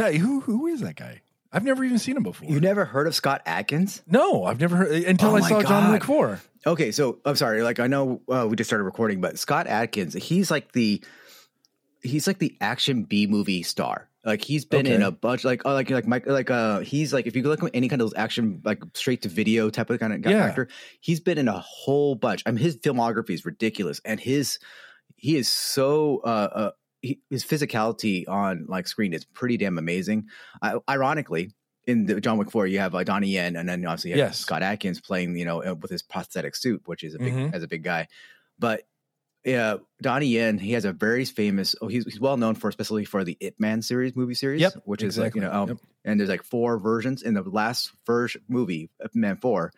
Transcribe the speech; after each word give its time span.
Yeah, 0.00 0.10
who 0.18 0.40
who 0.40 0.66
is 0.66 0.80
that 0.80 0.96
guy? 0.96 1.20
I've 1.52 1.64
never 1.64 1.84
even 1.84 1.98
seen 1.98 2.16
him 2.16 2.22
before. 2.22 2.48
You 2.48 2.60
never 2.60 2.84
heard 2.84 3.06
of 3.08 3.14
Scott 3.14 3.42
Adkins? 3.44 4.02
no, 4.06 4.44
I've 4.44 4.60
never 4.60 4.76
heard 4.76 4.92
until 5.04 5.30
Oh 5.30 5.36
I 5.36 5.40
saw 5.40 5.62
John 5.62 5.84
God. 5.84 5.92
Wick 5.92 6.04
Four. 6.04 6.40
Okay, 6.66 6.92
so 6.92 7.18
I'm 7.24 7.36
sorry. 7.36 7.62
Like 7.62 7.80
I 7.80 7.86
know 7.86 8.20
uh, 8.28 8.46
we 8.48 8.56
just 8.56 8.68
started 8.70 8.84
recording, 8.84 9.20
but 9.20 9.38
Scott 9.38 9.66
Adkins, 9.66 10.14
he's 10.14 10.50
like 10.50 10.72
the 10.72 11.02
he's 12.02 12.26
like 12.26 12.38
the 12.38 12.56
action 12.60 13.04
B 13.04 13.26
movie 13.26 13.62
star. 13.62 14.08
Like 14.24 14.44
he's 14.44 14.66
been 14.66 14.86
in 14.86 15.00
a 15.02 15.10
bunch, 15.10 15.44
like 15.44 15.62
oh, 15.64 15.72
like 15.72 15.88
like 15.88 16.06
Mike, 16.06 16.26
like 16.26 16.50
uh, 16.50 16.80
he's 16.80 17.12
like 17.12 17.26
if 17.26 17.34
you 17.34 17.42
look 17.42 17.62
at 17.62 17.70
any 17.72 17.88
kind 17.88 18.02
of 18.02 18.10
those 18.10 18.18
action 18.18 18.60
like 18.64 18.82
straight 18.92 19.22
to 19.22 19.28
video 19.30 19.70
type 19.70 19.88
of 19.88 19.98
kind 19.98 20.12
of 20.12 20.30
Yeah. 20.30 20.44
actor, 20.44 20.68
he's 21.00 21.20
been 21.20 21.38
in 21.38 21.48
a 21.48 21.58
whole 21.58 22.14
bunch. 22.14 22.42
I 22.44 22.50
mean, 22.50 22.62
his 22.62 22.76
filmography 22.76 23.30
is 23.30 23.46
ridiculous, 23.46 24.00
and 24.04 24.20
his 24.20 24.58
he 25.16 25.36
is 25.36 25.48
so 25.48 26.20
uh, 26.22 26.26
uh 26.54 26.70
he, 27.02 27.18
his 27.30 27.44
physicality 27.44 28.28
on 28.28 28.66
like 28.68 28.86
screen 28.88 29.12
is 29.12 29.24
pretty 29.24 29.56
damn 29.56 29.78
amazing. 29.78 30.28
I, 30.62 30.76
ironically, 30.88 31.52
in 31.86 32.04
the 32.06 32.20
John 32.20 32.36
Wick 32.38 32.50
Four, 32.50 32.66
you 32.66 32.78
have 32.78 32.94
uh, 32.94 33.02
Donnie 33.04 33.28
Yen, 33.30 33.56
and 33.56 33.68
then 33.68 33.84
obviously 33.86 34.14
Yes. 34.14 34.38
Scott 34.38 34.62
Adkins 34.62 35.00
playing, 35.00 35.36
you 35.36 35.44
know, 35.44 35.62
uh, 35.62 35.74
with 35.74 35.90
his 35.90 36.02
prosthetic 36.02 36.54
suit, 36.54 36.82
which 36.86 37.02
is 37.02 37.14
a 37.14 37.18
big 37.18 37.32
Mhm. 37.32 37.54
as 37.54 37.62
a 37.62 37.68
big 37.68 37.82
guy. 37.82 38.06
But 38.58 38.82
yeah, 39.44 39.76
Donnie 40.02 40.26
Yen, 40.26 40.58
he 40.58 40.72
has 40.72 40.84
a 40.84 40.92
very 40.92 41.24
famous. 41.24 41.74
Oh, 41.80 41.88
he's 41.88 42.04
he's 42.04 42.20
well 42.20 42.36
known 42.36 42.54
for 42.54 42.68
especially 42.68 43.06
for 43.06 43.24
the 43.24 43.38
Ip 43.40 43.54
Man 43.58 43.80
series 43.80 44.14
movie 44.14 44.34
series, 44.34 44.60
Yep, 44.60 44.82
which 44.84 45.02
is 45.02 45.16
like 45.16 45.34
you 45.34 45.40
know, 45.40 45.50
um, 45.50 45.68
Yep. 45.70 45.78
and 46.04 46.20
there's 46.20 46.28
like 46.28 46.42
four 46.44 46.78
versions. 46.78 47.22
In 47.22 47.32
the 47.32 47.42
last 47.42 47.90
first 48.04 48.36
movie, 48.48 48.90
Ip 49.02 49.14
Man 49.14 49.38
Four, 49.38 49.72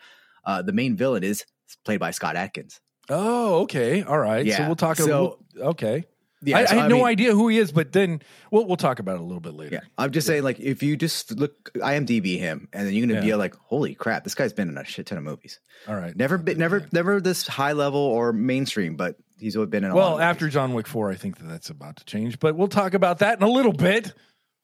uh, 0.45 0.63
the 0.63 0.73
main 0.73 0.97
villain 0.97 1.23
is 1.23 1.47
played 1.85 2.01
by 2.01 2.11
Scott 2.11 2.35
Adkins. 2.35 2.81
Oh, 3.09 3.61
okay, 3.63 4.03
all 4.03 4.19
right. 4.19 4.45
So 4.45 4.51
Yeah, 4.51 4.67
we'll 4.67 4.77
talk. 4.77 4.97
so- 4.97 5.39
we'll- 5.55 5.69
okay, 5.71 6.05
Yeah, 6.45 6.59
I, 6.59 6.65
so, 6.65 6.77
I 6.77 6.81
had 6.83 6.89
no 6.91 6.97
mean, 6.97 7.07
idea 7.07 7.33
who 7.33 7.49
he 7.49 7.59
is, 7.59 7.71
but 7.73 7.93
then 7.93 8.21
we'll 8.51 8.67
we'll 8.67 8.77
talk 8.77 8.99
about 8.99 9.15
it 9.15 9.21
a 9.21 9.25
little 9.25 9.41
bit 9.41 9.55
later. 9.55 9.75
Yeah, 9.77 9.81
I'm 9.97 10.11
just 10.11 10.27
saying, 10.27 10.43
like, 10.43 10.59
if 10.59 10.83
you 10.83 10.97
just 10.97 11.39
look 11.39 11.73
IMDb 11.75 12.39
him, 12.39 12.69
and 12.73 12.87
then 12.87 12.95
you're 12.95 13.07
gonna 13.07 13.21
Yeah. 13.21 13.27
be 13.27 13.35
like, 13.37 13.55
"Holy 13.65 13.95
crap, 13.95 14.25
this 14.25 14.35
guy's 14.35 14.53
been 14.53 14.69
in 14.69 14.77
a 14.77 14.85
shit 14.85 15.07
ton 15.07 15.19
of 15.19 15.25
movies." 15.25 15.61
All 15.87 15.95
right. 15.95 16.17
Never 16.17 16.39
been, 16.39 16.59
never, 16.59 16.87
never 16.93 17.21
this 17.21 17.47
high 17.47 17.73
level 17.73 18.01
or 18.01 18.33
mainstream, 18.33 18.97
but 18.97 19.17
he's 19.39 19.57
been 19.57 19.85
in. 19.85 19.91
A 19.91 19.95
lot 19.95 19.97
Well, 19.97 20.15
of 20.17 20.21
after 20.21 20.45
movies. 20.47 20.55
John 20.55 20.75
Wick 20.75 20.87
Four, 20.89 21.11
I 21.11 21.15
think 21.15 21.39
that 21.39 21.49
that's 21.49 21.71
about 21.71 21.97
to 21.97 22.05
change, 22.05 22.41
but 22.41 22.57
we'll 22.57 22.69
talk 22.69 22.95
about 22.95 23.21
that 23.21 23.39
in 23.39 23.45
a 23.45 23.49
little 23.51 23.73
bit. 23.73 24.13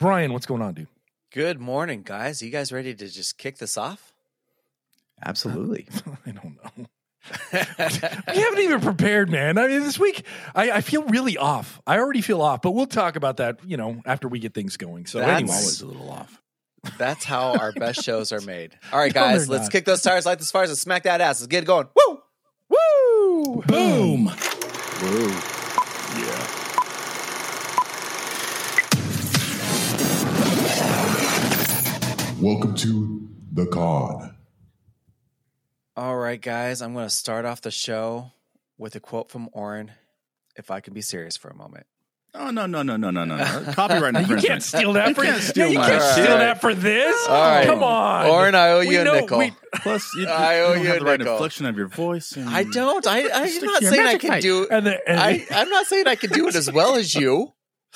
Brian, 0.01 0.33
what's 0.33 0.47
going 0.47 0.63
on, 0.63 0.75
dude? 0.75 0.89
Good 1.33 1.61
morning, 1.61 2.03
guys. 2.05 2.41
Are 2.42 2.45
you 2.47 2.51
guys 2.51 2.73
ready 2.73 2.95
to 2.95 3.09
just 3.09 3.37
kick 3.39 3.59
this 3.59 3.77
off? 3.77 4.13
Uh, 5.20 5.29
absolutely, 5.29 5.87
I 6.27 6.31
don't 6.33 6.57
know. 6.77 6.87
We 7.52 7.58
haven't 8.41 8.58
even 8.61 8.80
prepared, 8.80 9.30
man. 9.30 9.58
I 9.58 9.66
mean, 9.69 9.80
this 9.83 9.98
week 9.98 10.24
I, 10.55 10.70
I 10.70 10.80
feel 10.80 11.02
really 11.05 11.36
off. 11.36 11.80
I 11.86 11.98
already 11.98 12.20
feel 12.22 12.41
off, 12.41 12.62
but 12.62 12.70
we'll 12.72 12.86
talk 12.86 13.16
about 13.16 13.36
that, 13.38 13.58
you 13.64 13.77
know, 13.77 14.00
after 14.06 14.28
we 14.28 14.38
get 14.38 14.55
things 14.55 14.77
going. 14.77 15.06
So, 15.06 15.19
That's- 15.19 15.39
anyway, 15.41 15.55
always 15.56 15.80
a 15.83 15.86
little 15.86 16.11
off. 16.11 16.41
That's 16.96 17.24
how 17.24 17.52
our 17.58 17.72
best 17.72 18.02
shows 18.02 18.33
are 18.33 18.41
made. 18.41 18.77
All 18.92 18.98
right, 18.98 19.14
No, 19.14 19.20
guys, 19.20 19.46
they're 19.46 19.56
let's 19.56 19.66
not. 19.66 19.72
kick 19.72 19.84
those 19.84 20.00
tires, 20.00 20.24
light 20.27 20.39
those 20.39 20.50
fires, 20.50 20.70
and 20.70 20.78
smack 20.78 21.02
that 21.02 21.20
ass. 21.20 21.41
Let's 21.41 21.48
get 21.48 21.64
it 21.64 21.66
going. 21.66 21.89
Woo! 21.94 22.20
woo, 22.70 23.62
Boom. 23.66 24.27
Whoa. 24.28 25.28
Yeah. 26.20 26.55
Welcome 32.41 32.74
to 32.77 33.28
the 33.52 33.66
con. 33.66 34.28
All 35.99 36.17
right, 36.17 36.41
guys, 36.41 36.81
I'm 36.81 36.93
going 36.95 37.07
to 37.07 37.11
start 37.11 37.45
off 37.45 37.61
the 37.61 37.73
show 37.73 38.31
with 38.79 38.95
a 38.95 39.01
quote 39.01 39.33
from 39.33 39.49
Oren. 39.53 39.91
If 40.57 40.71
I 40.71 40.79
can 40.79 40.95
be 40.95 41.01
serious 41.01 41.37
for 41.37 41.49
a 41.49 41.57
moment. 41.57 41.87
Oh 42.35 42.51
no 42.53 42.67
no 42.67 42.83
no 42.83 42.97
no 42.97 43.11
no 43.11 43.25
no 43.25 43.37
no! 43.37 43.65
Copyright 43.73 44.29
You 44.29 44.37
can't 44.37 44.63
steal 44.63 44.93
that 44.93 45.09
You 45.09 45.15
for 45.17 45.25
can't 45.25 45.43
steal 45.43 45.67
you 45.67 45.79
can't 45.81 46.01
shit. 46.01 46.13
steal 46.25 46.39
that 46.39 46.61
for 46.61 46.73
this. 46.73 47.27
All 47.29 47.35
right. 47.35 47.67
Come 47.67 47.83
on, 47.83 48.27
Oren, 48.27 48.55
I 48.55 48.71
owe 48.71 48.79
We 48.81 48.91
you 48.95 49.01
a 49.01 49.05
know- 49.05 49.15
nickel. 49.15 49.39
we- 49.41 49.53
Plus, 49.83 50.09
you, 50.15 50.27
I 50.29 50.59
you 50.59 50.63
owe 50.63 50.75
don't 50.75 50.83
you 50.83 50.89
have 50.89 50.97
a 50.97 51.01
the 51.01 51.05
right 51.07 51.19
nickel. 51.19 51.35
inflection 51.35 51.67
of 51.67 51.77
your 51.77 51.89
voice. 51.89 52.31
And 52.37 52.49
I 52.49 52.63
don't. 52.63 53.05
I, 53.08 53.23
I'm 53.33 53.61
not 53.64 53.83
saying 53.83 54.07
I 54.07 54.19
can 54.19 54.31
mic. 54.31 54.42
do. 54.42 54.69
and 54.70 54.87
the, 54.87 55.08
and 55.08 55.19
I, 55.19 55.45
I'm 55.51 55.69
not 55.69 55.87
saying 55.87 56.07
I 56.07 56.14
can 56.14 56.31
do 56.31 56.47
it 56.47 56.55
as 56.55 56.70
well 56.70 56.95
as 56.95 57.13
you, 57.13 57.53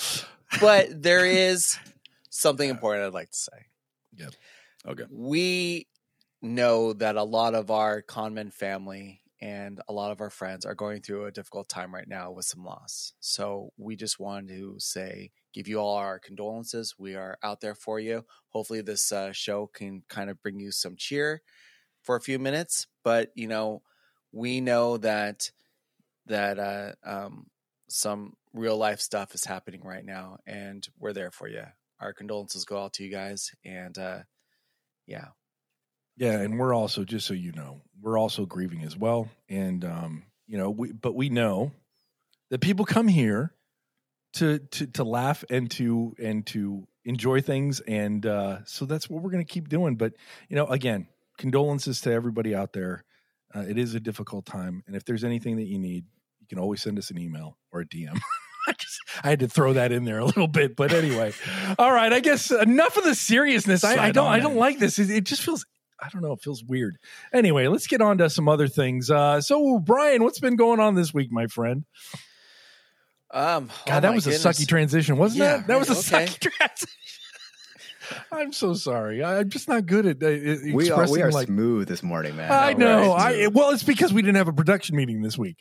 but 0.60 0.88
there 1.00 1.24
is 1.24 1.78
something 2.30 2.68
important 2.68 3.06
I'd 3.06 3.14
like 3.14 3.30
to 3.30 3.36
say. 3.38 3.66
Yep. 4.16 4.32
Okay. 4.88 5.04
We 5.08 5.86
know 6.42 6.92
that 6.92 7.16
a 7.16 7.22
lot 7.22 7.54
of 7.54 7.70
our 7.70 8.02
conman 8.02 8.50
family 8.50 9.20
and 9.40 9.80
a 9.88 9.92
lot 9.92 10.12
of 10.12 10.20
our 10.20 10.30
friends 10.30 10.64
are 10.64 10.74
going 10.74 11.02
through 11.02 11.24
a 11.24 11.32
difficult 11.32 11.68
time 11.68 11.92
right 11.92 12.06
now 12.06 12.30
with 12.30 12.44
some 12.44 12.64
loss. 12.64 13.12
So 13.18 13.72
we 13.76 13.96
just 13.96 14.20
wanted 14.20 14.48
to 14.50 14.76
say, 14.78 15.32
give 15.52 15.66
you 15.66 15.78
all 15.78 15.96
our 15.96 16.20
condolences. 16.20 16.94
We 16.96 17.16
are 17.16 17.36
out 17.42 17.60
there 17.60 17.74
for 17.74 17.98
you. 17.98 18.24
Hopefully, 18.50 18.82
this 18.82 19.10
uh, 19.10 19.32
show 19.32 19.66
can 19.66 20.04
kind 20.08 20.30
of 20.30 20.40
bring 20.40 20.60
you 20.60 20.70
some 20.70 20.94
cheer 20.96 21.42
for 22.02 22.14
a 22.14 22.20
few 22.20 22.38
minutes. 22.38 22.86
But 23.02 23.30
you 23.34 23.48
know, 23.48 23.82
we 24.30 24.60
know 24.60 24.96
that 24.98 25.50
that 26.26 26.58
uh, 26.58 26.92
um, 27.04 27.46
some 27.88 28.34
real 28.52 28.76
life 28.76 29.00
stuff 29.00 29.34
is 29.34 29.44
happening 29.44 29.82
right 29.82 30.04
now, 30.04 30.38
and 30.46 30.86
we're 31.00 31.12
there 31.12 31.32
for 31.32 31.48
you. 31.48 31.64
Our 32.00 32.12
condolences 32.12 32.64
go 32.64 32.82
out 32.82 32.92
to 32.94 33.04
you 33.04 33.10
guys, 33.10 33.50
and 33.64 33.98
uh, 33.98 34.18
yeah, 35.06 35.28
Yeah, 36.16 36.40
and 36.40 36.58
we're 36.58 36.74
also 36.74 37.04
just 37.04 37.26
so 37.26 37.34
you 37.34 37.52
know, 37.52 37.80
we're 38.00 38.18
also 38.18 38.46
grieving 38.46 38.82
as 38.82 38.96
well. 38.96 39.28
And 39.48 39.84
um, 39.84 40.24
you 40.46 40.58
know, 40.58 40.70
we 40.70 40.92
but 40.92 41.14
we 41.14 41.28
know 41.28 41.72
that 42.50 42.60
people 42.60 42.84
come 42.84 43.08
here 43.08 43.54
to 44.34 44.58
to 44.58 44.86
to 44.88 45.04
laugh 45.04 45.44
and 45.50 45.70
to 45.72 46.14
and 46.18 46.46
to 46.46 46.86
enjoy 47.04 47.40
things 47.40 47.80
and 47.80 48.24
uh 48.24 48.64
so 48.64 48.84
that's 48.84 49.10
what 49.10 49.22
we're 49.22 49.30
going 49.30 49.44
to 49.44 49.52
keep 49.52 49.68
doing. 49.68 49.96
But 49.96 50.12
you 50.48 50.56
know, 50.56 50.66
again, 50.66 51.06
condolences 51.38 52.00
to 52.02 52.12
everybody 52.12 52.54
out 52.54 52.72
there. 52.72 53.04
Uh, 53.54 53.64
it 53.68 53.76
is 53.76 53.94
a 53.94 54.00
difficult 54.00 54.46
time, 54.46 54.82
and 54.86 54.96
if 54.96 55.04
there's 55.04 55.24
anything 55.24 55.56
that 55.56 55.66
you 55.66 55.78
need, 55.78 56.04
you 56.40 56.46
can 56.46 56.58
always 56.58 56.80
send 56.80 56.98
us 56.98 57.10
an 57.10 57.18
email 57.18 57.58
or 57.70 57.80
a 57.80 57.84
DM. 57.84 58.18
I 58.66 58.72
just 58.78 59.00
I 59.22 59.28
had 59.28 59.40
to 59.40 59.48
throw 59.48 59.74
that 59.74 59.92
in 59.92 60.04
there 60.04 60.20
a 60.20 60.24
little 60.24 60.46
bit, 60.46 60.74
but 60.74 60.92
anyway. 60.92 61.34
All 61.78 61.92
right, 61.92 62.12
I 62.12 62.20
guess 62.20 62.50
enough 62.50 62.96
of 62.96 63.04
the 63.04 63.14
seriousness. 63.14 63.84
I, 63.84 64.06
I 64.06 64.10
don't 64.10 64.28
I 64.28 64.38
don't 64.38 64.56
like 64.56 64.78
this. 64.78 64.98
It, 64.98 65.10
it 65.10 65.24
just 65.24 65.42
feels 65.42 65.66
I 66.02 66.08
don't 66.08 66.22
know. 66.22 66.32
It 66.32 66.40
feels 66.42 66.64
weird. 66.64 66.98
Anyway, 67.32 67.68
let's 67.68 67.86
get 67.86 68.00
on 68.00 68.18
to 68.18 68.28
some 68.28 68.48
other 68.48 68.66
things. 68.68 69.10
Uh, 69.10 69.40
so, 69.40 69.78
Brian, 69.78 70.22
what's 70.24 70.40
been 70.40 70.56
going 70.56 70.80
on 70.80 70.94
this 70.96 71.14
week, 71.14 71.30
my 71.30 71.46
friend? 71.46 71.84
um, 73.30 73.70
God, 73.86 73.98
oh 73.98 74.00
that 74.00 74.14
was 74.14 74.24
goodness. 74.24 74.44
a 74.44 74.48
sucky 74.48 74.66
transition, 74.68 75.16
wasn't 75.16 75.40
Yeah, 75.40 75.56
that? 75.58 75.66
That 75.68 75.78
was 75.78 75.88
a 75.88 75.92
okay. 75.92 76.26
sucky 76.26 76.38
transition. 76.58 76.88
I'm 78.30 78.52
so 78.52 78.74
sorry. 78.74 79.22
I, 79.22 79.38
I'm 79.38 79.48
just 79.48 79.68
not 79.68 79.86
good 79.86 80.04
at 80.04 80.22
uh, 80.22 80.26
expressing 80.26 80.74
we 80.74 80.90
are 80.90 81.08
we 81.08 81.22
are 81.22 81.30
like. 81.30 81.46
smooth 81.46 81.88
this 81.88 82.02
morning, 82.02 82.36
man. 82.36 82.50
I 82.52 82.74
know. 82.74 83.14
right. 83.14 83.44
I 83.44 83.46
well, 83.46 83.70
it's 83.70 83.84
because 83.84 84.12
we 84.12 84.20
didn't 84.20 84.36
have 84.36 84.48
a 84.48 84.52
production 84.52 84.96
meeting 84.96 85.22
this 85.22 85.38
week. 85.38 85.56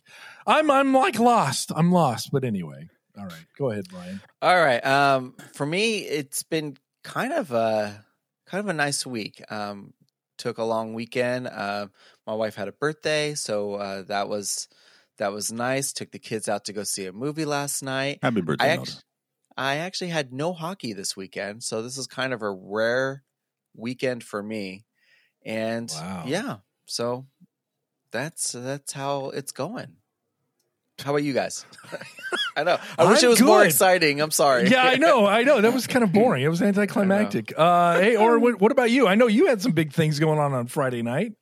I'm 0.45 0.69
I'm 0.69 0.93
like 0.93 1.17
lost. 1.17 1.71
I'm 1.73 1.91
lost. 1.93 2.29
But 2.31 2.43
anyway, 2.43 2.89
all 3.17 3.23
right. 3.25 3.45
Go 3.57 3.69
ahead, 3.71 3.85
Brian. 3.89 4.19
All 4.41 4.57
right. 4.59 4.85
Um, 4.85 5.35
for 5.53 5.65
me, 5.65 5.99
it's 5.99 6.43
been 6.43 6.75
kind 7.03 7.31
of 7.31 7.51
a 7.51 8.03
kind 8.47 8.59
of 8.59 8.67
a 8.67 8.73
nice 8.73 9.05
week. 9.05 9.41
Um, 9.49 9.93
took 10.41 10.57
a 10.57 10.63
long 10.63 10.93
weekend. 10.93 11.47
Uh, 11.47 11.87
my 12.27 12.33
wife 12.33 12.55
had 12.55 12.67
a 12.67 12.73
birthday, 12.73 13.35
so 13.35 13.75
uh, 13.75 14.03
that 14.03 14.29
was 14.29 14.67
that 15.17 15.31
was 15.31 15.51
nice. 15.51 15.93
Took 15.93 16.11
the 16.11 16.19
kids 16.19 16.49
out 16.49 16.65
to 16.65 16.73
go 16.73 16.83
see 16.83 17.05
a 17.05 17.13
movie 17.13 17.45
last 17.45 17.83
night. 17.83 18.21
Happy 18.21 18.41
I 18.59 18.69
birthday, 18.69 18.69
actually, 18.69 19.01
I 19.57 19.77
actually 19.77 20.09
had 20.09 20.33
no 20.33 20.53
hockey 20.53 20.93
this 20.93 21.17
weekend, 21.17 21.63
so 21.63 21.81
this 21.81 21.97
is 21.97 22.07
kind 22.07 22.33
of 22.33 22.41
a 22.43 22.51
rare 22.51 23.23
weekend 23.75 24.23
for 24.23 24.43
me. 24.43 24.85
And 25.45 25.91
Wow. 25.91 26.23
yeah, 26.23 26.59
so 26.87 27.27
that's 28.11 28.53
that's 28.53 28.93
how 28.93 29.29
it's 29.31 29.51
going. 29.51 29.97
How 30.99 31.11
about 31.11 31.23
you 31.23 31.33
guys? 31.33 31.65
I 32.55 32.63
know. 32.63 32.77
I 32.97 33.09
wish 33.09 33.19
I'm 33.19 33.25
it 33.25 33.29
was 33.29 33.41
more 33.41 33.63
exciting. 33.63 34.21
I'm 34.21 34.31
sorry. 34.31 34.67
Yeah, 34.69 34.83
I 34.83 34.95
know. 34.97 35.25
I 35.25 35.43
know. 35.43 35.61
That 35.61 35.73
was 35.73 35.87
kind 35.87 36.03
of 36.03 36.11
boring. 36.13 36.43
It 36.43 36.49
was 36.49 36.61
anticlimactic. 36.61 37.53
Uh, 37.57 37.99
hey, 37.99 38.15
or 38.17 38.39
what, 38.39 38.59
what 38.59 38.71
about 38.71 38.91
you? 38.91 39.07
I 39.07 39.15
know 39.15 39.27
you 39.27 39.47
had 39.47 39.61
some 39.61 39.71
big 39.71 39.93
things 39.93 40.19
going 40.19 40.39
on 40.39 40.53
on 40.53 40.67
Friday 40.67 41.01
night. 41.01 41.33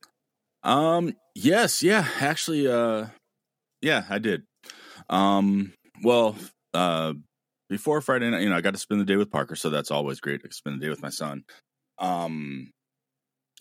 Um. 0.64 1.14
Yes. 1.36 1.82
Yeah. 1.82 2.06
Actually. 2.20 2.68
Uh. 2.68 3.08
Yeah. 3.82 4.04
I 4.10 4.20
did. 4.20 4.44
Um. 5.10 5.74
Well. 6.04 6.36
Uh. 6.74 7.14
Before 7.70 8.02
Friday 8.02 8.30
night, 8.30 8.42
you 8.42 8.50
know, 8.50 8.56
I 8.58 8.62
got 8.62 8.74
to 8.74 8.80
spend 8.80 9.00
the 9.00 9.06
day 9.06 9.16
with 9.16 9.30
Parker, 9.30 9.56
so 9.56 9.70
that's 9.70 9.92
always 9.92 10.20
great 10.20 10.42
to 10.44 10.52
spend 10.52 10.80
the 10.82 10.86
day 10.86 10.90
with 10.90 11.02
my 11.04 11.10
son. 11.10 11.44
Um. 11.98 12.72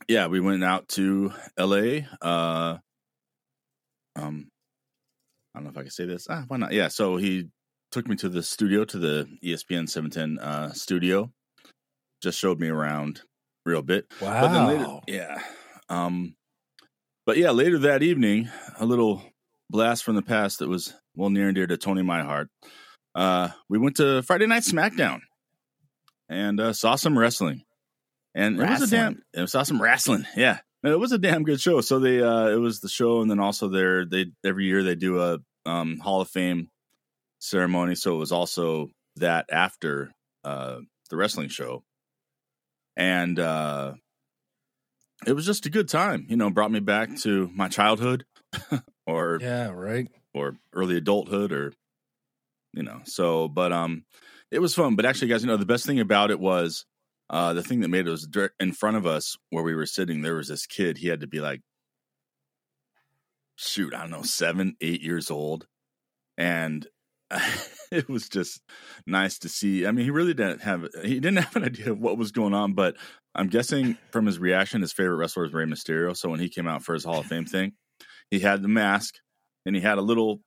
Yeah, 0.08 0.28
we 0.28 0.40
went 0.40 0.64
out 0.64 0.88
to 0.90 1.32
L.A. 1.56 2.06
Uh. 2.22 2.78
Um. 4.16 4.48
I 5.54 5.58
don't 5.58 5.64
know 5.64 5.70
if 5.70 5.78
I 5.78 5.82
can 5.82 5.90
say 5.90 6.04
this. 6.06 6.26
Ah, 6.30 6.44
why 6.48 6.56
not? 6.58 6.72
Yeah. 6.72 6.88
So 6.88 7.16
he 7.16 7.48
took 7.90 8.06
me 8.06 8.16
to 8.16 8.28
the 8.28 8.42
studio, 8.42 8.84
to 8.84 8.98
the 8.98 9.28
ESPN 9.44 9.88
710 9.88 10.38
uh, 10.38 10.72
studio. 10.72 11.30
Just 12.22 12.38
showed 12.38 12.60
me 12.60 12.68
around 12.68 13.22
real 13.64 13.82
bit. 13.82 14.06
But 14.20 14.48
then 14.52 14.66
later, 14.66 14.84
Wow. 14.84 15.02
yeah. 15.06 15.42
Um, 15.88 16.34
but 17.26 17.36
yeah, 17.36 17.50
later 17.50 17.78
that 17.78 18.02
evening, 18.02 18.48
a 18.78 18.84
little 18.86 19.22
blast 19.70 20.04
from 20.04 20.16
the 20.16 20.22
past 20.22 20.58
that 20.60 20.68
was 20.68 20.94
well 21.14 21.30
near 21.30 21.46
and 21.48 21.54
dear 21.54 21.66
to 21.66 21.76
Tony 21.76 22.02
my 22.02 22.22
heart. 22.22 22.48
Uh, 23.14 23.48
we 23.68 23.78
went 23.78 23.96
to 23.96 24.22
Friday 24.22 24.46
Night 24.46 24.62
SmackDown. 24.62 25.20
and 26.28 26.60
uh, 26.60 26.72
saw 26.72 26.94
some 26.94 27.18
wrestling. 27.18 27.62
And 28.34 28.60
it 28.60 28.68
was 28.68 28.82
a 28.82 28.86
damn. 28.96 29.22
It 29.32 29.48
saw 29.48 29.62
some 29.62 29.80
wrestling. 29.82 30.26
Yeah, 30.36 30.58
And 30.82 30.92
it 30.92 30.96
was 30.98 31.12
a 31.12 31.18
damn 31.18 31.42
good 31.44 31.60
show. 31.60 31.80
So 31.80 31.98
they, 31.98 32.22
uh, 32.22 32.48
it 32.48 32.56
was 32.60 32.80
the 32.80 32.88
show, 32.88 33.20
and 33.20 33.30
then 33.30 33.40
also 33.40 33.68
their 33.68 34.04
they 34.04 34.26
every 34.44 34.66
year 34.66 34.82
they 34.82 34.94
do 34.94 35.20
a 35.20 35.38
um, 35.66 35.98
Hall 35.98 36.20
of 36.20 36.28
Fame 36.28 36.68
ceremony. 37.40 37.94
So 37.94 38.14
it 38.14 38.18
was 38.18 38.32
also 38.32 38.90
that 39.16 39.46
after 39.50 40.12
uh, 40.44 40.78
the 41.10 41.16
wrestling 41.16 41.48
show, 41.48 41.82
and 42.96 43.38
uh, 43.38 43.94
it 45.26 45.32
was 45.32 45.46
just 45.46 45.66
a 45.66 45.70
good 45.70 45.88
time. 45.88 46.26
You 46.28 46.36
know, 46.36 46.50
brought 46.50 46.70
me 46.70 46.80
back 46.80 47.16
to 47.18 47.50
my 47.52 47.68
childhood, 47.68 48.24
or 49.06 49.38
Yeah, 49.40 49.70
right. 49.70 50.08
or 50.34 50.56
early 50.72 50.96
adulthood 50.96 51.52
or 51.52 51.72
you 52.74 52.82
know 52.82 53.00
so 53.04 53.48
but 53.48 53.72
um 53.72 54.04
it 54.50 54.58
was 54.58 54.74
fun 54.74 54.94
but 54.94 55.06
actually 55.06 55.26
guys 55.28 55.40
you 55.42 55.48
know 55.48 55.56
the 55.56 55.64
best 55.64 55.86
thing 55.86 56.00
about 56.00 56.30
it 56.30 56.38
was 56.38 56.84
uh 57.30 57.52
the 57.52 57.62
thing 57.62 57.80
that 57.80 57.88
made 57.88 58.06
it 58.06 58.10
was 58.10 58.28
in 58.60 58.72
front 58.72 58.96
of 58.96 59.06
us 59.06 59.36
where 59.50 59.64
we 59.64 59.74
were 59.74 59.86
sitting 59.86 60.22
there 60.22 60.34
was 60.34 60.48
this 60.48 60.66
kid 60.66 60.98
he 60.98 61.08
had 61.08 61.20
to 61.20 61.26
be 61.26 61.40
like 61.40 61.60
shoot 63.56 63.94
i 63.94 64.00
don't 64.00 64.10
know 64.10 64.22
seven 64.22 64.76
eight 64.80 65.02
years 65.02 65.30
old. 65.30 65.66
And 66.36 66.86
it 67.90 68.08
was 68.08 68.28
just 68.28 68.62
nice 69.06 69.38
to 69.40 69.48
see 69.48 69.86
i 69.86 69.90
mean 69.90 70.04
he 70.04 70.10
really 70.10 70.32
didn't 70.32 70.62
have 70.62 70.86
he 71.02 71.20
didn't 71.20 71.36
have 71.44 71.56
an 71.56 71.64
idea 71.64 71.90
of 71.90 71.98
what 71.98 72.16
was 72.16 72.32
going 72.32 72.54
on 72.54 72.72
but 72.72 72.96
i'm 73.34 73.48
guessing 73.48 73.98
from 74.12 74.24
his 74.24 74.38
reaction 74.38 74.80
his 74.80 74.92
favorite 74.92 75.16
wrestler 75.16 75.42
was 75.42 75.52
Rey 75.52 75.64
Mysterio. 75.64 76.16
So 76.16 76.30
when 76.30 76.40
he 76.40 76.48
came 76.48 76.66
out 76.66 76.84
for 76.84 76.94
his 76.94 77.04
hall 77.04 77.20
of 77.20 77.26
fame 77.26 77.44
thing 77.44 77.72
he 78.30 78.38
had 78.38 78.62
the 78.62 78.68
mask 78.68 79.16
and 79.66 79.74
he 79.74 79.82
had 79.82 79.98
a 79.98 80.02
little 80.02 80.40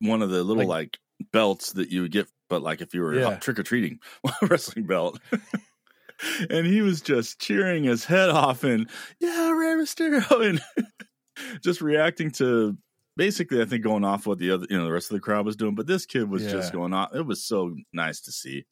one 0.00 0.22
of 0.22 0.30
the 0.30 0.42
little 0.42 0.66
like, 0.66 0.98
belts 1.32 1.72
that 1.72 1.90
you 1.90 2.02
would 2.02 2.12
get 2.12 2.28
but 2.50 2.60
like 2.62 2.82
if 2.82 2.92
you 2.92 3.00
were 3.00 3.14
Yeah. 3.18 3.38
trick 3.38 3.58
or 3.58 3.62
treating 3.62 3.98
wrestling 4.42 4.84
belt 4.86 5.18
and 6.50 6.66
he 6.66 6.82
was 6.82 7.00
just 7.00 7.40
cheering 7.40 7.84
his 7.84 8.04
head 8.04 8.28
off 8.28 8.62
and 8.64 8.90
yeah 9.20 9.50
Rey 9.50 9.74
Mysterio 9.76 10.46
and 10.50 10.60
just 11.62 11.80
reacting 11.80 12.30
to 12.32 12.76
basically 13.16 13.62
I 13.62 13.64
think 13.64 13.82
going 13.82 14.04
off 14.04 14.26
what 14.26 14.38
the 14.38 14.50
other 14.50 14.66
you 14.68 14.76
know 14.76 14.84
the 14.84 14.92
rest 14.92 15.10
of 15.10 15.14
the 15.14 15.20
crowd 15.22 15.46
was 15.46 15.56
doing 15.56 15.74
but 15.74 15.86
this 15.86 16.04
kid 16.04 16.28
was 16.28 16.42
just 16.50 16.72
going 16.72 16.92
off 16.92 17.14
it 17.14 17.24
was 17.24 17.42
so 17.42 17.74
nice 17.92 18.20
to 18.22 18.32
see 18.32 18.66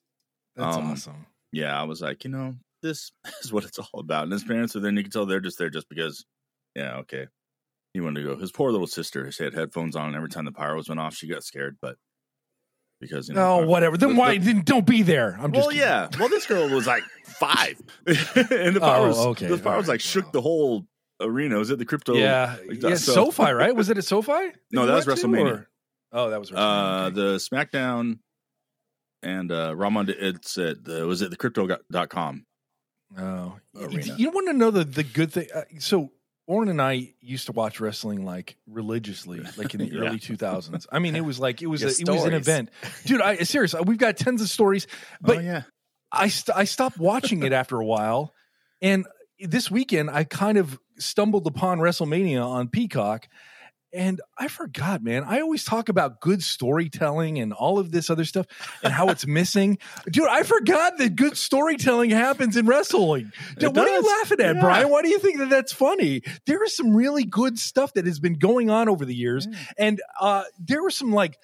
That's 0.57 0.77
Um, 0.77 0.91
awesome. 0.93 1.27
yeah, 1.53 1.79
I 1.81 1.85
was 1.85 2.03
like, 2.03 2.25
you 2.25 2.31
know, 2.31 2.57
this 2.83 3.11
is 3.43 3.53
what 3.53 3.65
it's 3.65 3.79
all 3.79 4.01
about. 4.01 4.25
And 4.25 4.33
his 4.33 4.45
parents 4.45 4.77
are 4.77 4.81
then 4.81 4.97
you 4.97 5.03
can 5.03 5.11
tell 5.11 5.25
they're 5.25 5.41
just 5.41 5.59
there 5.59 5.71
just 5.71 5.89
because, 5.89 6.25
yeah, 6.77 6.97
okay. 6.99 7.27
He 7.95 8.01
wanted 8.01 8.21
to 8.23 8.27
go. 8.35 8.37
His 8.37 8.53
poor 8.53 8.71
little 8.71 8.87
sister, 8.87 9.31
she 9.33 9.45
had 9.45 9.55
headphones 9.55 9.97
on, 9.97 10.09
and 10.09 10.17
every 10.17 10.29
time 10.29 10.45
the 10.45 10.53
pyros 10.53 10.89
went 10.89 11.01
off, 11.01 11.15
she 11.15 11.27
got 11.27 11.43
scared. 11.43 11.79
But 11.81 11.97
because 13.01 13.29
you 13.29 13.35
know, 13.35 13.61
Oh, 13.61 13.67
whatever. 13.67 13.97
Then 13.97 14.11
the- 14.11 14.15
why? 14.21 14.39
the- 14.39 14.45
then 14.53 14.63
don't 14.63 14.87
be 14.87 15.03
there. 15.03 15.37
I'm 15.41 15.53
just. 15.53 15.67
well, 15.67 15.77
yeah. 15.77 16.09
Well, 16.19 16.29
this 16.29 16.47
girl 16.47 16.69
was 16.69 16.87
like 16.87 17.03
five, 17.25 17.81
and 18.07 18.17
the 18.77 18.81
Oh, 18.83 19.09
was 19.09 19.19
okay. 19.19 19.47
the 19.47 19.55
All 19.69 19.77
right. 19.77 19.87
like 19.87 20.01
shook 20.01 20.33
the 20.33 20.41
whole 20.41 20.87
arena. 21.21 21.59
Was 21.59 21.71
it 21.71 21.79
the 21.79 21.85
crypto? 21.85 22.15
Yeah, 22.15 22.57
like 22.69 22.83
yeah. 22.83 22.95
so- 22.97 23.31
SoFi, 23.31 23.51
right? 23.53 23.75
Was 23.75 23.89
it 23.91 23.99
at 23.99 24.05
SoFi? 24.05 24.53
No, 24.73 24.87
that 24.87 24.95
was 24.95 25.07
WrestleMania. 25.07 25.53
or- 25.53 25.69
Oh, 26.13 26.31
that 26.31 26.41
was 26.41 26.51
Uh, 26.53 27.09
okay. 27.09 27.15
the 27.17 27.37
SmackDown 27.37 28.19
and 29.23 29.53
uh 29.53 29.75
Ramon. 29.77 30.09
It's 30.09 30.57
at 30.57 30.85
the 30.85 31.07
was 31.07 31.21
it 31.23 31.31
the 31.31 31.37
crypto.com. 31.37 32.47
Oh, 33.19 33.57
arena. 33.75 34.15
you 34.17 34.31
want 34.31 34.47
to 34.49 34.53
know 34.55 34.71
the 34.71 34.85
the 34.85 35.03
good 35.03 35.33
thing? 35.33 35.49
Uh, 35.55 35.63
so 35.79 36.11
Oren 36.49 36.71
and 36.71 36.81
I 36.81 37.13
used 37.21 37.47
to 37.47 37.53
watch 37.53 37.79
wrestling 37.79 38.25
like 38.25 38.57
religiously, 38.67 39.41
like 39.59 39.75
in 39.75 39.81
the 39.81 39.87
Yeah. 39.93 40.01
early 40.09 40.19
2000s. 40.19 40.87
I 40.91 40.99
mean, 40.99 41.15
it 41.15 41.21
was 41.25 41.39
like 41.39 41.61
it 41.61 41.67
was 41.67 41.83
a, 41.83 41.89
it 41.89 42.09
was 42.09 42.25
an 42.25 42.33
event, 42.35 42.71
dude. 43.05 43.21
I 43.21 43.37
seriously, 43.45 43.81
uh, 43.81 43.83
we've 43.85 43.99
got 43.99 44.17
tons 44.17 44.41
of 44.41 44.49
stories, 44.49 44.87
oh, 44.91 45.17
but 45.21 45.37
oh 45.37 45.41
yeah, 45.41 45.63
I 46.11 46.29
st- 46.29 46.57
I 46.57 46.65
stopped 46.65 46.99
watching 46.99 47.43
it 47.43 47.53
after 47.53 47.77
a 47.79 47.85
while, 47.85 48.33
and 48.81 49.07
this 49.39 49.71
weekend 49.71 50.09
I 50.11 50.25
kind 50.25 50.57
of 50.57 50.81
stumbled 50.99 51.47
upon 51.47 51.81
WrestleMania 51.81 52.43
on 52.45 52.69
Peacock, 52.69 53.29
and 53.93 54.21
I 54.39 54.49
forgot, 54.49 55.03
man. 55.03 55.25
I 55.25 55.41
always 55.41 55.65
talk 55.65 55.89
about 55.89 56.21
good 56.21 56.43
storytelling 56.43 57.39
and 57.39 57.53
all 57.53 57.79
of 57.79 57.91
this 57.91 58.11
other 58.11 58.25
stuff 58.25 58.47
and 58.83 58.93
how 58.93 59.09
it's 59.09 59.27
missing, 59.27 59.79
dude. 60.11 60.29
I 60.29 60.43
forgot 60.43 60.99
that 60.99 61.17
good 61.17 61.37
storytelling 61.37 62.11
happens 62.11 62.57
in 62.57 62.67
wrestling. 62.67 63.33
Dude, 63.59 63.75
what 63.75 63.89
are 63.89 63.91
you 63.95 64.03
laughing 64.03 64.41
at, 64.41 64.57
Yeah. 64.57 64.61
Brian? 64.61 64.91
Why 64.91 65.03
do 65.03 65.09
you 65.09 65.19
think 65.19 65.39
that 65.39 65.51
that's 65.51 65.73
funny? 65.73 66.23
There 66.47 66.63
is 66.65 66.77
some 66.77 66.95
really 66.95 67.25
good 67.25 67.59
stuff 67.59 67.95
that 67.95 68.07
has 68.07 68.21
been 68.21 68.35
going 68.35 68.69
on 68.71 68.89
over 68.89 69.05
the 69.05 69.15
years, 69.15 69.49
and 69.79 70.01
uh, 70.21 70.45
there 70.59 70.83
were 70.83 70.91
some 70.91 71.13
like 71.13 71.39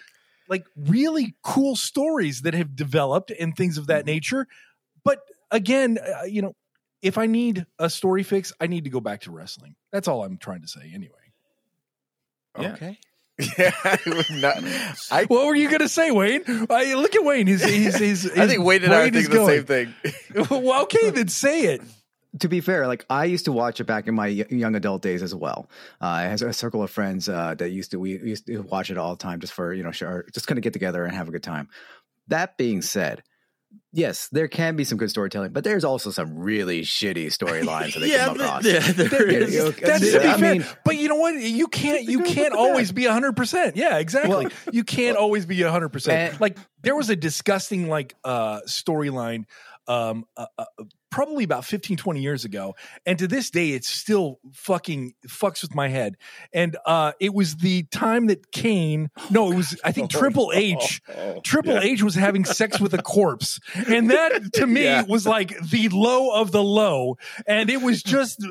like 0.48 0.66
really 0.76 1.34
cool 1.42 1.74
stories 1.76 2.42
that 2.42 2.52
have 2.52 2.76
developed 2.76 3.30
and 3.30 3.56
things 3.56 3.78
of 3.78 3.84
Mm-hmm. 3.84 3.92
that 3.92 4.06
nature. 4.06 4.46
But 5.04 5.20
again, 5.50 5.98
uh, 5.98 6.24
you 6.24 6.42
know, 6.42 6.54
if 7.00 7.16
I 7.18 7.24
need 7.26 7.64
a 7.78 7.88
story 7.88 8.22
fix, 8.22 8.52
I 8.60 8.66
need 8.66 8.84
to 8.84 8.90
go 8.90 9.00
back 9.00 9.22
to 9.22 9.30
wrestling. 9.30 9.74
That's 9.92 10.08
all 10.08 10.22
I'm 10.22 10.36
trying 10.38 10.60
to 10.62 10.68
say. 10.68 10.90
Anyway. 10.94 11.23
Okay. 12.56 12.98
Yeah, 13.58 13.72
I 13.82 13.98
not- 14.30 14.62
I 15.10 15.24
what 15.24 15.44
were 15.46 15.56
you 15.56 15.66
going 15.66 15.80
to 15.80 15.88
say, 15.88 16.12
Wayne? 16.12 16.44
I, 16.70 16.94
look 16.94 17.16
at 17.16 17.24
Wayne. 17.24 17.48
His, 17.48 17.64
his, 17.64 17.96
his, 17.96 18.22
his 18.22 18.30
I 18.38 18.46
think 18.46 18.62
Wayne 18.62 18.84
and 18.84 18.94
I 18.94 18.96
are 18.96 19.10
brain 19.10 19.14
is 19.16 19.26
thinking 19.26 19.44
the 19.44 19.64
same 19.64 19.64
thing. 19.64 19.94
well, 20.62 20.82
okay, 20.84 21.10
then 21.10 21.26
say 21.26 21.62
it. 21.62 21.82
to 22.38 22.48
be 22.48 22.60
fair, 22.60 22.86
like 22.86 23.04
I 23.10 23.24
used 23.24 23.46
to 23.46 23.52
watch 23.52 23.80
it 23.80 23.84
back 23.84 24.06
in 24.06 24.14
my 24.14 24.28
young 24.28 24.76
adult 24.76 25.02
days 25.02 25.20
as 25.20 25.34
well. 25.34 25.68
Uh, 26.00 26.06
I 26.06 26.22
had 26.22 26.42
a 26.42 26.52
circle 26.52 26.84
of 26.84 26.92
friends 26.92 27.28
uh, 27.28 27.56
that 27.56 27.70
used 27.70 27.90
to 27.90 27.98
we 27.98 28.12
used 28.20 28.46
to 28.46 28.62
watch 28.62 28.88
it 28.90 28.98
all 28.98 29.16
the 29.16 29.22
time 29.22 29.40
just 29.40 29.52
for 29.52 29.72
you 29.74 29.82
know 29.82 29.90
sure 29.90 30.26
just 30.32 30.46
kind 30.46 30.56
of 30.58 30.62
get 30.62 30.72
together 30.72 31.04
and 31.04 31.12
have 31.12 31.26
a 31.26 31.32
good 31.32 31.42
time. 31.42 31.68
That 32.28 32.56
being 32.56 32.82
said, 32.82 33.24
yes, 33.92 34.28
there 34.32 34.48
can 34.48 34.76
be 34.76 34.84
some 34.84 34.98
good 34.98 35.10
storytelling, 35.10 35.52
but 35.52 35.64
there's 35.64 35.84
also 35.84 36.10
some 36.10 36.36
really 36.38 36.82
shitty 36.82 37.26
storylines 37.26 37.94
that 37.94 38.00
they 38.00 38.10
come 38.16 38.36
across. 38.40 38.64
yeah, 38.64 38.80
there 38.80 39.30
Yeah, 39.30 39.38
is. 39.38 39.54
know, 39.56 39.70
That's 39.70 40.12
to 40.12 40.20
be 40.20 40.26
I 40.26 40.38
fair. 40.38 40.52
mean- 40.54 40.64
but 40.84 40.96
you 40.96 41.08
know 41.08 41.16
what? 41.16 41.34
You 41.34 41.68
can't. 41.68 42.04
You 42.04 42.22
can't 42.22 42.54
always 42.54 42.88
that. 42.88 42.94
be 42.94 43.04
hundred 43.04 43.36
percent. 43.36 43.76
Yeah, 43.76 43.98
exactly. 43.98 44.48
you 44.72 44.84
can't 44.84 45.16
always 45.16 45.46
be 45.46 45.60
hundred 45.62 45.90
percent. 45.90 46.40
Like 46.40 46.58
there 46.82 46.96
was 46.96 47.10
a 47.10 47.16
disgusting 47.16 47.88
like 47.88 48.14
uh 48.24 48.60
storyline, 48.66 49.44
um, 49.88 50.24
uh, 50.36 50.46
uh, 50.58 50.64
probably 51.14 51.44
about 51.44 51.64
15, 51.64 51.96
20 51.96 52.20
years 52.20 52.44
ago, 52.44 52.74
and 53.06 53.16
to 53.20 53.28
this 53.28 53.48
day, 53.48 53.70
it's 53.70 53.86
still 53.86 54.40
fucking 54.52 55.14
fucks 55.28 55.62
with 55.62 55.72
my 55.72 55.86
head. 55.86 56.16
And 56.52 56.76
uh, 56.86 57.12
it 57.20 57.32
was 57.32 57.54
the 57.58 57.84
time 57.84 58.26
that 58.26 58.50
Kane. 58.50 59.10
No, 59.30 59.52
it 59.52 59.54
was 59.54 59.80
I 59.84 59.92
think 59.92 60.10
Triple 60.10 60.50
H. 60.56 61.00
Oh, 61.16 61.40
Triple 61.44 61.74
yeah. 61.74 61.82
H 61.82 62.02
was 62.02 62.16
having 62.16 62.44
sex 62.44 62.80
with 62.80 62.94
a 62.94 63.02
corpse. 63.02 63.60
And 63.88 64.10
that 64.10 64.54
to 64.54 64.66
me 64.66 64.82
Yeah. 64.82 65.04
was 65.08 65.24
like 65.24 65.56
the 65.60 65.88
low 65.90 66.34
of 66.34 66.50
the 66.50 66.64
low. 66.64 67.16
And 67.46 67.70
it 67.70 67.80
was 67.80 68.02
just, 68.02 68.42
uh, 68.44 68.48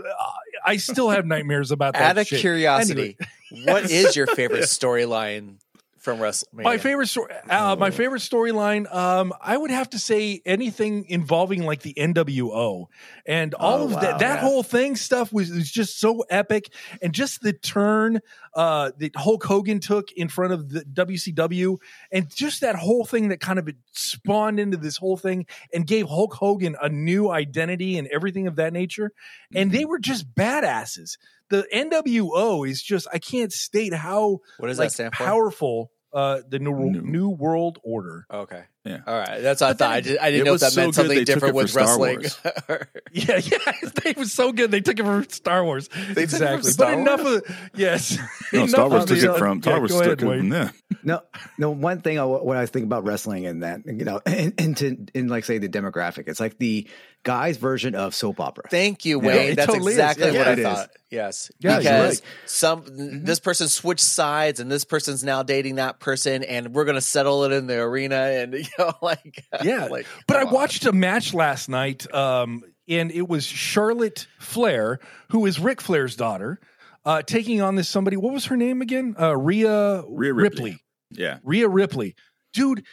I 0.65 0.77
still 0.77 1.09
have 1.09 1.25
nightmares 1.25 1.69
about 1.71 1.95
that. 1.95 2.11
Out 2.11 2.17
of 2.19 2.27
shit. 2.27 2.39
curiosity, 2.39 3.17
what 3.65 3.91
is 3.91 4.15
your 4.15 4.27
favorite 4.37 4.63
storyline 4.63 5.57
from 6.03 6.19
WrestleMania? 6.19 6.63
My 6.63 6.77
favorite 6.77 7.07
story, 7.07 7.33
uh, 7.49 7.75
my 7.77 7.89
favorite 7.91 8.21
storyline. 8.21 8.93
Um, 8.93 9.33
I 9.41 9.57
would 9.57 9.71
have 9.71 9.89
to 9.91 9.99
say 9.99 10.41
anything 10.45 11.05
involving 11.07 11.63
like 11.63 11.81
the 11.81 11.93
NWO 11.93 12.87
and 13.25 13.53
all 13.53 13.79
Oh, 13.81 13.85
of 13.85 13.93
wow, 13.93 13.99
that. 14.01 14.19
That 14.19 14.35
yeah. 14.35 14.41
whole 14.41 14.63
thing 14.63 14.95
stuff 14.95 15.31
was, 15.33 15.49
was 15.49 15.71
just 15.71 15.99
so 15.99 16.23
epic, 16.29 16.71
and 17.01 17.13
just 17.13 17.41
the 17.41 17.53
turn 17.53 18.19
uh, 18.55 18.91
that 18.97 19.15
Hulk 19.15 19.43
Hogan 19.43 19.79
took 19.79 20.11
in 20.11 20.27
front 20.29 20.53
of 20.53 20.69
the 20.69 20.81
WCW, 20.81 21.77
and 22.11 22.29
just 22.33 22.61
that 22.61 22.75
whole 22.75 23.05
thing 23.05 23.29
that 23.29 23.39
kind 23.39 23.57
of 23.59 23.67
spawned 23.91 24.59
into 24.59 24.77
this 24.77 24.97
whole 24.97 25.17
thing 25.17 25.45
and 25.73 25.87
gave 25.87 26.07
Hulk 26.07 26.33
Hogan 26.33 26.75
a 26.81 26.89
new 26.89 27.29
identity 27.31 27.97
and 27.97 28.07
everything 28.09 28.47
of 28.47 28.55
that 28.57 28.73
nature. 28.73 29.11
And 29.55 29.69
Mm-hmm. 29.69 29.77
they 29.77 29.85
were 29.85 29.99
just 29.99 30.33
badasses. 30.35 31.17
The 31.49 31.67
NWO 31.73 32.67
is 32.67 32.81
just 32.81 33.07
I 33.13 33.19
can't 33.19 33.51
state 33.51 33.93
how 33.93 34.39
What 34.57 34.67
does 34.67 34.79
like, 34.79 34.89
that 34.89 34.93
stand 34.93 35.15
for? 35.15 35.23
powerful 35.23 35.91
uh 36.11 36.41
the 36.47 36.59
new, 36.59 36.71
New. 36.91 37.01
new 37.01 37.29
world 37.29 37.79
order 37.83 38.25
Okay. 38.31 38.63
Yeah. 38.85 38.99
All 39.07 39.17
right. 39.17 39.39
That's 39.41 39.61
what 39.61 39.69
I 39.69 39.73
thought. 39.73 39.91
I, 39.93 40.01
did, 40.01 40.17
I 40.17 40.29
didn't 40.29 40.45
know 40.45 40.55
if 40.55 40.59
that 40.59 40.73
so 40.73 40.81
meant 40.81 40.89
good 40.95 40.95
something 41.07 41.23
different 41.23 41.55
with 41.55 41.73
wrestling. 41.73 42.23
yeah 43.13 43.37
yeah 43.37 43.57
they 44.03 44.13
was 44.17 44.33
so 44.33 44.51
good 44.51 44.71
they 44.71 44.81
took 44.81 44.99
it 44.99 45.03
from 45.05 45.23
star 45.29 45.63
wars 45.63 45.87
They 46.13 46.25
took 46.25 46.41
it 46.41 46.45
from 46.47 46.57
exactly 46.59 46.71
Star 46.71 46.91
but 46.93 46.99
enough 46.99 47.23
Wars? 47.23 47.41
of 47.43 47.55
yes 47.75 48.17
No, 48.53 48.59
enough 48.59 48.69
Star 48.69 48.89
Wars 48.89 49.03
of 49.03 49.09
took 49.09 49.19
the- 49.19 49.35
it 49.35 49.37
from 49.37 49.57
yeah, 49.57 49.61
Star 49.61 49.79
Wars 49.79 49.91
go 49.91 50.01
took 50.03 50.21
ahead, 50.21 50.35
it 50.35 50.39
from 50.39 50.49
them. 50.49 50.69
No, 51.05 51.21
no. 51.57 51.71
One 51.71 52.01
thing 52.01 52.17
I, 52.19 52.23
when 52.25 52.57
I 52.57 52.65
think 52.65 52.85
about 52.85 53.03
wrestling 53.03 53.45
and 53.45 53.63
that, 53.63 53.81
you 53.85 54.05
know, 54.05 54.21
and, 54.25 54.53
and 54.57 54.77
to 54.77 54.97
in 55.13 55.27
like 55.27 55.43
say 55.43 55.57
the 55.57 55.67
demographic, 55.67 56.27
it's 56.29 56.39
like 56.39 56.57
the 56.59 56.87
guys' 57.23 57.57
version 57.57 57.93
of 57.95 58.13
soap 58.15 58.39
opera. 58.39 58.65
Thank 58.69 59.03
you, 59.03 59.19
Yeah, 59.21 59.27
Wayne. 59.27 59.51
it 59.51 59.55
That's 59.55 59.67
totally 59.73 59.93
exactly 59.93 60.27
Yeah, 60.27 60.31
what 60.37 60.45
yeah, 60.45 60.49
I 60.49 60.53
it 60.53 60.59
is. 60.59 60.65
thought. 60.65 60.89
Yes. 61.09 61.51
Yeah, 61.59 61.77
because 61.79 62.21
right. 62.21 62.29
some 62.45 62.81
Mm-hmm. 62.83 63.25
this 63.25 63.39
person 63.39 63.67
switched 63.67 64.03
sides 64.05 64.59
and 64.59 64.71
this 64.71 64.85
person's 64.85 65.23
now 65.23 65.43
dating 65.43 65.75
that 65.75 65.99
person 65.99 66.43
and 66.43 66.73
we're 66.73 66.85
gonna 66.85 67.01
settle 67.01 67.43
it 67.43 67.51
in 67.51 67.67
the 67.67 67.79
arena 67.79 68.15
and 68.15 68.53
you 68.53 68.65
know 68.77 68.93
like 69.01 69.43
Yeah. 69.63 69.85
like 69.85 70.05
but 70.27 70.37
I 70.37 70.43
on. 70.43 70.53
watched 70.53 70.85
a 70.85 70.91
match 70.91 71.33
last 71.33 71.69
night, 71.69 72.11
um, 72.13 72.63
and 72.87 73.11
it 73.11 73.27
was 73.27 73.45
Charlotte 73.45 74.27
Flair, 74.39 74.99
who 75.29 75.45
is 75.45 75.59
Ric 75.59 75.81
Flair's 75.81 76.15
daughter, 76.15 76.59
uh, 77.05 77.21
taking 77.21 77.61
on 77.61 77.75
this 77.75 77.87
somebody. 77.89 78.17
What 78.17 78.33
was 78.33 78.45
her 78.45 78.57
name 78.57 78.81
again? 78.81 79.15
Uh, 79.19 79.35
Rhea, 79.37 80.03
Rhea 80.07 80.33
Ripley. 80.33 80.71
Ripley. 80.71 80.79
Yeah. 81.11 81.39
Rhea 81.43 81.67
Ripley. 81.69 82.15
dude, 82.53 82.85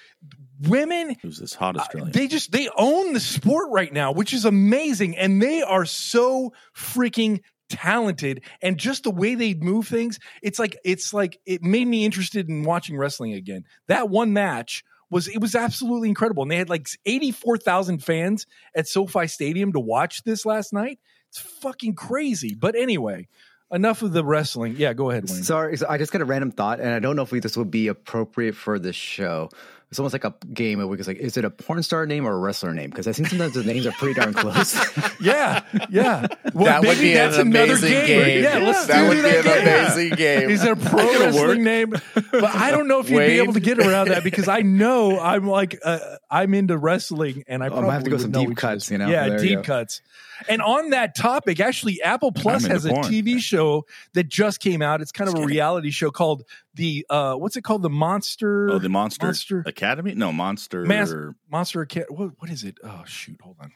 women 0.61 1.17
Who's 1.23 1.39
this 1.39 1.55
hot 1.55 1.77
uh, 1.77 2.05
they 2.13 2.29
just 2.29 2.53
they 2.53 2.69
own 2.77 3.13
the 3.13 3.21
sport 3.21 3.69
right 3.71 3.93
now, 3.93 4.13
which 4.13 4.33
is 4.35 4.45
amazing, 4.45 5.17
and 5.17 5.41
they 5.43 5.63
are 5.63 5.85
so 5.85 6.53
freaking 6.77 7.41
talented. 7.69 8.43
And 8.61 8.79
just 8.79 9.05
the 9.05 9.11
way 9.11 9.35
they 9.37 9.55
move 9.55 9.87
things, 9.89 10.19
it's 10.43 10.59
like 10.59 10.77
it's 10.85 11.15
like 11.15 11.39
it 11.47 11.63
made 11.63 11.87
me 11.87 12.05
interested 12.05 12.49
in 12.49 12.65
watching 12.65 12.97
wrestling 12.97 13.33
again. 13.33 13.65
That 13.89 14.09
one 14.11 14.33
match 14.33 14.85
was 15.11 15.29
it 15.29 15.39
was 15.41 15.55
absolutely 15.55 16.09
incredible, 16.09 16.43
and 16.43 16.51
they 16.51 16.57
had 16.57 16.69
like 16.69 16.89
eighty 17.05 17.33
four 17.33 17.59
thousand 17.59 18.03
fans 18.03 18.47
at 18.75 18.89
SoFi 18.89 19.27
Stadium 19.27 19.73
to 19.73 19.81
watch 19.81 20.23
this 20.25 20.47
last 20.47 20.73
night. 20.73 20.99
It's 21.29 21.39
fucking 21.39 21.95
crazy. 21.95 22.55
But 22.55 22.75
anyway, 22.75 23.29
enough 23.71 24.03
of 24.03 24.13
the 24.13 24.25
wrestling. 24.25 24.75
Yeah, 24.77 24.93
go 24.93 25.11
ahead, 25.11 25.29
Wayne. 25.29 25.43
Sorry, 25.43 25.77
I 25.89 25.99
just 25.99 26.13
got 26.13 26.21
a 26.21 26.25
random 26.25 26.51
thought, 26.51 26.81
and 26.81 26.91
I 26.91 26.99
don't 26.99 27.17
know 27.17 27.23
if 27.23 27.33
we, 27.33 27.41
this 27.41 27.57
would 27.57 27.71
be 27.71 27.89
appropriate 27.89 28.57
for 28.57 28.79
the 28.79 28.93
show. 28.93 29.51
It's 29.91 29.99
almost 29.99 30.13
like 30.13 30.25
a 30.25 30.33
game 30.55 30.79
of 30.79 30.93
it's 30.93 31.09
like, 31.09 31.17
is 31.17 31.37
it 31.37 31.45
a 31.45 31.51
porn 31.51 31.83
star 31.83 32.07
name 32.07 32.25
or 32.25 32.33
a 32.33 32.39
wrestler 32.39 32.73
name? 32.73 32.91
Because 32.91 33.09
I 33.09 33.13
think 33.13 33.27
sometimes 33.27 33.55
the 33.55 33.65
names 33.65 33.87
are 33.87 33.93
pretty 33.93 34.15
darn 34.21 34.33
close. 34.35 34.73
yeah, 35.21 35.65
yeah. 35.91 36.29
Well, 36.55 36.67
that 36.67 36.81
would 36.83 36.89
maybe 36.91 37.01
be 37.09 37.15
that's 37.15 37.37
an 37.39 37.49
another 37.49 37.73
amazing 37.73 37.91
game. 37.91 38.07
game. 38.07 38.45
Yeah, 38.45 38.59
let's 38.59 38.87
that 38.87 39.03
do 39.03 39.09
would 39.09 39.25
that 39.25 39.43
be 39.43 39.51
an 39.51 39.65
game. 39.65 39.85
amazing 39.85 40.17
game. 40.17 40.51
Is 40.51 40.63
it 40.65 40.71
a 40.71 40.77
pro 40.77 41.05
wrestling 41.19 41.45
work. 41.45 41.59
name? 41.59 41.91
But 42.15 42.45
I 42.55 42.71
don't 42.71 42.87
know 42.87 43.01
if 43.01 43.11
you'd 43.11 43.19
be 43.19 43.41
able 43.41 43.55
to 43.55 43.61
get 43.61 43.81
around 43.81 44.09
that 44.09 44.23
because 44.23 44.47
I 44.47 44.61
know 44.61 45.19
I'm 45.19 45.49
like 45.49 45.77
uh, 45.85 45.99
I'm 46.31 46.55
into 46.55 46.79
wrestling 46.79 47.43
and 47.49 47.61
I 47.61 47.67
I'm 47.67 47.73
probably 47.73 47.87
gonna 47.87 47.93
have 47.95 48.05
to 48.05 48.11
go 48.11 48.19
some 48.19 48.31
deep 48.31 48.57
cuts, 48.57 48.93
you 48.93 48.99
know? 48.99 49.09
Yeah, 49.09 49.29
There 49.31 49.39
deep 49.41 49.65
cuts. 49.65 50.03
And 50.49 50.63
on 50.63 50.91
that 50.91 51.15
topic, 51.15 51.61
actually, 51.61 52.01
Apple 52.01 52.33
Plus 52.33 52.63
into 52.63 52.73
has 52.75 52.87
a 52.87 52.91
porn. 52.91 53.05
TV 53.05 53.39
show 53.41 53.85
that 54.15 54.29
just 54.29 54.61
came 54.61 54.81
out. 54.83 55.03
It's 55.03 55.13
kind 55.13 55.29
of 55.29 55.35
a 55.35 55.37
kidding. 55.39 55.49
reality 55.49 55.91
show 55.91 56.11
called 56.11 56.45
the 56.75 57.05
uh, 57.11 57.35
what's 57.35 57.57
it 57.57 57.63
called? 57.63 57.83
The 57.83 57.91
Monster 57.91 58.71
oh, 58.71 58.79
the 58.79 58.89
Monster, 58.89 59.27
Monster- 59.27 59.65
Academy? 59.81 60.15
No, 60.15 60.31
Monster. 60.31 60.85
Mas- 60.85 61.15
Monster 61.51 61.81
Acad- 61.81 62.11
What 62.11 62.33
what 62.39 62.51
is 62.51 62.65
it? 62.65 62.77
Oh 62.85 63.03
shoot, 63.07 63.41
hold 63.41 63.57
on. 63.61 63.73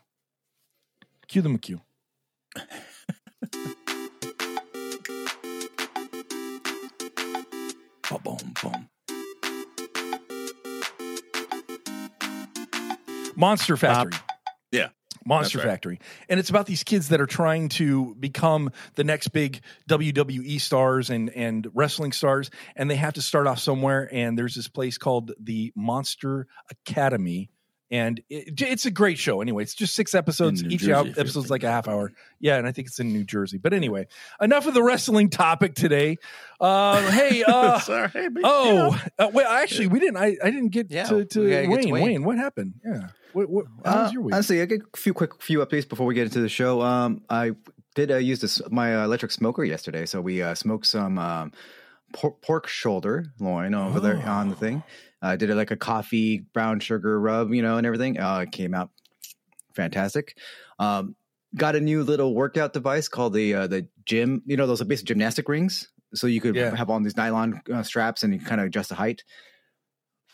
Cue 1.29 1.41
the 1.41 1.49
McCue. 1.49 1.81
Boom, 8.11 8.21
boom, 8.23 8.55
boom. 8.63 8.89
Monster 13.37 13.77
Factory. 13.77 14.13
yeah. 14.71 14.89
Monster 15.25 15.59
right. 15.59 15.67
Factory. 15.67 16.01
And 16.29 16.39
it's 16.39 16.51
about 16.51 16.67
these 16.67 16.85
kids 16.85 17.09
that 17.09 17.21
are 17.21 17.27
trying 17.27 17.69
to 17.71 18.15
become 18.15 18.71
the 18.95 19.05
next 19.05 19.29
big 19.29 19.61
WWE 19.89 20.61
stars 20.61 21.11
and, 21.11 21.31
and 21.31 21.67
wrestling 21.75 22.13
stars. 22.13 22.51
And 22.77 22.91
they 22.91 22.97
have 22.97 23.15
to 23.15 23.23
start 23.23 23.47
off 23.47 23.59
somewhere. 23.59 24.09
And 24.13 24.39
there's 24.39 24.55
this 24.55 24.69
place 24.69 24.99
called 24.99 25.33
the 25.39 25.73
Monster 25.75 26.47
Academy. 26.71 27.51
And 27.91 28.21
it, 28.31 28.61
it's 28.63 28.87
a 28.87 28.91
great 28.91 29.19
show. 29.19 29.41
Anyway, 29.43 29.63
it's 29.63 29.75
just 29.75 29.95
six 29.95 30.15
episodes. 30.15 30.65
Each 30.65 30.81
Jersey, 30.81 30.93
out- 30.93 31.07
if 31.07 31.17
you're 31.17 31.21
episode's 31.21 31.51
like 31.51 31.63
a 31.65 31.71
half 31.71 31.87
hour. 31.87 32.13
Yeah, 32.41 32.57
and 32.57 32.67
I 32.67 32.73
think 32.73 32.89
it's 32.89 32.99
in 32.99 33.13
New 33.13 33.25
Jersey. 33.25 33.59
But 33.59 33.73
anyway, 33.75 34.07
enough 34.41 34.67
of 34.67 34.75
the 34.75 34.83
wrestling 34.83 35.29
topic 35.31 35.75
today. 35.75 36.17
Uh, 36.61 37.01
hey, 37.11 37.45
uh, 37.47 37.79
Sorry, 37.81 38.09
but, 38.15 38.23
you 38.37 38.41
know. 38.41 38.91
oh, 38.97 39.03
uh, 39.19 39.31
well, 39.33 39.51
actually, 39.53 39.89
we 39.89 40.01
didn't. 40.01 40.17
I, 40.17 40.37
I 40.43 40.51
didn't 40.51 40.71
get 40.71 40.91
Yeah, 40.91 41.05
to, 41.05 41.25
to 41.27 41.41
Wayne. 41.41 41.71
get 41.71 41.83
to 41.83 41.91
Wayne. 41.93 42.03
Wayne. 42.05 42.25
what 42.25 42.39
happened? 42.39 42.75
Yeah, 42.85 43.09
what, 43.35 43.49
what, 43.51 43.67
how 43.85 44.03
was 44.03 44.09
Uh, 44.09 44.13
your 44.15 44.23
week? 44.23 44.35
Honestly, 44.35 44.63
I 44.63 44.65
get 44.65 44.81
a 44.93 44.97
few 44.97 45.13
quick 45.15 45.41
few 45.43 45.59
updates 45.61 45.89
before 45.89 46.07
we 46.07 46.15
get 46.15 46.25
into 46.25 46.41
the 46.41 46.49
show. 46.49 46.81
Um, 46.83 47.23
I 47.29 47.53
did 47.95 48.11
uh, 48.11 48.17
use 48.17 48.41
this 48.41 48.63
my 48.71 48.97
uh, 48.97 49.05
electric 49.05 49.31
smoker 49.31 49.63
yesterday, 49.63 50.07
so 50.07 50.21
we 50.21 50.43
uh, 50.43 50.55
smoked 50.55 50.87
some 50.87 51.19
um, 51.19 51.53
por- 52.13 52.35
pork 52.43 52.67
shoulder 52.67 53.27
loin 53.39 53.75
over 53.75 54.01
there 54.01 54.17
on 54.27 54.49
the 54.49 54.55
Oh. 54.57 54.59
thing. 54.59 54.83
I 55.25 55.37
did 55.37 55.51
it 55.51 55.55
like 55.55 55.71
a 55.71 55.77
coffee 55.77 56.39
brown 56.53 56.81
sugar 56.81 57.19
rub, 57.21 57.53
you 57.53 57.63
know, 57.63 57.77
and 57.79 57.87
everything. 57.87 58.19
Uh, 58.21 58.41
it 58.41 58.53
came 58.53 58.75
out 58.75 58.91
fantastic. 59.75 60.37
Um, 60.79 61.17
got 61.57 61.77
a 61.77 61.81
new 61.81 62.03
little 62.03 62.35
workout 62.35 62.73
device 62.73 63.09
called 63.09 63.33
the 63.33 63.55
uh, 63.55 63.67
the 63.67 63.89
gym. 64.05 64.43
You 64.47 64.57
know, 64.57 64.67
those 64.67 64.81
are 64.81 64.85
basic 64.85 65.07
gymnastic 65.07 65.49
rings, 65.49 65.89
so 66.15 66.27
you 66.27 66.41
could 66.41 66.57
Yeah. 66.57 66.75
have 66.75 66.91
on 66.91 67.03
these 67.03 67.17
nylon 67.17 67.61
uh, 67.73 67.83
straps 67.83 68.23
and 68.23 68.35
you 68.35 68.41
kind 68.41 68.61
of 68.61 68.67
adjust 68.69 68.89
the 68.91 68.95
height. 68.97 69.25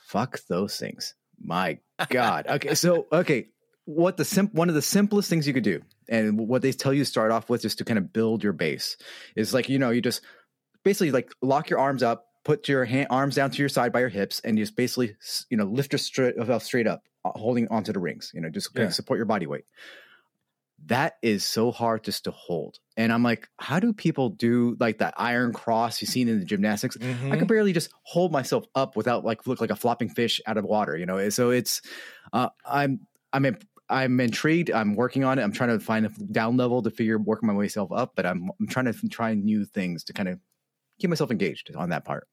Fuck 0.08 0.40
those 0.48 0.76
things. 0.76 1.14
My 1.38 1.78
God. 2.08 2.46
Okay, 2.50 2.74
so 2.74 3.06
okay, 3.12 3.48
what 3.84 4.16
the 4.16 4.24
sim- 4.24 4.50
one 4.52 4.68
of 4.68 4.74
the 4.74 4.82
simplest 4.82 5.30
things 5.30 5.46
you 5.46 5.54
could 5.54 5.62
do, 5.64 5.80
and 6.08 6.38
what 6.38 6.62
they 6.62 6.72
tell 6.72 6.92
you 6.92 7.04
to 7.04 7.10
start 7.10 7.30
off 7.32 7.48
with, 7.48 7.62
just 7.62 7.78
to 7.78 7.84
kind 7.84 7.98
of 7.98 8.12
build 8.12 8.42
your 8.42 8.52
base, 8.52 8.96
is 9.36 9.54
like 9.54 9.68
you 9.68 9.78
know 9.78 9.90
you 9.90 10.00
just 10.00 10.22
basically 10.84 11.12
like 11.12 11.30
lock 11.42 11.70
your 11.70 11.78
arms 11.78 12.02
up, 12.02 12.26
put 12.44 12.68
your 12.68 12.84
hand, 12.84 13.08
arms 13.10 13.34
down 13.36 13.50
to 13.50 13.58
your 13.58 13.68
side 13.68 13.92
by 13.92 14.00
your 14.00 14.08
hips, 14.08 14.40
and 14.40 14.58
just 14.58 14.76
basically 14.76 15.16
you 15.50 15.56
know 15.56 15.64
lift 15.64 15.92
yourself 15.92 16.62
straight 16.62 16.86
up, 16.86 17.02
uh, 17.24 17.32
holding 17.36 17.68
onto 17.68 17.92
the 17.92 18.00
rings. 18.00 18.30
You 18.34 18.40
know, 18.40 18.50
just 18.50 18.70
Yeah. 18.74 18.94
support 18.94 19.18
your 19.18 19.26
body 19.26 19.46
weight. 19.46 19.64
That 20.86 21.16
is 21.22 21.44
so 21.44 21.70
hard 21.72 22.04
just 22.04 22.24
to 22.24 22.30
hold, 22.30 22.78
and 22.96 23.12
I'm 23.12 23.22
like, 23.22 23.46
how 23.58 23.80
do 23.80 23.92
people 23.92 24.30
do 24.30 24.78
like 24.80 24.96
that 24.98 25.12
iron 25.18 25.52
cross 25.52 26.00
you've 26.00 26.08
seen 26.10 26.26
in 26.26 26.38
the 26.38 26.44
gymnastics? 26.46 26.96
I 27.30 27.36
Mhm. 27.36 27.36
could 27.36 27.48
barely 27.48 27.74
just 27.74 27.90
hold 28.04 28.32
myself 28.32 28.64
up 28.74 28.96
without 28.96 29.22
like 29.22 29.46
look 29.46 29.60
like 29.60 29.68
a 29.70 29.76
flopping 29.76 30.08
fish 30.08 30.40
out 30.46 30.56
of 30.56 30.64
water, 30.64 30.96
you 30.96 31.04
know. 31.04 31.28
So 31.28 31.50
it's 31.50 31.82
uh, 32.32 32.48
I'm 32.64 33.06
I'm 33.34 33.58
I'm 33.90 34.18
intrigued. 34.20 34.70
I'm 34.70 34.94
working 34.94 35.22
on 35.22 35.38
it. 35.38 35.42
I'm 35.42 35.52
trying 35.52 35.78
to 35.78 35.84
find 35.84 36.06
a 36.06 36.08
down 36.32 36.56
level 36.56 36.80
to 36.82 36.90
figure 36.90 37.18
working 37.18 37.46
my 37.46 37.52
way 37.54 37.68
self 37.68 37.92
up, 37.92 38.12
but 38.16 38.24
I'm 38.24 38.48
I'm 38.58 38.66
trying 38.66 38.86
to 38.90 39.08
try 39.10 39.34
new 39.34 39.66
things 39.66 40.02
to 40.04 40.14
kind 40.14 40.30
of 40.30 40.40
keep 41.00 41.10
myself 41.10 41.30
engaged 41.30 41.74
on 41.74 41.90
that 41.90 42.04
part. 42.04 42.28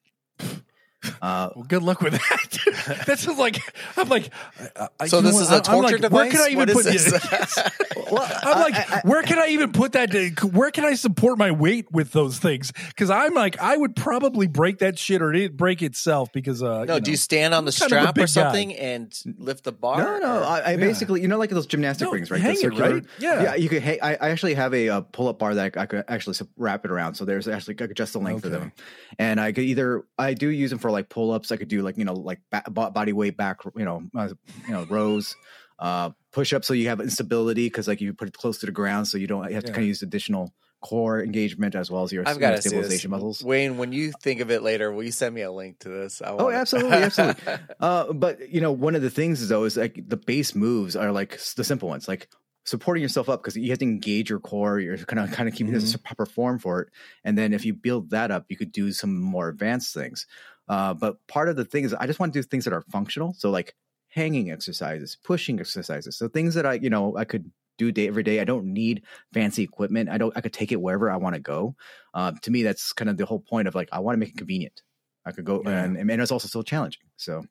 Uh, 1.22 1.50
Well, 1.56 1.66
good 1.68 1.84
luck 1.84 2.02
with 2.02 2.14
that. 2.14 3.04
that 3.08 3.20
sounds 3.20 3.38
like 3.38 3.60
I'm 3.96 4.10
like. 4.10 4.32
I- 4.76 4.88
I- 5.00 5.08
So 5.08 5.18
you 5.18 5.24
know 5.24 5.28
this 5.30 5.36
what? 5.36 5.44
is 5.44 5.50
a 5.50 5.54
I'm- 5.54 5.62
I'm 5.68 5.82
torture 5.82 5.98
like, 6.00 6.12
Where 6.12 6.30
can? 6.32 6.42
I 6.42 6.48
even 6.50 6.58
What 6.58 6.70
is 6.70 6.76
put 6.76 6.86
this? 6.86 7.60
Well, 8.12 8.24
I'm 8.44 8.60
like, 8.62 8.76
I- 8.76 8.96
I- 8.98 9.02
where 9.04 9.22
can 9.22 9.38
I 9.38 9.48
even 9.50 9.72
put 9.74 9.92
that? 9.94 10.12
To, 10.12 10.30
where 10.48 10.72
can 10.72 10.86
I 10.86 10.96
support 10.96 11.38
my 11.38 11.52
weight 11.52 11.92
with 11.92 12.12
those 12.14 12.40
things? 12.40 12.72
Because 12.88 13.10
I'm 13.10 13.34
like, 13.34 13.60
I 13.60 13.76
would 13.78 13.96
probably 13.96 14.48
break 14.48 14.80
that 14.80 14.98
shit 14.98 15.22
or 15.22 15.34
it 15.34 15.56
break 15.58 15.82
itself 15.82 16.32
because. 16.34 16.64
Uh, 16.64 16.86
no, 16.86 16.96
you 16.96 17.02
do 17.02 17.12
you 17.12 17.18
stand 17.18 17.54
on 17.54 17.66
the 17.66 17.72
I'm 17.82 17.90
kind 17.90 17.92
of 17.92 17.98
a 17.98 18.02
strap 18.02 18.16
big 18.16 18.24
or 18.24 18.28
guy. 18.28 18.32
something 18.32 18.76
and 18.76 19.14
lift 19.38 19.64
the 19.66 19.72
bar? 19.74 19.98
no, 19.98 20.20
no, 20.20 20.40
or- 20.40 20.44
I, 20.44 20.60
I 20.60 20.72
Yeah. 20.72 20.78
basically 20.78 21.22
you 21.22 21.28
know 21.28 21.38
like 21.38 21.50
those 21.52 21.68
gymnastic 21.68 22.06
No, 22.08 22.12
rings, 22.12 22.32
right? 22.32 22.42
hang 22.42 22.56
The 22.56 22.68
it, 22.68 22.80
right? 22.80 23.04
Yeah. 23.20 23.44
yeah. 23.44 23.56
You 23.56 23.70
could. 23.70 23.82
Hang, 23.84 24.00
I, 24.02 24.16
I 24.16 24.30
actually 24.30 24.56
have 24.56 24.74
a, 24.74 24.90
uh 24.90 25.02
pull 25.02 25.28
up 25.28 25.38
bar 25.40 25.54
that 25.56 25.78
I 25.78 25.86
could 25.86 26.04
actually 26.08 26.38
wrap 26.58 26.86
it 26.86 26.92
around. 26.92 27.16
So 27.16 27.26
there's 27.26 27.48
actually 27.48 27.76
I 27.76 27.78
could 27.78 27.92
adjust 27.92 28.14
the 28.14 28.20
length 28.20 28.46
of 28.46 28.52
them, 28.52 28.72
and 29.20 29.40
I 29.40 29.52
could 29.52 29.64
either 29.66 30.06
I 30.18 30.34
do 30.34 30.48
use 30.50 30.70
them 30.70 30.80
for 30.80 30.87
like 30.92 31.10
pull 31.10 31.32
ups. 31.32 31.52
I 31.52 31.58
could 31.58 31.68
do 31.68 31.82
like 31.82 31.98
you 31.98 32.06
know 32.06 32.14
like 32.14 32.42
ba- 32.52 32.64
body 32.72 33.14
weight 33.14 33.38
back, 33.38 33.60
you 33.76 33.86
know, 33.86 34.04
uh, 34.16 34.30
you 34.68 34.74
know 34.74 34.86
rows. 34.90 35.36
Uh, 35.80 36.10
push 36.32 36.54
up 36.54 36.66
so 36.66 36.74
you 36.74 36.88
have 36.88 37.00
instability 37.00 37.68
because 37.68 37.88
like 37.88 38.02
you 38.02 38.12
put 38.14 38.28
it 38.28 38.34
close 38.34 38.58
to 38.60 38.66
the 38.66 38.72
ground 38.72 39.08
so 39.08 39.16
you 39.18 39.28
don't 39.28 39.48
you 39.48 39.54
have 39.54 39.64
to 39.64 39.70
Yeah. 39.70 39.76
kind 39.76 39.84
of 39.84 39.88
use 39.90 40.02
additional 40.02 40.52
core 40.82 41.22
engagement 41.22 41.76
as 41.76 41.92
well 41.92 42.04
as 42.04 42.12
your 42.12 42.28
I've 42.28 42.40
got 42.40 42.52
know, 42.52 42.56
to 42.56 42.62
see 42.62 42.70
this. 42.70 42.78
stabilization 42.78 43.12
muscles. 43.12 43.44
Wayne, 43.44 43.78
when 43.78 43.92
you 43.92 44.12
think 44.12 44.42
of 44.42 44.52
it 44.52 44.64
later, 44.64 44.92
will 44.92 45.04
you 45.04 45.12
send 45.12 45.34
me 45.36 45.42
a 45.42 45.52
link 45.52 45.80
to 45.80 45.90
this? 45.90 46.22
I 46.22 46.30
Oh, 46.30 46.50
absolutely, 46.50 46.98
absolutely. 46.98 47.44
Uh, 47.80 48.12
but 48.14 48.50
you 48.50 48.60
know, 48.60 48.72
one 48.72 48.96
of 48.96 49.04
the 49.04 49.10
things 49.10 49.42
is 49.42 49.50
though 49.50 49.64
is 49.66 49.78
like 49.78 50.00
the 50.08 50.18
base 50.18 50.56
moves 50.56 50.96
are 50.96 51.12
like 51.12 51.40
the 51.56 51.64
simple 51.64 51.90
ones, 51.90 52.08
like 52.08 52.28
supporting 52.66 53.02
yourself 53.04 53.30
up 53.30 53.42
because 53.42 53.56
you 53.56 53.70
have 53.70 53.80
to 53.80 53.86
engage 53.86 54.30
your 54.32 54.40
core. 54.40 54.80
You're 54.80 54.98
kind 54.98 55.20
of 55.20 55.32
kind 55.32 55.48
of 55.48 55.54
keeping 55.54 55.74
this 55.74 55.96
proper 55.96 56.26
form 56.26 56.58
for 56.58 56.82
it, 56.82 56.90
and 57.24 57.38
then 57.38 57.54
if 57.54 57.66
you 57.66 57.74
build 57.76 58.10
that 58.12 58.32
up, 58.32 58.46
you 58.50 58.58
could 58.58 58.72
do 58.72 58.92
some 58.92 59.20
more 59.22 59.48
advanced 59.50 59.94
things. 59.94 60.26
Uh, 60.68 60.94
but 60.94 61.18
part 61.28 61.50
of 61.50 61.56
the 61.56 61.66
thing 61.66 61.84
is, 61.84 61.94
I 61.94 62.08
just 62.08 62.20
want 62.20 62.34
to 62.34 62.40
do 62.40 62.44
things 62.44 62.66
that 62.66 62.74
are 62.74 62.84
functional. 62.92 63.34
So 63.38 63.50
like 63.50 63.76
hanging 64.10 64.52
exercises, 64.52 65.18
pushing 65.24 65.60
exercises, 65.60 66.18
so 66.18 66.28
things 66.28 66.56
that 66.56 66.66
I 66.66 66.74
you 66.74 66.90
know 66.90 67.16
I 67.18 67.26
could 67.26 67.52
do 67.78 67.92
day 67.92 68.08
every 68.08 68.24
day. 68.24 68.40
I 68.40 68.44
don't 68.44 68.66
need 68.74 69.04
fancy 69.34 69.64
equipment. 69.64 70.10
I 70.10 70.18
don't. 70.18 70.36
I 70.36 70.42
could 70.42 70.54
take 70.54 70.72
it 70.72 70.82
wherever 70.82 71.12
I 71.12 71.18
want 71.18 71.36
to 71.36 71.42
go. 71.42 71.76
Uh, 72.14 72.32
to 72.42 72.52
me, 72.52 72.64
that's 72.64 72.92
kind 72.94 73.10
of 73.10 73.18
the 73.18 73.26
whole 73.26 73.40
point 73.40 73.68
of 73.68 73.76
like 73.76 73.90
I 73.92 74.00
want 74.00 74.16
to 74.16 74.20
make 74.20 74.30
it 74.30 74.38
convenient. 74.38 74.82
I 75.26 75.32
could 75.32 75.46
go 75.46 75.62
Yeah. 75.64 75.84
and, 75.84 75.98
and 75.98 76.22
it's 76.22 76.32
also 76.32 76.48
still 76.48 76.64
challenging. 76.64 77.04
So, 77.18 77.44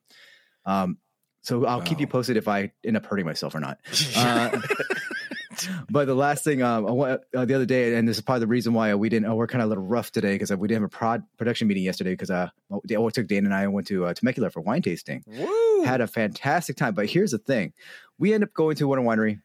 um, 0.64 0.98
so 1.42 1.66
I'll 1.66 1.82
keep 1.82 2.00
you 2.00 2.06
posted 2.06 2.36
if 2.38 2.48
I 2.48 2.72
end 2.84 2.96
up 2.96 3.04
hurting 3.06 3.26
myself 3.26 3.54
or 3.54 3.60
not. 3.60 3.78
Uh, 4.16 4.60
but 5.90 6.06
the 6.06 6.14
last 6.14 6.44
thing, 6.44 6.62
um, 6.62 6.86
I 6.86 6.90
wa- 6.90 7.18
uh, 7.34 7.44
the 7.44 7.54
other 7.54 7.66
day, 7.66 7.94
and 7.94 8.08
this 8.08 8.16
is 8.16 8.22
probably 8.22 8.40
the 8.40 8.46
reason 8.46 8.72
why 8.74 8.94
we 8.94 9.08
didn't. 9.08 9.26
Oh, 9.28 9.34
we're 9.34 9.46
kind 9.46 9.62
of 9.62 9.66
a 9.66 9.70
little 9.70 9.84
rough 9.84 10.12
today 10.12 10.34
because 10.34 10.50
we 10.50 10.68
didn't 10.68 10.82
have 10.82 10.90
a 10.92 10.96
prod 10.96 11.22
production 11.36 11.68
meeting 11.68 11.84
yesterday 11.84 12.12
because 12.12 12.30
uh, 12.30 12.48
well, 12.68 12.82
it 12.84 13.14
took 13.14 13.26
Dan 13.26 13.44
and 13.44 13.54
I 13.54 13.66
went 13.68 13.86
to 13.88 14.06
uh, 14.06 14.14
Temecula 14.14 14.50
for 14.50 14.60
wine 14.60 14.82
tasting 14.82 15.24
Woo! 15.26 15.84
had 15.84 16.00
a 16.00 16.06
fantastic 16.06 16.76
time. 16.76 16.94
But 16.94 17.06
here's 17.06 17.30
the 17.30 17.38
thing: 17.38 17.72
we 18.18 18.32
ended 18.32 18.48
up 18.48 18.54
going 18.54 18.76
to 18.76 18.88
one 18.88 18.98
winery, 19.00 19.40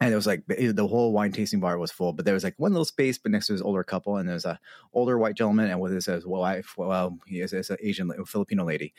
and 0.00 0.12
it 0.12 0.16
was 0.16 0.26
like 0.26 0.44
the 0.46 0.86
whole 0.86 1.12
wine 1.12 1.32
tasting 1.32 1.60
bar 1.60 1.78
was 1.78 1.90
full. 1.90 2.12
But 2.12 2.24
there 2.24 2.34
was 2.34 2.44
like 2.44 2.54
one 2.56 2.72
little 2.72 2.84
space, 2.84 3.18
but 3.18 3.32
next 3.32 3.46
to 3.46 3.52
this 3.52 3.62
older 3.62 3.84
couple, 3.84 4.16
and 4.16 4.28
there's 4.28 4.44
a 4.44 4.60
older 4.92 5.18
white 5.18 5.34
gentleman, 5.34 5.70
and 5.70 5.80
with 5.80 5.92
his 5.92 6.06
his 6.06 6.26
wife, 6.26 6.74
well, 6.76 7.18
he 7.26 7.40
is, 7.40 7.52
is 7.52 7.70
an 7.70 7.78
Asian 7.82 8.12
Filipino 8.26 8.64
lady. 8.64 8.94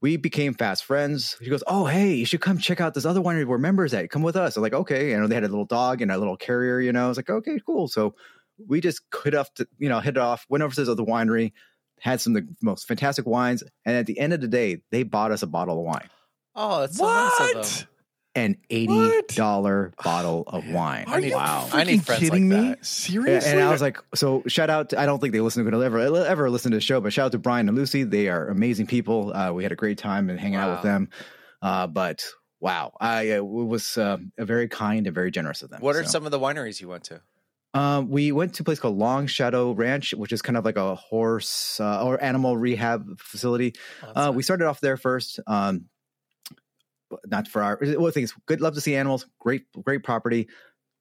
We 0.00 0.16
became 0.16 0.54
fast 0.54 0.84
friends. 0.84 1.36
She 1.42 1.50
goes, 1.50 1.62
"Oh, 1.66 1.84
hey, 1.86 2.14
you 2.14 2.24
should 2.24 2.40
come 2.40 2.58
check 2.58 2.80
out 2.80 2.94
this 2.94 3.04
other 3.04 3.20
winery 3.20 3.46
where 3.46 3.58
members 3.58 3.92
at. 3.92 4.10
Come 4.10 4.22
with 4.22 4.36
us." 4.36 4.56
I'm 4.56 4.62
like, 4.62 4.72
"Okay." 4.72 5.10
You 5.10 5.20
know, 5.20 5.26
they 5.26 5.34
had 5.34 5.44
a 5.44 5.48
little 5.48 5.66
dog 5.66 6.00
and 6.00 6.10
a 6.10 6.18
little 6.18 6.36
carrier. 6.36 6.80
You 6.80 6.92
know, 6.92 7.04
I 7.04 7.08
was 7.08 7.16
like, 7.16 7.30
"Okay, 7.30 7.58
cool." 7.66 7.88
So 7.88 8.14
we 8.66 8.80
just 8.80 9.02
hit 9.24 9.34
off, 9.34 9.52
to, 9.54 9.66
you 9.78 9.88
know, 9.88 10.00
hit 10.00 10.16
it 10.16 10.20
off, 10.22 10.46
went 10.48 10.62
over 10.62 10.74
to 10.74 10.80
this 10.80 10.88
other 10.88 11.02
winery 11.02 11.52
had 12.00 12.20
some 12.20 12.34
of 12.34 12.46
the 12.46 12.56
most 12.62 12.88
fantastic 12.88 13.26
wines, 13.26 13.62
and 13.84 13.96
at 13.96 14.06
the 14.06 14.18
end 14.18 14.32
of 14.32 14.40
the 14.40 14.48
day, 14.48 14.80
they 14.90 15.02
bought 15.02 15.32
us 15.32 15.42
a 15.42 15.46
bottle 15.46 15.78
of 15.78 15.84
wine, 15.84 16.08
Oh, 16.54 16.80
that's 16.80 16.96
so 16.96 17.04
nice 17.04 17.54
of 17.54 17.78
them. 17.78 17.88
What? 18.34 18.42
an 18.42 18.56
eighty 18.70 19.10
dollar 19.34 19.92
bottle 20.04 20.44
of 20.46 20.68
wine. 20.68 21.04
Are 21.08 21.20
you 21.20 21.34
Wow. 21.34 21.66
freaking 21.68 21.74
I 21.74 21.84
need 21.84 22.04
friends 22.06 22.20
kidding 22.20 22.48
like 22.48 22.60
me? 22.62 22.68
that. 22.70 22.86
Seriously? 22.86 23.50
and 23.50 23.60
I 23.60 23.70
was 23.70 23.80
like, 23.82 23.98
so 24.14 24.42
shout 24.46 24.70
out. 24.70 24.90
To, 24.90 25.00
I 25.00 25.06
don't 25.06 25.18
think 25.20 25.32
they 25.32 25.40
listen 25.40 25.68
to 25.68 25.82
ever 25.82 25.98
ever 25.98 26.48
listen 26.50 26.70
to 26.70 26.76
the 26.76 26.80
show, 26.80 27.00
but 27.00 27.12
shout 27.12 27.26
out 27.26 27.32
to 27.32 27.38
Brian 27.38 27.68
and 27.68 27.76
Lucy. 27.76 28.04
They 28.04 28.28
are 28.28 28.48
amazing 28.48 28.86
people. 28.86 29.34
Uh, 29.34 29.52
we 29.52 29.62
had 29.64 29.72
a 29.72 29.76
great 29.76 29.98
time 29.98 30.30
and 30.30 30.38
hanging 30.38 30.56
out 30.56 30.70
with 30.72 30.82
them. 30.82 31.08
Uh, 31.60 31.86
but 31.88 32.24
wow, 32.60 32.92
I 33.00 33.32
uh, 33.32 33.34
it 33.36 33.46
was 33.46 33.98
uh, 33.98 34.18
very 34.38 34.68
kind 34.68 35.06
and 35.06 35.14
very 35.14 35.30
generous 35.30 35.62
of 35.62 35.70
them. 35.70 35.80
What 35.80 35.96
are 35.96 36.04
So, 36.04 36.10
some 36.10 36.24
of 36.24 36.30
the 36.30 36.38
wineries 36.38 36.80
you 36.80 36.88
went 36.88 37.04
to? 37.04 37.20
Um, 37.74 38.10
we 38.10 38.32
went 38.32 38.54
to 38.54 38.62
a 38.62 38.64
place 38.64 38.80
called 38.80 38.96
Long 38.98 39.26
Shadow 39.28 39.72
Ranch, 39.72 40.12
which 40.14 40.32
is 40.32 40.42
kind 40.42 40.56
of 40.56 40.64
like 40.64 40.76
a 40.76 40.94
horse 40.96 41.78
uh, 41.80 42.04
or 42.04 42.22
animal 42.22 42.56
rehab 42.56 43.20
facility. 43.20 43.74
Oh, 44.02 44.08
Uh, 44.14 44.26
nice. 44.26 44.34
we 44.36 44.42
started 44.42 44.66
off 44.66 44.80
there 44.80 44.96
first. 44.96 45.38
Um, 45.46 45.84
but 45.84 45.84
not 47.26 47.48
for 47.48 47.62
our. 47.62 47.78
Well, 47.80 48.10
things 48.12 48.34
good. 48.46 48.60
Love 48.60 48.74
to 48.74 48.80
see 48.80 48.94
animals. 48.96 49.26
Great, 49.38 49.64
great 49.84 50.02
property. 50.02 50.48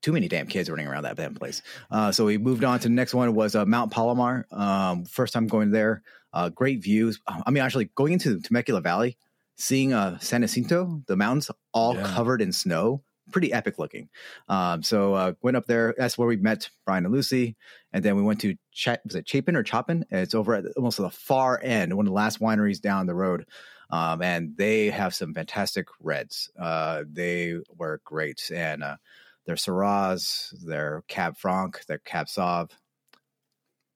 Too 0.01 0.13
many 0.13 0.27
damn 0.29 0.47
kids 0.47 0.69
running 0.69 0.87
around 0.87 1.03
that 1.03 1.17
damn 1.17 1.35
place. 1.35 1.61
Uh, 1.91 2.11
so 2.13 2.25
we 2.25 2.37
moved 2.37 2.63
on 2.63 2.79
to 2.79 2.87
the 2.87 2.93
next 2.93 3.13
one 3.13 3.35
was 3.35 3.53
uh, 3.55 3.65
Mount 3.65 3.91
Palomar. 3.91 4.45
Um, 4.51 5.03
first 5.05 5.33
time 5.33 5.47
going 5.47 5.71
there. 5.71 6.03
Uh, 6.31 6.47
great 6.49 6.81
views. 6.81 7.19
I 7.27 7.51
mean, 7.51 7.63
actually 7.63 7.85
going 7.95 8.13
into 8.13 8.35
the 8.35 8.41
Temecula 8.41 8.79
Valley, 8.81 9.17
seeing 9.57 9.91
uh, 9.93 10.17
San 10.19 10.41
Jacinto, 10.41 11.01
the 11.07 11.17
mountains 11.17 11.51
all 11.73 11.95
Yeah. 11.95 12.03
covered 12.13 12.41
in 12.41 12.53
snow. 12.53 13.03
Pretty 13.31 13.51
epic 13.53 13.77
looking. 13.77 14.09
Um, 14.47 14.81
so 14.83 15.13
uh, 15.13 15.33
went 15.43 15.57
up 15.57 15.65
there. 15.67 15.93
That's 15.97 16.17
where 16.17 16.27
we 16.27 16.37
met 16.37 16.69
Brian 16.85 17.05
and 17.05 17.13
Lucy, 17.13 17.57
and 17.93 18.03
then 18.03 18.15
we 18.15 18.23
went 18.23 18.39
to 18.41 18.55
Ch- 18.71 18.87
was 19.05 19.13
it 19.15 19.27
Chapin 19.29 19.55
or 19.55 19.63
Chopin? 19.65 20.03
It's 20.09 20.33
over 20.33 20.55
at 20.55 20.65
almost 20.77 20.99
at 20.99 21.03
the 21.03 21.09
far 21.11 21.59
end, 21.61 21.93
one 21.95 22.07
of 22.07 22.09
the 22.09 22.15
last 22.15 22.39
wineries 22.39 22.81
down 22.81 23.05
the 23.05 23.13
road. 23.13 23.45
Um, 23.91 24.21
and 24.21 24.55
they 24.55 24.89
have 24.91 25.15
some 25.15 25.33
fantastic 25.33 25.87
reds. 25.99 26.51
Uh, 26.59 27.03
they 27.11 27.57
were 27.75 28.01
great, 28.03 28.51
and 28.53 28.83
uh, 28.83 28.97
their 29.45 29.55
Syrahs, 29.55 30.53
their 30.63 31.03
Cab 31.07 31.37
Franc, 31.37 31.83
their 31.87 31.97
Cab 31.99 32.27
Sauv, 32.27 32.69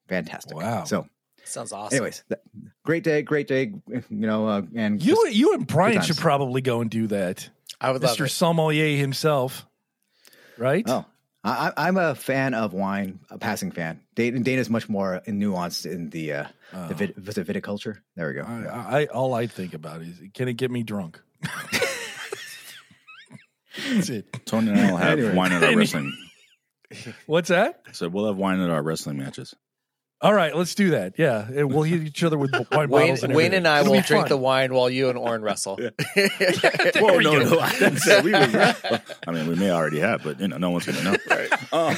fantastic. 0.08 0.56
Wow. 0.58 0.84
So, 0.86 1.08
Sounds 1.46 1.74
awesome. 1.74 1.98
anyways, 1.98 2.24
th- 2.30 2.42
great 2.86 3.04
day, 3.04 3.22
great 3.22 3.48
day. 3.48 3.74
You 3.88 4.04
know, 4.10 4.48
uh, 4.48 4.62
and 4.76 5.04
you, 5.04 5.16
just- 5.16 5.36
you 5.36 5.54
and 5.54 5.68
Brian 5.68 6.02
should 6.02 6.18
probably 6.18 6.62
go 6.62 6.82
and 6.82 6.90
do 6.90 7.08
that. 7.08 7.50
I 7.82 7.92
would 7.92 8.02
Mr. 8.02 8.26
it. 8.26 8.30
Sommelier 8.30 8.98
himself. 8.98 9.66
Right? 10.58 10.86
Oh, 10.88 11.06
I, 11.44 11.72
I- 11.76 11.88
I'm 11.88 11.98
a 11.98 12.16
fan 12.16 12.54
of 12.54 12.74
wine, 12.74 13.20
a 13.30 13.38
passing 13.38 13.72
fan. 13.72 14.00
Dana, 14.16 14.40
Dana's 14.40 14.70
much 14.70 14.88
more 14.90 15.22
nuanced 15.28 15.90
in 15.92 16.10
the 16.10 16.34
uh, 16.34 16.46
Oh. 16.76 16.88
the 16.88 16.96
vit, 16.96 17.16
viticulture. 17.24 17.98
There 18.16 18.28
we 18.30 18.34
go. 18.34 18.42
I, 18.42 19.02
I 19.02 19.06
all 19.08 19.34
I 19.36 19.46
think 19.48 19.74
about 19.76 20.02
is 20.02 20.20
can 20.34 20.48
it 20.48 20.54
get 20.54 20.72
me 20.72 20.82
drunk? 20.84 21.22
That's 23.92 24.10
it. 24.10 24.46
Tony 24.46 24.72
and 24.72 24.80
I 24.80 24.92
will 24.92 24.98
have 24.98 25.20
Anyway. 25.20 25.36
wine 25.36 25.52
at 25.52 25.64
our 25.64 25.76
wrestling. 25.78 26.14
What's 27.26 27.50
that? 27.50 27.82
So 27.92 28.08
we'll 28.08 28.28
have 28.28 28.38
wine 28.38 28.60
at 28.60 28.70
our 28.70 28.82
wrestling 28.84 29.18
matches. 29.18 29.56
All 30.24 30.34
right, 30.34 30.56
let's 30.56 30.74
do 30.74 30.92
that. 30.92 31.16
Yeah, 31.20 31.46
and 31.54 31.72
we'll 31.74 31.84
hit 31.84 32.02
each 32.02 32.24
other 32.24 32.38
with 32.38 32.52
wine 32.72 32.90
Wayne, 32.90 32.90
bottles. 32.90 33.24
And 33.24 33.36
Wayne 33.36 33.48
everything. 33.48 33.58
and 33.58 33.68
I 33.68 33.82
It'll 33.82 33.92
will 33.92 34.02
drink 34.02 34.24
fun. 34.24 34.30
the 34.30 34.38
wine 34.38 34.74
while 34.74 34.90
you 34.90 35.10
and 35.10 35.18
Oren 35.18 35.42
wrestle. 35.42 35.76
Whoa, 36.16 37.18
we 37.18 37.24
no, 37.26 37.44
go. 37.44 37.50
no, 37.50 37.60
I 37.60 37.72
didn't 37.78 37.98
say 37.98 38.22
we 38.22 38.32
would. 38.32 38.56
I 38.56 39.32
mean, 39.32 39.48
we 39.48 39.56
may 39.56 39.70
already 39.70 40.00
have, 40.00 40.24
but 40.24 40.40
you 40.40 40.48
know, 40.48 40.58
no 40.58 40.70
one's 40.70 40.86
going 40.86 40.98
to 40.98 41.04
know. 41.04 41.18
Um, 41.74 41.96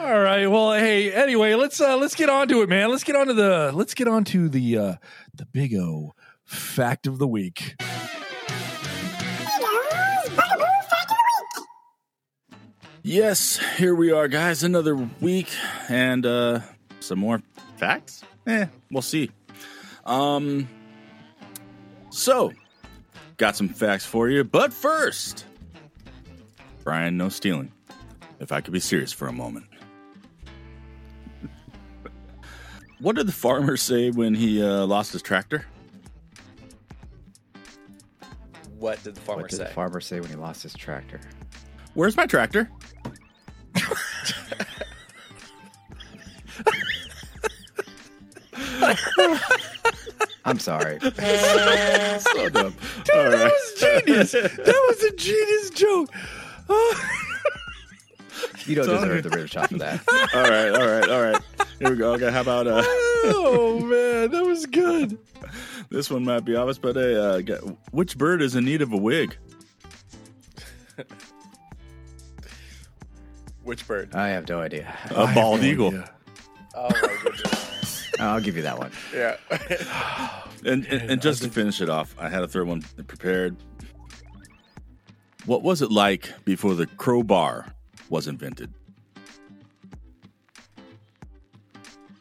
All 0.00 0.18
right. 0.20 0.46
Well, 0.46 0.74
hey. 0.74 1.12
Anyway, 1.12 1.54
let's 1.54 1.80
uh 1.80 1.96
let's 1.96 2.14
get 2.14 2.28
on 2.28 2.46
to 2.48 2.62
it, 2.62 2.68
man. 2.68 2.90
Let's 2.90 3.04
get 3.04 3.16
on 3.16 3.26
to 3.28 3.34
the 3.34 3.72
let's 3.74 3.94
get 3.94 4.06
on 4.06 4.24
to 4.24 4.48
the 4.48 4.78
uh 4.78 4.94
the 5.34 5.46
big 5.46 5.74
O 5.74 6.14
fact 6.44 7.06
of 7.06 7.18
the 7.18 7.26
week. 7.28 7.74
Yes, 13.04 13.60
here 13.76 13.94
we 13.94 14.10
are, 14.10 14.26
guys. 14.26 14.64
Another 14.64 14.96
week 15.20 15.48
and 15.88 16.26
uh 16.26 16.60
some 16.98 17.20
more 17.20 17.40
facts. 17.76 18.24
Eh, 18.46 18.66
we'll 18.90 19.02
see. 19.02 19.30
Um, 20.04 20.68
so 22.10 22.52
got 23.36 23.56
some 23.56 23.68
facts 23.68 24.04
for 24.04 24.28
you, 24.28 24.42
but 24.42 24.72
first, 24.72 25.44
Brian, 26.82 27.16
no 27.16 27.28
stealing. 27.28 27.70
If 28.40 28.52
I 28.52 28.60
could 28.60 28.72
be 28.72 28.80
serious 28.80 29.12
for 29.12 29.28
a 29.28 29.32
moment. 29.32 29.66
What 33.00 33.16
did 33.16 33.26
the 33.26 33.32
farmer 33.32 33.76
say 33.76 34.10
when 34.10 34.34
he 34.34 34.62
uh, 34.62 34.86
lost 34.86 35.12
his 35.12 35.20
tractor? 35.22 35.66
What 38.78 39.02
did 39.02 39.14
the 39.14 39.20
farmer 39.20 39.42
what 39.42 39.50
did 39.50 39.56
say? 39.56 39.64
the 39.64 39.70
farmer 39.70 40.00
say 40.00 40.20
when 40.20 40.30
he 40.30 40.36
lost 40.36 40.62
his 40.62 40.74
tractor? 40.74 41.20
Where's 41.94 42.16
my 42.16 42.26
tractor? 42.26 42.70
I'm 50.44 50.58
sorry. 50.58 50.98
so 51.00 51.10
dumb. 52.50 52.74
All 53.14 53.14
That 53.14 53.32
right. 53.32 53.44
was 53.44 53.72
genius. 53.80 54.32
that 54.32 54.84
was 54.88 55.02
a 55.04 55.12
genius 55.16 55.70
joke. 55.70 56.10
You 58.66 58.74
don't 58.76 58.86
deserve 58.88 59.22
the 59.22 59.30
rib 59.30 59.48
shot 59.48 59.68
for 59.70 59.78
that. 59.78 60.00
all 60.34 60.42
right, 60.42 60.68
all 60.70 60.86
right, 60.86 61.08
all 61.08 61.22
right. 61.22 61.40
Here 61.78 61.90
we 61.90 61.96
go. 61.96 62.12
Okay, 62.14 62.30
how 62.30 62.40
about 62.40 62.66
uh, 62.66 62.82
oh 62.84 63.78
man, 63.80 64.30
that 64.30 64.42
was 64.44 64.64
good. 64.66 65.18
this 65.90 66.10
one 66.10 66.24
might 66.24 66.44
be 66.46 66.56
obvious, 66.56 66.78
but 66.78 66.96
uh, 66.96 67.40
which 67.92 68.16
bird 68.18 68.40
is 68.42 68.56
in 68.56 68.64
need 68.64 68.80
of 68.82 68.92
a 68.92 68.96
wig? 68.96 69.36
Which 73.64 73.86
bird? 73.86 74.14
I 74.14 74.28
have 74.28 74.48
no 74.48 74.60
idea. 74.60 74.94
A 75.10 75.20
I 75.20 75.34
bald 75.34 75.60
no 75.60 75.66
eagle. 75.66 75.88
idea. 75.88 76.10
Oh 76.74 76.88
my 77.02 77.16
goodness. 77.22 78.10
I'll 78.20 78.40
give 78.40 78.56
you 78.56 78.62
that 78.62 78.78
one. 78.78 78.92
yeah. 79.14 79.36
And, 80.64 80.86
and, 80.86 81.10
and 81.10 81.20
just 81.22 81.42
to 81.42 81.48
finish 81.50 81.80
it 81.80 81.90
off, 81.90 82.14
I 82.18 82.28
had 82.28 82.42
a 82.42 82.48
third 82.48 82.66
one 82.66 82.82
prepared. 83.06 83.56
What 85.46 85.62
was 85.62 85.82
it 85.82 85.90
like 85.90 86.32
before 86.44 86.74
the 86.74 86.86
crowbar 86.86 87.66
was 88.08 88.28
invented? 88.28 88.72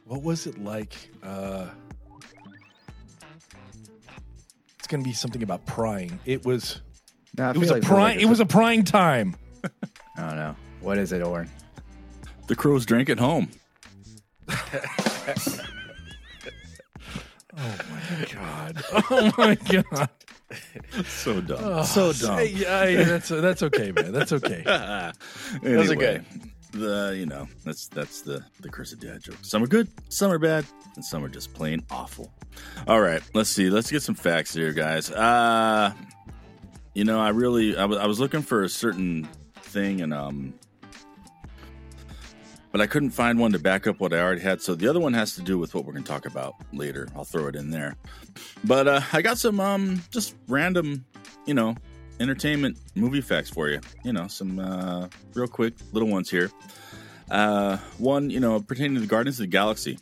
What 0.05 0.21
was 0.23 0.45
it 0.45 0.61
like? 0.61 0.93
Uh, 1.23 1.67
it's 4.77 4.87
going 4.87 5.01
to 5.03 5.07
be 5.07 5.13
something 5.13 5.41
about 5.43 5.65
prying. 5.65 6.19
It 6.25 6.45
was. 6.45 6.81
No, 7.37 7.49
It 7.49 7.57
was 7.57 7.69
feel 7.69 7.77
a 7.77 7.79
like 7.79 7.87
prying. 7.87 8.15
like 8.17 8.23
It 8.25 8.29
was 8.29 8.39
a 8.39 8.45
prying 8.45 8.83
time. 8.83 9.35
I 10.17 10.21
don't 10.27 10.35
know. 10.35 10.55
What 10.83 10.97
is 10.97 11.13
it, 11.13 11.23
Oren? 11.23 11.49
The 12.47 12.55
crows 12.55 12.85
drank 12.85 13.09
at 13.09 13.19
home. 13.19 13.49
Oh 17.55 17.77
my 17.91 18.25
god! 18.33 18.83
Oh 19.11 19.31
my 19.37 19.55
god! 19.55 20.09
So 21.05 21.39
dumb. 21.39 21.59
Oh, 21.61 21.83
so 21.83 22.11
dumb. 22.11 22.39
yeah, 22.51 22.85
yeah, 22.85 23.03
that's 23.03 23.29
that's 23.29 23.61
okay, 23.61 23.91
man. 23.91 24.11
That's 24.11 24.33
okay. 24.33 24.63
Those 25.61 25.91
are 25.91 25.95
good. 25.95 26.25
The 26.71 27.13
you 27.15 27.27
know 27.27 27.47
that's 27.63 27.87
that's 27.89 28.21
the 28.21 28.43
the 28.61 28.69
curse 28.69 28.91
of 28.91 28.99
dad 28.99 29.21
joke. 29.21 29.37
Some 29.43 29.63
are 29.63 29.67
good, 29.67 29.87
some 30.09 30.31
are 30.31 30.39
bad, 30.39 30.65
and 30.95 31.05
some 31.05 31.23
are 31.23 31.29
just 31.29 31.53
plain 31.53 31.85
awful. 31.91 32.33
All 32.87 33.01
right, 33.01 33.21
let's 33.35 33.51
see. 33.51 33.69
Let's 33.69 33.91
get 33.91 34.01
some 34.01 34.15
facts 34.15 34.51
here, 34.55 34.73
guys. 34.73 35.11
Uh 35.11 35.93
you 36.95 37.03
know, 37.03 37.19
I 37.19 37.29
really 37.29 37.77
I 37.77 37.85
was 37.85 37.97
I 37.99 38.07
was 38.07 38.19
looking 38.19 38.41
for 38.41 38.63
a 38.63 38.69
certain 38.69 39.27
thing, 39.73 40.01
and 40.01 40.13
um, 40.13 40.53
but 42.73 42.81
I 42.81 42.87
couldn't 42.87 43.11
find 43.11 43.39
one 43.39 43.51
to 43.51 43.59
back 43.59 43.85
up 43.85 43.99
what 43.99 44.13
I 44.13 44.19
already 44.19 44.41
had. 44.41 44.59
So 44.61 44.73
the 44.73 44.87
other 44.87 44.99
one 44.99 45.13
has 45.13 45.35
to 45.35 45.41
do 45.43 45.59
with 45.59 45.75
what 45.75 45.85
we're 45.85 45.93
going 45.93 46.03
to 46.03 46.11
talk 46.11 46.25
about 46.25 46.55
later. 46.73 47.07
I'll 47.15 47.23
throw 47.23 47.45
it 47.45 47.55
in 47.55 47.69
there. 47.69 47.95
But 48.63 48.87
uh, 48.87 49.01
I 49.13 49.21
got 49.21 49.37
some 49.37 49.59
um 49.59 50.01
just 50.09 50.35
random, 50.47 51.05
you 51.45 51.53
know, 51.53 51.75
entertainment 52.19 52.79
movie 52.95 53.21
facts 53.21 53.51
for 53.51 53.69
you. 53.69 53.79
You 54.03 54.11
know, 54.11 54.27
some 54.27 54.57
uh, 54.57 55.07
real 55.35 55.47
quick 55.47 55.75
little 55.91 56.09
ones 56.09 56.31
here. 56.31 56.51
Uh, 57.29 57.77
one, 57.99 58.31
you 58.31 58.39
know, 58.39 58.59
pertaining 58.59 58.95
to 58.95 59.01
the 59.01 59.07
Guardians 59.07 59.39
of 59.39 59.43
the 59.43 59.47
Galaxy. 59.47 59.99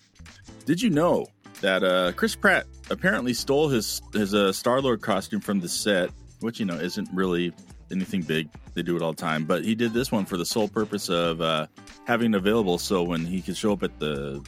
Did 0.66 0.82
you 0.82 0.90
know 0.90 1.28
that 1.60 1.84
uh, 1.84 2.14
Chris 2.14 2.36
Pratt 2.36 2.68
apparently 2.90 3.34
stole 3.34 3.68
his 3.68 4.02
his 4.14 4.34
uh, 4.34 4.54
Star 4.54 4.82
Lord 4.82 5.02
costume 5.02 5.42
from 5.42 5.60
the 5.60 5.68
set, 5.68 6.10
which 6.40 6.62
you 6.62 6.66
know 6.66 6.76
isn't 6.76 7.10
really 7.14 7.52
anything 7.92 8.22
big. 8.22 8.50
They 8.74 8.82
do 8.82 8.96
it 8.96 9.02
all 9.02 9.14
the 9.14 9.22
time, 9.22 9.46
but 9.46 9.64
he 9.64 9.76
did 9.76 9.94
this 9.94 10.12
one 10.12 10.26
for 10.26 10.38
the 10.38 10.46
sole 10.46 10.68
purpose 10.68 11.10
of 11.10 11.42
uh, 11.42 11.68
having 12.06 12.34
it 12.34 12.38
available, 12.38 12.78
so 12.78 13.04
when 13.04 13.26
he 13.26 13.42
could 13.42 13.58
show 13.58 13.74
up 13.74 13.84
at 13.84 14.00
the 14.00 14.44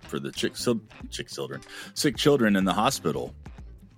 for 0.00 0.18
the 0.18 0.32
chick 0.32 0.54
chick 1.10 1.28
children 1.28 1.60
sick 1.94 2.16
children 2.16 2.56
in 2.56 2.64
the 2.64 2.72
hospital, 2.72 3.32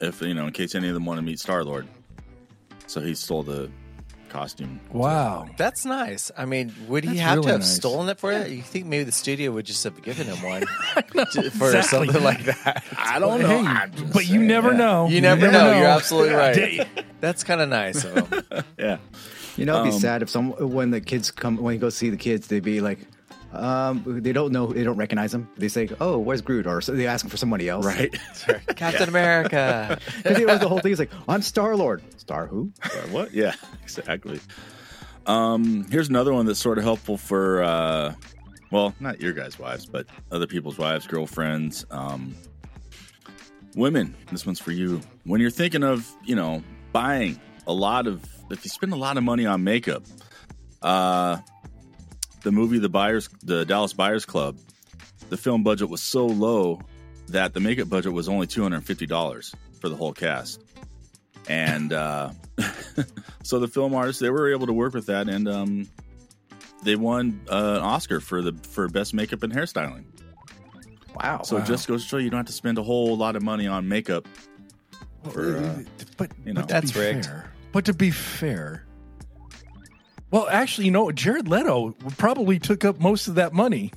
if 0.01 0.21
you 0.21 0.35
know, 0.35 0.47
in 0.47 0.53
case 0.53 0.75
any 0.75 0.89
of 0.89 0.95
them 0.95 1.07
want 1.07 1.19
to 1.19 1.23
meet 1.23 1.39
Star 1.39 1.65
Lord. 1.65 1.89
So 2.87 3.01
he 3.01 3.15
stole 3.15 3.43
the 3.43 3.71
costume. 4.33 4.81
Wow. 4.93 5.49
That's 5.57 5.85
nice. 5.85 6.31
I 6.37 6.45
mean, 6.47 6.75
would 6.89 7.05
he 7.05 7.11
That's 7.11 7.21
have 7.21 7.35
really 7.37 7.47
to 7.47 7.53
have 7.53 7.61
nice. 7.61 7.75
stolen 7.77 8.09
it 8.09 8.19
for 8.19 8.33
it? 8.33 8.51
You 8.51 8.63
think 8.63 8.87
maybe 8.87 9.05
the 9.05 9.13
studio 9.13 9.53
would 9.53 9.67
just 9.67 9.85
have 9.85 10.01
given 10.03 10.27
him 10.27 10.43
one 10.43 10.63
to- 11.33 11.51
for 11.51 11.67
exactly. 11.75 11.83
something 12.09 12.23
like 12.25 12.45
that? 12.47 12.83
I 12.99 13.19
don't 13.19 13.41
know. 13.43 13.49
Hey, 13.49 13.67
I'm 13.67 13.93
just 13.93 14.13
but 14.13 14.23
you 14.25 14.37
saying, 14.37 14.47
never 14.47 14.71
yeah. 14.73 14.77
know. 14.79 15.09
You 15.09 15.21
never 15.21 15.51
know. 15.53 15.77
You're 15.77 15.87
absolutely 15.87 16.35
right. 16.35 16.89
That's 17.21 17.45
kind 17.45 17.61
of 17.61 17.69
nice 17.69 18.05
of 18.05 18.29
him. 18.31 18.43
Yeah. 18.79 18.99
You 19.57 19.67
know, 19.67 19.75
it'd 19.81 19.91
be 19.91 19.95
Um, 19.95 20.01
sad 20.01 20.23
if 20.23 20.31
some 20.31 20.53
when 20.53 20.91
the 20.93 21.01
kids 21.03 21.31
come 21.31 21.59
when 21.59 21.75
you 21.75 21.81
go 21.81 21.91
see 21.91 22.09
the 22.09 22.17
kids, 22.17 22.47
they'd 22.49 22.65
be 22.65 22.81
like, 22.81 22.99
um, 23.53 24.03
they 24.07 24.33
don't 24.33 24.53
know, 24.53 24.67
they 24.67 24.83
don't 24.85 24.97
recognize 24.97 25.33
him. 25.35 25.49
They 25.57 25.69
say, 25.69 25.89
"Oh, 26.01 26.19
where's 26.19 26.41
Groot?" 26.41 26.67
Or 26.67 26.81
so 26.81 26.93
they 26.93 27.07
ask 27.07 27.25
him 27.25 27.31
for 27.31 27.37
somebody 27.37 27.69
else, 27.69 27.85
Right. 27.85 28.15
Captain 28.77 29.09
America. 29.09 29.99
Because 30.23 30.39
it 30.39 30.47
was 30.47 30.61
the 30.61 30.69
whole 30.69 30.79
thing 30.81 30.93
is 30.93 30.99
like, 30.99 31.11
"I'm 31.29 31.43
Star 31.43 31.77
Lord." 31.77 32.03
Star 32.19 32.47
who? 32.47 32.73
Uh, 32.83 32.89
what? 33.11 33.33
Yeah, 33.33 33.55
exactly. 33.83 34.41
Um, 35.27 35.85
here's 35.91 36.09
another 36.09 36.33
one 36.33 36.47
that's 36.47 36.59
sort 36.59 36.79
of 36.79 36.85
helpful 36.85 37.17
for, 37.17 37.63
uh, 37.63 38.15
well, 38.71 38.95
not 39.01 39.21
your 39.21 39.33
guys' 39.33 39.59
wives, 39.59 39.87
but 39.87 40.07
other 40.33 40.47
people's 40.47 40.79
wives, 40.79 41.07
girlfriends, 41.07 41.85
um, 41.91 42.35
women. 43.77 44.17
This 44.31 44.45
one's 44.47 44.59
for 44.59 44.73
you. 44.73 45.01
When 45.25 45.41
you're 45.41 45.51
thinking 45.51 45.85
of, 45.85 46.11
you 46.25 46.35
know, 46.35 46.63
buying 46.93 47.41
a 47.67 47.73
lot 47.73 48.07
of, 48.07 48.25
if 48.51 48.65
you 48.65 48.71
spend 48.71 48.93
a 48.93 48.97
lot 48.97 49.17
of 49.17 49.23
money 49.25 49.47
on 49.47 49.63
makeup, 49.63 50.03
uh, 50.83 51.37
the 52.43 52.53
movie 52.53 52.79
The 52.79 52.89
Buyers, 52.89 53.29
the 53.43 53.65
Dallas 53.65 53.93
Buyers 53.93 54.25
Club, 54.25 54.59
the 55.29 55.37
film 55.37 55.63
budget 55.63 55.89
was 55.89 56.03
so 56.03 56.27
low 56.27 56.81
that 57.29 57.55
the 57.55 57.61
makeup 57.61 57.89
budget 57.89 58.13
was 58.13 58.29
only 58.29 58.47
two 58.47 58.63
hundred 58.63 58.77
and 58.77 58.87
fifty 58.87 59.07
dollars 59.07 59.55
for 59.81 59.89
the 59.89 59.97
whole 59.97 60.13
cast, 60.13 60.63
and 61.49 61.93
uh, 61.93 62.31
so 63.43 63.59
the 63.59 63.69
film 63.69 63.95
artists 63.95 64.21
they 64.21 64.31
were 64.31 64.53
able 64.53 64.67
to 64.67 64.73
work 64.73 64.95
with 64.95 65.07
that, 65.07 65.29
and 65.29 65.49
um, 65.49 65.89
they 66.83 66.97
won 66.97 67.41
uh, 67.51 67.77
an 67.79 67.83
Oscar 67.83 68.21
for 68.21 68.43
the 68.43 68.53
for 68.69 68.89
best 68.89 69.15
makeup 69.15 69.43
and 69.43 69.53
hairstyling. 69.53 70.05
Wow. 71.23 71.43
So 71.43 71.59
it 71.59 71.67
just 71.67 71.89
goes 71.89 72.03
to 72.03 72.09
show 72.09 72.17
you 72.17 72.31
don't 72.31 72.39
have 72.39 72.47
to 72.47 72.53
spend 72.53 72.79
a 72.79 72.83
whole 72.83 73.17
lot 73.17 73.37
of 73.37 73.43
money 73.43 73.67
on 73.67 73.89
makeup. 73.89 74.27
For, 75.31 75.59
uh, 75.59 75.83
but, 76.17 76.31
you 76.45 76.53
know. 76.53 76.63
but 76.63 76.69
That's 76.69 76.97
rigged. 76.97 77.27
fair, 77.27 77.53
but 77.71 77.85
to 77.85 77.93
be 77.93 78.11
fair, 78.11 78.85
well, 80.33 80.49
actually, 80.51 80.87
you 80.87 80.91
know, 80.91 81.13
Jared 81.13 81.47
Leto 81.49 81.95
probably 82.19 82.59
took 82.59 82.85
up 82.85 82.99
most 83.01 83.29
of 83.29 83.37
that 83.37 83.53
money 83.53 83.93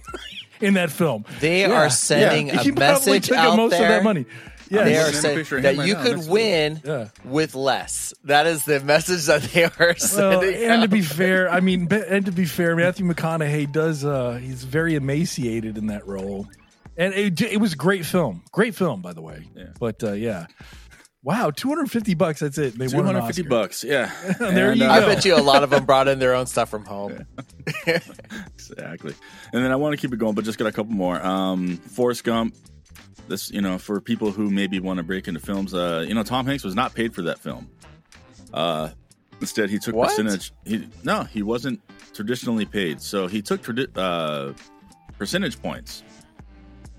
in 0.62 0.76
that 0.76 0.92
film. 0.92 1.26
They 1.40 1.62
Yeah, 1.62 1.72
are 1.72 1.90
sending 1.90 2.48
yeah. 2.48 2.60
a 2.60 2.64
he 2.64 2.72
probably 2.72 3.14
message 3.14 3.28
took 3.30 3.38
out 3.38 3.48
up 3.52 3.58
most 3.58 3.72
there. 3.72 3.84
of 3.84 3.90
that 3.90 4.04
money. 4.04 4.26
Yeah, 4.68 4.84
they 4.84 4.98
are 4.98 5.04
looking 5.12 5.18
at 5.18 5.38
a 5.38 5.46
saying 5.46 5.62
that 5.62 5.78
right 5.78 5.88
you 5.88 5.94
now 5.94 6.04
could 6.04 6.14
next 6.16 6.26
to 6.26 6.32
win 6.32 6.82
Yeah. 6.84 7.08
with 7.24 7.54
less. 7.54 8.14
That 8.24 8.48
is 8.48 8.66
the 8.66 8.80
message 8.84 9.26
that 9.28 9.44
they 9.44 9.66
are 9.66 9.72
Well, 9.80 9.96
sending. 9.96 10.56
and 10.64 10.82
to 10.82 10.88
be 10.88 11.02
fair, 11.02 11.50
I 11.52 11.60
mean, 11.60 11.88
and 12.10 12.26
to 12.26 12.32
be 12.32 12.46
fair, 12.46 12.76
Matthew 12.76 13.06
McConaughey 13.06 13.72
does. 13.72 14.04
uh 14.04 14.40
He's 14.42 14.64
very 14.64 14.96
emaciated 14.96 15.78
in 15.78 15.88
that 15.88 16.08
role, 16.08 16.48
and 16.98 17.14
it, 17.14 17.40
it 17.44 17.58
was 17.62 17.74
a 17.74 17.78
great 17.78 18.06
film. 18.08 18.42
Great 18.52 18.74
film, 18.74 19.04
by 19.04 19.14
the 19.14 19.22
way. 19.22 19.48
Yeah. 19.56 19.66
But 19.80 20.04
uh, 20.04 20.14
yeah, 20.14 20.48
wow, 21.26 21.52
two 21.52 21.68
hundred 21.68 21.92
fifty 21.92 22.14
bucks. 22.14 22.40
That's 22.40 22.58
it. 22.58 22.78
They 22.78 22.88
Two 22.88 22.96
won 22.98 23.08
an 23.08 23.16
hundred 23.16 23.28
fifty 23.28 23.42
Oscar. 23.42 23.50
bucks, 23.50 23.84
yeah. 23.84 24.12
There 24.40 24.72
And, 24.72 24.80
you 24.80 24.86
uh, 24.88 24.92
I 24.92 25.00
bet 25.02 25.26
you 25.26 25.36
a 25.36 25.42
lot 25.44 25.64
of 25.64 25.70
them 25.72 25.84
brought 25.86 26.08
in 26.08 26.20
their 26.20 26.34
own 26.34 26.46
stuff 26.46 26.70
from 26.70 26.86
home. 26.86 27.26
Exactly. 28.54 29.14
And 29.54 29.64
then 29.64 29.72
I 29.72 29.76
want 29.76 29.94
to 29.94 29.98
keep 29.98 30.14
it 30.14 30.18
going, 30.18 30.34
but 30.36 30.44
just 30.46 30.58
got 30.58 30.68
a 30.68 30.72
couple 30.72 30.94
more. 30.94 31.24
Um, 31.26 31.78
Forrest 31.78 32.24
Gump. 32.24 32.56
This, 33.28 33.50
you 33.52 33.62
know, 33.62 33.78
for 33.80 34.00
people 34.00 34.32
who 34.32 34.52
maybe 34.52 34.80
want 34.80 34.98
to 34.98 35.04
break 35.04 35.28
into 35.28 35.40
films, 35.40 35.74
uh, 35.74 36.06
you 36.08 36.14
know, 36.14 36.22
Tom 36.24 36.46
Hanks 36.46 36.64
was 36.64 36.76
not 36.76 36.94
paid 36.94 37.14
for 37.16 37.24
that 37.24 37.40
film. 37.40 37.68
Uh, 38.54 38.90
instead, 39.42 39.70
he 39.72 39.80
took 39.80 39.96
What? 39.96 40.10
percentage. 40.10 40.52
He 40.64 40.88
no, 41.04 41.24
he 41.24 41.42
wasn't 41.42 41.82
traditionally 42.14 42.66
paid, 42.66 43.02
so 43.02 43.26
he 43.26 43.42
took 43.42 43.64
tradi- 43.64 43.90
uh, 43.96 44.54
percentage 45.18 45.60
points, 45.60 46.04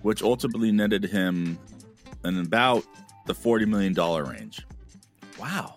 which 0.03 0.21
ultimately 0.23 0.73
netted 0.73 1.05
him 1.05 1.59
an 2.25 2.41
about 2.41 2.85
the 3.27 3.35
forty 3.35 3.67
million 3.67 3.93
dollar 3.93 4.25
range. 4.25 4.65
Wow. 5.39 5.75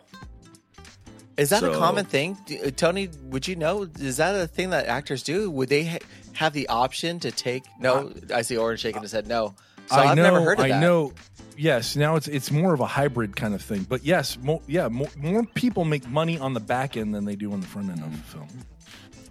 Is 1.37 1.51
that 1.51 1.63
a 1.63 1.71
common 1.71 2.05
thing? 2.05 2.37
Do- 2.45 2.59
uh, 2.65 2.71
Tony, 2.71 3.09
would 3.23 3.47
you 3.47 3.55
know? 3.55 3.87
Is 3.99 4.17
that 4.17 4.35
a 4.35 4.45
thing 4.45 4.71
that 4.71 4.87
actors 4.87 5.23
do? 5.23 5.49
Would 5.51 5.69
they 5.69 5.85
ha- 5.85 5.99
have 6.33 6.51
the 6.53 6.67
option 6.67 7.19
to 7.21 7.31
take? 7.31 7.63
No, 7.79 8.11
I 8.33 8.41
see 8.41 8.57
Oren's 8.57 8.81
shaking 8.81 9.01
his 9.01 9.13
head. 9.13 9.27
No. 9.27 9.55
So 9.87 9.95
I 9.95 10.07
have 10.07 10.17
know. 10.17 10.23
never 10.23 10.41
heard 10.41 10.59
of 10.59 10.65
I 10.65 10.69
that. 10.69 10.81
know. 10.81 11.13
Yes, 11.57 11.95
now 11.95 12.15
it's 12.17 12.27
it's 12.27 12.51
more 12.51 12.73
of 12.73 12.79
a 12.81 12.85
hybrid 12.85 13.35
kind 13.35 13.53
of 13.53 13.61
thing. 13.61 13.83
But 13.83 14.03
yes, 14.05 14.37
more, 14.37 14.61
yeah, 14.67 14.87
more, 14.89 15.09
more 15.17 15.43
people 15.55 15.85
make 15.85 16.07
money 16.09 16.37
on 16.37 16.53
the 16.53 16.59
back 16.59 16.95
end 16.97 17.15
than 17.15 17.25
they 17.25 17.35
do 17.35 17.51
on 17.53 17.61
the 17.61 17.67
front 17.67 17.89
end 17.89 18.01
of 18.03 18.11
the 18.11 18.23
film. 18.23 18.47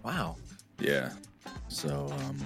Wow. 0.03 0.37
Yeah. 0.81 1.13
So, 1.69 2.11
um, 2.21 2.39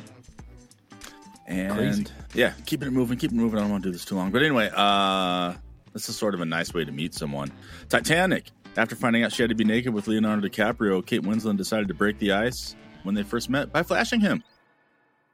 and 1.46 1.76
Crazy. 1.76 2.06
yeah, 2.34 2.52
keeping 2.66 2.88
it 2.88 2.92
moving, 2.92 3.18
keeping 3.18 3.38
it 3.38 3.40
moving. 3.40 3.58
I 3.58 3.62
don't 3.62 3.70
want 3.70 3.82
to 3.84 3.88
do 3.88 3.92
this 3.92 4.04
too 4.04 4.16
long, 4.16 4.30
but 4.30 4.42
anyway, 4.42 4.70
uh, 4.74 5.54
this 5.92 6.08
is 6.08 6.16
sort 6.16 6.34
of 6.34 6.40
a 6.40 6.44
nice 6.46 6.72
way 6.74 6.84
to 6.84 6.92
meet 6.92 7.14
someone. 7.14 7.50
Titanic. 7.88 8.46
After 8.76 8.96
finding 8.96 9.22
out 9.22 9.32
she 9.32 9.42
had 9.42 9.50
to 9.50 9.54
be 9.54 9.64
naked 9.64 9.92
with 9.92 10.08
Leonardo 10.08 10.48
DiCaprio, 10.48 11.04
Kate 11.04 11.22
Winslet 11.22 11.56
decided 11.58 11.88
to 11.88 11.94
break 11.94 12.18
the 12.18 12.32
ice 12.32 12.74
when 13.02 13.14
they 13.14 13.22
first 13.22 13.50
met 13.50 13.70
by 13.72 13.82
flashing 13.82 14.20
him. 14.20 14.42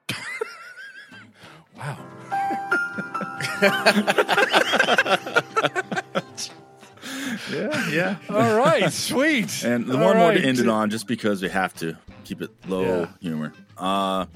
Wow. 1.76 1.96
Yeah, 7.50 7.90
yeah. 7.90 8.16
All 8.28 8.56
right, 8.56 8.92
sweet. 8.92 9.64
And 9.64 9.86
the 9.86 9.96
All 9.98 10.04
one 10.04 10.16
more 10.18 10.32
to 10.32 10.40
end 10.40 10.58
it 10.58 10.68
on, 10.68 10.90
just 10.90 11.06
because 11.06 11.40
we 11.40 11.48
have 11.48 11.72
to 11.76 11.96
keep 12.24 12.42
it 12.42 12.50
low 12.68 12.82
Yeah. 13.02 13.06
humor. 13.20 13.52
Uh, 13.76 14.26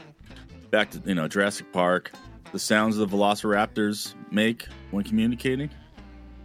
back 0.73 0.91
to 0.91 1.03
you 1.07 1.15
know 1.15 1.29
Jurassic 1.29 1.71
Park. 1.73 2.11
The 2.51 2.59
sounds 2.59 2.97
the 2.97 3.07
velociraptors 3.07 4.15
make 4.33 4.67
when 4.91 5.05
communicating. 5.05 5.71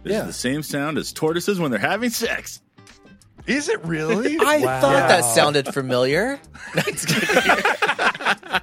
This 0.04 0.12
Yeah. 0.12 0.20
is 0.20 0.26
the 0.28 0.32
same 0.32 0.62
sound 0.62 0.96
as 0.96 1.12
tortoises 1.12 1.58
when 1.58 1.70
they're 1.72 1.80
having 1.80 2.10
sex. 2.10 2.62
Is 3.46 3.68
it 3.68 3.82
really? 3.84 4.38
I 4.40 4.58
Wow. 4.58 4.80
thought 4.80 5.08
that 5.08 5.22
sounded 5.24 5.66
familiar. 5.74 6.38
That's 6.74 7.04
good. 7.04 8.62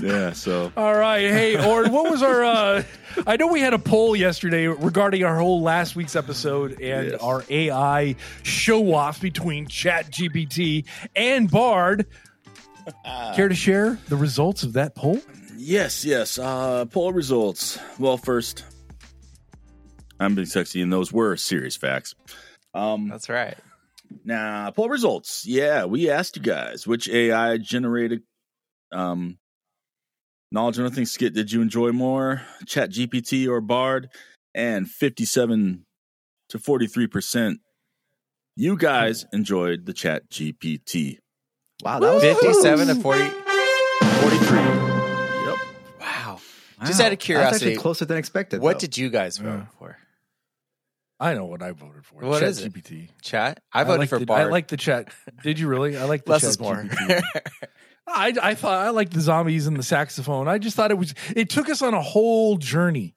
Yeah, 0.00 0.32
so 0.32 0.72
All 0.76 0.94
right, 0.94 1.20
hey, 1.30 1.56
or 1.56 1.88
what 1.88 2.10
was 2.10 2.22
our? 2.22 2.42
uh 2.44 2.82
I 3.26 3.36
know 3.36 3.46
we 3.48 3.60
had 3.60 3.74
a 3.74 3.78
poll 3.78 4.16
yesterday 4.16 4.66
regarding 4.66 5.22
our 5.24 5.38
whole 5.38 5.60
last 5.62 5.94
week's 5.96 6.16
episode 6.16 6.72
and 6.80 7.10
Yes. 7.12 7.20
our 7.20 7.44
AI 7.50 8.16
show 8.42 8.94
off 8.94 9.20
between 9.20 9.66
Chat 9.68 10.10
GPT 10.10 10.84
and 11.14 11.50
Bard. 11.50 12.06
Care 13.34 13.48
to 13.48 13.54
share 13.54 13.98
the 14.08 14.16
results 14.16 14.62
of 14.62 14.74
that 14.74 14.94
poll? 14.94 15.20
yes, 15.56 16.04
yes. 16.04 16.38
Uh, 16.38 16.84
poll 16.86 17.12
results. 17.12 17.78
Well, 17.98 18.16
first, 18.16 18.64
I'm 20.18 20.34
being 20.34 20.46
sexy, 20.46 20.82
and 20.82 20.92
those 20.92 21.12
were 21.12 21.36
serious 21.36 21.76
facts. 21.76 22.14
Um, 22.74 23.08
That's 23.08 23.28
right. 23.28 23.56
Now, 24.24 24.70
poll 24.70 24.88
results. 24.88 25.46
Yeah, 25.46 25.84
we 25.86 26.10
asked 26.10 26.36
you 26.36 26.42
guys 26.42 26.86
which 26.86 27.08
AI 27.08 27.58
generated 27.58 28.22
um, 28.92 29.38
knowledge 30.50 30.78
and 30.78 30.86
nothing 30.86 31.06
skit 31.06 31.34
did 31.34 31.50
you 31.50 31.62
enjoy 31.62 31.92
more, 31.92 32.42
Chat 32.66 32.90
GPT 32.90 33.48
or 33.48 33.60
Bard? 33.60 34.10
And 34.54 34.88
57 34.88 35.86
to 36.50 36.58
43%. 36.58 37.56
You 38.54 38.76
guys 38.76 39.24
enjoyed 39.32 39.86
the 39.86 39.94
Chat 39.94 40.28
GPT. 40.30 41.18
Wow, 41.82 41.98
that 41.98 42.14
was 42.14 42.22
57 42.22 42.86
to 42.88 42.94
40. 42.96 43.28
43. 43.28 44.58
Yep. 44.58 44.68
Wow. 45.48 45.56
Wow. 46.00 46.38
Just 46.38 46.40
out 46.40 46.80
of 46.80 46.86
That's 46.86 47.00
actually 47.00 47.16
curiosity, 47.18 47.76
closer 47.76 48.04
than 48.04 48.18
expected. 48.18 48.60
what 48.60 48.74
though. 48.74 48.78
did 48.80 48.96
you 48.98 49.10
guys 49.10 49.38
vote 49.38 49.48
Yeah. 49.58 49.64
for? 49.78 49.96
I 51.20 51.34
know 51.34 51.44
what 51.44 51.62
I 51.62 51.70
voted 51.72 52.04
for. 52.04 52.20
What 52.24 52.40
Chat 52.40 52.48
is 52.48 52.62
it? 52.62 52.72
GPT. 52.72 53.08
Chat? 53.22 53.60
I 53.72 53.84
voted 53.84 54.00
like 54.00 54.08
for 54.08 54.18
the, 54.18 54.26
Bard. 54.26 54.40
I 54.42 54.44
like 54.50 54.66
the 54.68 54.76
chat. 54.76 55.08
Did 55.44 55.58
you 55.60 55.68
really? 55.68 55.96
I 55.96 56.04
like 56.04 56.24
the 56.24 56.32
Less 56.32 56.40
chat 56.42 56.50
is 56.50 56.60
more. 56.60 56.74
GPT. 56.82 57.22
I, 58.08 58.34
I 58.42 58.54
thought 58.56 58.84
I 58.84 58.90
liked 58.90 59.12
the 59.12 59.20
zombies 59.20 59.68
and 59.68 59.76
the 59.76 59.84
saxophone. 59.84 60.48
I 60.48 60.58
just 60.58 60.74
thought 60.74 60.90
it 60.90 60.98
was. 60.98 61.14
It 61.36 61.48
took 61.48 61.68
us 61.68 61.80
on 61.80 61.94
a 61.94 62.02
whole 62.02 62.56
journey. 62.56 63.14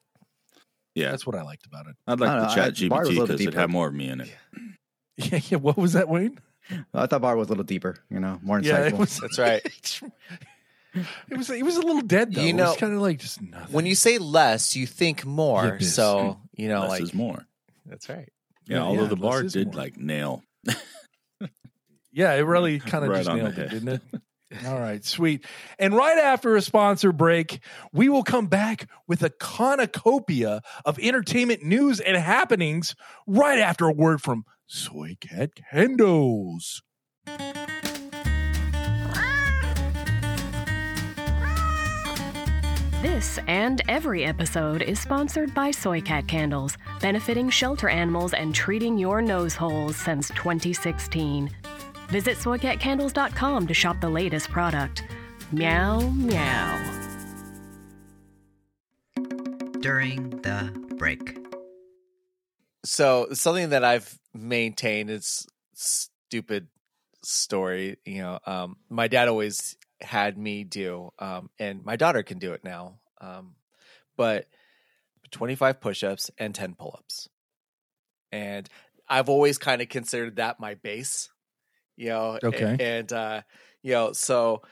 Yeah. 0.93 1.09
That's 1.11 1.25
what 1.25 1.35
I 1.35 1.41
liked 1.41 1.65
about 1.65 1.87
it. 1.87 1.95
I'd 2.05 2.19
like 2.19 2.29
I 2.29 2.33
don't 2.35 2.41
the 2.43 2.47
know, 2.49 2.55
Chat 2.55 2.83
I- 2.83 2.87
Bard 2.89 3.07
was 3.07 3.09
a 3.09 3.11
GPT 3.11 3.19
little 3.19 3.27
because 3.27 3.41
it 3.41 3.45
deeper. 3.45 3.59
had 3.59 3.69
more 3.71 3.87
of 3.87 3.93
me 3.93 4.07
in 4.09 4.21
it. 4.21 4.29
Yeah, 5.17 5.39
yeah. 5.49 5.57
What 5.59 5.77
was 5.77 5.93
that, 5.93 6.09
Wayne? 6.09 6.39
I 6.93 7.05
thought 7.07 7.21
Bard 7.21 7.37
was 7.37 7.47
a 7.47 7.51
little 7.51 7.63
deeper, 7.63 7.97
you 8.09 8.19
know, 8.19 8.39
more 8.41 8.59
insightful. 8.59 8.63
Yeah, 8.63 8.87
it 8.87 8.97
was. 8.97 9.19
That's 9.19 9.39
right. 9.39 10.01
It 11.29 11.37
was. 11.37 11.49
It 11.49 11.65
was 11.65 11.75
a 11.75 11.81
little 11.81 12.03
dead 12.03 12.33
though. 12.33 12.41
You 12.41 12.51
it 12.51 12.53
know, 12.53 12.69
was 12.69 12.77
kind 12.77 12.93
of 12.93 13.01
like 13.01 13.19
just 13.19 13.41
nothing. 13.41 13.73
when 13.73 13.85
you 13.85 13.95
say 13.95 14.17
less, 14.17 14.77
you 14.77 14.87
think 14.87 15.25
more. 15.25 15.65
Yip 15.65 15.81
is. 15.81 15.93
So, 15.93 16.17
mm. 16.17 16.37
you 16.55 16.69
know, 16.69 16.79
Less 16.83 16.89
like, 16.89 17.01
is 17.01 17.13
more. 17.13 17.45
that's 17.85 18.07
right. 18.07 18.31
Yeah, 18.65 18.77
Yeah, 18.77 18.83
although 18.83 19.01
yeah, 19.01 19.07
the 19.09 19.15
bar 19.17 19.43
did 19.43 19.73
more. 19.73 19.75
like 19.75 19.97
nail. 19.97 20.41
Yeah, 22.15 22.31
it 22.33 22.43
really 22.43 22.79
kind 22.79 23.03
of 23.03 23.09
Right 23.09 23.25
just 23.25 23.35
nailed 23.35 23.57
it, 23.59 23.69
didn't 23.69 23.89
it? 23.89 24.01
All 24.65 24.79
right, 24.79 25.03
sweet. 25.03 25.45
And 25.77 25.93
right 25.93 26.17
after 26.17 26.55
a 26.55 26.61
sponsor 26.61 27.11
break, 27.11 27.59
we 27.91 28.07
will 28.07 28.23
come 28.23 28.47
back 28.47 28.89
with 29.05 29.21
a 29.21 29.29
cornucopia 29.29 30.61
of 30.85 30.97
entertainment 30.99 31.63
news 31.63 31.99
and 31.99 32.15
happenings 32.15 32.95
right 33.27 33.59
after 33.59 33.85
a 33.87 33.91
word 33.91 34.21
from 34.21 34.45
Soy 34.67 35.15
Cat 35.21 35.51
Candles. 35.71 36.81
This 43.03 43.37
and 43.47 43.83
every 43.87 44.25
episode 44.25 44.81
is 44.81 44.99
sponsored 44.99 45.53
by 45.53 45.69
Soy 45.69 46.01
Cat 46.01 46.27
Candles, 46.27 46.79
benefiting 46.99 47.47
shelter 47.51 47.89
animals 47.89 48.33
and 48.33 48.55
treating 48.55 48.97
your 48.97 49.21
nose 49.21 49.53
holes 49.53 49.95
since 49.95 50.29
2016. 50.29 51.51
Visit 52.07 52.37
soycatcandles.com 52.37 53.67
to 53.67 53.73
shop 53.75 54.01
the 54.01 54.09
latest 54.09 54.49
product. 54.49 55.03
Meow, 55.51 55.99
meow. 56.09 57.11
During 59.79 60.31
the 60.41 60.71
break. 60.97 61.37
So 62.83 63.27
something 63.33 63.69
that 63.69 63.83
I've 63.83 64.17
maintained 64.35 65.09
is 65.09 65.47
stupid 65.73 66.67
story. 67.23 67.97
You 68.05 68.19
know, 68.21 68.39
um, 68.45 68.77
my 68.89 69.07
dad 69.07 69.27
always 69.27 69.77
had 70.01 70.37
me 70.37 70.63
do, 70.63 71.11
um, 71.19 71.49
and 71.59 71.83
my 71.83 71.95
daughter 71.95 72.23
can 72.23 72.39
do 72.39 72.53
it 72.53 72.63
now. 72.63 72.99
Um, 73.21 73.55
but 74.17 74.47
25 75.31 75.81
push-ups 75.81 76.31
and 76.37 76.55
10 76.55 76.75
pull-ups, 76.75 77.29
and 78.31 78.67
I've 79.07 79.29
always 79.29 79.57
kind 79.57 79.81
of 79.81 79.89
considered 79.89 80.37
that 80.37 80.59
my 80.59 80.75
base. 80.75 81.29
You 81.97 82.09
know, 82.09 82.39
Okay. 82.43 82.79
and, 82.79 83.13
uh, 83.13 83.43
you 83.83 83.93
know, 83.93 84.13
so 84.13 84.63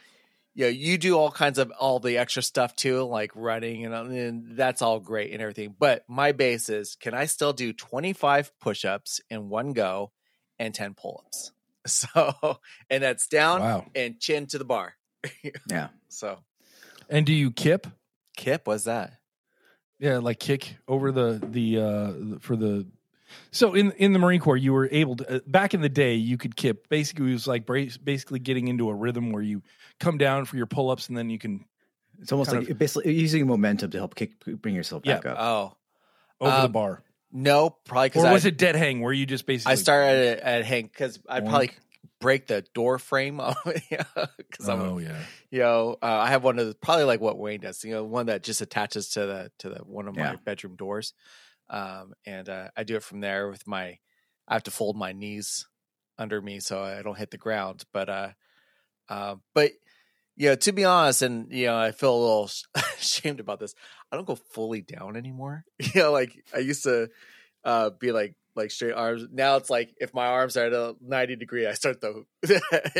you 0.55 0.65
know, 0.65 0.69
you 0.69 0.97
do 0.97 1.17
all 1.17 1.31
kinds 1.31 1.57
of 1.57 1.71
all 1.79 1.99
the 1.99 2.17
extra 2.17 2.41
stuff 2.43 2.75
too, 2.75 3.03
like 3.03 3.31
running 3.35 3.85
and, 3.85 3.93
and 3.93 4.57
that's 4.57 4.81
all 4.81 4.99
great 4.99 5.31
and 5.33 5.41
everything. 5.41 5.75
But 5.77 6.03
my 6.07 6.31
base 6.31 6.69
is 6.69 6.95
can 6.95 7.13
I 7.13 7.25
still 7.25 7.53
do 7.53 7.73
25 7.73 8.51
push 8.59 8.85
ups 8.85 9.19
in 9.29 9.49
one 9.49 9.73
go 9.73 10.11
and 10.59 10.73
10 10.73 10.93
pull 10.93 11.23
ups? 11.25 11.51
So, 11.85 12.59
and 12.89 13.03
that's 13.03 13.27
down 13.27 13.59
Wow. 13.59 13.85
and 13.93 14.17
chin 14.17 14.45
to 14.47 14.57
the 14.57 14.63
bar. 14.65 14.95
Yeah. 15.69 15.89
So, 16.07 16.39
And 17.09 17.25
do 17.25 17.33
you 17.33 17.51
kip? 17.51 17.87
Kip, 18.37 18.67
what's 18.67 18.85
that? 18.85 19.13
Yeah, 19.99 20.19
like 20.19 20.39
kick 20.39 20.77
over 20.87 21.11
the 21.11 21.41
the 21.45 21.77
uh 21.79 22.11
the- 22.11 22.37
for 22.41 22.55
the. 22.55 22.87
So 23.51 23.73
in 23.73 23.91
in 23.93 24.13
the 24.13 24.19
Marine 24.19 24.39
Corps, 24.39 24.57
you 24.57 24.73
were 24.73 24.87
able 24.91 25.15
to 25.17 25.35
uh, 25.35 25.39
back 25.47 25.73
in 25.73 25.81
the 25.81 25.89
day 25.89 26.15
you 26.15 26.37
could 26.37 26.55
kip. 26.55 26.89
Basically, 26.89 27.29
it 27.29 27.33
was 27.33 27.47
like 27.47 27.65
bra- 27.65 27.85
basically 28.03 28.39
getting 28.39 28.67
into 28.67 28.89
a 28.89 28.93
rhythm 28.95 29.31
where 29.31 29.41
you 29.43 29.61
come 29.99 30.17
down 30.17 30.45
for 30.45 30.57
your 30.57 30.65
pull 30.65 30.89
ups 30.89 31.07
and 31.09 31.17
then 31.17 31.29
you 31.29 31.37
can 31.39 31.65
It's 32.19 32.31
almost 32.31 32.51
Kind 32.51 32.67
like 32.67 32.77
basically 32.77 33.13
using 33.13 33.45
momentum 33.47 33.91
to 33.91 33.97
help 33.97 34.15
kick, 34.15 34.31
bring 34.61 34.75
yourself 34.75 35.03
Yeah. 35.05 35.15
back 35.15 35.25
up. 35.27 35.37
Oh, 35.39 35.77
over 36.41 36.61
the 36.61 36.65
Um, 36.65 36.71
bar. 36.71 37.03
no, 37.31 37.69
probably 37.71 38.09
because 38.09 38.23
Or 38.23 38.27
I, 38.27 38.33
was 38.33 38.45
it 38.45 38.57
dead 38.57 38.75
hang 38.75 39.01
where 39.01 39.13
you 39.13 39.25
just 39.25 39.45
basically 39.45 39.71
I 39.73 39.75
started 39.75 40.39
at, 40.39 40.39
at 40.39 40.65
Hank 40.65 40.91
because 40.91 41.19
I'd 41.27 41.45
probably 41.45 41.71
break 42.19 42.47
the 42.47 42.63
door 42.73 42.99
frame 42.99 43.37
because 43.37 44.69
I'm 44.69 44.81
Oh 44.81 44.97
yeah. 44.97 45.19
you 45.51 45.59
know 45.59 45.97
uh, 46.01 46.05
i 46.05 46.29
have 46.29 46.41
one 46.41 46.57
of 46.57 46.65
the 46.67 46.73
probably 46.75 47.03
like 47.03 47.19
what 47.19 47.37
wayne 47.37 47.59
does 47.59 47.83
you 47.83 47.91
know 47.91 48.05
one 48.05 48.27
that 48.27 48.43
just 48.43 48.61
attaches 48.61 49.09
to 49.09 49.25
the 49.25 49.51
to 49.59 49.69
the 49.69 49.79
one 49.79 50.07
of 50.07 50.15
my 50.15 50.21
Yeah. 50.21 50.35
bedroom 50.45 50.77
doors 50.77 51.13
um 51.73 52.13
and 52.25 52.47
uh, 52.47 52.69
i 52.77 52.83
do 52.83 52.95
it 52.95 53.03
from 53.03 53.19
there 53.19 53.49
with 53.49 53.65
my 53.67 53.97
i 54.47 54.53
have 54.53 54.63
to 54.63 54.71
fold 54.71 54.95
my 54.95 55.11
knees 55.11 55.67
under 56.17 56.39
me 56.41 56.59
so 56.59 56.81
i 56.81 57.01
don't 57.01 57.17
hit 57.17 57.31
the 57.31 57.37
ground 57.37 57.83
but 57.91 58.07
uh 58.09 58.29
uh 59.09 59.35
but 59.55 59.71
you 60.37 60.49
know 60.49 60.55
to 60.55 60.71
be 60.71 60.85
honest 60.85 61.23
and 61.23 61.51
you 61.51 61.65
know 61.65 61.77
i 61.77 61.91
feel 61.91 62.15
a 62.15 62.21
little 62.21 62.49
ashamed 62.99 63.39
about 63.39 63.59
this 63.59 63.73
i 64.11 64.15
don't 64.15 64.27
go 64.27 64.35
fully 64.35 64.81
down 64.81 65.17
anymore 65.17 65.65
you 65.79 66.01
know 66.01 66.11
like 66.11 66.31
i 66.53 66.59
used 66.59 66.83
to 66.83 67.09
uh 67.65 67.89
be 67.99 68.11
like 68.11 68.35
like 68.55 68.69
straight 68.69 68.93
arms 68.93 69.25
now 69.31 69.55
it's 69.55 69.71
like 69.71 69.91
if 69.99 70.13
my 70.13 70.27
arms 70.27 70.55
are 70.57 70.65
at 70.67 70.73
a 70.73 70.95
90 71.01 71.37
degree 71.37 71.65
i 71.65 71.73
start 71.73 71.99
the 72.01 72.23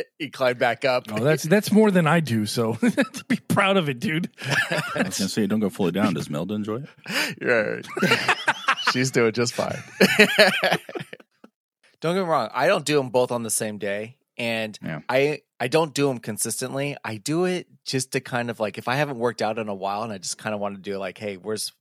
incline 0.19 0.57
back 0.57 0.83
up 0.83 1.05
Oh, 1.11 1.23
that's 1.23 1.43
that's 1.43 1.71
more 1.71 1.91
than 1.91 2.07
I 2.07 2.21
do. 2.21 2.47
So 2.47 2.77
be 3.27 3.35
proud 3.35 3.77
of 3.77 3.87
it, 3.87 3.99
dude. 3.99 4.31
I 4.41 4.81
was 5.03 5.19
gonna 5.19 5.29
say, 5.29 5.45
don't 5.45 5.59
go 5.59 5.69
fully 5.69 5.91
down. 5.91 6.15
Does 6.15 6.27
Melda 6.29 6.55
enjoy 6.55 6.83
it? 6.83 7.37
Right. 7.39 7.85
She's 8.93 9.09
doing 9.09 9.31
just 9.31 9.53
fine. 9.53 9.81
don't 11.99 12.13
get 12.15 12.21
me 12.23 12.29
wrong. 12.29 12.49
I 12.53 12.67
don't 12.67 12.85
do 12.85 12.97
them 12.97 13.09
both 13.09 13.31
on 13.31 13.41
the 13.43 13.49
same 13.49 13.79
day, 13.79 14.17
and 14.37 14.77
Yeah. 14.83 14.99
I 15.09 15.41
I 15.59 15.67
don't 15.67 15.93
do 15.93 16.07
them 16.07 16.19
consistently. 16.19 16.95
I 17.03 17.17
do 17.17 17.45
it 17.45 17.67
just 17.85 18.11
to 18.11 18.19
kind 18.19 18.49
of 18.51 18.59
like 18.59 18.77
if 18.77 18.87
I 18.87 18.95
haven't 18.95 19.17
worked 19.17 19.41
out 19.41 19.57
in 19.57 19.67
a 19.67 19.73
while, 19.73 20.03
and 20.03 20.13
I 20.13 20.19
just 20.19 20.37
kind 20.37 20.53
of 20.53 20.61
want 20.61 20.75
to 20.75 20.81
do 20.81 20.97
like, 20.97 21.17
hey, 21.17 21.37
where's 21.37 21.71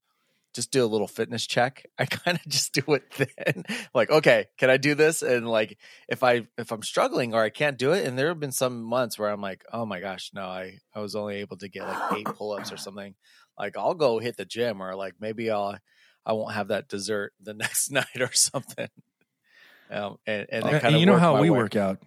just 0.54 0.70
do 0.70 0.84
a 0.84 0.86
little 0.86 1.08
fitness 1.08 1.46
check. 1.46 1.86
I 1.98 2.06
kind 2.06 2.38
of 2.38 2.50
just 2.50 2.72
do 2.74 2.94
it 2.94 3.04
then. 3.16 3.64
like, 3.94 4.10
okay, 4.10 4.46
can 4.58 4.70
I 4.70 4.76
do 4.76 4.94
this? 4.94 5.22
And 5.22 5.48
like 5.48 5.78
if 6.08 6.22
I 6.22 6.46
if 6.56 6.72
I'm 6.72 6.82
struggling 6.82 7.34
or 7.34 7.42
I 7.42 7.50
can't 7.50 7.78
do 7.78 7.92
it, 7.92 8.06
and 8.06 8.18
there 8.18 8.28
have 8.28 8.40
been 8.40 8.52
some 8.52 8.82
months 8.82 9.18
where 9.18 9.28
I'm 9.28 9.42
like, 9.42 9.64
oh 9.72 9.84
my 9.84 10.00
gosh, 10.00 10.30
no, 10.32 10.42
I 10.46 10.78
I 10.94 11.00
was 11.00 11.14
only 11.14 11.36
able 11.36 11.56
to 11.58 11.68
get 11.68 11.86
like 11.86 12.20
eight 12.20 12.26
pull 12.36 12.52
ups 12.52 12.72
or 12.72 12.76
something. 12.78 13.14
Like 13.58 13.76
I'll 13.76 13.94
go 13.94 14.18
hit 14.18 14.36
the 14.38 14.44
gym 14.46 14.82
or 14.82 14.94
like 14.94 15.14
maybe 15.20 15.50
I'll 15.50 15.78
I 16.24 16.32
won't 16.34 16.54
have 16.54 16.68
that 16.68 16.88
dessert 16.88 17.32
the 17.40 17.54
next 17.54 17.90
night 17.90 18.20
or 18.20 18.32
something. 18.32 18.88
Um, 19.90 20.16
and 20.26 20.46
and, 20.50 20.64
then 20.64 20.74
And 20.86 20.98
you 20.98 21.06
know 21.06 21.18
how 21.18 21.40
we 21.40 21.50
way. 21.50 21.58
work 21.58 21.76
out. 21.76 21.98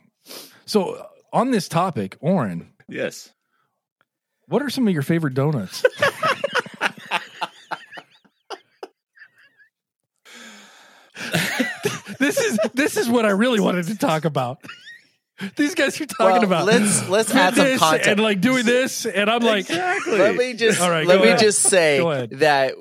So 0.65 0.93
uh, 0.93 1.08
on 1.34 1.51
this 1.51 1.67
topic, 1.67 2.17
Oren, 2.19 2.69
Yes. 2.88 3.32
what 4.47 4.62
are 4.62 4.69
some 4.69 4.88
of 4.88 4.93
your 4.93 5.04
favorite 5.04 5.34
donuts? 5.34 5.84
this 12.19 12.39
is 12.39 12.60
this 12.73 12.97
is 12.97 13.10
what 13.10 13.25
I 13.25 13.30
really 13.32 13.60
wanted 13.60 13.88
to 13.88 13.95
talk 13.97 14.25
about. 14.25 14.60
These 15.58 15.75
guys 15.75 15.99
are 15.99 16.06
talking 16.06 16.25
Well, 16.25 16.43
about 16.43 16.65
let's 16.65 17.08
let's 17.10 17.34
add 17.34 17.56
some 17.56 17.63
fitness 17.65 17.80
context. 17.82 18.10
and 18.10 18.19
like 18.21 18.41
doing 18.41 18.65
this, 18.65 19.06
and 19.06 19.30
I'm 19.30 19.41
like, 19.41 19.69
Let 19.69 20.36
me 20.36 20.54
just 20.54 20.80
All 20.82 20.89
right, 20.89 21.06
let 21.06 21.19
me 21.21 21.28
ahead. 21.28 21.39
just 21.39 21.62
say 21.62 22.28
that 22.32 22.73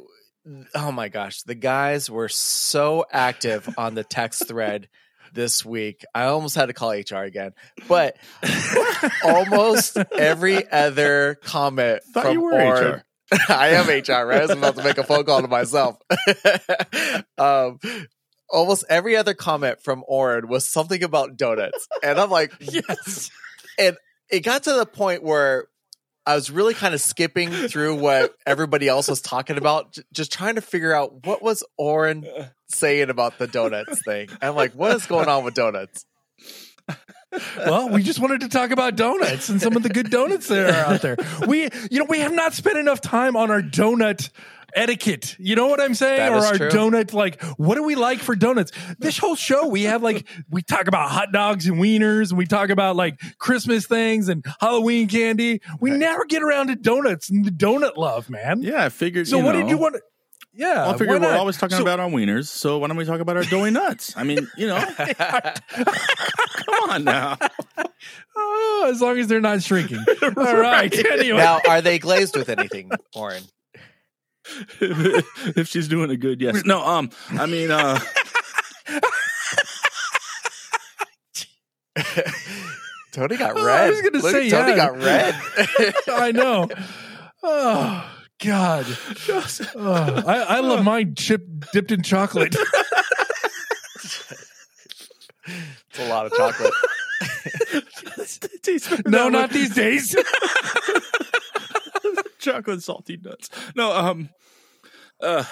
oh 0.74 0.92
my 0.92 1.08
gosh, 1.08 1.42
the 1.42 1.54
guys 1.54 2.10
were 2.10 2.28
so 2.28 3.04
active 3.10 3.68
on 3.78 3.94
the 3.94 4.04
text 4.04 4.46
thread 4.48 4.88
this 5.32 5.64
week. 5.64 6.04
I 6.14 6.24
almost 6.24 6.54
had 6.54 6.66
to 6.66 6.72
call 6.72 6.90
HR 6.90 7.24
again, 7.24 7.52
but 7.88 8.16
almost 9.24 9.96
every 10.16 10.70
other 10.70 11.36
comment 11.42 12.02
Thought 12.12 12.24
from 12.24 12.32
you 12.34 12.48
HR. 12.50 13.04
I 13.48 13.68
am 13.68 13.86
HR, 13.88 14.26
right? 14.26 14.42
I 14.42 14.46
was 14.46 14.50
about 14.50 14.76
to 14.76 14.84
make 14.84 14.98
a 14.98 15.02
phone 15.02 15.24
call 15.24 15.42
to 15.42 15.48
myself. 15.48 15.96
um, 17.38 17.78
almost 18.48 18.84
every 18.88 19.16
other 19.16 19.34
comment 19.34 19.82
from 19.82 20.04
Oren 20.06 20.46
was 20.46 20.68
something 20.68 21.02
about 21.02 21.36
donuts, 21.36 21.88
and 22.02 22.20
I'm 22.20 22.30
like, 22.30 22.52
yes, 22.60 23.30
And 23.78 23.96
it 24.30 24.40
got 24.40 24.64
to 24.64 24.74
the 24.74 24.86
point 24.86 25.22
where 25.22 25.66
I 26.26 26.34
was 26.34 26.50
really 26.50 26.74
kind 26.74 26.94
of 26.94 27.00
skipping 27.00 27.50
through 27.50 27.96
what 27.96 28.34
everybody 28.46 28.88
else 28.88 29.08
was 29.08 29.20
talking 29.20 29.58
about, 29.58 29.98
just 30.12 30.32
trying 30.32 30.54
to 30.54 30.62
figure 30.62 30.94
out 30.94 31.26
what 31.26 31.42
was 31.42 31.62
Oren 31.76 32.26
saying 32.68 33.10
about 33.10 33.38
the 33.38 33.46
donuts 33.46 34.02
thing. 34.02 34.28
I'm 34.40 34.54
like, 34.54 34.72
what 34.72 34.96
is 34.96 35.06
going 35.06 35.28
on 35.28 35.44
with 35.44 35.54
donuts? 35.54 36.06
well, 37.58 37.90
we 37.90 38.02
just 38.02 38.20
wanted 38.20 38.40
to 38.40 38.48
talk 38.48 38.70
about 38.70 38.96
donuts 38.96 39.48
and 39.48 39.60
some 39.60 39.76
of 39.76 39.82
the 39.82 39.88
good 39.88 40.10
donuts 40.10 40.48
that 40.48 40.70
are 40.70 40.92
out 40.92 41.02
there. 41.02 41.16
We, 41.46 41.68
you 41.90 41.98
know, 41.98 42.06
we 42.08 42.20
have 42.20 42.32
not 42.32 42.54
spent 42.54 42.78
enough 42.78 43.00
time 43.00 43.36
on 43.36 43.50
our 43.50 43.62
donut 43.62 44.30
etiquette. 44.74 45.36
You 45.38 45.56
know 45.56 45.66
what 45.68 45.80
I'm 45.80 45.94
saying? 45.94 46.18
That 46.18 46.32
or 46.32 46.38
is 46.38 46.44
our 46.44 46.56
true. 46.56 46.70
donut, 46.70 47.12
like, 47.12 47.42
what 47.56 47.76
do 47.76 47.82
we 47.84 47.94
like 47.94 48.18
for 48.20 48.34
donuts? 48.36 48.72
This 48.98 49.18
whole 49.18 49.36
show, 49.36 49.66
we 49.68 49.84
have 49.84 50.02
like, 50.02 50.26
we 50.50 50.62
talk 50.62 50.86
about 50.88 51.10
hot 51.10 51.32
dogs 51.32 51.66
and 51.66 51.78
wieners, 51.78 52.30
and 52.30 52.38
we 52.38 52.46
talk 52.46 52.70
about 52.70 52.96
like 52.96 53.18
Christmas 53.38 53.86
things 53.86 54.28
and 54.28 54.44
Halloween 54.60 55.08
candy. 55.08 55.60
We 55.80 55.90
never 55.90 56.24
get 56.24 56.42
around 56.42 56.68
to 56.68 56.76
donuts 56.76 57.30
and 57.30 57.44
the 57.44 57.50
donut 57.50 57.96
love, 57.96 58.30
man. 58.30 58.62
Yeah, 58.62 58.84
I 58.84 58.88
figured. 58.88 59.28
So 59.28 59.38
you 59.38 59.44
what 59.44 59.54
know, 59.54 59.62
did 59.62 59.70
you 59.70 59.78
want? 59.78 59.94
To, 59.94 60.02
yeah, 60.56 60.84
I 60.84 60.92
why 60.92 60.98
figured 60.98 61.20
we're 61.20 61.36
always 61.36 61.56
talking 61.56 61.76
So- 61.76 61.82
about 61.82 61.98
our 61.98 62.08
wieners, 62.08 62.46
so 62.46 62.78
why 62.78 62.86
don't 62.86 62.96
we 62.96 63.04
talk 63.04 63.20
about 63.20 63.36
our 63.36 63.42
doughy 63.42 63.72
nuts? 63.72 64.14
I 64.16 64.22
mean, 64.22 64.46
you 64.56 64.68
know, 64.68 64.76
come 65.68 66.90
on 66.90 67.02
now. 67.04 67.36
Oh, 68.36 68.88
as 68.92 69.00
long 69.00 69.18
as 69.18 69.26
they're 69.26 69.40
not 69.40 69.62
shrinking. 69.62 70.04
All 70.22 70.56
right. 70.56 70.94
Anyway. 71.06 71.38
Now, 71.38 71.60
are 71.68 71.80
they 71.80 71.98
glazed 71.98 72.36
with 72.36 72.48
anything, 72.48 72.90
Oren? 73.14 73.42
if 74.80 75.68
she's 75.68 75.88
doing 75.88 76.10
a 76.10 76.16
good 76.16 76.40
yes. 76.40 76.64
No, 76.64 76.84
um, 76.84 77.10
I 77.30 77.46
mean, 77.46 77.70
uh, 77.70 77.98
Tony 83.12 83.36
got 83.36 83.52
Oh, 83.56 83.64
red. 83.64 83.86
I 83.86 83.90
was 83.90 84.02
gonna 84.02 84.18
Look, 84.18 84.32
say, 84.32 84.50
Tony 84.50 84.70
yeah. 84.70 84.76
got 84.76 84.96
red. 84.98 85.34
I 86.08 86.32
know. 86.32 86.68
Oh 87.42 88.10
God. 88.42 88.86
Oh, 89.28 90.22
I, 90.26 90.56
I 90.56 90.60
love 90.60 90.84
mine 90.84 91.14
chip 91.14 91.46
dipped 91.72 91.92
in 91.92 92.02
chocolate. 92.02 92.56
it's 93.96 94.48
a 95.98 96.08
lot 96.08 96.26
of 96.26 96.32
chocolate. 96.32 96.72
no, 99.06 99.28
not 99.28 99.50
these 99.50 99.74
days. 99.74 100.16
Chocolate 102.44 102.82
salty 102.82 103.18
nuts. 103.22 103.48
No, 103.74 103.92
um, 103.92 104.28
uh, 105.22 105.44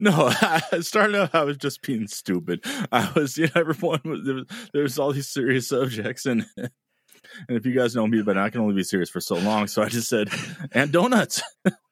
No, 0.00 0.10
I 0.40 0.80
started 0.80 1.16
out. 1.16 1.34
I 1.34 1.44
was 1.44 1.56
just 1.56 1.82
being 1.82 2.06
stupid. 2.06 2.64
I 2.92 3.10
was, 3.14 3.36
you 3.36 3.46
know, 3.46 3.60
everyone 3.60 4.00
was 4.04 4.24
there, 4.24 4.34
was 4.34 4.44
there 4.72 4.82
was 4.82 4.98
all 4.98 5.12
these 5.12 5.28
serious 5.28 5.68
subjects, 5.68 6.26
and 6.26 6.46
and 6.56 7.56
if 7.56 7.64
you 7.66 7.72
guys 7.72 7.94
know 7.94 8.06
me, 8.06 8.22
but 8.22 8.36
I 8.36 8.50
can 8.50 8.60
only 8.60 8.74
be 8.74 8.84
serious 8.84 9.10
for 9.10 9.20
so 9.20 9.36
long, 9.36 9.66
so 9.66 9.82
I 9.82 9.88
just 9.88 10.08
said, 10.08 10.28
and 10.72 10.92
donuts. 10.92 11.42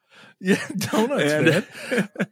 Yeah, 0.44 0.56
donuts, 0.76 1.32
And- 1.32 1.46
man. 1.46 2.08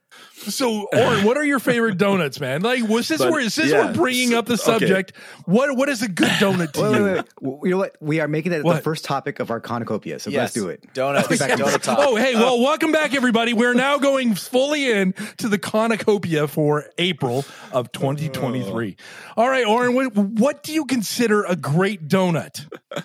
So, 0.49 0.89
Oren, 0.95 1.25
what 1.25 1.37
are 1.37 1.45
your 1.45 1.59
favorite 1.59 1.99
donuts, 1.99 2.41
man? 2.41 2.63
Like, 2.63 2.89
was 2.89 3.07
this 3.09 3.19
But, 3.19 3.31
where 3.31 3.41
is 3.43 3.55
this 3.55 3.71
yeah, 3.71 3.89
we're 3.89 3.93
bringing 3.93 4.31
so- 4.31 4.39
up 4.39 4.47
the 4.47 4.55
okay. 4.55 4.63
subject? 4.63 5.13
What 5.45 5.77
what 5.77 5.91
is 5.91 6.01
a 6.01 6.09
good 6.09 6.31
donut 6.31 6.73
to 6.73 6.81
Wait, 6.83 6.97
you? 6.97 7.05
wait, 7.05 7.13
wait. 7.15 7.25
W- 7.43 7.61
You 7.65 7.71
know 7.73 7.77
what? 7.77 7.97
We 8.01 8.21
are 8.21 8.27
making 8.29 8.53
that 8.53 8.63
the 8.65 8.81
first 8.81 9.05
topic 9.05 9.39
of 9.39 9.51
our 9.51 9.61
cornucopia. 9.61 10.19
So 10.19 10.31
Yes. 10.31 10.41
let's 10.41 10.53
do 10.55 10.69
it. 10.71 10.95
Donuts. 10.95 11.29
Let's 11.29 11.43
get 11.43 11.59
back 11.59 11.59
to 11.59 11.65
Donut 11.65 11.83
talk. 11.83 11.99
Oh, 12.01 12.17
hey, 12.17 12.35
well, 12.37 12.59
welcome 12.59 12.91
back, 12.91 13.15
everybody. 13.15 13.53
We're 13.53 13.75
now 13.75 13.99
going 13.99 14.35
fully 14.35 14.91
in 14.91 15.13
to 15.37 15.49
the 15.49 15.59
cornucopia 15.59 16.49
for 16.49 16.87
April 16.97 17.45
of 17.71 17.93
2023. 17.93 18.97
All 19.37 19.49
right, 19.49 19.67
Oren, 19.67 19.95
what, 19.95 20.17
what 20.17 20.63
do 20.63 20.73
you 20.73 20.87
consider 20.87 21.45
a 21.45 21.55
great 21.55 22.09
donut? 22.09 22.67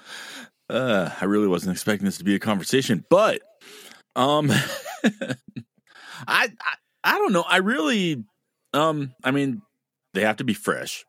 Uh, 0.67 1.11
I 1.21 1.25
really 1.25 1.47
wasn't 1.47 1.73
expecting 1.73 2.05
this 2.05 2.17
to 2.17 2.23
be 2.23 2.33
a 2.33 2.39
conversation, 2.39 3.05
but 3.07 3.39
um, 4.15 4.49
I, 5.03 5.33
I 6.27 6.47
I 7.03 7.17
don't 7.17 7.33
know. 7.33 7.45
I 7.47 7.57
really 7.57 8.23
um, 8.73 9.13
I 9.23 9.31
mean, 9.31 9.61
they 10.13 10.21
have 10.21 10.37
to 10.37 10.43
be 10.43 10.53
fresh. 10.53 11.05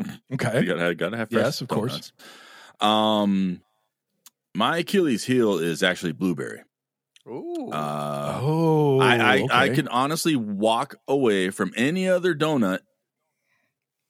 You 0.00 0.18
Okay. 0.34 0.64
gotta 0.64 0.94
gotta 0.94 1.16
have 1.16 1.30
fresh. 1.30 1.44
Yes, 1.44 1.60
of 1.60 1.68
course. 1.68 1.92
donuts. 1.92 2.12
Um, 2.80 3.60
my 4.54 4.78
Achilles 4.78 5.24
heel 5.24 5.58
is 5.58 5.82
actually 5.82 6.12
blueberry. 6.12 6.62
Ooh. 7.26 7.70
Uh, 7.72 8.40
Oh, 8.42 9.00
I 9.00 9.36
I, 9.38 9.46
I 9.50 9.68
can 9.70 9.88
honestly 9.88 10.36
walk 10.36 10.96
away 11.08 11.50
from 11.50 11.72
any 11.76 12.08
other 12.08 12.34
donut. 12.34 12.80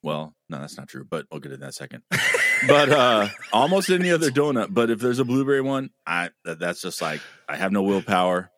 Well, 0.05 0.35
no, 0.49 0.59
that's 0.59 0.77
not 0.77 0.87
true, 0.87 1.03
but 1.03 1.25
I'll 1.31 1.39
get 1.39 1.49
to 1.49 1.57
that 1.57 1.63
in 1.63 1.69
a 1.69 1.71
second. 1.71 2.03
but 2.67 2.89
uh 2.91 3.27
almost 3.51 3.89
any 3.89 4.11
other 4.11 4.29
donut. 4.29 4.67
But 4.71 4.91
if 4.91 4.99
there's 4.99 5.17
a 5.17 5.25
blueberry 5.25 5.61
one, 5.61 5.89
I 6.05 6.29
that, 6.43 6.59
that's 6.59 6.79
just 6.81 7.01
like 7.01 7.21
I 7.49 7.55
have 7.55 7.71
no 7.71 7.81
willpower. 7.81 8.51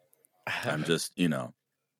I'm 0.65 0.83
just 0.93 1.13
you 1.15 1.29
know 1.29 1.53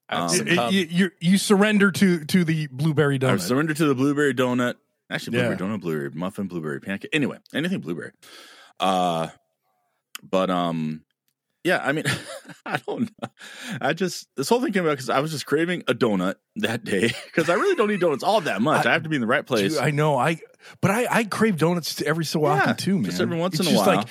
um, 0.10 0.30
You- 0.36 0.70
you, 0.70 0.88
you, 0.90 1.12
you 1.22 1.38
surrender 1.38 1.92
to 1.92 2.26
to 2.26 2.44
the 2.44 2.68
blueberry 2.68 3.16
I've 3.16 3.22
donut. 3.22 3.40
surrendered 3.42 3.78
to 3.78 3.86
the 3.86 3.96
blueberry 3.96 4.34
donut. 4.34 4.76
Actually, 5.10 5.38
blueberry 5.38 5.56
Yeah. 5.56 5.60
donut, 5.76 5.80
blueberry 5.82 6.10
muffin, 6.12 6.48
blueberry 6.48 6.82
pancake. 6.82 7.10
Anyway, 7.14 7.38
anything 7.54 7.80
blueberry. 7.80 8.12
Uh, 8.82 9.30
but 10.30 10.50
um, 10.50 11.06
yeah. 11.68 11.80
I 11.84 11.92
mean, 11.92 12.06
I 12.66 12.78
don't. 12.88 13.02
know. 13.02 13.30
I 13.82 13.94
just 13.94 14.28
this 14.36 14.50
whole 14.50 14.62
thing 14.62 14.74
came 14.74 14.84
about 14.86 14.94
because 14.94 15.10
I 15.10 15.20
was 15.20 15.32
just 15.32 15.46
craving 15.46 15.84
a 15.88 15.94
donut 15.94 16.36
that 16.58 16.84
day 16.84 17.12
because 17.26 17.50
I 17.50 17.54
really 17.56 17.76
don't 17.76 17.92
eat 17.92 18.00
donuts 18.00 18.24
all 18.24 18.42
that 18.42 18.62
much. 18.62 18.86
I, 18.86 18.90
I- 18.90 18.94
have 18.94 19.04
to 19.04 19.10
be 19.10 19.16
in 19.16 19.22
the 19.22 19.28
right 19.28 19.46
place. 19.46 19.74
Dude, 19.74 19.82
I 19.82 19.92
know. 19.92 20.18
I 20.18 20.40
but 20.82 20.92
I 20.92 21.08
I 21.10 21.24
crave 21.26 21.58
donuts 21.58 22.02
every 22.02 22.26
so 22.26 22.42
Yeah, 22.42 22.54
often 22.62 22.76
too, 22.78 22.96
man. 22.96 23.06
just 23.06 23.22
every 23.22 23.38
once 23.38 23.60
It's 23.60 23.68
in 23.68 23.74
a 23.74 23.76
just 23.78 23.86
while. 23.88 23.98
Like, 23.98 24.08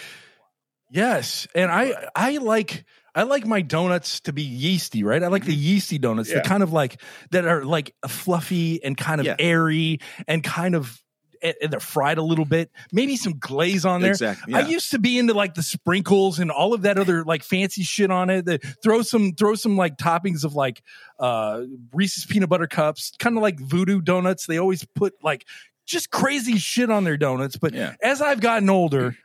yes, 0.91 1.47
and 1.55 1.71
I 1.71 2.09
I 2.15 2.37
like 2.39 2.85
I 3.15 3.23
like 3.23 3.47
my 3.47 3.63
donuts 3.63 4.21
to 4.21 4.33
be 4.33 4.43
yeasty, 4.43 5.03
right? 5.03 5.23
I 5.23 5.29
like 5.29 5.45
the 5.45 5.55
yeasty 5.55 5.99
donuts, 5.99 6.29
Mm-hmm. 6.29 6.37
Yeah. 6.39 6.43
the 6.43 6.49
kind 6.49 6.63
of 6.63 6.73
like 6.73 7.01
that 7.31 7.47
are 7.47 7.65
like 7.65 7.95
fluffy 8.07 8.83
and 8.85 8.97
kind 8.97 9.21
of 9.21 9.27
Yeah. 9.27 9.37
airy 9.39 10.01
and 10.29 10.43
kind 10.45 10.75
of 10.75 11.01
and 11.43 11.73
they're 11.73 11.81
fried 11.81 12.19
a 12.19 12.23
little 12.23 12.45
bit, 12.45 12.71
maybe 12.93 13.17
some 13.17 13.39
glaze 13.39 13.85
on 13.85 14.01
there. 14.01 14.13
Exactly. 14.13 14.55
I 14.55 14.61
used 14.61 14.91
to 14.93 14.99
be 14.99 15.19
into 15.19 15.35
like 15.35 15.55
the 15.55 15.63
sprinkles 15.63 16.39
and 16.39 16.51
all 16.51 16.75
of 16.75 16.83
that 16.83 16.99
other 16.99 17.25
like 17.25 17.43
fancy 17.43 17.83
shit 17.83 18.11
on 18.11 18.31
it. 18.31 18.45
That 18.47 18.63
throw 18.83 19.03
some 19.03 19.33
throw 19.33 19.55
some 19.55 19.77
like 19.77 19.97
toppings 19.97 20.45
of 20.45 20.55
like 20.55 20.83
uh 21.19 21.63
Reese's 21.93 22.25
peanut 22.27 22.49
butter 22.49 22.67
cups, 22.67 23.13
kind 23.19 23.37
of 23.37 23.43
like 23.43 23.59
voodoo 23.61 24.01
donuts. 24.01 24.47
They 24.47 24.59
always 24.59 24.85
put 24.85 25.15
like 25.23 25.47
just 25.87 26.11
crazy 26.11 26.57
shit 26.59 26.91
on 26.91 27.05
their 27.05 27.17
donuts. 27.17 27.57
But 27.57 27.73
Yeah. 27.75 27.95
as 28.03 28.21
I've 28.21 28.41
gotten 28.41 28.69
older, 28.71 29.17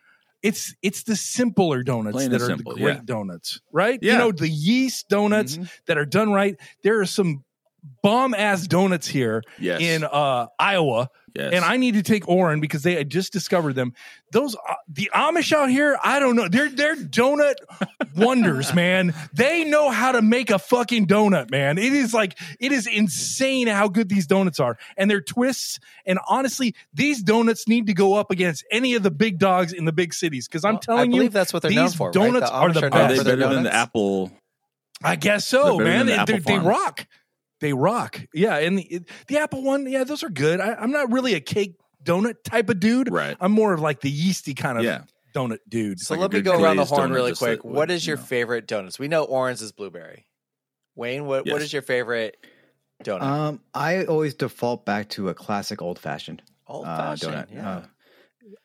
it's 0.44 0.74
it's 0.82 1.04
the 1.04 1.16
simpler 1.16 1.84
donuts 1.84 2.16
Plain 2.16 2.32
that 2.32 2.42
are 2.42 2.46
simple, 2.48 2.74
the 2.74 2.82
great 2.82 2.96
yeah. 2.98 3.02
donuts, 3.06 3.62
right? 3.72 4.00
You 4.02 4.18
know, 4.18 4.32
the 4.32 4.50
yeast 4.50 5.08
donuts 5.10 5.58
Mhm. 5.58 5.70
that 5.88 5.98
are 5.98 6.06
done 6.06 6.32
right. 6.32 6.56
There 6.84 7.00
are 7.00 7.06
some 7.06 7.44
bomb 8.04 8.34
ass 8.36 8.68
donuts 8.68 9.08
here 9.08 9.44
Yes. 9.60 9.82
in 9.82 10.04
uh 10.04 10.48
Iowa 10.60 11.10
yes. 11.36 11.54
and 11.54 11.64
I 11.66 11.78
need 11.78 11.94
to 11.96 12.04
take 12.04 12.28
Oren 12.28 12.60
because 12.62 12.84
they 12.84 12.96
had 12.96 13.10
just 13.10 13.32
discovered 13.34 13.74
them. 13.76 13.94
Those 14.32 14.56
uh, 14.56 14.74
the 14.88 15.10
Amish 15.14 15.52
out 15.52 15.70
here, 15.70 15.98
I 16.04 16.20
don't 16.20 16.36
know. 16.36 16.48
They're 16.48 16.70
they're 16.70 16.96
donut 16.96 17.56
wonders, 18.16 18.74
man. 18.74 19.14
They 19.34 19.64
know 19.64 19.90
how 19.90 20.12
to 20.14 20.22
make 20.22 20.50
a 20.52 20.60
fucking 20.60 21.08
donut, 21.08 21.50
man. 21.52 21.78
It 21.78 21.94
is 21.94 22.14
like 22.14 22.38
it 22.60 22.72
is 22.72 22.88
insane 22.88 23.68
how 23.68 23.88
good 23.88 24.10
these 24.10 24.28
donuts 24.28 24.60
are, 24.60 24.78
and 24.98 25.10
their 25.10 25.22
twists. 25.22 25.80
And 26.06 26.20
honestly, 26.28 26.76
these 26.94 27.22
donuts 27.24 27.68
need 27.68 27.88
to 27.88 27.94
go 27.94 28.14
up 28.16 28.32
against 28.32 28.64
any 28.72 28.96
of 28.96 29.04
the 29.04 29.12
big 29.12 29.38
dogs 29.40 29.74
in 29.74 29.86
the 29.86 29.92
big 29.94 30.14
cities 30.14 30.48
because 30.48 30.64
I'm 30.66 30.74
Well, 30.76 30.80
telling 30.82 31.14
I 31.14 31.18
you, 31.18 31.30
that's 31.30 31.54
what 31.54 31.62
they're 31.62 31.70
these 31.70 31.78
known 31.78 31.90
for. 31.92 32.08
right? 32.08 32.14
donuts 32.14 32.50
The 32.50 32.56
are 32.56 32.72
the 32.74 32.80
Amish 32.80 32.84
are 32.84 32.90
best. 32.90 33.10
they 33.10 33.18
for 33.18 33.24
better 33.38 33.54
than 33.54 33.64
the 33.64 33.74
apple? 33.74 34.32
I 35.04 35.16
guess 35.16 35.48
so, 35.48 35.78
man. 35.80 36.06
than 36.06 36.26
the 36.26 36.26
They, 36.26 36.38
they, 36.40 36.40
they 36.40 36.60
rock. 36.60 37.08
They 37.62 37.74
rock. 37.74 38.20
Yeah, 38.34 38.58
and 38.58 38.80
the, 38.80 39.02
the 39.28 39.38
Apple 39.38 39.64
one, 39.64 39.88
yeah, 39.88 40.04
those 40.04 40.24
are 40.24 40.30
good. 40.30 40.60
I, 40.60 40.74
I'm 40.74 40.92
not 40.92 41.12
really 41.12 41.36
a 41.36 41.40
cake 41.40 41.76
donut 42.04 42.44
type 42.44 42.70
of 42.70 42.80
dude. 42.80 43.12
Right. 43.12 43.38
I'm 43.40 43.52
more 43.52 43.72
of 43.74 43.80
like 43.80 44.02
the 44.02 44.10
yeasty 44.10 44.54
kind 44.56 44.78
of 44.80 44.84
Yeah. 44.84 45.04
donut 45.36 45.60
dude. 45.70 46.00
So 46.00 46.16
like 46.16 46.22
let 46.22 46.34
me 46.34 46.42
go 46.42 46.60
around 46.62 46.78
the 46.78 46.86
horn 46.86 47.12
donut, 47.12 47.14
really 47.16 47.36
quick. 47.36 47.62
that 47.62 47.66
What 47.68 47.76
would, 47.76 47.92
is 47.92 48.06
your 48.06 48.18
you 48.18 48.22
know. 48.22 48.26
favorite 48.26 48.68
donuts? 48.68 48.98
We 48.98 49.08
know 49.08 49.24
Oren's 49.24 49.62
is 49.62 49.72
blueberry. 49.72 50.26
Wayne, 50.96 51.26
what, 51.26 51.46
what 51.46 51.54
Yes. 51.54 51.62
is 51.62 51.74
your 51.74 51.84
favorite 51.84 52.36
donut? 53.04 53.22
Um, 53.22 53.62
I 53.74 54.06
always 54.06 54.34
default 54.34 54.86
back 54.86 55.10
to 55.10 55.30
a 55.30 55.34
classic 55.36 55.82
old 55.82 56.00
fashioned 56.00 56.42
Old 56.68 56.86
uh, 56.88 56.98
fashioned. 57.16 57.34
donut. 57.34 57.54
Yeah. 57.54 57.70
Uh, 57.70 57.86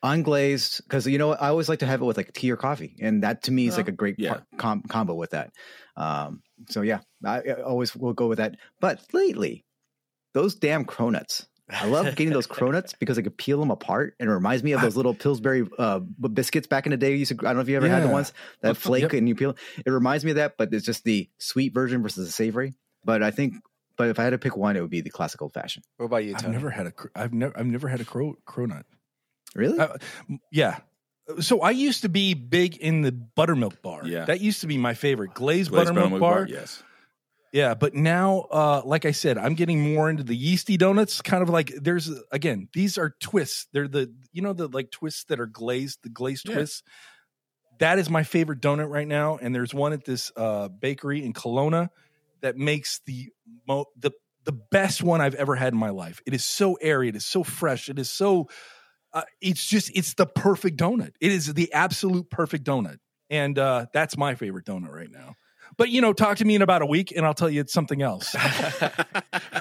unglazed, 0.05 0.83
because 0.83 1.07
you 1.07 1.19
know? 1.19 1.33
I 1.33 1.49
always 1.49 1.69
like 1.69 1.81
to 1.81 1.87
have 1.87 2.01
it 2.01 2.05
with 2.05 2.17
like 2.17 2.33
tea 2.33 2.51
or 2.51 2.57
coffee, 2.57 2.97
and 3.01 3.23
that 3.23 3.43
to 3.45 3.53
me 3.53 3.67
is 3.67 3.75
Uh-huh. 3.75 3.81
like 3.81 3.89
a 3.89 3.93
great 3.93 4.17
Yeah. 4.19 4.31
par- 4.35 4.47
com- 4.57 4.83
combo 4.89 5.15
with 5.15 5.31
that. 5.31 5.51
Um, 5.97 6.43
so 6.69 6.83
yeah, 6.83 7.01
I, 7.25 7.41
I 7.41 7.63
always 7.63 7.95
will 7.97 8.13
go 8.13 8.27
with 8.29 8.39
that. 8.39 8.57
But 8.81 9.01
lately, 9.13 9.65
those 10.35 10.55
damn 10.55 10.85
cronuts. 10.85 11.47
I 11.69 11.87
love 11.87 12.05
getting 12.15 12.31
those 12.33 12.47
cronuts 12.47 12.95
because 13.01 13.19
I 13.19 13.23
could 13.23 13.37
peel 13.37 13.59
them 13.59 13.71
apart, 13.73 14.15
and 14.21 14.29
it 14.31 14.33
reminds 14.33 14.63
me 14.63 14.73
of 14.73 14.81
those 14.83 14.95
little 14.97 15.15
Pillsbury 15.15 15.67
uh, 15.79 15.99
biscuits 15.99 16.69
back 16.69 16.87
in 16.87 16.91
the 16.91 16.97
day. 16.97 17.11
You 17.11 17.17
used 17.17 17.33
to, 17.33 17.39
I 17.41 17.49
don't 17.49 17.57
know 17.57 17.63
if 17.63 17.69
you 17.69 17.77
ever 17.77 17.89
had 17.89 18.05
the 18.05 18.09
ones 18.09 18.33
that 18.61 18.77
flake 18.77 19.03
Yep. 19.03 19.13
and 19.15 19.29
you 19.29 19.35
peel. 19.35 19.57
It 19.85 19.91
reminds 19.91 20.25
me 20.25 20.31
of 20.31 20.37
that, 20.37 20.57
but 20.59 20.73
it's 20.73 20.87
just 20.87 21.03
the 21.03 21.29
sweet 21.39 21.75
version 21.75 22.03
versus 22.03 22.25
the 22.27 22.33
savory. 22.33 22.75
But 23.05 23.23
I 23.25 23.33
think, 23.33 23.55
but 23.97 24.09
if 24.11 24.21
I 24.21 24.25
had 24.25 24.31
to 24.31 24.39
pick 24.39 24.57
one, 24.57 24.77
it 24.77 24.81
would 24.81 24.91
be 24.91 25.01
the 25.01 25.11
classic 25.11 25.43
old 25.43 25.55
fashioned. 25.55 25.85
what 25.97 26.07
about 26.07 26.25
you, 26.25 26.35
I've 26.37 26.49
never 26.49 26.71
had 26.71 26.87
a. 26.87 26.93
cr- 26.93 27.09
I've 27.17 27.33
never. 27.33 27.59
I've 27.59 27.67
never 27.67 27.89
had 27.89 28.01
a 28.01 28.05
crow 28.05 28.37
cronut. 28.47 28.85
Really? 29.57 29.79
Uh, 29.81 29.97
yeah. 30.53 30.79
So 31.41 31.61
I 31.61 31.71
used 31.71 32.03
to 32.03 32.09
be 32.09 32.35
big 32.35 32.77
in 32.77 33.03
the 33.03 33.13
buttermilk 33.13 33.83
bar. 33.83 34.03
Yeah. 34.07 34.27
That 34.27 34.41
used 34.41 34.61
to 34.61 34.67
be 34.67 34.79
my 34.79 34.95
favorite 34.95 35.35
glazed, 35.35 35.71
Glazed 35.71 35.87
buttermilk, 35.95 36.21
buttermilk 36.21 36.21
bar. 36.21 36.47
Yes. 36.49 36.83
Yeah, 37.53 37.75
but 37.75 37.95
now, 37.95 38.41
uh, 38.51 38.83
like 38.85 39.07
I 39.07 39.13
said, 39.13 39.39
I'm 39.39 39.55
getting 39.55 39.95
more 39.95 40.11
into 40.11 40.23
the 40.23 40.37
yeasty 40.37 40.77
donuts. 40.77 41.23
Kind 41.23 41.43
of 41.43 41.49
like 41.49 41.73
there's 41.75 42.11
again, 42.31 42.69
these 42.75 42.99
are 42.99 43.15
twists. 43.21 43.67
They're 43.73 43.89
the 43.89 44.13
you 44.33 44.43
know 44.43 44.53
the 44.53 44.69
like 44.69 44.91
twists 44.91 45.25
that 45.25 45.41
are 45.41 45.47
glazed, 45.47 46.01
the 46.03 46.11
glazed 46.11 46.49
Yeah. 46.49 46.57
twists. 46.57 46.83
That 47.79 47.99
is 47.99 48.11
my 48.11 48.25
favorite 48.25 48.61
donut 48.61 48.91
right 48.91 49.07
now, 49.09 49.39
and 49.41 49.55
there's 49.55 49.73
one 49.73 49.93
at 49.93 50.05
this 50.05 50.33
uh, 50.37 50.69
bakery 50.69 51.25
in 51.25 51.33
Kelowna 51.33 51.89
that 52.43 52.57
makes 52.57 53.01
the 53.07 53.31
mo- 53.67 53.87
the 53.99 54.11
the 54.45 54.53
best 54.53 55.03
one 55.03 55.21
I've 55.21 55.35
ever 55.35 55.55
had 55.57 55.73
in 55.73 55.79
my 55.79 55.91
life. 55.91 56.21
It 56.27 56.35
is 56.35 56.45
so 56.45 56.75
airy, 56.75 57.09
it 57.09 57.17
is 57.17 57.27
so 57.27 57.43
fresh, 57.43 57.89
it 57.89 57.99
is 57.99 58.11
so. 58.11 58.49
Uh, 59.17 59.23
it's 59.41 59.65
just 59.67 59.91
it's 59.95 60.13
the 60.13 60.27
perfect 60.27 60.77
donut. 60.79 61.13
It 61.23 61.33
is 61.33 61.55
the 61.55 61.73
absolute 61.73 62.29
perfect 62.29 62.65
donut, 62.65 62.99
and 63.31 63.59
uh, 63.59 63.87
that's 63.95 64.15
my 64.19 64.35
favorite 64.35 64.67
donut 64.67 64.91
right 64.91 65.11
now. 65.11 65.37
But 65.79 65.89
you 65.89 66.03
know, 66.03 66.13
talk 66.13 66.37
to 66.39 66.45
me 66.45 66.55
in 66.55 66.61
about 66.61 66.83
a 66.83 66.87
week, 66.87 67.13
and 67.17 67.25
I'll 67.25 67.33
tell 67.33 67.49
you 67.49 67.63
it's 67.63 67.73
something 67.73 68.03
else. 68.03 68.35
I'm 68.39 68.91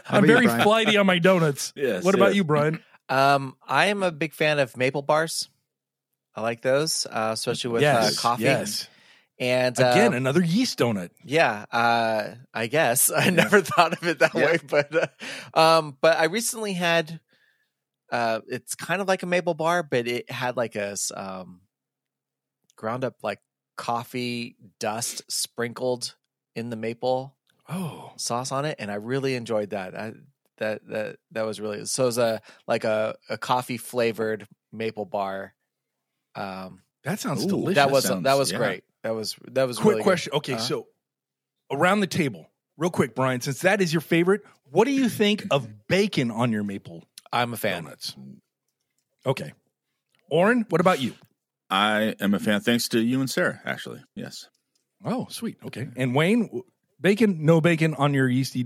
about 0.10 0.22
you, 0.24 0.28
very 0.28 0.48
flighty 0.48 0.98
on 0.98 1.06
my 1.06 1.20
donuts. 1.20 1.72
Yes, 1.78 2.04
what 2.04 2.16
about 2.16 2.36
you, 2.36 2.44
Brian? 2.44 2.84
Um, 3.08 3.56
I 3.66 3.86
am 3.86 4.04
a 4.04 4.12
big 4.12 4.34
fan 4.34 4.60
of 4.60 4.76
maple 4.76 5.02
bars. 5.02 5.48
I 6.36 6.42
like 6.42 6.62
those, 6.62 7.08
uh, 7.10 7.32
especially 7.34 7.72
with 7.72 7.84
uh, 7.86 8.12
coffee. 8.18 8.44
Yes. 8.44 8.90
And 9.40 9.78
Again, 9.80 10.14
uh, 10.14 10.18
another 10.18 10.44
yeast 10.44 10.80
donut. 10.80 11.12
yeah, 11.24 11.64
uh, 11.72 12.36
I 12.54 12.68
guess 12.68 13.10
I 13.16 13.30
never 13.30 13.62
thought 13.62 13.94
of 13.94 14.06
it 14.06 14.20
that 14.20 14.34
Yeah. 14.36 14.46
way, 14.48 14.60
but 14.70 14.94
uh, 15.56 15.58
um, 15.60 15.98
but 16.02 16.18
I 16.18 16.26
recently 16.26 16.74
had. 16.74 17.22
Uh, 18.16 18.40
it's 18.48 18.76
kind 18.76 19.02
of 19.02 19.08
like 19.10 19.24
a 19.24 19.26
maple 19.26 19.54
bar, 19.54 19.84
but 19.84 20.08
it 20.08 20.32
had 20.32 20.56
like 20.56 20.76
a 20.76 20.96
um, 21.16 21.62
ground 22.78 23.04
up 23.04 23.16
like 23.24 23.40
coffee 23.78 24.56
dust 24.80 25.22
sprinkled 25.28 26.16
in 26.56 26.70
the 26.70 26.76
maple 26.78 27.36
Oh, 27.68 28.12
sauce 28.16 28.52
on 28.52 28.64
it, 28.66 28.76
and 28.80 28.92
I 28.92 28.96
really 28.96 29.34
enjoyed 29.36 29.72
that. 29.72 29.96
I, 29.98 30.14
that 30.60 30.88
that 30.88 31.16
that 31.32 31.46
was 31.46 31.60
really 31.60 31.84
so. 31.86 32.04
It 32.04 32.06
was 32.06 32.18
a 32.20 32.42
like 32.68 32.84
a, 32.84 33.16
a 33.28 33.38
coffee 33.38 33.78
flavored 33.78 34.48
maple 34.72 35.06
bar. 35.06 35.54
Um, 36.36 36.84
that 37.04 37.20
sounds 37.20 37.44
Ooh, 37.46 37.50
delicious. 37.50 37.76
that 37.76 37.92
was 37.92 38.06
sounds- 38.06 38.24
that 38.24 38.38
was 38.38 38.52
yeah. 38.52 38.58
great. 38.60 38.84
That 39.04 39.16
was 39.16 39.36
that 39.52 39.68
was 39.68 39.78
quick 39.78 39.88
really 39.90 40.00
good. 40.02 40.04
question. 40.04 40.34
Okay, 40.34 40.54
Uh-huh. 40.54 40.62
so 40.62 40.88
around 41.72 42.00
the 42.02 42.08
table, 42.08 42.50
real 42.78 42.92
quick, 42.92 43.16
Brian, 43.16 43.42
since 43.42 43.62
that 43.62 43.82
is 43.82 43.92
your 43.92 44.02
favorite, 44.02 44.42
what 44.72 44.86
do 44.86 44.92
you 44.92 45.10
think 45.10 45.46
of 45.52 45.68
bacon 45.88 46.30
on 46.32 46.52
your 46.52 46.64
maple 46.64 47.04
I'm 47.32 47.54
a 47.54 47.58
fan. 47.58 47.84
donuts? 47.84 48.16
Okay. 49.26 49.54
Oren, 50.30 50.66
what 50.70 50.82
about 50.82 51.02
you? 51.02 51.14
I 51.70 52.16
am 52.20 52.34
a 52.34 52.40
fan. 52.40 52.62
Thanks 52.62 52.88
to 52.90 53.00
you 53.00 53.20
and 53.20 53.30
Sarah, 53.30 53.60
actually. 53.66 54.04
Yes. 54.16 54.48
Oh, 55.04 55.28
sweet. 55.30 55.58
Okay. 55.66 55.88
And 55.96 56.16
Wayne, 56.16 56.62
bacon, 57.02 57.46
no 57.46 57.62
bacon 57.62 57.94
on 57.96 58.14
your 58.14 58.28
yeasty 58.30 58.66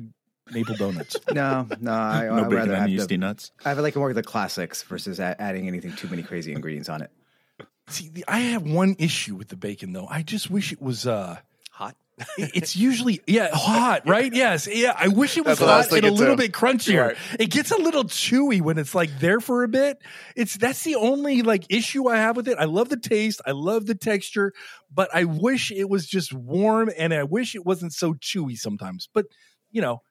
maple 0.51 0.75
donuts. 0.75 1.15
No, 1.31 1.67
no, 1.79 1.91
I, 1.91 2.25
no 2.25 2.33
I'd 2.35 2.43
bacon 2.43 2.55
rather 2.55 2.73
on 2.75 2.79
have 2.81 2.89
yeasty 2.89 3.15
the, 3.15 3.19
nuts. 3.19 3.51
I 3.63 3.73
like 3.73 3.95
more 3.95 4.09
of 4.09 4.15
the 4.15 4.23
classics 4.23 4.83
versus 4.83 5.19
a- 5.19 5.39
adding 5.41 5.67
anything 5.67 5.93
too 5.95 6.07
many 6.07 6.23
crazy 6.23 6.51
ingredients 6.53 6.89
on 6.89 7.01
it. 7.01 7.11
See, 7.87 8.09
the, 8.09 8.25
I 8.27 8.39
have 8.39 8.63
one 8.63 8.95
issue 8.99 9.35
with 9.35 9.47
the 9.49 9.57
bacon 9.57 9.93
though. 9.93 10.07
I 10.07 10.21
just 10.23 10.49
wish 10.49 10.71
it 10.71 10.81
was 10.81 11.07
uh 11.07 11.37
Hot. 11.37 11.37
it- 11.37 11.45
it's 12.37 12.75
usually 12.75 13.21
yeah, 13.27 13.49
hot, 13.53 14.07
right? 14.07 14.33
Yes. 14.33 14.67
Yeah, 14.71 14.93
I 14.97 15.07
wish 15.07 15.37
it 15.37 15.45
was 15.45 15.59
That's 15.59 15.61
what 15.61 15.77
was 15.77 15.87
hot 15.89 15.97
and 15.97 16.07
a 16.07 16.11
little 16.11 16.35
too. 16.35 16.43
bit 16.43 16.51
crunchier. 16.51 17.07
Right. 17.09 17.17
It 17.39 17.49
gets 17.49 17.71
a 17.71 17.77
little 17.77 18.03
chewy 18.03 18.61
when 18.61 18.77
it's 18.77 18.93
like 18.93 19.19
there 19.19 19.39
for 19.39 19.63
a 19.63 19.67
bit. 19.67 19.97
It's 20.35 20.57
that's 20.57 20.83
the 20.83 20.95
only 20.95 21.41
like 21.41 21.65
issue 21.69 22.07
I 22.09 22.17
have 22.17 22.35
with 22.35 22.47
it. 22.47 22.57
I 22.59 22.65
love 22.65 22.89
the 22.89 22.97
taste, 22.97 23.41
I 23.45 23.51
love 23.51 23.85
the 23.85 23.95
texture, 23.95 24.53
but 24.93 25.09
I 25.13 25.23
wish 25.23 25.71
it 25.71 25.89
was 25.89 26.05
just 26.07 26.33
warm 26.33 26.89
and 26.97 27.13
I 27.13 27.23
wish 27.23 27.55
it 27.55 27.65
wasn't 27.65 27.93
so 27.93 28.13
chewy 28.13 28.57
sometimes. 28.57 29.09
But, 29.13 29.25
you 29.71 29.81
know, 29.81 30.01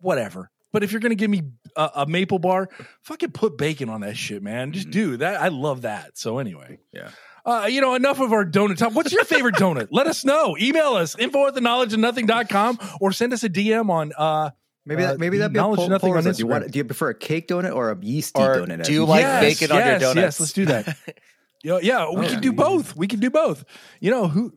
whatever. 0.00 0.50
But 0.72 0.82
if 0.82 0.90
you're 0.90 1.00
gonna 1.00 1.14
give 1.16 1.30
me 1.30 1.42
a, 1.76 1.90
a 1.96 2.06
maple 2.06 2.38
bar, 2.38 2.68
fucking 3.02 3.32
put 3.32 3.58
bacon 3.58 3.90
on 3.90 4.00
that 4.00 4.16
shit, 4.16 4.42
man. 4.42 4.72
Just 4.72 4.88
Mhm. 4.88 4.92
do 4.92 5.16
that. 5.18 5.40
I 5.40 5.48
love 5.48 5.82
that. 5.82 6.16
So 6.16 6.38
anyway, 6.38 6.78
Yeah. 6.92 7.10
Uh, 7.44 7.66
you 7.70 7.80
know, 7.80 7.94
enough 7.94 8.20
of 8.20 8.32
our 8.32 8.44
donut 8.44 8.76
talk. 8.76 8.94
What's 8.94 9.12
your 9.12 9.24
favorite 9.24 9.56
donut? 9.56 9.88
Let 9.90 10.06
us 10.06 10.24
know. 10.24 10.56
Email 10.60 10.94
us 10.94 11.18
info 11.18 11.46
at 11.46 11.54
the 11.54 11.60
knowledge 11.60 11.92
of 11.92 11.98
nothing.com 12.00 12.78
or 13.00 13.12
send 13.12 13.32
us 13.32 13.42
a 13.44 13.48
DM 13.48 13.90
on 13.90 14.12
uh 14.16 14.50
Maybe 14.84 15.04
Uh, 15.04 15.12
that 15.12 15.20
maybe 15.20 15.36
the 15.36 15.42
that'd 15.42 15.52
be 15.52 15.58
a 15.60 15.62
knowledge 15.62 15.78
poll, 15.78 15.88
nothing 15.90 16.08
poll 16.08 16.18
on 16.18 16.24
result. 16.24 16.36
Do 16.36 16.40
you 16.42 16.46
want? 16.48 16.64
Instagram. 16.64 16.70
Do 16.72 16.78
you 16.78 16.84
prefer 16.84 17.10
a 17.10 17.14
cake 17.14 17.46
donut 17.46 17.72
or 17.74 17.90
a 17.92 17.98
yeasty 18.04 18.42
Or 18.42 18.56
donut? 18.56 18.82
do 18.84 18.92
you 18.92 19.04
like 19.04 19.20
yes, 19.20 19.40
bacon 19.60 19.70
on 19.70 19.78
your 19.78 19.86
yes, 19.86 20.00
donuts? 20.00 20.16
Yes, 20.16 20.40
let's 20.40 20.52
do 20.52 20.64
that. 20.66 20.96
yeah, 21.62 21.78
yeah, 21.80 22.10
we 22.10 22.26
Oh, 22.26 22.28
can 22.28 22.40
do 22.40 22.48
yeah. 22.48 22.54
both. 22.54 22.96
We 22.96 23.06
can 23.06 23.20
do 23.20 23.30
both. 23.30 23.64
You 24.00 24.10
know, 24.10 24.26
who 24.26 24.52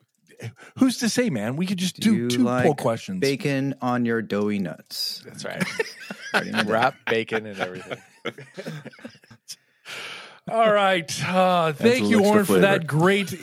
who's 0.80 0.98
to 0.98 1.10
say, 1.10 1.30
man? 1.30 1.58
We 1.58 1.68
could 1.68 1.78
just 1.78 2.00
Do 2.00 2.28
do, 2.28 2.38
two 2.38 2.44
like 2.44 2.64
poll 2.66 2.74
questions. 2.74 3.20
bacon 3.20 3.76
on 3.84 4.04
your 4.06 4.24
doughy 4.24 4.58
nuts? 4.58 5.22
That's 5.26 5.46
right. 5.46 5.64
Already 6.34 6.50
know 6.52 6.58
that. 6.58 6.68
Wrap 6.72 6.96
bacon 7.08 7.46
and 7.46 7.60
everything. 7.60 8.00
All 10.50 10.72
right. 10.72 11.12
Uh, 11.28 11.74
thank 11.74 12.08
you, 12.08 12.24
Oren, 12.24 12.46
for 12.46 12.60
that 12.60 12.86
great. 12.86 13.34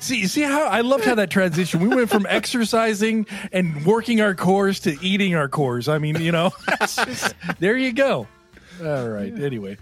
See, 0.00 0.26
see 0.26 0.42
how 0.42 0.66
I 0.66 0.82
loved 0.82 1.04
how 1.04 1.14
that 1.14 1.30
transition. 1.30 1.80
We 1.80 1.88
went 1.88 2.10
from 2.10 2.26
exercising 2.28 3.26
and 3.52 3.84
working 3.86 4.20
our 4.20 4.34
cores 4.34 4.80
to 4.80 4.98
eating 5.02 5.34
our 5.34 5.48
cores. 5.48 5.88
I 5.88 5.98
mean, 5.98 6.20
you 6.20 6.32
know, 6.32 6.50
just- 6.80 7.34
there 7.58 7.76
you 7.76 7.92
go. 7.92 8.26
All 8.84 9.08
right. 9.08 9.32
Anyway, 9.32 9.78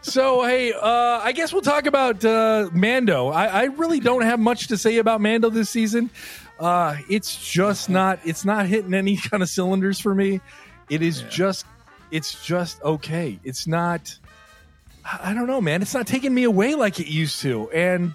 so 0.00 0.42
hey, 0.44 0.72
uh, 0.72 0.80
I 1.22 1.32
guess 1.32 1.52
we'll 1.52 1.60
talk 1.60 1.84
about 1.84 2.24
uh, 2.24 2.70
Mando. 2.72 3.28
I, 3.28 3.44
I 3.46 3.64
really 3.64 4.00
don't 4.00 4.22
have 4.22 4.40
much 4.40 4.68
to 4.68 4.78
say 4.78 4.96
about 4.96 5.20
Mando 5.20 5.50
this 5.50 5.68
season. 5.68 6.08
Uh, 6.58 6.96
it's 7.10 7.36
just 7.52 7.90
not. 7.90 8.18
It's 8.24 8.46
not 8.46 8.64
hitting 8.64 8.94
any 8.94 9.18
kind 9.18 9.42
of 9.42 9.50
cylinders 9.50 10.00
for 10.00 10.14
me. 10.14 10.40
It 10.88 11.02
is 11.02 11.20
just. 11.28 11.66
It's 12.10 12.42
just 12.42 12.80
okay. 12.82 13.38
It's 13.44 13.66
not. 13.66 14.18
I 15.22 15.32
don't 15.34 15.46
know, 15.46 15.60
man. 15.60 15.80
It's 15.82 15.94
not 15.94 16.06
taking 16.06 16.34
me 16.34 16.44
away 16.44 16.74
like 16.74 17.00
it 17.00 17.06
used 17.08 17.40
to, 17.42 17.70
and 17.70 18.14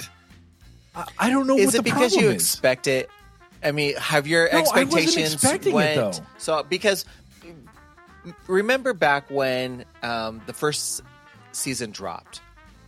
I, 0.96 1.06
I 1.18 1.30
don't 1.30 1.48
know 1.48 1.58
is 1.58 1.68
what 1.68 1.76
it 1.76 1.78
the 1.78 1.84
because 1.84 2.16
you 2.16 2.30
is. 2.30 2.36
expect 2.36 2.88
it? 2.88 3.10
I 3.64 3.72
mean, 3.72 3.96
have 3.96 4.28
your 4.28 4.50
No, 4.52 4.60
expectations 4.60 5.44
it, 5.44 5.74
went 5.74 5.96
though. 5.96 6.12
so 6.38 6.64
because 6.64 7.06
remember 8.48 8.94
back 8.94 9.30
when 9.30 9.86
um, 10.02 10.42
the 10.46 10.54
first 10.54 11.02
season 11.52 11.92
dropped, 11.92 12.42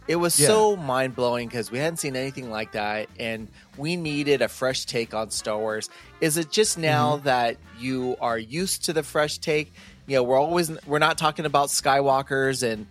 it 0.08 0.18
was 0.18 0.40
Yeah. 0.40 0.48
so 0.48 0.76
mind 0.76 1.16
blowing 1.16 1.48
because 1.48 1.72
we 1.72 1.80
hadn't 1.80 1.98
seen 1.98 2.16
anything 2.16 2.52
like 2.52 2.74
that, 2.74 3.10
and 3.20 3.48
we 3.78 3.96
needed 3.96 4.42
a 4.42 4.48
fresh 4.48 4.86
take 4.86 5.14
on 5.14 5.32
Star 5.32 5.58
Wars. 5.58 5.90
Is 6.22 6.38
it 6.38 6.52
just 6.52 6.78
now 6.78 7.16
Mm-hmm. 7.16 7.26
that 7.26 7.58
you 7.80 8.18
are 8.22 8.38
used 8.38 8.86
to 8.86 8.94
the 8.94 9.02
fresh 9.04 9.38
take? 9.40 9.74
You 10.08 10.18
know, 10.18 10.24
we're 10.24 10.40
always 10.40 10.72
we're 10.86 11.00
not 11.00 11.18
talking 11.18 11.46
about 11.46 11.70
Skywalkers 11.70 12.62
and 12.62 12.86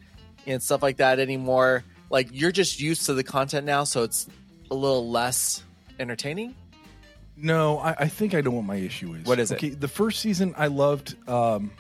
and 0.47 0.63
stuff 0.63 0.83
like 0.83 0.99
that 0.99 1.19
anymore. 1.19 1.85
Like 2.11 2.29
you're 2.33 2.53
just 2.53 2.81
used 2.81 3.07
to 3.07 3.15
the 3.15 3.25
content 3.25 3.67
now, 3.67 3.85
so 3.85 4.03
it's 4.03 4.29
a 4.71 4.75
little 4.75 5.11
less 5.11 5.63
entertaining. 5.99 6.55
No, 7.37 7.79
I, 7.79 7.97
I 8.01 8.09
think 8.09 8.35
I 8.35 8.41
know 8.41 8.53
what 8.53 8.65
my 8.65 8.77
issue 8.77 9.15
is. 9.15 9.25
What 9.25 9.39
is 9.41 9.51
it? 9.51 9.81
The 9.81 9.89
first 9.89 10.21
season 10.21 10.55
I 10.57 10.69
loved. 10.69 11.17
Um, 11.29 11.73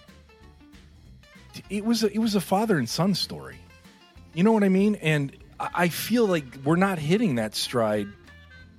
it 1.71 1.85
was 1.85 2.03
a, 2.03 2.12
it 2.12 2.19
was 2.19 2.35
a 2.35 2.41
father 2.41 2.77
and 2.79 2.89
son 2.89 3.15
story. 3.15 3.59
You 4.33 4.43
know 4.43 4.53
what 4.53 4.65
I 4.65 4.69
mean? 4.69 4.97
And 4.97 5.37
I 5.61 5.69
I 5.75 5.89
feel 5.89 6.27
like 6.27 6.45
we're 6.65 6.77
not 6.77 6.99
hitting 6.99 7.37
that 7.37 7.55
stride 7.55 8.09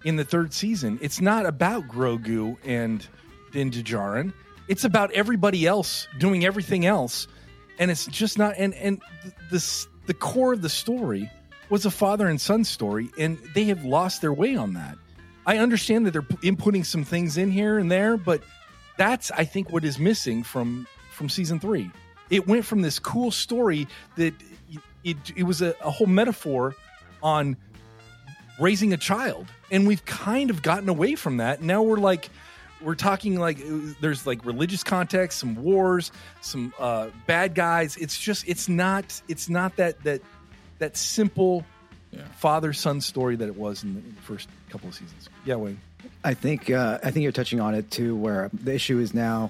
in 0.04 0.18
the 0.18 0.26
third 0.26 0.54
season. 0.54 1.00
It's 1.02 1.22
not 1.22 1.46
about 1.46 1.88
Grogu 1.88 2.58
and 2.66 3.06
Din 3.52 3.72
Djarin. 3.72 4.34
It's 4.68 4.84
about 4.84 5.12
everybody 5.12 5.66
else 5.66 6.08
doing 6.20 6.44
everything 6.46 6.86
else, 6.86 7.28
and 7.80 7.92
it's 7.92 8.06
just 8.08 8.38
not. 8.38 8.56
And 8.58 8.74
and 8.76 9.02
the 9.24 9.58
the, 9.58 9.88
the 10.08 10.14
core 10.14 10.54
of 10.54 10.62
the 10.62 10.70
story 10.70 11.30
was 11.70 11.86
a 11.86 11.92
father 11.92 12.28
and 12.28 12.40
son 12.40 12.64
story, 12.64 13.10
and 13.18 13.38
they 13.54 13.66
have 13.66 13.84
lost 13.84 14.22
their 14.22 14.34
way 14.34 14.56
on 14.56 14.74
that. 14.74 14.98
I 15.46 15.58
understand 15.58 16.06
that 16.06 16.12
they're 16.12 16.22
inputting 16.22 16.86
some 16.86 17.04
things 17.04 17.38
in 17.38 17.52
here 17.52 17.78
and 17.78 17.92
there, 17.92 18.18
but 18.18 18.42
that's 18.98 19.32
I 19.32 19.46
think 19.46 19.72
what 19.72 19.84
is 19.84 20.00
missing 20.00 20.44
from 20.44 20.88
from 21.12 21.30
season 21.30 21.60
three. 21.60 21.92
It 22.30 22.48
went 22.48 22.66
from 22.66 22.82
this 22.82 23.00
cool 23.00 23.32
story 23.32 23.88
that 24.16 24.34
it 25.04 25.18
it 25.36 25.44
was 25.44 25.62
a, 25.62 25.76
a 25.82 25.92
whole 25.92 26.08
metaphor 26.08 26.76
on 27.22 27.58
raising 28.60 28.94
a 28.94 28.98
child, 28.98 29.48
and 29.72 29.88
we've 29.88 30.04
kind 30.06 30.50
of 30.50 30.62
gotten 30.62 30.90
away 30.90 31.16
from 31.16 31.38
that. 31.38 31.62
Now 31.62 31.84
we're 31.84 31.98
like 31.98 32.30
we're 32.86 32.96
talking 32.96 33.38
like 33.40 33.58
there's 34.00 34.26
like 34.26 34.46
religious 34.46 34.84
context, 34.84 35.40
some 35.40 35.56
wars, 35.56 36.12
some 36.42 36.74
uh, 36.80 37.08
bad 37.28 37.56
guys. 37.56 37.98
It's 37.98 38.18
just 38.18 38.48
it's 38.48 38.70
not 38.70 39.22
it's 39.28 39.50
not 39.50 39.76
that 39.78 40.02
that 40.04 40.22
that 40.80 40.96
simple 40.96 41.66
Yeah. 42.12 42.22
father 42.38 42.72
son 42.72 43.02
story 43.02 43.36
that 43.36 43.48
it 43.48 43.58
was 43.58 43.84
in 43.84 43.96
the, 43.96 44.00
in 44.00 44.16
the 44.16 44.22
first 44.22 44.48
couple 44.70 44.88
of 44.90 44.96
seasons. 44.96 45.28
Yeah, 45.46 45.56
Wayne. 45.56 45.80
I 46.24 46.34
think 46.34 46.70
uh, 46.70 47.00
I 47.04 47.12
think 47.12 47.24
you're 47.24 47.32
touching 47.34 47.60
on 47.60 47.76
it 47.76 47.92
too, 47.92 48.16
where 48.16 48.50
the 48.54 48.74
issue 48.74 49.00
is 49.00 49.14
now, 49.14 49.50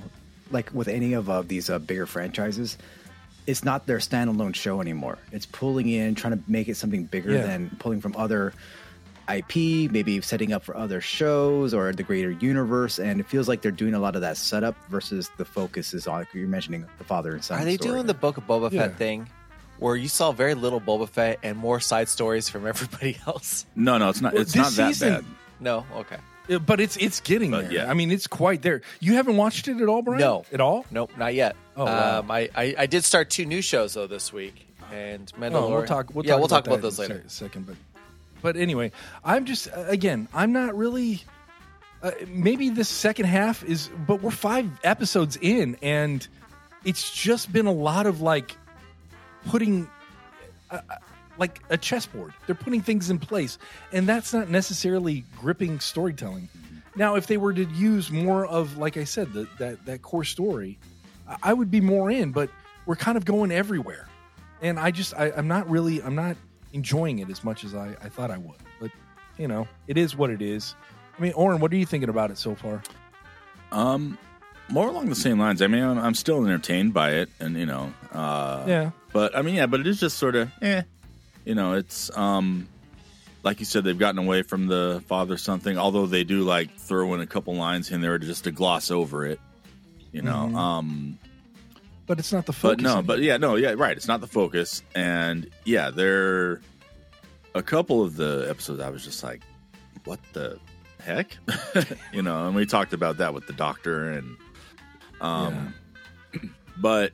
like 0.52 0.74
with 0.74 0.88
any 0.88 1.14
of 1.14 1.30
uh, 1.30 1.42
these 1.44 1.70
uh, 1.70 1.78
bigger 1.80 2.06
franchises, 2.06 2.78
it's 3.46 3.64
not 3.64 3.86
their 3.86 4.00
standalone 4.00 4.56
show 4.56 4.82
anymore. 4.82 5.18
It's 5.32 5.46
pulling 5.46 5.88
in, 5.90 6.16
trying 6.16 6.34
to 6.34 6.44
make 6.50 6.68
it 6.68 6.78
something 6.78 7.06
bigger 7.06 7.34
Yeah. 7.34 7.42
than 7.46 7.70
pulling 7.80 8.02
from 8.02 8.16
other 8.18 8.54
IP, 9.34 9.92
maybe 9.92 10.22
setting 10.22 10.54
up 10.54 10.64
for 10.64 10.76
other 10.78 11.02
shows 11.02 11.74
or 11.74 11.92
the 11.94 12.04
greater 12.04 12.32
universe. 12.32 13.00
And 13.00 13.20
it 13.20 13.28
feels 13.28 13.48
like 13.48 13.62
they're 13.62 13.72
doing 13.72 13.94
a 13.94 14.00
lot 14.00 14.16
of 14.16 14.22
that 14.22 14.38
setup 14.38 14.76
versus 14.90 15.32
the 15.38 15.46
focus 15.46 15.94
is 15.94 16.08
on 16.08 16.20
like 16.20 16.34
you're 16.34 16.48
mentioning 16.48 16.86
the 16.98 17.04
father 17.04 17.34
and 17.34 17.44
son. 17.44 17.62
Are 17.62 17.66
they 17.66 17.76
story. 17.78 17.96
doing 17.96 18.06
the 18.08 18.14
Book 18.14 18.38
of 18.38 18.46
Boba 18.48 18.72
Yeah. 18.72 18.84
Fett 18.88 18.98
thing, 18.98 19.30
where 19.80 19.96
you 19.96 20.08
saw 20.08 20.32
very 20.32 20.54
little 20.54 20.80
Boba 20.80 21.10
Fett 21.10 21.40
and 21.44 21.58
more 21.58 21.80
side 21.80 22.08
stories 22.10 22.50
from 22.50 22.66
everybody 22.74 23.18
else? 23.28 23.66
No, 23.76 23.98
no, 23.98 24.10
it's 24.10 24.22
not. 24.22 24.34
Well, 24.34 24.42
it's 24.44 24.54
this 24.54 24.62
not 24.62 24.72
that 24.74 24.88
season- 24.94 25.14
bad. 25.14 25.26
No, 25.60 25.86
okay, 25.96 26.18
But 26.66 26.80
it's 26.82 26.98
it's 26.98 27.22
getting 27.22 27.52
But 27.52 27.64
there. 27.70 27.72
yeah. 27.86 27.90
I 27.90 27.94
mean, 27.94 28.12
it's 28.12 28.28
quite 28.28 28.62
there. 28.62 28.82
You 29.00 29.14
haven't 29.14 29.38
watched 29.38 29.68
it 29.70 29.80
at 29.82 29.88
all, 29.88 30.02
Brian? 30.02 30.20
No. 30.20 30.44
at 30.52 30.60
all. 30.60 30.86
nope, 30.92 31.12
not 31.18 31.34
yet. 31.34 31.56
Oh, 31.78 31.86
wow. 31.86 32.20
um, 32.20 32.30
I, 32.30 32.50
I 32.56 32.76
I 32.80 32.86
did 32.88 33.04
start 33.06 33.30
two 33.30 33.46
new 33.46 33.62
shows 33.62 33.94
though 33.94 34.06
this 34.06 34.34
week, 34.34 34.68
and 34.94 35.32
Mandalorian. 35.40 35.54
Oh, 35.56 35.70
we'll 35.72 35.86
talk. 35.86 36.10
We'll 36.14 36.26
yeah, 36.26 36.32
talk 36.34 36.40
we'll 36.40 36.48
talk 36.50 36.64
that 36.66 36.72
about 36.72 36.82
those 36.82 37.00
in 37.00 37.10
a 37.12 37.16
later. 37.16 37.30
second, 37.30 37.68
but 37.68 37.76
but 38.46 38.56
anyway, 38.58 38.92
I'm 39.24 39.46
just 39.46 39.68
again, 39.74 40.28
I'm 40.32 40.54
not 40.54 40.78
really. 40.78 41.24
Uh, 42.04 42.12
maybe 42.28 42.70
this 42.70 42.88
second 42.88 43.26
half 43.26 43.64
is, 43.64 43.90
but 44.06 44.22
we're 44.22 44.30
five 44.30 44.70
episodes 44.84 45.36
in, 45.42 45.76
and 45.82 46.28
it's 46.84 47.12
just 47.12 47.52
been 47.52 47.66
a 47.66 47.72
lot 47.74 48.06
of 48.06 48.22
like 48.22 48.56
putting. 49.48 49.90
Uh, 50.70 50.80
uh, 50.90 50.96
like 51.38 51.60
a 51.70 51.78
chessboard, 51.78 52.34
they're 52.46 52.56
putting 52.56 52.82
things 52.82 53.10
in 53.10 53.20
place, 53.20 53.58
and 53.92 54.08
that's 54.08 54.32
not 54.32 54.50
necessarily 54.50 55.26
gripping 55.42 55.82
storytelling. 55.82 56.48
Now, 56.96 57.16
if 57.16 57.28
they 57.28 57.36
were 57.36 57.52
to 57.52 57.66
use 57.66 58.10
more 58.10 58.46
of, 58.46 58.78
like 58.78 58.96
I 58.96 59.04
said, 59.04 59.34
the, 59.34 59.46
that 59.58 59.86
that 59.86 60.02
core 60.02 60.24
story, 60.24 60.78
I- 61.28 61.38
I 61.50 61.54
would 61.54 61.72
be 61.72 61.82
more 61.82 62.10
in. 62.12 62.32
But 62.32 62.52
we're 62.86 62.96
kind 62.96 63.18
of 63.18 63.26
going 63.26 63.52
everywhere, 63.52 64.08
and 64.62 64.80
I 64.80 64.92
just 64.92 65.14
I, 65.16 65.34
I'm 65.36 65.48
not 65.50 65.68
really 65.70 66.02
I'm 66.02 66.16
not 66.16 66.38
enjoying 66.76 67.20
it 67.20 67.30
as 67.32 67.44
much 67.44 67.64
as 67.64 67.74
I, 67.74 67.96
I 68.04 68.10
thought 68.10 68.30
I 68.30 68.38
would. 68.38 68.58
But 68.80 68.92
you 69.40 69.48
know, 69.48 69.68
it 69.88 69.98
is 69.98 70.16
what 70.16 70.30
it 70.30 70.42
is. 70.42 70.76
I 71.18 71.22
mean, 71.22 71.34
Oren, 71.34 71.60
what 71.60 71.72
are 71.72 71.78
you 71.78 71.86
thinking 71.86 72.10
about 72.10 72.30
it 72.30 72.38
so 72.38 72.54
far? 72.54 72.84
Um, 73.72 74.18
more 74.70 74.88
along 74.88 75.10
the 75.10 75.16
same 75.16 75.40
lines. 75.40 75.62
I 75.62 75.68
mean, 75.68 75.84
I'm, 75.84 75.98
I'm 75.98 76.14
still 76.14 76.46
entertained 76.46 76.94
by 76.94 77.12
it, 77.14 77.30
and 77.40 77.56
you 77.58 77.66
know, 77.66 77.92
uh, 78.12 78.64
Yeah, 78.68 78.92
But 79.14 79.36
I 79.36 79.42
mean, 79.42 79.56
yeah, 79.56 79.66
but 79.66 79.80
it 79.80 79.88
is 79.88 80.00
just 80.00 80.18
sort 80.18 80.36
of, 80.36 80.52
eh. 80.62 80.84
You 81.46 81.56
know, 81.56 81.74
it's 81.74 82.16
um, 82.18 82.68
like 83.44 83.60
you 83.60 83.66
said, 83.66 83.84
they've 83.84 83.98
gotten 83.98 84.20
away 84.20 84.42
from 84.42 84.68
the 84.68 85.04
father 85.08 85.38
son 85.38 85.60
thing. 85.60 85.78
Although 85.78 86.08
they 86.08 86.24
do 86.24 86.42
like 86.42 86.76
throw 86.78 87.14
in 87.14 87.22
a 87.22 87.28
couple 87.28 87.54
lines 87.56 87.92
in 87.92 88.02
there 88.02 88.18
just 88.18 88.44
to 88.46 88.52
gloss 88.52 88.90
over 88.92 89.26
it. 89.26 89.40
You 90.12 90.22
know, 90.24 90.50
Mhm. 90.52 90.56
um, 90.56 91.20
But 92.08 92.20
it's 92.20 92.32
not 92.32 92.46
the 92.46 92.54
focus. 92.54 92.84
but 92.84 92.96
no, 92.96 93.02
but 93.02 93.20
yeah, 93.22 93.38
no, 93.38 93.56
yeah, 93.56 93.74
right. 93.76 93.96
It's 93.98 94.08
not 94.08 94.22
the 94.22 94.28
focus, 94.28 94.84
and 94.94 95.50
yeah, 95.64 95.90
there 95.90 96.62
a 97.56 97.64
couple 97.64 98.04
of 98.04 98.16
the 98.16 98.46
episodes 98.50 98.80
I 98.82 98.90
was 98.90 99.04
just 99.04 99.24
like, 99.24 99.42
what 100.04 100.20
the 100.34 100.60
heck, 101.04 101.38
you 102.14 102.22
know, 102.22 102.46
and 102.48 102.56
we 102.56 102.66
talked 102.66 102.94
about 102.94 103.18
that 103.18 103.34
with 103.34 103.48
the 103.48 103.54
doctor 103.54 104.12
and 104.12 104.38
um, 105.22 105.74
but 106.78 107.12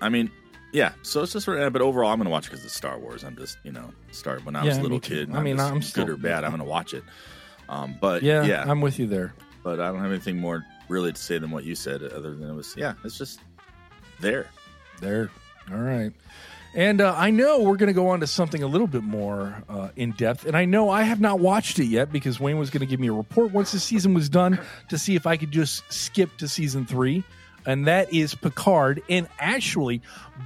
I 0.00 0.08
mean. 0.08 0.30
Yeah, 0.74 0.92
so 1.02 1.20
it's 1.22 1.34
just, 1.34 1.44
sort 1.44 1.58
of, 1.60 1.70
but 1.74 1.82
overall, 1.82 2.10
I'm 2.10 2.16
going 2.16 2.24
to 2.24 2.30
watch 2.30 2.46
it 2.46 2.50
because 2.52 2.64
it's 2.64 2.72
Star 2.72 2.98
Wars. 2.98 3.24
I'm 3.24 3.36
just, 3.36 3.58
you 3.62 3.72
know, 3.72 3.90
start 4.10 4.42
when 4.46 4.56
I 4.56 4.64
was 4.64 4.74
Yeah, 4.76 4.80
a 4.80 4.84
little 4.84 5.00
kid. 5.00 5.30
I 5.30 5.42
mean, 5.42 5.58
just 5.58 5.70
I'm 5.70 5.82
still- 5.82 6.06
good 6.06 6.12
or 6.14 6.16
bad. 6.16 6.44
I'm 6.44 6.50
going 6.50 6.62
to 6.62 6.64
watch 6.64 6.94
it. 6.94 7.04
Um, 7.68 7.94
but 8.00 8.22
yeah, 8.22 8.42
yeah, 8.42 8.64
I'm 8.66 8.80
with 8.80 8.98
you 8.98 9.06
there. 9.06 9.34
but 9.62 9.80
I 9.80 9.88
don't 9.92 10.00
have 10.00 10.10
anything 10.10 10.38
more 10.38 10.64
really 10.92 11.12
to 11.12 11.20
say 11.20 11.38
than 11.38 11.50
what 11.50 11.64
you 11.64 11.74
said, 11.74 12.02
other 12.02 12.34
than 12.34 12.48
it 12.48 12.52
was, 12.52 12.74
yeah, 12.76 12.94
it's 13.04 13.18
just 13.18 13.40
there. 14.20 14.48
There. 15.00 15.30
All 15.70 15.78
right. 15.78 16.12
And 16.74 17.02
uh, 17.02 17.14
I 17.16 17.30
know 17.30 17.60
we're 17.60 17.76
going 17.76 17.88
to 17.88 17.94
go 17.94 18.08
on 18.08 18.20
to 18.20 18.26
something 18.26 18.62
a 18.62 18.66
little 18.66 18.86
bit 18.86 19.02
more 19.02 19.62
uh, 19.68 19.90
in 19.94 20.12
depth. 20.12 20.46
And 20.46 20.56
I 20.56 20.64
know 20.64 20.88
I 20.88 21.02
have 21.02 21.20
not 21.20 21.38
watched 21.38 21.78
it 21.78 21.84
yet 21.84 22.10
because 22.10 22.40
Wayne 22.40 22.56
was 22.56 22.70
going 22.70 22.80
to 22.80 22.86
give 22.86 22.98
me 22.98 23.08
a 23.08 23.12
report 23.12 23.52
once 23.52 23.72
the 23.72 23.80
season 23.80 24.14
was 24.14 24.30
done 24.30 24.58
to 24.88 24.96
see 24.96 25.14
if 25.14 25.26
I 25.26 25.36
could 25.36 25.50
just 25.50 25.90
skip 25.92 26.34
to 26.38 26.48
season 26.48 26.86
three. 26.86 27.24
And 27.66 27.86
that 27.86 28.12
is 28.12 28.34
Picard. 28.34 29.02
And 29.08 29.28
actually, 29.38 30.00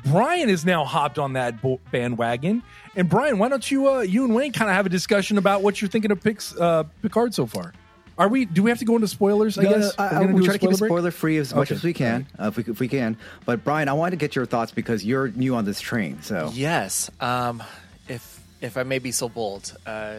Brian 0.05 0.51
is 0.51 0.64
now 0.64 0.84
hopped 0.84 1.18
on 1.18 1.34
that 1.34 1.62
bandwagon. 1.92 2.62
And 2.97 3.09
Brian, 3.09 3.38
why 3.38 3.49
don't 3.49 3.70
you, 3.70 3.88
uh, 3.88 4.01
you 4.01 4.24
and 4.24 4.34
Wayne, 4.34 4.53
kind 4.53 4.68
of 4.68 4.76
have 4.76 4.84
a 4.84 4.90
discussion 4.90 5.38
about 5.38 5.62
what 5.62 5.80
you're 5.80 5.88
thinking 5.88 6.11
of 6.11 6.26
uh, 6.61 6.84
Picard 7.03 7.34
so 7.34 7.47
far? 7.47 7.72
Are 8.19 8.29
we? 8.29 8.45
Do 8.47 8.62
we 8.62 8.71
have 8.71 8.79
to 8.79 8.85
go 8.85 8.95
into 8.95 9.09
spoilers? 9.09 9.59
I 9.59 9.62
No, 9.64 9.71
no, 9.71 9.77
guess 9.79 9.95
I, 9.99 10.03
We're 10.03 10.09
I, 10.09 10.21
gonna 10.23 10.35
we 10.35 10.41
do 10.41 10.47
try 10.47 10.53
to 10.55 10.59
keep 10.59 10.71
it 10.71 10.77
spoiler 10.77 11.11
free 11.11 11.37
as 11.39 11.55
much 11.55 11.69
Okay. 11.71 11.75
as 11.77 11.85
we 11.85 11.93
can, 11.93 12.27
uh, 12.39 12.47
if 12.49 12.57
we 12.57 12.64
if 12.67 12.81
we 12.81 12.89
can. 12.89 13.17
But 13.45 13.62
Brian, 13.64 13.89
I 13.89 13.93
wanted 13.93 14.12
to 14.12 14.17
get 14.17 14.35
your 14.35 14.47
thoughts 14.47 14.73
because 14.73 15.05
you're 15.05 15.29
new 15.29 15.55
on 15.55 15.64
this 15.67 15.81
train. 15.81 16.23
So 16.23 16.51
Yes. 16.55 17.11
Um, 17.21 17.62
if 18.09 18.41
if 18.62 18.77
I 18.79 18.85
may 18.85 18.99
be 19.01 19.12
so 19.12 19.29
bold, 19.29 19.77
uh, 19.85 20.17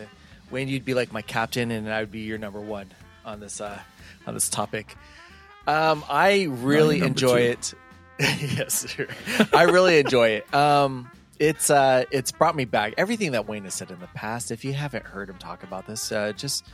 Wayne, 0.51 0.67
you'd 0.67 0.85
be 0.85 0.93
like 0.93 1.11
my 1.11 1.21
captain, 1.23 1.71
and 1.71 1.91
I 1.91 2.01
would 2.01 2.11
be 2.11 2.19
your 2.21 2.37
number 2.37 2.61
one 2.61 2.87
on 3.25 3.39
this 3.39 3.59
uh, 3.61 3.79
on 4.27 4.33
this 4.35 4.47
topic. 4.49 4.95
Um, 5.65 6.03
I 6.09 6.43
really 6.49 7.01
enjoy 7.01 7.55
two. 7.55 7.75
it. 8.19 8.19
yes, 8.57 8.87
sure. 8.89 9.07
I 9.53 9.63
really 9.63 9.99
enjoy 9.99 10.29
it. 10.29 10.53
Um, 10.53 11.09
it's 11.39 11.69
uh, 11.69 12.05
it's 12.11 12.31
brought 12.31 12.55
me 12.55 12.65
back. 12.65 12.93
Everything 12.97 13.33
that 13.33 13.47
Wayne 13.47 13.63
has 13.65 13.73
said 13.73 13.91
in 13.91 13.99
the 13.99 14.07
past. 14.07 14.49
If 14.51 14.63
you 14.65 14.73
haven't 14.73 15.05
heard 15.05 15.29
him 15.29 15.37
talk 15.37 15.63
about 15.63 15.85
this, 15.87 16.11
uh, 16.11 16.31
just 16.33 16.65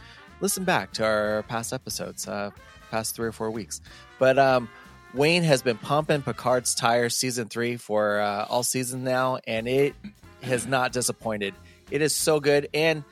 listen 0.44 0.66
back 0.66 0.92
to 0.92 1.06
our 1.06 1.44
past 1.44 1.72
episodes, 1.72 2.28
uh, 2.28 2.52
past 2.92 3.16
three 3.16 3.28
or 3.28 3.32
four 3.32 3.50
weeks. 3.50 3.80
But 4.20 4.38
um, 4.38 4.68
Wayne 5.14 5.42
has 5.44 5.62
been 5.62 5.78
pumping 5.78 6.22
Picard's 6.22 6.76
tires 6.76 7.16
season 7.16 7.48
three 7.48 7.78
for 7.78 8.20
uh, 8.20 8.46
all 8.50 8.62
season 8.62 9.06
now, 9.06 9.40
and 9.48 9.70
it 9.70 9.96
has 10.42 10.68
not 10.68 10.92
disappointed. 10.92 11.56
It 11.90 12.02
is 12.02 12.14
so 12.14 12.42
good. 12.42 12.68
And 12.74 13.06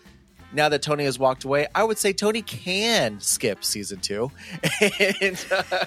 now 0.51 0.67
that 0.67 0.82
Tony 0.82 1.05
has 1.05 1.17
walked 1.17 1.45
away, 1.45 1.67
I 1.73 1.86
would 1.86 1.97
say 1.97 2.11
Tony 2.11 2.41
can 2.41 3.21
skip 3.21 3.63
season 3.63 4.01
two 4.01 4.29
and, 4.99 5.45
uh, 5.49 5.86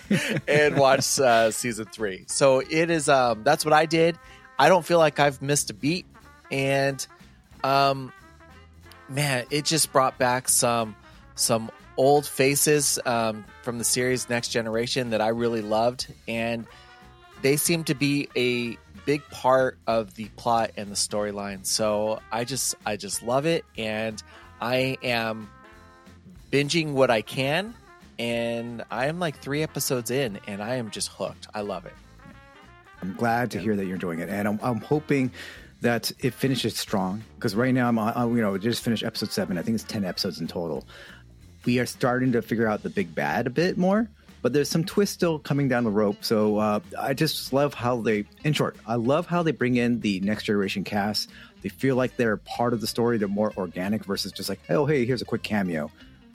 and 0.48 0.78
watch 0.78 1.20
uh, 1.20 1.50
season 1.50 1.84
three. 1.84 2.24
So 2.26 2.60
it 2.60 2.88
is. 2.88 3.10
Um, 3.10 3.44
that's 3.44 3.66
what 3.66 3.74
I 3.74 3.84
did. 3.84 4.18
I 4.58 4.70
don't 4.70 4.84
feel 4.84 4.98
like 4.98 5.20
I've 5.20 5.42
missed 5.42 5.68
a 5.68 5.74
beat, 5.74 6.06
and 6.50 7.06
um, 7.62 8.14
man, 9.10 9.44
it 9.50 9.66
just 9.66 9.92
brought 9.92 10.16
back 10.16 10.48
some 10.48 10.96
some 11.34 11.70
old 11.96 12.26
faces 12.26 12.98
um, 13.06 13.44
from 13.62 13.78
the 13.78 13.84
series 13.84 14.28
Next 14.28 14.48
Generation 14.48 15.10
that 15.10 15.20
I 15.20 15.28
really 15.28 15.62
loved, 15.62 16.06
and 16.26 16.66
they 17.42 17.56
seem 17.56 17.84
to 17.84 17.94
be 17.94 18.28
a 18.36 18.76
big 19.04 19.22
part 19.30 19.76
of 19.86 20.14
the 20.14 20.26
plot 20.36 20.70
and 20.76 20.90
the 20.90 20.96
storyline. 20.96 21.66
So 21.66 22.20
I 22.32 22.44
just 22.44 22.74
I 22.86 22.96
just 22.96 23.22
love 23.22 23.46
it, 23.46 23.64
and 23.76 24.22
I 24.60 24.96
am 25.02 25.50
binging 26.50 26.92
what 26.92 27.10
I 27.10 27.22
can, 27.22 27.74
and 28.18 28.82
I 28.90 29.06
am 29.06 29.18
like 29.18 29.38
three 29.38 29.62
episodes 29.62 30.10
in, 30.10 30.40
and 30.46 30.62
I 30.62 30.76
am 30.76 30.90
just 30.90 31.08
hooked. 31.08 31.48
I 31.54 31.60
love 31.60 31.86
it. 31.86 31.94
I'm 33.02 33.14
glad 33.14 33.50
to 33.50 33.58
hear 33.58 33.76
that 33.76 33.84
you're 33.84 33.98
doing 33.98 34.20
it, 34.20 34.28
and 34.30 34.48
I'm, 34.48 34.58
I'm 34.62 34.80
hoping 34.80 35.30
that 35.82 36.10
it 36.20 36.32
finishes 36.32 36.76
strong. 36.78 37.22
Because 37.34 37.54
right 37.54 37.74
now 37.74 37.88
I'm, 37.88 37.98
on- 37.98 38.34
you 38.34 38.40
know, 38.40 38.56
just 38.56 38.82
finished 38.82 39.04
episode 39.04 39.30
seven. 39.32 39.58
I 39.58 39.62
think 39.62 39.74
it's 39.74 39.84
ten 39.84 40.04
episodes 40.04 40.40
in 40.40 40.46
total. 40.46 40.86
We 41.64 41.78
are 41.78 41.86
starting 41.86 42.32
to 42.32 42.42
figure 42.42 42.66
out 42.66 42.82
the 42.82 42.90
big 42.90 43.14
bad 43.14 43.46
a 43.46 43.50
bit 43.50 43.78
more, 43.78 44.08
but 44.42 44.52
there's 44.52 44.68
some 44.68 44.84
twists 44.84 45.14
still 45.14 45.38
coming 45.38 45.68
down 45.68 45.84
the 45.84 45.90
rope. 45.90 46.18
So 46.24 46.58
uh, 46.58 46.80
I 46.98 47.14
just 47.14 47.52
love 47.52 47.74
how 47.74 48.00
they, 48.02 48.24
in 48.44 48.52
short, 48.52 48.76
I 48.86 48.96
love 48.96 49.26
how 49.26 49.42
they 49.42 49.52
bring 49.52 49.76
in 49.76 50.00
the 50.00 50.20
next 50.20 50.44
generation 50.44 50.84
cast. 50.84 51.30
They 51.62 51.70
feel 51.70 51.96
like 51.96 52.16
they're 52.16 52.36
part 52.36 52.74
of 52.74 52.80
the 52.82 52.86
story. 52.86 53.16
They're 53.16 53.28
more 53.28 53.52
organic 53.56 54.04
versus 54.04 54.32
just 54.32 54.48
like, 54.50 54.60
oh, 54.68 54.84
hey, 54.84 55.06
here's 55.06 55.22
a 55.22 55.24
quick 55.24 55.42
cameo. 55.42 55.90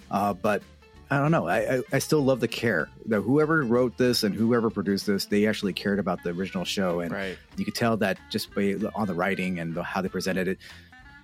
Uh, 0.09 0.33
but 0.33 0.63
I 1.11 1.19
don't 1.19 1.29
know. 1.31 1.47
I, 1.47 1.75
I, 1.77 1.81
I 1.93 1.99
still 1.99 2.21
love 2.21 2.39
the 2.39 2.47
care. 2.47 2.89
That 3.05 3.21
whoever 3.21 3.63
wrote 3.63 3.97
this 3.97 4.23
and 4.23 4.33
whoever 4.33 4.71
produced 4.71 5.05
this, 5.05 5.25
they 5.25 5.45
actually 5.45 5.73
cared 5.73 5.99
about 5.99 6.23
the 6.23 6.31
original 6.31 6.65
show, 6.65 6.99
and 7.01 7.11
Right. 7.11 7.37
you 7.57 7.65
could 7.65 7.75
tell 7.75 7.97
that 7.97 8.17
just 8.31 8.53
by 8.55 8.75
on 8.95 9.05
the 9.07 9.13
writing 9.13 9.59
and 9.59 9.75
the, 9.75 9.83
how 9.83 10.01
they 10.01 10.09
presented 10.09 10.47
it. 10.47 10.57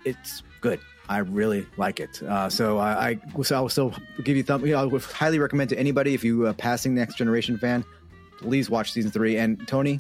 It's 0.04 0.44
good. 0.62 0.80
I 1.08 1.20
really 1.20 1.68
like 1.78 2.00
it. 2.00 2.22
Uh, 2.24 2.50
so 2.50 2.78
I, 2.78 3.10
I 3.10 3.20
will 3.36 3.44
so 3.44 3.58
I 3.58 3.62
will 3.62 3.70
still 3.70 3.94
give 4.24 4.36
you 4.36 4.44
thumb. 4.44 4.66
You 4.66 4.74
know, 4.74 4.82
I 4.82 4.86
would 4.86 5.02
highly 5.04 5.40
recommend 5.40 5.70
to 5.70 5.80
anybody 5.80 6.14
if 6.14 6.24
you 6.24 6.48
uh, 6.48 6.54
passing 6.54 6.96
Next 6.96 7.16
Generation 7.16 7.58
fan, 7.58 7.86
please 8.38 8.70
watch 8.70 8.92
season 8.92 9.12
three. 9.12 9.38
And 9.38 9.68
Tony, 9.68 10.00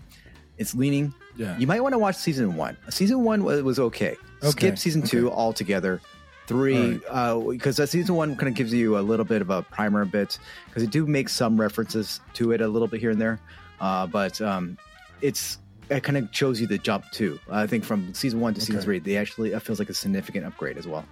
it's 0.57 0.73
leaning. 0.73 1.13
Yeah. 1.35 1.57
You 1.57 1.67
might 1.67 1.81
want 1.81 1.93
to 1.93 1.99
watch 1.99 2.15
season 2.15 2.55
one. 2.55 2.77
Season 2.89 3.23
one 3.23 3.43
was, 3.43 3.61
was 3.61 3.79
okay. 3.79 4.15
Okay, 4.41 4.49
Skip 4.49 4.77
season 4.77 5.01
two 5.01 5.31
altogether. 5.31 6.01
Three, 6.47 6.99
because 6.99 7.79
uh, 7.79 7.87
season 7.87 8.13
one 8.13 8.35
kind 8.35 8.47
of 8.47 8.53
gives 8.53 8.71
you 8.71 8.99
a 8.99 9.01
little 9.01 9.25
bit 9.25 9.41
of 9.41 9.49
a 9.49 9.63
primer, 9.63 10.01
a 10.01 10.05
bit 10.05 10.37
because 10.67 10.83
it 10.83 10.91
do 10.91 11.07
make 11.07 11.27
some 11.27 11.59
references 11.59 12.19
to 12.35 12.51
it 12.51 12.61
a 12.61 12.67
little 12.67 12.87
bit 12.87 12.99
here 12.99 13.09
and 13.09 13.19
there, 13.19 13.39
uh, 13.81 14.05
but 14.05 14.39
um, 14.41 14.77
it's 15.21 15.57
it 15.89 16.01
kind 16.03 16.17
of 16.17 16.29
shows 16.31 16.59
you 16.61 16.67
the 16.67 16.77
jump 16.77 17.05
too. 17.11 17.39
I 17.49 17.67
think 17.67 17.83
from 17.83 18.13
season 18.13 18.39
one 18.39 18.53
to 18.55 18.61
season 18.61 18.81
three, 18.81 18.99
they 18.99 19.17
actually 19.17 19.53
it 19.53 19.61
feels 19.61 19.79
like 19.79 19.89
a 19.89 19.93
significant 19.93 20.45
upgrade 20.45 20.77
as 20.77 20.87
well. 20.87 21.05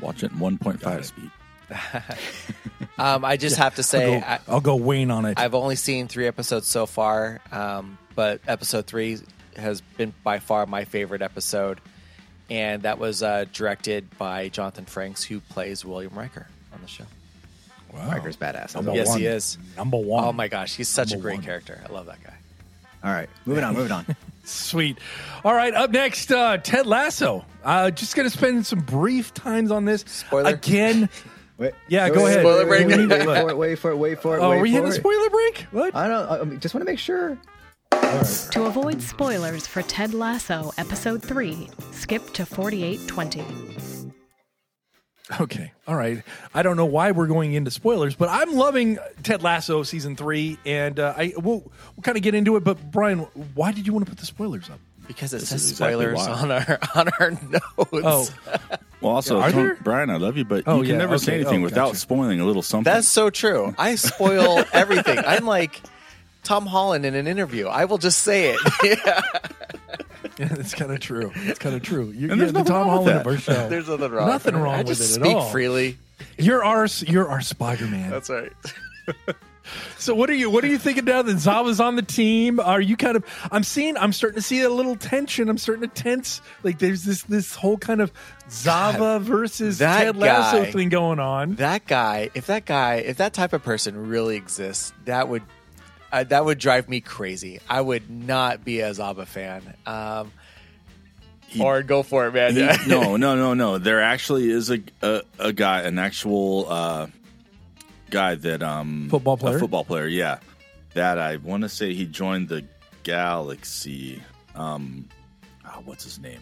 Watch 0.00 0.22
it 0.22 0.30
in 0.32 0.38
1.5 0.38 1.04
speed. 1.04 1.30
Um, 2.98 3.26
I 3.26 3.36
just 3.36 3.56
have 3.56 3.74
to 3.74 3.80
I'll 3.80 3.84
say, 3.84 4.20
go, 4.20 4.26
I, 4.26 4.38
I'll 4.48 4.60
go 4.62 4.76
Wayne 4.76 5.10
on 5.10 5.26
it. 5.26 5.38
I've 5.38 5.54
only 5.54 5.76
seen 5.76 6.08
three 6.08 6.26
episodes 6.26 6.66
so 6.66 6.86
far, 6.86 7.42
um, 7.52 7.98
but 8.14 8.40
episode 8.48 8.86
three 8.86 9.18
has 9.54 9.82
been 9.98 10.14
by 10.24 10.38
far 10.38 10.64
my 10.64 10.86
favorite 10.86 11.20
episode, 11.20 11.78
and 12.48 12.84
that 12.84 12.98
was 12.98 13.22
uh, 13.22 13.44
directed 13.52 14.16
by 14.16 14.48
Jonathan 14.48 14.86
Frakes, 14.86 15.22
who 15.24 15.40
plays 15.40 15.84
William 15.84 16.14
Riker 16.14 16.46
on 16.72 16.80
the 16.80 16.88
show. 16.88 17.04
wow. 17.92 18.08
Riker's 18.12 18.38
badass. 18.38 18.74
Number 18.74 18.94
Yes, 18.94 19.08
one. 19.08 19.18
he 19.20 19.26
is. 19.26 19.58
Number 19.76 19.98
one. 19.98 20.24
Oh 20.24 20.32
my 20.32 20.48
gosh, 20.48 20.74
he's 20.74 20.88
such 20.88 21.12
a 21.12 21.18
great 21.18 21.36
one. 21.36 21.44
character. 21.44 21.78
I 21.86 21.92
love 21.92 22.06
that 22.06 22.24
guy. 22.24 22.32
All 23.04 23.12
right, 23.12 23.28
moving 23.44 23.64
on, 23.64 23.74
moving 23.74 23.92
on. 23.92 24.06
Sweet. 24.44 24.98
All 25.44 25.54
right, 25.54 25.74
up 25.74 25.90
next, 25.90 26.30
uh, 26.30 26.58
Ted 26.58 26.86
Lasso. 26.86 27.44
Uh, 27.64 27.90
just 27.90 28.14
going 28.14 28.28
to 28.28 28.36
spend 28.36 28.64
some 28.64 28.80
brief 28.80 29.34
times 29.34 29.70
on 29.70 29.84
this. 29.84 30.04
Spoiler? 30.06 30.50
Again. 30.50 31.08
Wait, 31.58 31.72
Yeah, 31.88 32.10
go 32.10 32.26
ahead. 32.26 32.40
Spoiler 32.40 32.66
wait, 32.66 32.86
break. 32.86 33.08
Wait, 33.08 33.08
wait 33.08 33.24
for 33.24 33.48
it. 33.48 33.56
Wait 33.56 33.78
for 33.78 33.90
it. 33.90 33.96
Wait 33.96 34.20
for 34.20 34.36
it. 34.36 34.40
Oh, 34.40 34.50
wait 34.50 34.58
are 34.58 34.62
we 34.62 34.68
for 34.68 34.74
hitting 34.74 34.90
a 34.90 34.92
spoiler 34.92 35.30
break? 35.30 35.66
What? 35.70 35.96
I 35.96 36.06
don't. 36.06 36.52
I 36.52 36.56
just 36.56 36.74
want 36.74 36.86
to 36.86 36.90
make 36.90 36.98
sure. 36.98 37.38
To 37.92 38.64
avoid 38.66 39.00
spoilers 39.00 39.66
for 39.66 39.80
Ted 39.82 40.12
Lasso 40.12 40.72
Episode 40.76 41.22
3, 41.22 41.70
skip 41.92 42.30
to 42.34 42.44
4820. 42.44 43.95
Okay. 45.40 45.72
All 45.88 45.96
right. 45.96 46.22
I 46.54 46.62
don't 46.62 46.76
know 46.76 46.84
why 46.86 47.10
we're 47.10 47.26
going 47.26 47.52
into 47.54 47.70
spoilers, 47.72 48.14
but 48.14 48.28
I'm 48.28 48.54
loving 48.54 48.98
Ted 49.24 49.42
Lasso 49.42 49.82
season 49.82 50.14
three, 50.14 50.56
and 50.64 51.00
uh, 51.00 51.14
I 51.16 51.32
we'll, 51.36 51.60
we'll 51.62 52.02
kind 52.02 52.16
of 52.16 52.22
get 52.22 52.34
into 52.34 52.54
it. 52.56 52.62
But 52.62 52.92
Brian, 52.92 53.20
why 53.54 53.72
did 53.72 53.86
you 53.86 53.92
want 53.92 54.04
to 54.06 54.10
put 54.10 54.20
the 54.20 54.26
spoilers 54.26 54.70
up? 54.70 54.78
Because 55.08 55.32
it 55.34 55.38
This 55.40 55.48
says 55.50 55.64
is 55.64 55.70
exactly 55.72 56.04
spoilers 56.04 56.18
why. 56.18 56.30
on 56.32 56.50
our 56.52 56.78
on 56.94 57.08
our 57.20 57.30
notes. 57.30 57.66
Oh, 58.04 58.28
Well, 59.00 59.12
also, 59.14 59.40
Are 59.40 59.50
Tony- 59.50 59.62
there? 59.68 59.78
Brian, 59.82 60.10
I 60.10 60.16
love 60.16 60.36
you, 60.36 60.44
but 60.44 60.64
Oh, 60.66 60.76
you 60.76 60.82
can 60.84 60.92
yeah, 60.92 60.98
never 60.98 61.18
say 61.18 61.32
okay. 61.32 61.40
anything 61.42 61.60
Oh, 61.60 61.64
without 61.64 61.86
gotcha. 61.88 61.98
spoiling 61.98 62.40
a 62.40 62.44
little 62.46 62.62
something. 62.62 62.84
That's 62.92 63.08
so 63.08 63.28
true. 63.30 63.74
I 63.78 63.94
spoil 63.96 64.64
everything. 64.72 65.18
I'm 65.18 65.44
like 65.44 65.80
Tom 66.44 66.66
Holland 66.66 67.04
in 67.04 67.14
an 67.16 67.26
interview. 67.26 67.66
I 67.66 67.84
will 67.86 67.98
just 67.98 68.20
say 68.22 68.54
it. 68.54 68.60
yeah. 69.06 69.20
yeah, 70.50 70.54
it's 70.58 70.74
kind 70.74 70.92
of 70.92 71.00
true. 71.00 71.32
It's 71.34 71.58
kind 71.58 71.74
of 71.74 71.82
true. 71.82 72.10
You, 72.10 72.30
And 72.30 72.40
there's 72.40 72.52
yeah, 72.52 72.62
the 72.62 72.70
nothing 72.70 72.72
Tom 72.72 72.86
wrong 72.88 73.04
with 73.04 73.12
Holland 73.12 73.16
of 73.18 73.24
that. 73.24 73.52
our 73.52 73.56
show. 73.64 73.68
There's 73.70 73.88
nothing 73.88 74.10
wrong. 74.12 74.28
Nothing 74.28 74.56
wrong 74.56 74.74
I 74.74 74.78
with 74.78 74.86
just 74.88 75.16
it 75.16 75.20
at 75.20 75.22
all. 75.22 75.30
speak 75.30 75.36
all. 75.36 75.50
freely. 75.50 75.98
You're 76.38 76.64
our 76.64 76.86
you're 77.06 77.28
our 77.28 77.40
Spider 77.40 77.86
Man. 77.86 78.10
That's 78.10 78.30
right. 78.30 78.52
So 79.98 80.14
what 80.14 80.30
are 80.30 80.34
you 80.34 80.48
what 80.48 80.62
are 80.62 80.68
you 80.68 80.78
thinking 80.78 81.06
now 81.06 81.22
that 81.22 81.38
Zava's 81.38 81.80
on 81.80 81.96
the 81.96 82.02
team? 82.02 82.60
Are 82.60 82.80
you 82.80 82.96
kind 82.96 83.16
of 83.16 83.24
I'm 83.50 83.64
seeing 83.64 83.96
I'm 83.96 84.12
starting 84.12 84.36
to 84.36 84.42
see 84.42 84.62
a 84.62 84.70
little 84.70 84.94
tension. 84.94 85.48
I'm 85.48 85.58
starting 85.58 85.88
to 85.88 85.92
tense. 86.02 86.40
Like 86.62 86.78
there's 86.78 87.02
this 87.02 87.22
this 87.24 87.56
whole 87.56 87.76
kind 87.76 88.00
of 88.00 88.12
Zava 88.48 89.18
versus 89.18 89.78
that 89.78 90.04
Ted 90.04 90.16
Lasso 90.16 90.62
guy- 90.62 90.70
thing 90.70 90.88
going 90.88 91.18
on. 91.18 91.56
That 91.56 91.84
guy, 91.88 92.30
if 92.34 92.46
that 92.46 92.64
guy, 92.64 92.96
if 92.96 93.16
that 93.16 93.32
type 93.32 93.52
of 93.54 93.64
person 93.64 94.08
really 94.08 94.36
exists, 94.36 94.92
that 95.06 95.28
would 95.28 95.42
uh, 96.20 96.24
that 96.24 96.44
would 96.44 96.58
drive 96.58 96.88
me 96.88 97.00
crazy. 97.00 97.60
I 97.68 97.80
would 97.80 98.08
not 98.10 98.64
be 98.64 98.80
a 98.80 98.92
Zava 98.94 99.26
fan. 99.26 99.62
Um, 99.86 100.32
He- 101.48 101.62
or 101.62 101.82
go 101.82 102.02
for 102.02 102.26
it, 102.26 102.34
man. 102.34 102.54
He- 102.54 102.60
no, 102.88 103.16
no, 103.16 103.36
no, 103.36 103.54
no. 103.54 103.78
There 103.78 104.02
actually 104.02 104.50
is 104.50 104.70
a 104.70 104.80
a, 105.02 105.22
a 105.38 105.52
guy, 105.52 105.82
an 105.82 105.98
actual 105.98 106.66
uh, 106.68 107.06
guy 108.10 108.34
that 108.34 108.62
um 108.62 109.08
Football 109.10 109.36
player? 109.36 109.56
a 109.56 109.60
football 109.60 109.84
player. 109.84 110.06
Yeah, 110.06 110.38
that 110.94 111.18
I 111.18 111.36
want 111.36 111.62
to 111.62 111.68
say 111.68 111.94
he 111.94 112.04
joined 112.06 112.48
the 112.48 112.64
Galaxy. 113.04 114.22
Um, 114.54 115.08
oh, 115.64 115.82
what's 115.84 116.04
his 116.04 116.18
name? 116.18 116.40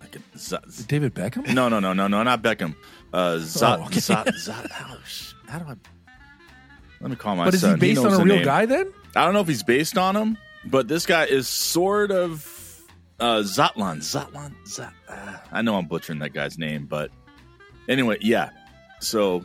Like 0.00 0.16
a, 0.16 0.38
Z- 0.38 0.56
Z- 0.70 0.84
David 0.88 1.14
Beckham? 1.14 1.52
no, 1.52 1.68
no, 1.68 1.80
no, 1.80 1.92
no, 1.92 2.06
no, 2.06 2.22
not 2.22 2.42
Beckham. 2.42 2.74
Uh, 3.12 3.36
Zot, 3.38 3.78
Oh, 3.80 3.84
okay. 3.86 3.98
Zot, 4.00 4.26
Zot, 4.28 4.70
how, 4.70 4.96
how 5.48 5.58
do 5.58 5.64
I? 5.70 5.74
Let 7.00 7.10
me 7.10 7.16
call 7.16 7.36
my 7.36 7.46
But 7.46 7.54
is 7.54 7.62
he 7.62 7.74
based 7.76 8.02
knows 8.02 8.14
on 8.14 8.20
a 8.20 8.24
real 8.24 8.36
name. 8.36 8.44
guy 8.44 8.66
then? 8.66 8.92
I 9.16 9.24
don't 9.24 9.34
know 9.34 9.40
if 9.40 9.48
he's 9.48 9.62
based 9.62 9.96
on 9.98 10.16
him, 10.16 10.36
but 10.64 10.86
this 10.88 11.06
guy 11.06 11.24
is 11.24 11.48
sort 11.48 12.10
of 12.10 12.46
uh, 13.18 13.38
Zotlan. 13.38 13.98
Zotlan. 13.98 14.52
Zot, 14.66 14.92
uh, 15.08 15.36
I 15.50 15.62
know 15.62 15.76
I'm 15.76 15.86
butchering 15.86 16.18
that 16.20 16.32
guy's 16.32 16.58
name, 16.58 16.86
but 16.86 17.10
anyway, 17.88 18.18
yeah. 18.20 18.50
So 19.00 19.44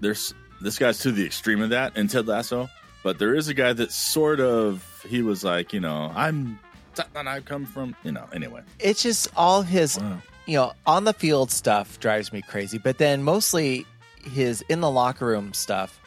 there's 0.00 0.34
this 0.60 0.78
guy's 0.78 0.98
to 1.00 1.12
the 1.12 1.24
extreme 1.24 1.60
of 1.62 1.70
that 1.70 1.96
in 1.96 2.08
Ted 2.08 2.26
Lasso, 2.26 2.68
but 3.02 3.18
there 3.18 3.34
is 3.34 3.48
a 3.48 3.54
guy 3.54 3.72
that 3.72 3.90
sort 3.92 4.40
of 4.40 4.84
he 5.08 5.22
was 5.22 5.42
like, 5.44 5.72
you 5.72 5.80
know, 5.80 6.12
I'm 6.14 6.58
Zotlan. 6.94 7.26
I 7.26 7.40
come 7.40 7.64
from, 7.64 7.96
you 8.04 8.12
know. 8.12 8.26
Anyway, 8.32 8.60
it's 8.78 9.02
just 9.02 9.28
all 9.36 9.62
his 9.62 9.98
Wow. 9.98 10.18
you 10.46 10.54
know 10.54 10.72
on 10.86 11.04
the 11.04 11.12
field 11.14 11.50
stuff 11.50 11.98
drives 12.00 12.32
me 12.32 12.42
crazy 12.42 12.78
but 12.78 12.98
then 12.98 13.22
mostly 13.22 13.86
his 14.24 14.62
in 14.68 14.80
the 14.80 14.90
locker 14.90 15.26
room 15.26 15.52
stuff 15.52 16.00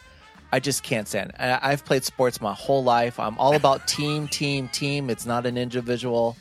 i 0.51 0.59
just 0.59 0.83
can't 0.83 1.07
stand 1.07 1.31
I, 1.39 1.59
i've 1.71 1.85
played 1.85 2.03
sports 2.03 2.41
my 2.41 2.53
whole 2.53 2.83
life. 2.83 3.19
I'm 3.19 3.37
all 3.37 3.55
about 3.55 3.87
team 3.97 4.27
team 4.27 4.67
team. 4.67 5.09
It's 5.09 5.25
not 5.25 5.45
an 5.45 5.57
individual 5.57 6.35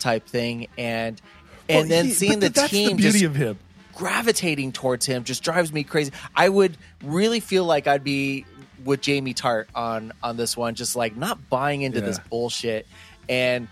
type 0.00 0.26
thing. 0.26 0.68
And 0.78 1.20
and 1.68 1.80
Well, 1.80 1.88
then 1.88 2.04
he- 2.06 2.12
seeing 2.12 2.40
the 2.40 2.48
that's 2.50 2.70
team 2.70 2.90
the 2.90 2.94
beauty 2.96 3.12
just 3.20 3.24
of 3.24 3.36
him. 3.36 3.58
gravitating 3.94 4.72
towards 4.72 5.06
him 5.06 5.24
just 5.24 5.42
drives 5.42 5.72
me 5.72 5.84
crazy. 5.84 6.12
I 6.34 6.48
would 6.48 6.76
really 7.02 7.40
feel 7.40 7.64
like 7.64 7.86
i'd 7.86 8.04
be 8.04 8.44
with 8.84 9.00
jamie 9.00 9.32
Tartt 9.34 9.66
on 9.74 10.12
on 10.22 10.36
this 10.36 10.56
one 10.56 10.74
just 10.74 10.94
like 10.96 11.16
not 11.16 11.48
buying 11.48 11.82
into 11.82 12.00
this 12.00 12.18
bullshit. 12.18 12.86
And 13.28 13.68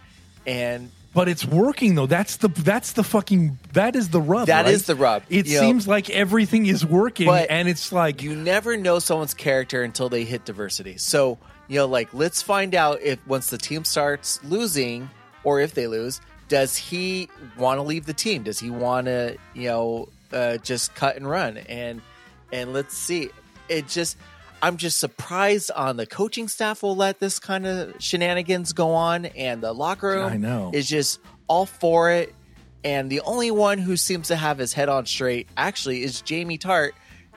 and 0.46 0.90
But 1.14 1.28
it's 1.28 1.44
working 1.44 1.94
though. 1.94 2.06
That's 2.06 2.36
the 2.36 2.48
that's 2.48 2.92
the 2.92 3.04
fucking 3.04 3.58
that 3.74 3.96
is 3.96 4.08
the 4.08 4.20
rub. 4.20 4.46
That 4.46 4.64
right? 4.64 4.74
is 4.74 4.86
the 4.86 4.94
rub. 4.94 5.22
It 5.28 5.46
You 5.46 5.56
know, 5.56 5.60
seems 5.60 5.86
like 5.86 6.08
everything 6.08 6.66
is 6.66 6.86
working, 6.86 7.28
and 7.28 7.68
it's 7.68 7.92
like 7.92 8.22
you 8.22 8.34
never 8.34 8.76
know 8.76 8.98
someone's 8.98 9.34
character 9.34 9.82
until 9.82 10.08
they 10.08 10.24
hit 10.24 10.46
diversity. 10.46 10.96
So, 10.96 11.38
you 11.68 11.76
know, 11.78 11.86
like 11.86 12.14
let's 12.14 12.40
find 12.40 12.74
out 12.74 13.02
if 13.02 13.24
once 13.26 13.50
the 13.50 13.58
team 13.58 13.84
starts 13.84 14.42
losing 14.42 15.10
or 15.44 15.60
if 15.60 15.74
they 15.74 15.86
lose, 15.86 16.20
does 16.48 16.76
he 16.76 17.28
want 17.58 17.78
to 17.78 17.82
leave 17.82 18.06
the 18.06 18.14
team? 18.14 18.42
Does 18.42 18.58
he 18.58 18.70
want 18.70 19.06
to, 19.06 19.36
you 19.54 19.68
know, 19.68 20.08
uh, 20.32 20.56
just 20.58 20.94
cut 20.94 21.16
and 21.16 21.28
run? 21.28 21.58
And 21.58 22.00
and 22.52 22.72
let's 22.72 22.96
see. 22.96 23.28
It 23.68 23.86
just 23.86 24.16
I'm 24.62 24.76
just 24.76 24.98
surprised 24.98 25.70
on 25.72 25.96
the 25.96 26.06
coaching 26.06 26.46
staff 26.48 26.82
will 26.84 26.94
let 26.96 27.18
this 27.18 27.38
kind 27.40 27.66
of 27.66 27.94
shenanigans 27.98 28.72
go 28.72 28.92
on 28.94 29.26
and 29.26 29.60
the 29.60 29.72
locker 29.72 30.08
room 30.10 30.26
I 30.32 30.36
know. 30.36 30.70
is 30.72 30.88
just 30.88 31.18
all 31.48 31.66
for 31.66 32.12
it. 32.12 32.32
And 32.84 33.10
the 33.10 33.20
only 33.20 33.50
one 33.50 33.78
who 33.78 33.96
seems 33.96 34.28
to 34.28 34.36
have 34.36 34.58
his 34.58 34.72
head 34.72 34.88
on 34.88 35.04
straight 35.06 35.48
actually 35.56 36.02
is 36.04 36.20
Jamie 36.22 36.58
Tartt 36.58 36.92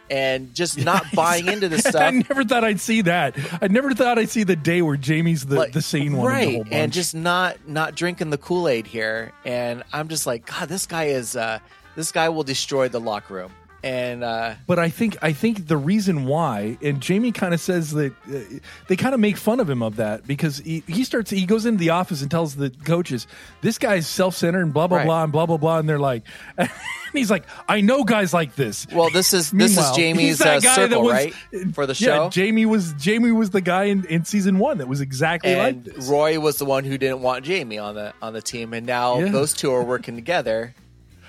and 0.09 0.53
just 0.53 0.77
not 0.77 1.03
buying 1.15 1.47
into 1.47 1.67
this 1.67 1.81
stuff. 1.85 1.95
I 2.01 2.11
never 2.11 2.43
thought 2.43 2.63
I'd 2.63 2.79
see 2.79 3.01
that. 3.01 3.35
I 3.61 3.67
never 3.69 3.93
thought 3.95 4.19
I'd 4.19 4.29
see 4.29 4.43
the 4.43 4.55
day 4.55 4.81
where 4.83 4.95
Jamie's 4.97 5.45
the, 5.47 5.55
Like, 5.55 5.71
the 5.73 5.81
sane 5.81 6.17
one, 6.17 6.27
right? 6.27 6.61
and 6.71 6.93
just 6.93 7.15
not 7.15 7.67
not 7.67 7.95
drinking 7.95 8.29
the 8.29 8.37
Kool 8.37 8.67
Aid 8.67 8.85
here. 8.87 9.31
And 9.45 9.83
I'm 9.91 10.07
just 10.09 10.27
like, 10.27 10.45
God, 10.45 10.69
this 10.69 10.85
guy 10.85 11.05
is 11.05 11.35
uh, 11.35 11.57
this 11.95 12.11
guy 12.11 12.29
will 12.29 12.43
destroy 12.43 12.87
the 12.87 12.99
locker 12.99 13.33
room. 13.33 13.51
And 13.85 14.23
uh, 14.23 14.55
But 14.65 14.79
I 14.79 14.89
think 14.89 15.15
I 15.21 15.31
think 15.31 15.67
the 15.67 15.77
reason 15.77 16.25
why, 16.25 16.75
and 16.81 16.99
Jamie 16.99 17.31
kind 17.31 17.53
of 17.53 17.61
says 17.61 17.91
that 17.91 18.13
uh, 18.27 18.39
they 18.87 18.95
kind 18.95 19.13
of 19.13 19.19
make 19.19 19.37
fun 19.37 19.59
of 19.59 19.69
him 19.69 19.83
of 19.83 19.97
that 19.97 20.25
because 20.25 20.57
he, 20.57 20.83
he 20.87 21.03
starts 21.03 21.29
he 21.29 21.45
goes 21.45 21.67
into 21.67 21.77
the 21.77 21.91
office 21.91 22.23
and 22.23 22.31
tells 22.31 22.55
the 22.55 22.71
coaches 22.83 23.27
this 23.61 23.77
guy's 23.77 24.07
self 24.07 24.35
centered 24.35 24.63
and 24.63 24.73
blah 24.73 24.87
blah 24.87 24.97
Right. 24.97 25.05
blah 25.05 25.23
and 25.25 25.31
blah 25.31 25.45
blah 25.45 25.57
blah, 25.57 25.77
and 25.77 25.87
they're 25.87 25.99
like, 25.99 26.23
and 26.57 26.67
he's 27.13 27.29
like, 27.29 27.43
I 27.69 27.81
know 27.81 28.03
guys 28.03 28.33
like 28.33 28.55
this. 28.55 28.87
well, 28.91 29.11
this 29.11 29.35
is 29.35 29.51
this 29.51 29.77
is 29.77 29.91
Jamie's 29.95 30.41
uh, 30.41 30.59
circle, 30.61 31.03
was- 31.03 31.13
right, 31.13 31.33
for 31.75 31.85
the 31.85 31.93
show, 31.93 32.23
Yeah. 32.23 32.29
Jamie 32.29 32.65
was 32.65 32.93
Jamie 32.93 33.33
was 33.33 33.51
the 33.51 33.61
guy 33.61 33.83
in, 33.83 34.03
in 34.07 34.25
season 34.25 34.57
one 34.57 34.79
that 34.79 34.87
was 34.87 34.99
exactly 34.99 35.55
like 35.55 35.83
this. 35.83 36.07
Roy 36.07 36.39
was 36.39 36.57
the 36.57 36.65
one 36.65 36.85
who 36.85 36.97
didn't 36.97 37.21
want 37.21 37.45
Jamie 37.45 37.77
on 37.77 37.93
the 37.93 38.13
on 38.19 38.33
the 38.33 38.41
team, 38.41 38.73
and 38.73 38.87
now 38.87 39.19
Yeah. 39.19 39.29
those 39.29 39.53
two 39.53 39.71
are 39.71 39.83
working 39.83 40.15
together 40.15 40.73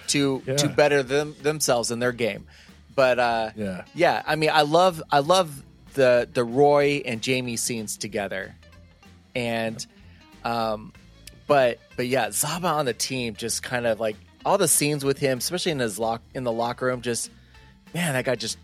to 0.09 0.42
Yeah. 0.46 0.57
to 0.57 0.68
better 0.68 1.02
them 1.02 1.34
themselves 1.42 1.90
in 1.90 1.98
their 1.98 2.12
game. 2.12 2.46
But 2.94 3.18
uh, 3.18 3.50
Yeah. 3.57 3.84
yeah, 3.94 4.22
I 4.26 4.36
mean, 4.36 4.50
I 4.52 4.62
love 4.62 5.02
I 5.11 5.18
love 5.20 5.62
the 5.94 6.28
the 6.32 6.44
Roy 6.44 7.02
and 7.04 7.20
Jamie 7.22 7.57
scenes 7.57 7.96
together, 7.96 8.54
and 9.34 9.84
um, 10.44 10.92
but 11.46 11.78
but 11.96 12.07
yeah, 12.07 12.30
Zava 12.30 12.68
on 12.68 12.84
the 12.86 12.94
team 12.94 13.34
just 13.34 13.62
kind 13.62 13.86
of 13.86 14.00
like 14.00 14.16
all 14.44 14.59
the 14.59 14.68
scenes 14.68 15.04
with 15.04 15.18
him, 15.18 15.38
especially 15.38 15.72
in 15.72 15.78
his 15.78 15.98
lock 15.98 16.22
in 16.34 16.44
the 16.44 16.52
locker 16.52 16.86
room, 16.86 17.02
just 17.02 17.30
man, 17.94 18.12
that 18.14 18.24
guy 18.24 18.34
just 18.34 18.59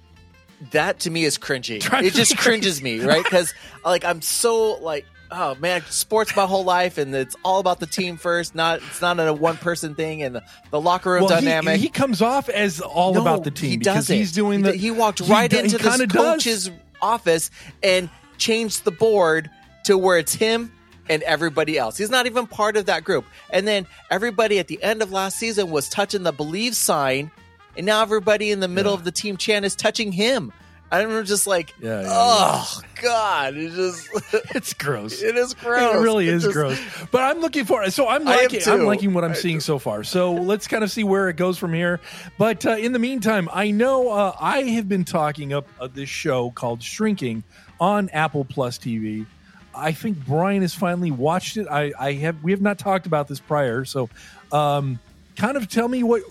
that 0.70 1.00
to 1.00 1.10
me 1.10 1.24
is 1.24 1.38
cringy. 1.38 1.82
It 2.04 2.14
just 2.14 2.36
cringes 2.38 2.80
me, 2.82 3.00
right? 3.00 3.22
Because 3.24 3.52
like 3.84 4.04
I'm 4.04 4.22
so 4.22 4.74
like, 4.80 5.04
oh 5.32 5.54
man, 5.56 5.82
sports 5.88 6.34
my 6.36 6.44
whole 6.46 6.64
life, 6.64 6.98
and 6.98 7.14
it's 7.14 7.34
all 7.44 7.58
about 7.60 7.80
the 7.80 7.86
team 7.86 8.16
first. 8.16 8.54
Not 8.54 8.78
it's 8.78 9.00
not 9.00 9.18
a 9.18 9.32
one 9.32 9.56
person 9.56 9.94
thing, 9.94 10.22
and 10.22 10.36
the, 10.36 10.42
the 10.70 10.80
locker 10.80 11.10
room 11.12 11.20
Well, 11.24 11.28
dynamic. 11.40 11.80
He, 11.80 11.88
comes 11.88 12.20
off 12.22 12.48
as 12.48 12.80
all 12.80 13.14
No, 13.14 13.20
about 13.22 13.44
the 13.44 13.50
team 13.50 13.70
He 13.70 13.76
because 13.78 13.94
doesn't. 13.96 14.16
he's 14.16 14.32
doing 14.32 14.64
He 14.64 14.70
the. 14.70 14.76
He 14.76 14.90
walked 14.90 15.20
right 15.20 15.50
do- 15.50 15.58
into 15.58 15.78
he 15.78 15.82
this 15.82 15.88
kinda 15.96 16.06
does. 16.06 16.22
coach's 16.34 16.70
office 17.00 17.50
and 17.82 18.08
changed 18.38 18.84
the 18.84 18.90
board 18.90 19.50
to 19.84 19.96
where 19.98 20.18
it's 20.18 20.34
him 20.34 20.70
and 21.08 21.22
everybody 21.24 21.76
else. 21.78 21.96
He's 21.96 22.10
not 22.10 22.26
even 22.26 22.46
part 22.46 22.76
of 22.76 22.86
that 22.86 23.02
group. 23.04 23.24
And 23.50 23.66
then 23.66 23.86
everybody 24.10 24.58
at 24.60 24.68
the 24.68 24.80
end 24.82 25.02
of 25.02 25.10
last 25.10 25.36
season 25.38 25.70
was 25.70 25.88
touching 25.88 26.22
the 26.22 26.32
believe 26.32 26.76
sign, 26.76 27.30
and 27.76 27.84
now 27.86 28.02
everybody 28.02 28.50
in 28.50 28.60
the 28.60 28.68
middle 28.68 28.92
Yeah. 28.92 28.98
of 28.98 29.04
the 29.04 29.12
team 29.12 29.36
chant 29.36 29.64
is 29.64 29.74
touching 29.74 30.12
him. 30.12 30.52
I'm 30.92 31.24
just 31.24 31.46
like, 31.46 31.74
Yeah, 31.80 32.02
yeah, 32.02 32.08
oh 32.10 32.80
god, 33.00 33.54
it's 33.56 33.74
just 33.74 34.08
It's 34.54 34.74
gross. 34.74 35.22
it 35.22 35.36
is 35.36 35.54
gross. 35.54 35.94
It 35.94 35.98
really 35.98 36.28
is 36.28 36.42
just- 36.42 36.52
gross. 36.54 36.78
But 37.10 37.22
I'm 37.22 37.40
looking 37.40 37.64
for 37.64 37.82
it. 37.82 37.92
So 37.92 38.08
I'm 38.08 38.28
I 38.28 38.36
liking. 38.36 38.60
I'm 38.66 38.84
liking 38.84 39.14
what 39.14 39.24
I'm 39.24 39.34
seeing 39.34 39.60
so 39.60 39.78
far. 39.78 40.04
So 40.04 40.32
let's 40.50 40.68
kind 40.68 40.84
of 40.84 40.90
see 40.90 41.02
where 41.02 41.28
it 41.28 41.36
goes 41.36 41.56
from 41.58 41.72
here. 41.72 41.98
But 42.38 42.66
uh, 42.66 42.72
in 42.72 42.92
the 42.92 42.98
meantime, 42.98 43.48
I 43.52 43.70
know 43.70 44.10
uh, 44.10 44.36
I 44.38 44.62
have 44.62 44.88
been 44.88 45.04
talking 45.04 45.52
up 45.52 45.66
uh, 45.80 45.88
this 45.92 46.08
show 46.10 46.50
called 46.50 46.82
Shrinking 46.82 47.42
on 47.80 48.08
Apple 48.10 48.44
Plus 48.44 48.78
TV. 48.78 49.26
I 49.74 49.92
think 49.92 50.18
Brian 50.26 50.60
has 50.60 50.74
finally 50.74 51.10
watched 51.10 51.56
it. 51.56 51.66
I, 51.66 51.92
I 51.98 52.12
have. 52.12 52.42
We 52.42 52.52
have 52.52 52.60
not 52.60 52.78
talked 52.78 53.06
about 53.06 53.26
this 53.28 53.40
prior. 53.40 53.86
So, 53.86 54.10
um, 54.52 54.98
kind 55.36 55.56
of 55.56 55.68
tell 55.70 55.88
me 55.88 56.02
what. 56.02 56.22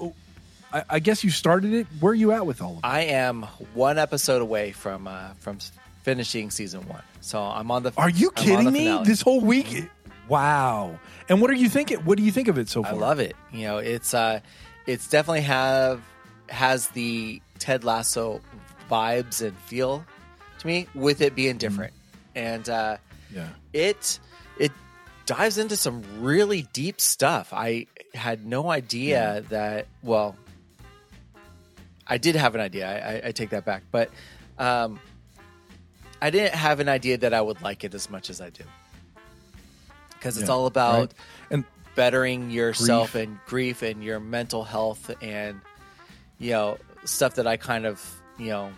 I, 0.73 0.83
I 0.89 0.99
guess 0.99 1.23
you 1.23 1.29
started 1.29 1.73
it. 1.73 1.87
Where 1.99 2.11
are 2.11 2.15
you 2.15 2.31
at 2.31 2.45
with 2.45 2.61
all 2.61 2.71
of 2.73 2.77
it? 2.77 2.85
I 2.85 3.01
am 3.01 3.43
one 3.73 3.97
episode 3.97 4.41
away 4.41 4.71
from 4.71 5.07
uh, 5.07 5.29
from 5.39 5.59
finishing 6.03 6.49
season 6.51 6.87
one, 6.87 7.01
so 7.21 7.41
I'm 7.41 7.69
on 7.71 7.83
the. 7.83 7.93
Are 7.97 8.09
you 8.09 8.31
I'm 8.37 8.43
kidding 8.43 8.71
me? 8.71 9.03
This 9.03 9.21
whole 9.21 9.41
week. 9.41 9.89
Wow. 10.27 10.97
And 11.27 11.41
what 11.41 11.49
are 11.49 11.55
you 11.55 11.67
thinking? 11.69 11.99
What 11.99 12.17
do 12.17 12.23
you 12.23 12.31
think 12.31 12.47
of 12.47 12.57
it 12.57 12.69
so 12.69 12.83
far? 12.83 12.93
I 12.93 12.95
love 12.95 13.19
it. 13.19 13.35
You 13.51 13.63
know, 13.63 13.77
it's 13.79 14.13
uh, 14.13 14.39
it's 14.85 15.07
definitely 15.09 15.41
have 15.41 16.01
has 16.49 16.87
the 16.89 17.41
Ted 17.59 17.83
Lasso 17.83 18.41
vibes 18.89 19.41
and 19.45 19.55
feel 19.57 20.05
to 20.59 20.67
me, 20.67 20.87
with 20.93 21.21
it 21.21 21.33
being 21.35 21.57
different, 21.57 21.91
and 22.35 22.67
uh, 22.69 22.97
Yeah. 23.33 23.47
it 23.73 24.19
it 24.59 24.71
dives 25.25 25.57
into 25.57 25.75
some 25.75 26.03
really 26.19 26.67
deep 26.73 27.01
stuff. 27.01 27.51
I 27.51 27.87
had 28.13 28.45
no 28.45 28.69
idea 28.69 29.43
that. 29.49 29.87
Well, 30.03 30.35
I 32.11 32.17
did 32.17 32.35
have 32.35 32.55
an 32.55 32.61
idea. 32.61 32.87
I, 32.87 33.13
I, 33.13 33.21
I 33.29 33.31
take 33.31 33.51
that 33.51 33.63
back, 33.63 33.83
but 33.89 34.09
um, 34.59 34.99
I 36.21 36.29
didn't 36.29 36.53
have 36.55 36.81
an 36.81 36.89
idea 36.89 37.17
that 37.17 37.33
I 37.33 37.41
would 37.41 37.61
like 37.61 37.83
it 37.85 37.95
as 37.95 38.09
much 38.09 38.29
as 38.29 38.41
I 38.41 38.49
do 38.49 38.65
because 40.11 40.37
it's 40.37 40.49
Yeah, 40.49 40.55
all 40.55 40.65
about 40.67 40.99
right. 40.99 41.13
And 41.49 41.63
bettering 41.95 42.51
yourself 42.51 43.13
Grief. 43.13 43.23
and 43.23 43.39
grief 43.47 43.81
and 43.81 44.03
your 44.03 44.19
mental 44.19 44.63
health 44.63 45.11
and 45.21 45.59
you 46.37 46.51
know 46.51 46.77
stuff 47.05 47.35
that 47.35 47.47
I 47.47 47.57
kind 47.57 47.85
of 47.85 48.21
you 48.37 48.47
know 48.49 48.71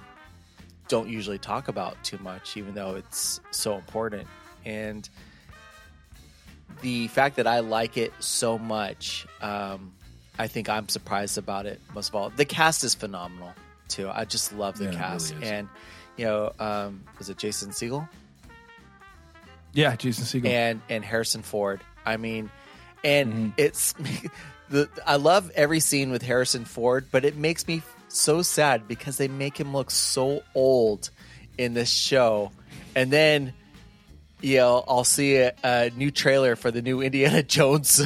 don't 0.87 1.09
usually 1.09 1.39
talk 1.39 1.69
about 1.69 2.01
too 2.03 2.17
much, 2.19 2.55
even 2.57 2.75
though 2.75 2.95
it's 2.95 3.39
so 3.51 3.75
important. 3.75 4.27
And 4.65 5.09
the 6.81 7.07
fact 7.07 7.37
that 7.37 7.47
I 7.47 7.59
like 7.61 7.97
it 7.97 8.13
so 8.19 8.57
much, 8.59 9.25
um, 9.41 9.92
I 10.39 10.47
think 10.47 10.67
I'm 10.69 10.89
surprised 10.89 11.37
about 11.37 11.65
it. 11.65 11.79
Most 11.93 12.09
of 12.09 12.15
all, 12.15 12.29
the 12.31 12.45
cast 12.45 12.83
is 12.83 12.95
phenomenal 12.95 13.53
too. 13.87 14.09
I 14.09 14.25
just 14.25 14.51
love 14.53 14.77
the 14.77 14.85
Yeah, 14.85 14.91
cast, 14.93 15.33
really 15.35 15.47
and 15.47 15.69
you 16.17 16.25
know, 16.25 16.51
um, 16.59 17.03
is 17.19 17.29
it 17.29 17.37
Jason 17.37 17.69
Segel 17.71 18.07
Yeah, 19.73 19.95
Jason 19.95 20.25
Segel. 20.25 20.49
and 20.49 20.81
and 20.89 21.03
Harrison 21.03 21.41
Ford? 21.41 21.81
I 22.05 22.17
mean, 22.17 22.49
and 23.03 23.33
Mhm. 23.33 23.53
it's 23.57 23.93
the 24.69 24.89
I 25.05 25.15
love 25.17 25.51
every 25.55 25.79
scene 25.79 26.11
with 26.11 26.21
Harrison 26.21 26.65
Ford, 26.65 27.07
but 27.11 27.25
it 27.25 27.35
makes 27.35 27.67
me 27.67 27.81
so 28.07 28.41
sad 28.41 28.87
because 28.87 29.17
they 29.17 29.27
make 29.27 29.59
him 29.59 29.73
look 29.73 29.89
so 29.91 30.43
old 30.55 31.09
in 31.57 31.73
this 31.73 31.89
show, 31.89 32.51
and 32.95 33.11
then. 33.11 33.53
You 34.43 34.57
know, 34.57 34.83
I'll 34.89 35.05
see 35.05 35.37
a, 35.37 35.53
a 35.63 35.89
new 35.95 36.11
trailer 36.11 36.57
for 36.57 36.69
the 36.69 36.81
new 36.81 37.01
Indiana 37.01 37.41
Jones 37.57 38.05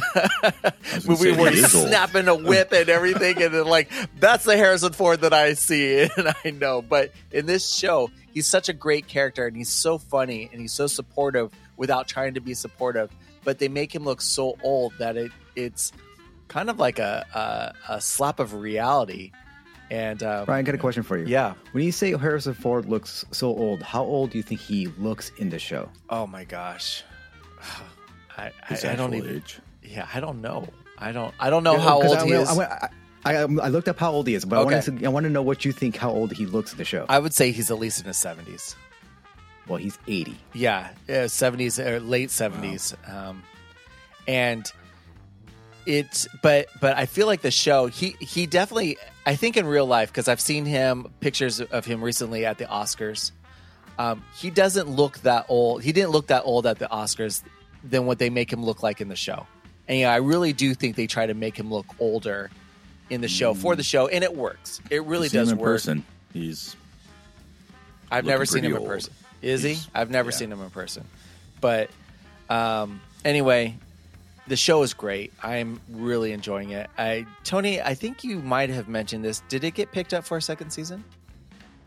movie 1.04 1.32
where 1.32 1.50
he's 1.50 1.72
snapping 1.72 2.28
a 2.28 2.34
whip 2.36 2.70
and 2.70 2.88
everything, 2.88 3.42
and 3.42 3.52
then 3.52 3.66
like 3.66 3.90
that's 4.20 4.44
the 4.44 4.56
Harrison 4.56 4.92
Ford 4.92 5.22
that 5.22 5.32
I 5.32 5.54
see 5.54 6.02
and 6.16 6.32
I 6.44 6.50
know. 6.50 6.80
But 6.80 7.12
in 7.32 7.46
this 7.46 7.68
show, 7.68 8.12
he's 8.32 8.46
such 8.46 8.68
a 8.68 8.72
great 8.72 9.08
character 9.08 9.48
and 9.48 9.56
he's 9.56 9.68
so 9.68 9.98
funny 9.98 10.48
and 10.52 10.60
he's 10.60 10.72
so 10.72 10.86
supportive 10.86 11.50
without 11.76 12.06
trying 12.06 12.34
to 12.34 12.40
be 12.40 12.54
supportive. 12.54 13.10
But 13.42 13.58
they 13.58 13.66
make 13.66 13.92
him 13.92 14.04
look 14.04 14.20
so 14.20 14.56
old 14.62 14.92
that 15.00 15.16
it 15.16 15.32
it's 15.56 15.90
kind 16.46 16.70
of 16.70 16.78
like 16.78 17.00
a 17.00 17.74
a, 17.88 17.94
a 17.94 18.00
slap 18.00 18.38
of 18.38 18.54
reality. 18.54 19.32
And 19.90 20.22
um, 20.22 20.44
Brian, 20.44 20.60
I 20.64 20.66
got 20.66 20.74
a 20.74 20.78
question 20.78 21.02
for 21.02 21.16
you. 21.16 21.24
yeah, 21.26 21.54
When 21.72 21.82
you 21.82 21.92
say 21.92 22.16
Harrison 22.16 22.52
Ford 22.54 22.86
looks 22.86 23.24
so 23.30 23.48
old, 23.48 23.82
how 23.82 24.02
old 24.04 24.30
do 24.30 24.36
you 24.38 24.42
think 24.42 24.60
he 24.60 24.86
looks 24.98 25.30
in 25.38 25.48
the 25.50 25.58
show? 25.58 25.88
oh 26.10 26.26
my 26.26 26.44
gosh, 26.44 27.02
I 28.36 28.50
His 28.68 28.84
I, 28.84 28.92
I 28.92 28.96
don't 28.96 29.12
actual 29.14 29.24
even 29.24 29.36
age. 29.36 29.58
yeah 29.82 30.06
I 30.14 30.20
don't 30.20 30.40
know 30.42 30.68
I 30.98 31.12
don't 31.12 31.34
I 31.40 31.48
don't 31.50 31.64
know 31.64 31.78
how 31.78 32.00
'Cause 32.00 32.10
old 32.10 32.18
I, 32.18 32.24
he 32.26 32.32
is. 32.32 32.48
I, 32.58 32.88
I, 33.24 33.34
I 33.42 33.44
looked 33.68 33.88
up 33.88 33.98
how 33.98 34.12
old 34.12 34.26
he 34.28 34.34
is, 34.34 34.44
but 34.44 34.58
Okay. 34.58 34.74
I, 34.74 34.78
wanted 34.78 34.98
to, 35.00 35.06
I 35.06 35.08
want 35.08 35.24
to 35.24 35.30
know 35.30 35.42
what 35.42 35.64
you 35.64 35.72
think 35.72 35.96
how 35.96 36.10
old 36.10 36.32
he 36.32 36.46
looks 36.46 36.72
in 36.72 36.78
the 36.78 36.84
show. 36.84 37.04
I 37.08 37.18
would 37.18 37.34
say 37.34 37.50
he's 37.50 37.70
at 37.70 37.78
least 37.78 38.00
in 38.00 38.06
his 38.06 38.16
seventies. 38.16 38.76
well, 39.66 39.78
he's 39.78 39.98
80. 40.06 40.36
Yeah, 40.54 40.88
seventies 41.26 41.78
or 41.80 41.98
late 42.00 42.30
seventies, 42.30 42.94
um, 43.06 43.42
and 44.26 44.70
it's 45.86 46.28
but 46.42 46.66
but 46.80 46.96
I 46.96 47.06
feel 47.06 47.26
like 47.26 47.40
the 47.42 47.50
show 47.50 47.86
he 47.86 48.10
he 48.20 48.46
definitely 48.46 48.98
I 49.28 49.36
think 49.36 49.58
in 49.58 49.66
real 49.66 49.84
life 49.84 50.08
because 50.08 50.26
I've 50.26 50.40
seen 50.40 50.64
him 50.64 51.12
pictures 51.20 51.60
of 51.60 51.84
him 51.84 52.02
recently 52.02 52.46
at 52.46 52.56
the 52.56 52.64
Oscars. 52.64 53.30
Um, 53.98 54.24
he 54.34 54.48
doesn't 54.48 54.88
look 54.88 55.18
that 55.18 55.44
old. 55.50 55.82
He 55.82 55.92
didn't 55.92 56.12
look 56.12 56.28
that 56.28 56.44
old 56.46 56.64
at 56.64 56.78
the 56.78 56.86
Oscars 56.86 57.42
than 57.84 58.06
what 58.06 58.18
they 58.18 58.30
make 58.30 58.50
him 58.50 58.64
look 58.64 58.82
like 58.82 59.02
in 59.02 59.08
the 59.08 59.16
show. 59.16 59.46
And 59.86 59.98
yeah, 59.98 60.14
I 60.14 60.16
really 60.16 60.54
do 60.54 60.72
think 60.72 60.96
they 60.96 61.06
try 61.06 61.26
to 61.26 61.34
make 61.34 61.58
him 61.58 61.70
look 61.70 61.84
older 62.00 62.50
in 63.10 63.20
the 63.20 63.28
show 63.28 63.52
for 63.52 63.76
the 63.76 63.82
show, 63.82 64.08
and 64.08 64.24
it 64.24 64.34
works. 64.34 64.80
It 64.88 65.04
really 65.04 65.28
does 65.28 65.52
in 65.52 65.58
work. 65.58 65.66
person. 65.66 66.04
He's 66.32 66.74
I've 68.10 68.24
never 68.24 68.46
seen 68.46 68.64
him 68.64 68.72
in 68.72 68.78
old. 68.78 68.88
person. 68.88 69.12
Is 69.42 69.62
he? 69.62 69.76
I've 69.94 70.10
never 70.10 70.30
yeah. 70.30 70.36
seen 70.36 70.50
him 70.50 70.62
in 70.62 70.70
person. 70.70 71.04
But 71.60 71.90
um, 72.48 73.02
anyway, 73.26 73.76
the 74.48 74.56
show 74.56 74.82
is 74.82 74.94
great. 74.94 75.32
I'm 75.42 75.80
really 75.90 76.32
enjoying 76.32 76.70
it. 76.70 76.88
I 76.98 77.26
Tony, 77.44 77.80
I 77.80 77.94
think 77.94 78.24
you 78.24 78.40
might 78.40 78.70
have 78.70 78.88
mentioned 78.88 79.24
this. 79.24 79.42
Did 79.48 79.64
it 79.64 79.74
get 79.74 79.92
picked 79.92 80.12
up 80.14 80.24
for 80.24 80.36
a 80.36 80.42
second 80.42 80.70
season? 80.70 81.04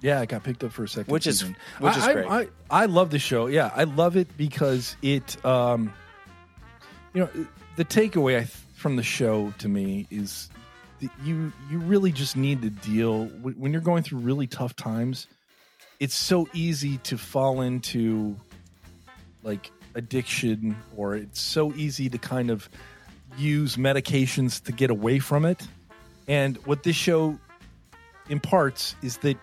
Yeah, 0.02 0.22
it 0.22 0.30
got 0.30 0.44
picked 0.44 0.64
up 0.64 0.72
for 0.72 0.84
a 0.84 0.88
second, 0.88 1.12
Which 1.12 1.28
is- 1.28 1.44
which 1.44 1.56
I, 1.80 1.98
is 1.98 2.04
I- 2.04 2.14
great. 2.14 2.28
I, 2.28 2.48
I 2.72 2.86
love 2.86 3.12
the 3.12 3.20
show. 3.20 3.46
Yeah, 3.46 3.72
I 3.76 3.84
love 3.84 4.18
it 4.18 4.36
because 4.36 4.96
it, 5.04 5.44
um, 5.46 5.94
you 7.14 7.22
know, 7.22 7.30
the 7.76 7.86
takeaway 7.86 8.36
I 8.38 8.40
th- 8.40 8.50
from 8.76 8.96
the 8.96 9.04
show 9.04 9.54
to 9.60 9.68
me 9.70 10.08
is 10.10 10.50
that 11.02 11.12
you 11.24 11.54
you 11.70 11.78
really 11.80 12.12
just 12.12 12.36
need 12.36 12.62
to 12.64 12.70
deal 12.72 13.26
when 13.26 13.72
you're 13.72 13.82
going 13.82 14.02
through 14.04 14.20
really 14.20 14.48
tough 14.48 14.76
times. 14.76 15.28
It's 16.00 16.16
so 16.16 16.48
easy 16.54 16.98
to 17.00 17.18
fall 17.18 17.62
into 17.62 18.36
like 19.44 19.70
addiction, 19.96 20.76
or 20.96 21.16
it's 21.16 21.40
so 21.40 21.74
easy 21.74 22.10
to 22.10 22.18
kind 22.18 22.50
of 22.50 22.70
use 23.38 23.78
medications 23.78 24.64
to 24.64 24.72
get 24.72 24.90
away 24.90 25.20
from 25.20 25.46
it. 25.46 25.68
And 26.28 26.58
what 26.66 26.84
this 26.84 26.96
show 26.96 27.38
imparts 28.30 28.96
is 29.02 29.18
that 29.18 29.38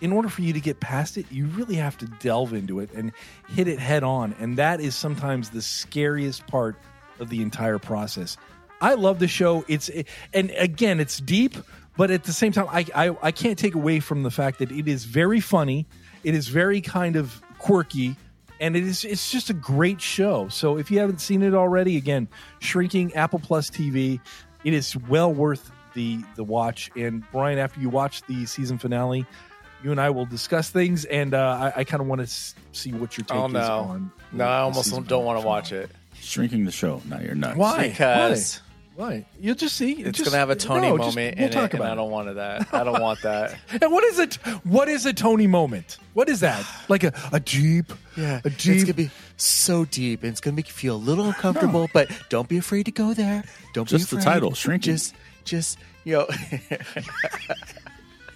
in 0.00 0.12
order 0.12 0.28
for 0.28 0.42
you 0.42 0.52
to 0.52 0.60
get 0.60 0.80
past 0.80 1.16
it, 1.16 1.26
you 1.30 1.46
really 1.46 1.76
have 1.76 1.96
to 1.98 2.06
delve 2.06 2.52
into 2.52 2.80
it 2.80 2.92
and 2.92 3.12
hit 3.48 3.68
it 3.68 3.78
head 3.78 4.02
on. 4.02 4.34
And 4.38 4.58
that 4.58 4.80
is 4.80 4.94
sometimes 4.94 5.50
the 5.50 5.62
scariest 5.62 6.46
part 6.46 6.76
of 7.18 7.30
the 7.30 7.42
entire 7.42 7.78
process. 7.78 8.36
I 8.80 8.94
love 8.94 9.18
the 9.18 9.28
show. 9.28 9.64
It's 9.68 9.90
and 10.32 10.50
again, 10.58 11.00
it's 11.00 11.18
deep, 11.18 11.56
but 11.96 12.10
at 12.10 12.24
the 12.24 12.32
same 12.32 12.52
time, 12.52 12.66
I 12.70 12.84
I, 12.94 13.16
I 13.22 13.32
can't 13.32 13.58
take 13.58 13.74
away 13.74 14.00
from 14.00 14.24
the 14.24 14.30
fact 14.30 14.58
that 14.58 14.70
it 14.70 14.88
is 14.88 15.04
very 15.04 15.40
funny. 15.40 15.86
It 16.22 16.34
is 16.34 16.48
very 16.48 16.80
kind 16.80 17.16
of 17.16 17.40
quirky, 17.58 18.16
and 18.60 18.76
it 18.76 18.84
is 18.84 19.04
it's 19.04 19.30
just 19.30 19.50
a 19.50 19.54
great 19.54 20.00
show. 20.00 20.48
So 20.48 20.78
if 20.78 20.90
you 20.90 20.98
haven't 20.98 21.20
seen 21.20 21.42
it 21.42 21.54
already, 21.54 21.96
again, 21.96 22.28
shrinking 22.60 23.14
Apple 23.14 23.38
Plus 23.38 23.70
TV, 23.70 24.20
it 24.64 24.72
is 24.72 24.96
well 24.96 25.32
worth 25.32 25.70
the 25.94 26.18
the 26.36 26.44
watch. 26.44 26.90
And 26.96 27.24
Brian, 27.32 27.58
after 27.58 27.80
you 27.80 27.88
watch 27.88 28.22
the 28.22 28.46
season 28.46 28.78
finale, 28.78 29.26
you 29.82 29.90
and 29.90 30.00
I 30.00 30.10
will 30.10 30.26
discuss 30.26 30.70
things, 30.70 31.04
and 31.04 31.34
uh, 31.34 31.70
I, 31.76 31.80
I 31.80 31.84
kind 31.84 32.00
of 32.00 32.06
want 32.06 32.20
to 32.20 32.24
s- 32.24 32.54
see 32.72 32.92
what 32.92 33.16
your 33.18 33.24
take 33.26 33.36
Oh, 33.36 33.46
is 33.46 33.54
on. 33.54 34.10
No, 34.32 34.44
I 34.44 34.46
the 34.46 34.62
almost 34.62 34.84
season 34.90 35.04
don't 35.04 35.24
want 35.24 35.40
to 35.40 35.46
watch 35.46 35.72
it 35.72 35.90
shrinking 36.14 36.64
the 36.64 36.72
show. 36.72 37.02
Now 37.08 37.20
you're 37.20 37.34
nuts. 37.34 37.56
Why? 37.58 37.88
because 37.88 38.60
Why? 38.96 39.26
You'll 39.40 39.56
just 39.56 39.76
see. 39.76 39.92
it's 39.94 40.18
just- 40.18 40.30
gonna 40.30 40.38
have 40.38 40.50
a 40.50 40.54
Tony 40.56 40.88
no, 40.88 40.96
just- 40.98 41.16
moment 41.16 41.36
we'll 41.36 41.46
in 41.46 41.52
talk 41.52 41.64
it, 41.64 41.74
and 41.74 41.80
about 41.82 41.92
I 41.92 41.94
don't 41.96 42.10
want 42.10 42.34
that. 42.36 42.68
I 42.72 42.84
don't 42.84 43.02
want 43.02 43.22
that. 43.22 43.56
And 43.82 43.90
what 43.92 44.04
is 44.04 44.18
it? 44.20 44.34
What 44.64 44.88
is 44.88 45.04
a 45.04 45.12
Tony 45.12 45.46
moment? 45.48 45.98
What 46.12 46.28
is 46.28 46.40
that? 46.40 46.64
Like 46.88 47.02
a, 47.02 47.12
a 47.32 47.40
jeep? 47.40 47.92
Yeah, 48.16 48.40
a 48.44 48.48
it's 48.48 48.84
gonna 48.84 48.94
be 48.94 49.10
so 49.36 49.84
deep, 49.86 50.22
and 50.22 50.30
it's 50.30 50.40
gonna 50.40 50.54
make 50.54 50.68
you 50.68 50.74
feel 50.74 50.94
a 50.94 50.96
little 50.96 51.24
uncomfortable. 51.28 51.88
But 51.92 52.08
don't 52.28 52.48
be 52.48 52.58
afraid 52.58 52.84
to 52.86 52.92
go 52.92 53.14
there. 53.14 53.42
Don't 53.72 53.88
Just 53.88 54.10
be 54.10 54.16
the 54.18 54.22
title, 54.22 54.54
Shrinking. 54.54 54.94
Just, 54.94 55.14
just 55.44 55.78
you 56.04 56.12
know. 56.14 56.26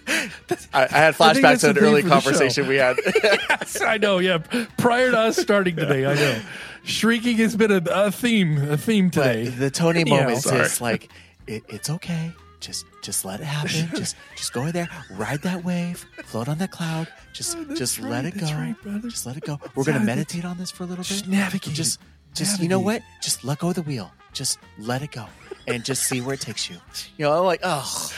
I, 0.07 0.83
I 0.83 0.87
had 0.87 1.13
flashbacks 1.15 1.61
to 1.61 1.69
an 1.69 1.77
early 1.77 2.01
for 2.01 2.07
the 2.09 2.13
conversation 2.15 2.67
we 2.67 2.77
had. 2.77 2.97
yes, 3.23 3.79
I 3.81 3.97
know. 3.97 4.17
Yeah. 4.17 4.39
Prior 4.77 5.11
to 5.11 5.17
us 5.19 5.37
starting 5.37 5.75
today, 5.75 6.05
I 6.07 6.15
know. 6.15 6.41
Shrieking 6.83 7.37
has 7.37 7.55
been 7.55 7.71
a, 7.71 7.81
a 7.89 8.11
theme. 8.11 8.69
A 8.71 8.77
theme 8.77 9.09
today. 9.11 9.45
But 9.49 9.59
the 9.59 9.71
Tony 9.71 10.01
Anyhow. 10.01 10.21
moment 10.21 10.37
Sorry. 10.43 10.61
is 10.61 10.81
like, 10.81 11.09
it, 11.47 11.63
it's 11.67 11.89
okay. 11.89 12.31
Just, 12.59 12.85
just 13.01 13.23
let 13.23 13.39
it 13.39 13.45
happen. 13.45 13.89
just, 13.97 14.15
just 14.35 14.51
go 14.53 14.65
in 14.65 14.71
there, 14.73 14.89
ride 15.11 15.41
that 15.43 15.63
wave, 15.63 16.05
float 16.25 16.49
on 16.49 16.57
that 16.57 16.71
cloud. 16.71 17.07
Just, 17.33 17.57
Oh, 17.57 17.73
just 17.75 17.99
right, 17.99 18.09
let 18.11 18.25
it 18.25 18.37
go. 18.37 18.47
right, 18.47 18.75
brother. 18.83 19.07
just 19.09 19.25
let 19.25 19.37
it 19.37 19.43
go. 19.45 19.59
We're 19.75 19.83
gonna 19.85 19.99
how 19.99 20.03
to- 20.03 20.05
meditate 20.05 20.43
on 20.45 20.57
this 20.57 20.69
for 20.71 20.83
a 20.83 20.87
little 20.87 21.03
bit. 21.03 21.07
Just 21.07 21.23
bit. 21.25 21.31
navigate 21.31 21.73
Just, 21.73 21.99
it. 22.01 22.35
just 22.35 22.59
you 22.61 22.67
know 22.67 22.79
what? 22.81 23.01
Just 23.21 23.43
let 23.45 23.59
go 23.59 23.69
of 23.69 23.75
the 23.75 23.81
wheel. 23.81 24.11
Just 24.33 24.59
let 24.77 25.01
it 25.01 25.11
go, 25.11 25.25
and 25.67 25.83
just 25.85 26.03
see 26.03 26.19
where 26.21 26.33
it 26.35 26.41
takes 26.41 26.69
you. 26.69 26.75
You 27.17 27.25
know, 27.25 27.39
I'm 27.39 27.45
like, 27.45 27.61
oh, 27.63 28.11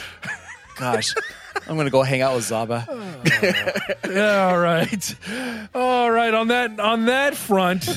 gosh, 0.76 1.14
I'm 1.68 1.76
gonna 1.76 1.90
go 1.90 2.02
hang 2.02 2.22
out 2.22 2.34
with 2.34 2.44
Zava. 2.44 2.86
All 4.04 4.58
right. 4.58 5.14
All 5.74 6.10
right. 6.10 6.34
On 6.34 6.48
that 6.48 6.78
on 6.80 7.06
that 7.06 7.36
front, 7.36 7.88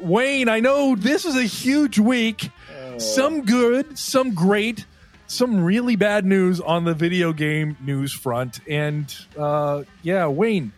Wayne, 0.00 0.48
I 0.48 0.60
know 0.60 0.96
this 0.96 1.24
is 1.24 1.36
a 1.36 1.44
huge 1.44 1.98
week. 1.98 2.50
Some 2.98 3.44
good, 3.44 3.98
some 3.98 4.34
great, 4.34 4.86
some 5.26 5.64
really 5.64 5.96
bad 5.96 6.24
news 6.26 6.60
on 6.60 6.84
the 6.84 6.94
video 6.94 7.32
game 7.32 7.76
news 7.80 8.12
front. 8.12 8.60
And 8.68 9.14
uh 9.38 9.84
yeah, 10.02 10.26
Wayne, 10.26 10.72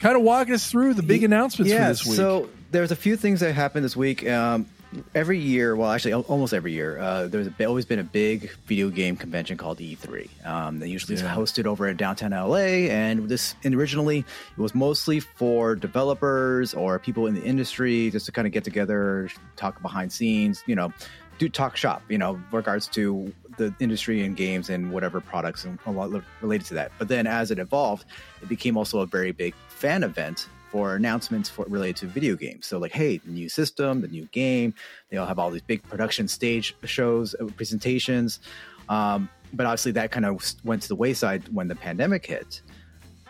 kind 0.00 0.16
of 0.16 0.22
walk 0.22 0.50
us 0.50 0.70
through 0.70 0.94
the 0.94 1.02
big 1.02 1.24
announcements 1.24 1.72
yeah, 1.72 1.84
for 1.84 1.88
this 1.88 2.06
week. 2.06 2.16
so 2.16 2.48
there's 2.70 2.90
a 2.90 2.96
few 2.96 3.16
things 3.16 3.40
that 3.40 3.54
happened 3.54 3.84
this 3.84 3.96
week. 3.96 4.28
Um, 4.28 4.66
every 5.14 5.38
year, 5.38 5.74
well, 5.76 5.90
actually, 5.90 6.14
almost 6.14 6.52
every 6.54 6.72
year, 6.72 6.98
uh, 6.98 7.26
there's 7.28 7.48
always 7.60 7.84
been 7.84 7.98
a 7.98 8.04
big 8.04 8.50
video 8.66 8.90
game 8.90 9.16
convention 9.16 9.56
called 9.56 9.78
E3. 9.78 10.28
Um, 10.46 10.78
that 10.80 10.88
usually 10.88 11.16
Yeah. 11.18 11.30
is 11.32 11.36
hosted 11.36 11.66
over 11.66 11.88
in 11.88 11.96
downtown 11.96 12.32
LA, 12.32 12.88
and 12.90 13.28
this 13.28 13.54
and 13.64 13.74
originally 13.74 14.18
it 14.18 14.60
was 14.60 14.74
mostly 14.74 15.20
for 15.20 15.74
developers 15.74 16.74
or 16.74 16.98
people 16.98 17.26
in 17.26 17.34
the 17.34 17.42
industry 17.42 18.10
just 18.10 18.26
to 18.26 18.32
kind 18.32 18.46
of 18.46 18.52
get 18.52 18.64
together, 18.64 19.28
talk 19.56 19.80
behind 19.82 20.12
scenes, 20.12 20.62
you 20.66 20.74
know, 20.74 20.92
do 21.38 21.48
talk 21.48 21.76
shop, 21.76 22.02
you 22.08 22.18
know, 22.18 22.40
regards 22.52 22.86
to 22.88 23.32
the 23.56 23.74
industry 23.80 24.22
and 24.24 24.36
games 24.36 24.68
and 24.70 24.90
whatever 24.92 25.20
products 25.20 25.64
and 25.64 25.78
a 25.86 25.90
lot 25.90 26.10
related 26.40 26.66
to 26.66 26.74
that. 26.74 26.90
But 26.98 27.08
then 27.08 27.26
as 27.26 27.50
it 27.50 27.58
evolved, 27.58 28.04
it 28.42 28.48
became 28.48 28.76
also 28.76 29.00
a 29.00 29.06
very 29.06 29.32
big 29.32 29.54
fan 29.68 30.02
event 30.02 30.48
for 30.74 30.96
announcements 30.96 31.48
for 31.48 31.64
related 31.68 31.94
to 31.94 32.06
video 32.08 32.34
games. 32.34 32.66
So 32.66 32.78
like, 32.78 32.90
hey, 32.90 33.18
the 33.18 33.30
new 33.30 33.48
system, 33.48 34.00
the 34.00 34.08
new 34.08 34.24
game, 34.32 34.74
they 35.08 35.16
all 35.18 35.26
have 35.26 35.38
all 35.38 35.52
these 35.52 35.62
big 35.62 35.84
production 35.84 36.26
stage 36.26 36.74
shows, 36.82 37.32
uh, 37.40 37.44
presentations. 37.56 38.40
Um, 38.88 39.28
but 39.52 39.66
obviously 39.66 39.92
that 39.92 40.10
kind 40.10 40.26
of 40.26 40.42
went 40.64 40.82
to 40.82 40.88
the 40.88 40.96
wayside 40.96 41.46
when 41.54 41.68
the 41.68 41.76
pandemic 41.76 42.26
hit. 42.26 42.60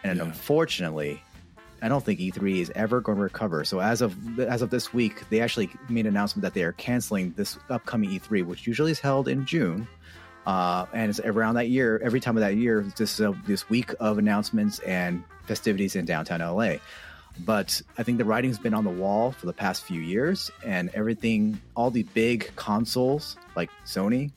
and 0.04 0.16
Yeah. 0.18 0.24
unfortunately, 0.24 1.22
I 1.82 1.88
don't 1.88 2.02
think 2.02 2.18
E3 2.18 2.62
is 2.62 2.72
ever 2.74 3.02
going 3.02 3.16
to 3.18 3.22
recover. 3.24 3.62
So 3.64 3.80
as 3.80 4.00
of 4.00 4.16
as 4.40 4.62
of 4.62 4.70
this 4.70 4.94
week, 4.94 5.28
they 5.28 5.40
actually 5.40 5.68
made 5.90 6.06
an 6.06 6.14
announcement 6.14 6.44
that 6.44 6.54
they 6.54 6.62
are 6.62 6.72
canceling 6.72 7.34
this 7.36 7.58
upcoming 7.68 8.08
E3, 8.10 8.42
which 8.46 8.66
usually 8.66 8.90
is 8.90 9.00
held 9.00 9.28
in 9.28 9.44
June. 9.44 9.86
Uh, 10.46 10.86
and 10.94 11.10
it's 11.10 11.20
around 11.20 11.54
that 11.56 11.68
year, 11.68 12.00
every 12.02 12.20
time 12.20 12.36
of 12.38 12.40
that 12.42 12.56
year, 12.56 12.82
this 12.96 13.20
uh, 13.20 13.32
this 13.46 13.68
week 13.68 13.94
of 14.00 14.16
announcements 14.18 14.78
and 14.80 15.22
festivities 15.44 15.94
in 15.94 16.04
downtown 16.06 16.40
LA. 16.40 16.76
But 17.40 17.82
I 17.98 18.02
think 18.02 18.18
the 18.18 18.24
writing's 18.24 18.58
been 18.58 18.74
on 18.74 18.84
the 18.84 18.90
wall 18.90 19.32
for 19.32 19.46
the 19.46 19.52
past 19.52 19.84
few 19.84 20.00
years, 20.00 20.50
and 20.64 20.90
everything, 20.94 21.60
all 21.74 21.90
the 21.90 22.04
big 22.04 22.54
consoles 22.56 23.36
like 23.56 23.70
Sony, 23.84 24.30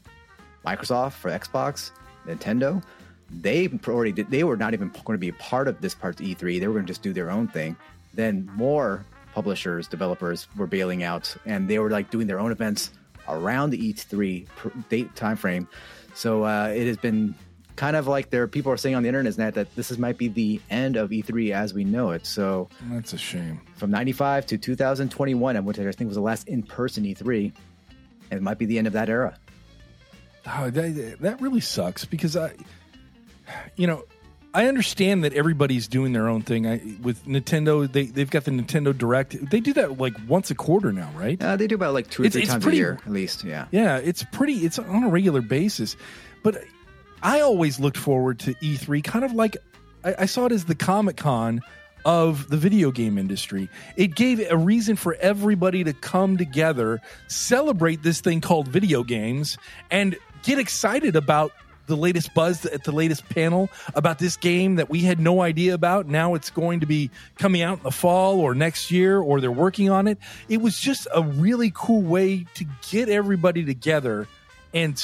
Microsoft 0.65 1.13
for 1.13 1.29
Xbox, 1.29 1.91
Nintendo, 2.25 2.83
they 3.29 3.69
already 3.87 4.11
did, 4.11 4.29
they 4.31 4.43
were 4.43 4.57
not 4.57 4.73
even 4.73 4.89
going 5.05 5.15
to 5.15 5.19
be 5.19 5.29
a 5.29 5.33
part 5.33 5.67
of 5.67 5.81
this 5.81 5.93
part 5.93 6.19
of 6.19 6.25
E3. 6.25 6.59
They 6.59 6.67
were 6.67 6.73
going 6.73 6.85
to 6.85 6.89
just 6.89 7.01
do 7.01 7.13
their 7.13 7.29
own 7.29 7.47
thing. 7.47 7.75
Then 8.13 8.49
more 8.55 9.05
publishers, 9.33 9.87
developers 9.87 10.47
were 10.55 10.67
bailing 10.67 11.03
out, 11.03 11.35
and 11.45 11.67
they 11.67 11.79
were 11.79 11.89
like 11.89 12.09
doing 12.09 12.27
their 12.27 12.39
own 12.39 12.51
events 12.51 12.91
around 13.27 13.71
the 13.71 13.93
E3 13.93 14.47
date 14.89 15.15
time 15.15 15.35
frame. 15.35 15.67
So 16.13 16.45
uh, 16.45 16.73
it 16.75 16.87
has 16.87 16.97
been 16.97 17.35
kind 17.77 17.95
of 17.95 18.07
like 18.07 18.29
there 18.31 18.43
are 18.43 18.47
people 18.47 18.71
are 18.73 18.77
saying 18.77 18.95
on 18.95 19.03
the 19.03 19.07
internet 19.07 19.53
that 19.53 19.73
this 19.75 19.89
is, 19.91 19.97
might 19.97 20.17
be 20.17 20.27
the 20.27 20.59
end 20.69 20.97
of 20.97 21.11
E3 21.11 21.51
as 21.51 21.73
we 21.73 21.83
know 21.85 22.11
it. 22.11 22.25
So 22.25 22.67
That's 22.91 23.13
a 23.13 23.17
shame. 23.17 23.61
from 23.77 23.89
95 23.91 24.45
to 24.47 24.57
2021, 24.57 25.63
which 25.63 25.79
I 25.79 25.89
think 25.93 26.09
was 26.09 26.15
the 26.15 26.21
last 26.21 26.47
in-person 26.49 27.05
E3, 27.05 27.53
it 28.31 28.41
might 28.41 28.57
be 28.57 28.65
the 28.65 28.77
end 28.77 28.87
of 28.87 28.93
that 28.93 29.09
era. 29.09 29.37
Oh, 30.45 30.69
that, 30.69 31.17
that 31.21 31.41
really 31.41 31.59
sucks 31.61 32.03
because 32.05 32.35
I, 32.35 32.53
you 33.75 33.85
know, 33.87 34.03
I 34.53 34.65
understand 34.67 35.23
that 35.23 35.33
everybody's 35.33 35.87
doing 35.87 36.13
their 36.13 36.27
own 36.27 36.41
thing. 36.41 36.65
I, 36.65 36.81
with 37.03 37.25
Nintendo, 37.25 37.89
they 37.91 38.05
they've 38.05 38.29
got 38.29 38.45
the 38.45 38.51
Nintendo 38.51 38.97
Direct. 38.97 39.35
They 39.51 39.59
do 39.59 39.73
that 39.73 39.99
like 39.99 40.15
once 40.27 40.49
a 40.49 40.55
quarter 40.55 40.91
now, 40.91 41.11
right? 41.15 41.39
Uh, 41.41 41.57
they 41.57 41.67
do 41.67 41.75
about 41.75 41.93
like 41.93 42.09
two 42.09 42.23
or 42.23 42.25
It's- 42.25 42.33
three 42.33 42.41
it's 42.43 42.51
times 42.51 42.63
pretty- 42.63 42.77
a 42.77 42.81
year, 42.81 42.99
at 43.05 43.11
least. 43.11 43.43
Yeah. 43.43 43.67
Yeah, 43.71 43.97
it's 43.97 44.23
pretty. 44.31 44.53
It's 44.65 44.79
on 44.79 45.03
a 45.03 45.09
regular 45.09 45.41
basis, 45.41 45.95
but 46.43 46.63
I 47.23 47.41
always 47.41 47.79
looked 47.79 47.97
forward 47.97 48.39
to 48.39 48.53
E3, 48.55 49.03
kind 49.03 49.25
of 49.25 49.33
like 49.33 49.57
I, 50.03 50.15
I 50.19 50.25
saw 50.25 50.45
it 50.45 50.51
as 50.51 50.65
the 50.65 50.75
Comic 50.75 51.17
Con 51.17 51.61
of 52.05 52.49
the 52.49 52.57
video 52.57 52.91
game 52.91 53.17
industry. 53.17 53.69
It 53.95 54.15
gave 54.15 54.39
a 54.49 54.55
reason 54.55 54.95
for 54.95 55.15
everybody 55.15 55.83
to 55.83 55.93
come 55.93 56.37
together, 56.37 57.01
celebrate 57.27 58.03
this 58.03 58.21
thing 58.21 58.39
called 58.39 58.67
video 58.67 59.03
games, 59.03 59.57
and 59.91 60.15
get 60.43 60.59
excited 60.59 61.15
about 61.15 61.51
the 61.87 61.97
latest 61.97 62.33
buzz 62.33 62.65
at 62.65 62.83
the 62.83 62.91
latest 62.91 63.27
panel 63.29 63.69
about 63.95 64.19
this 64.19 64.35
game 64.37 64.75
that 64.75 64.89
we 64.89 65.01
had 65.01 65.19
no 65.19 65.41
idea 65.41 65.73
about. 65.73 66.05
Now 66.05 66.35
it's 66.35 66.49
going 66.49 66.81
to 66.81 66.85
be 66.85 67.09
coming 67.37 67.61
out 67.61 67.79
in 67.79 67.83
the 67.83 67.91
fall 67.91 68.39
or 68.39 68.53
next 68.53 68.91
year, 68.91 69.19
or 69.19 69.41
they're 69.41 69.51
working 69.51 69.89
on 69.89 70.07
it. 70.07 70.17
It 70.49 70.61
was 70.61 70.79
just 70.79 71.07
a 71.13 71.23
really 71.23 71.71
cool 71.73 72.01
way 72.01 72.45
to 72.55 72.65
get 72.89 73.09
everybody 73.09 73.65
together 73.65 74.27
and 74.73 74.97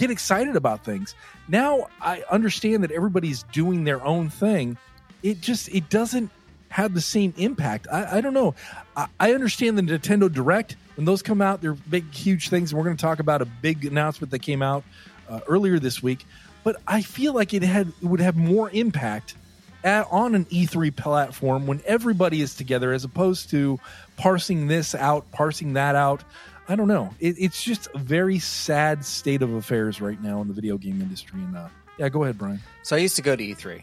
get 0.00 0.10
excited 0.10 0.56
about 0.56 0.84
things. 0.84 1.14
Now 1.48 1.88
I 2.00 2.24
understand 2.30 2.82
that 2.84 2.90
everybody's 2.90 3.42
doing 3.44 3.84
their 3.84 4.02
own 4.02 4.30
thing. 4.30 4.76
It 5.22 5.40
just 5.40 5.68
it 5.68 5.90
doesn't 5.90 6.30
have 6.70 6.94
the 6.94 7.00
same 7.00 7.34
impact. 7.36 7.86
I, 7.92 8.18
I 8.18 8.20
don't 8.20 8.34
know. 8.34 8.54
I, 8.96 9.06
I 9.18 9.34
understand 9.34 9.76
the 9.76 9.82
Nintendo 9.82 10.32
Direct 10.32 10.76
when 10.96 11.06
those 11.06 11.22
come 11.22 11.40
out, 11.40 11.62
they're 11.62 11.72
big, 11.72 12.12
huge 12.12 12.50
things. 12.50 12.72
And 12.72 12.78
we're 12.78 12.84
going 12.84 12.96
to 12.96 13.00
talk 13.00 13.20
about 13.20 13.40
a 13.40 13.46
big 13.46 13.86
announcement 13.86 14.30
that 14.32 14.40
came 14.40 14.60
out 14.60 14.84
uh, 15.30 15.40
earlier 15.48 15.78
this 15.78 16.02
week. 16.02 16.26
But 16.62 16.76
I 16.86 17.00
feel 17.00 17.32
like 17.32 17.54
it 17.54 17.62
had 17.62 17.88
it 17.88 18.04
would 18.04 18.20
have 18.20 18.36
more 18.36 18.68
impact 18.70 19.34
at, 19.82 20.06
on 20.10 20.34
an 20.34 20.44
E3 20.46 20.94
platform 20.94 21.66
when 21.66 21.80
everybody 21.86 22.42
is 22.42 22.54
together, 22.54 22.92
as 22.92 23.04
opposed 23.04 23.48
to 23.50 23.80
parsing 24.18 24.66
this 24.66 24.94
out, 24.94 25.30
parsing 25.32 25.72
that 25.72 25.96
out. 25.96 26.22
I 26.70 26.76
don't 26.76 26.86
know. 26.86 27.12
It, 27.18 27.34
it's 27.36 27.64
just 27.64 27.88
a 27.94 27.98
very 27.98 28.38
sad 28.38 29.04
state 29.04 29.42
of 29.42 29.52
affairs 29.54 30.00
right 30.00 30.22
now 30.22 30.40
in 30.40 30.46
the 30.46 30.54
video 30.54 30.78
game 30.78 31.02
industry. 31.02 31.40
And 31.40 31.56
uh, 31.56 31.66
yeah, 31.98 32.08
go 32.08 32.22
ahead, 32.22 32.38
Brian. 32.38 32.60
So 32.84 32.94
I 32.94 33.00
used 33.00 33.16
to 33.16 33.22
go 33.22 33.34
to 33.34 33.42
E3. 33.42 33.82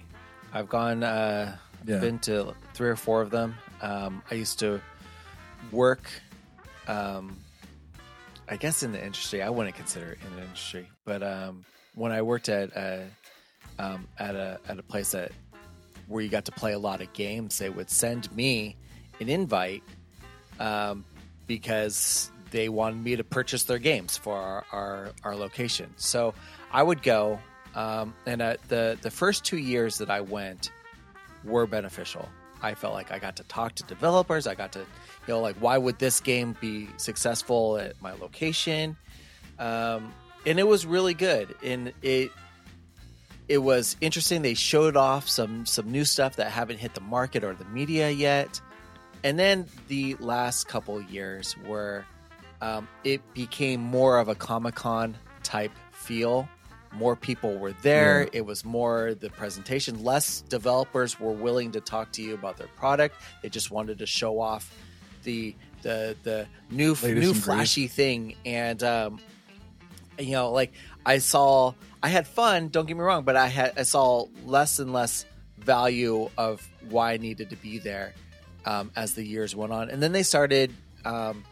I've 0.53 0.69
gone, 0.69 1.03
uh, 1.03 1.57
Yeah. 1.85 1.99
been 1.99 2.17
to 2.19 2.53
three 2.73 2.87
or 2.87 2.95
four 2.95 3.21
of 3.21 3.29
them. 3.29 3.55
Um, 3.81 4.23
I 4.31 4.35
used 4.35 4.59
to 4.59 4.79
work, 5.73 6.09
um, 6.87 7.35
I 8.47 8.55
guess, 8.55 8.83
in 8.83 8.93
the 8.93 9.03
industry. 9.03 9.41
I 9.41 9.49
wouldn't 9.49 9.75
consider 9.75 10.13
it 10.13 10.19
in 10.25 10.35
the 10.37 10.43
industry, 10.43 10.87
but 11.03 11.21
um, 11.21 11.65
when 11.93 12.13
I 12.13 12.21
worked 12.21 12.47
at 12.47 12.69
a, 12.73 13.05
um, 13.79 14.07
at 14.17 14.33
a 14.35 14.61
at 14.69 14.79
a 14.79 14.83
place 14.83 15.11
that 15.11 15.33
where 16.07 16.23
you 16.23 16.29
got 16.29 16.45
to 16.45 16.53
play 16.53 16.71
a 16.71 16.79
lot 16.79 17.01
of 17.01 17.11
games, 17.11 17.57
they 17.57 17.69
would 17.69 17.89
send 17.89 18.33
me 18.33 18.77
an 19.19 19.27
invite 19.27 19.83
um, 20.61 21.03
because 21.47 22.31
they 22.51 22.69
wanted 22.69 23.03
me 23.03 23.15
to 23.15 23.23
purchase 23.23 23.63
their 23.63 23.79
games 23.79 24.17
for 24.17 24.35
our, 24.35 24.65
our, 24.71 25.09
our 25.23 25.35
location. 25.35 25.93
So 25.97 26.33
I 26.71 26.83
would 26.83 27.03
go, 27.03 27.39
um, 27.75 28.13
and 28.25 28.41
uh, 28.41 28.57
the 28.67 28.97
the 29.01 29.11
first 29.11 29.45
two 29.45 29.57
years 29.57 29.97
that 29.99 30.09
I 30.09 30.21
went 30.21 30.71
were 31.43 31.67
beneficial. 31.67 32.27
I 32.61 32.73
felt 32.73 32.93
like 32.93 33.11
I 33.11 33.19
got 33.19 33.35
to 33.37 33.43
talk 33.43 33.75
to 33.75 33.83
developers. 33.83 34.47
I 34.47 34.55
got 34.55 34.71
to, 34.71 34.79
you 34.79 34.85
know, 35.27 35.41
like 35.41 35.55
why 35.57 35.77
would 35.77 35.99
this 35.99 36.19
game 36.19 36.57
be 36.59 36.89
successful 36.97 37.77
at 37.77 38.01
my 38.01 38.13
location? 38.13 38.97
Um, 39.59 40.13
and 40.45 40.59
it 40.59 40.67
was 40.67 40.85
really 40.85 41.13
good. 41.13 41.55
And 41.63 41.93
it 42.01 42.31
it 43.47 43.59
was 43.59 43.95
interesting. 44.01 44.41
They 44.41 44.55
showed 44.55 44.97
off 44.97 45.29
some 45.29 45.65
some 45.65 45.91
new 45.91 46.05
stuff 46.05 46.37
that 46.37 46.51
haven't 46.51 46.77
hit 46.77 46.95
the 46.95 47.01
market 47.01 47.43
or 47.43 47.53
the 47.53 47.65
media 47.65 48.09
yet. 48.09 48.59
And 49.23 49.37
then 49.37 49.65
the 49.87 50.15
last 50.15 50.67
couple 50.67 51.01
years 51.01 51.53
where 51.65 52.05
um, 52.61 52.87
it 53.03 53.21
became 53.33 53.81
more 53.81 54.19
of 54.19 54.29
a 54.29 54.35
Comic 54.35 54.75
Con 54.75 55.15
type 55.43 55.71
feel. 55.91 56.47
More 56.93 57.15
people 57.15 57.57
were 57.57 57.73
there. 57.81 58.23
Yeah. 58.23 58.29
It 58.33 58.45
was 58.45 58.65
more 58.65 59.13
the 59.13 59.29
presentation. 59.29 60.03
Less 60.03 60.41
developers 60.41 61.19
were 61.19 61.31
willing 61.31 61.71
to 61.73 61.81
talk 61.81 62.11
to 62.13 62.21
you 62.21 62.33
about 62.33 62.57
their 62.57 62.69
product. 62.75 63.15
They 63.43 63.49
just 63.49 63.71
wanted 63.71 63.99
to 63.99 64.05
show 64.05 64.39
off 64.39 64.73
the 65.23 65.55
the 65.81 66.15
the 66.23 66.47
new 66.71 66.91
Latest 66.91 67.15
new 67.15 67.33
flashy 67.33 67.87
thing. 67.87 68.35
And 68.45 68.81
um, 68.83 69.19
you 70.17 70.31
know, 70.31 70.51
like 70.51 70.73
I 71.05 71.19
saw, 71.19 71.73
I 72.01 72.07
had 72.07 72.25
fun. 72.25 72.69
Don't 72.69 72.87
get 72.87 72.97
me 72.97 73.03
wrong, 73.03 73.23
but 73.23 73.35
I 73.35 73.47
had 73.47 73.77
I 73.77 73.83
saw 73.83 74.25
less 74.45 74.79
and 74.79 74.93
less 74.93 75.25
value 75.57 76.29
of 76.37 76.67
why 76.89 77.13
I 77.13 77.17
needed 77.17 77.49
to 77.49 77.57
be 77.57 77.79
there 77.79 78.13
um, 78.65 78.91
as 78.95 79.13
the 79.13 79.23
years 79.23 79.55
went 79.55 79.73
on, 79.73 79.89
and 79.89 80.01
then 80.01 80.13
they 80.13 80.23
started 80.23 80.73
um, 81.05 81.43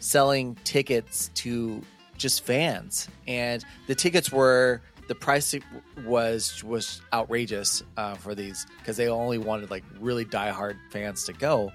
selling 0.00 0.56
tickets 0.64 1.30
to 1.34 1.82
just 2.18 2.44
fans, 2.44 3.08
and 3.26 3.64
the 3.86 3.94
tickets 3.94 4.32
were 4.32 4.82
the 5.08 5.14
price 5.14 5.54
was 6.04 6.62
was 6.62 7.02
outrageous 7.12 7.82
uh, 7.96 8.14
for 8.14 8.34
these 8.34 8.66
because 8.78 8.96
they 8.96 9.08
only 9.08 9.38
wanted 9.38 9.70
like 9.70 9.84
really 9.98 10.24
diehard 10.24 10.76
fans 10.90 11.24
to 11.24 11.32
go. 11.32 11.72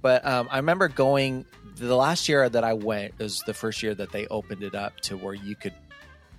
But 0.00 0.26
um, 0.26 0.48
I 0.50 0.56
remember 0.56 0.88
going 0.88 1.46
the 1.76 1.96
last 1.96 2.28
year 2.28 2.48
that 2.48 2.64
I 2.64 2.72
went 2.72 3.18
was 3.18 3.42
the 3.46 3.54
first 3.54 3.82
year 3.82 3.94
that 3.94 4.10
they 4.12 4.26
opened 4.26 4.62
it 4.62 4.74
up 4.74 5.00
to 5.02 5.16
where 5.16 5.34
you 5.34 5.54
could 5.54 5.74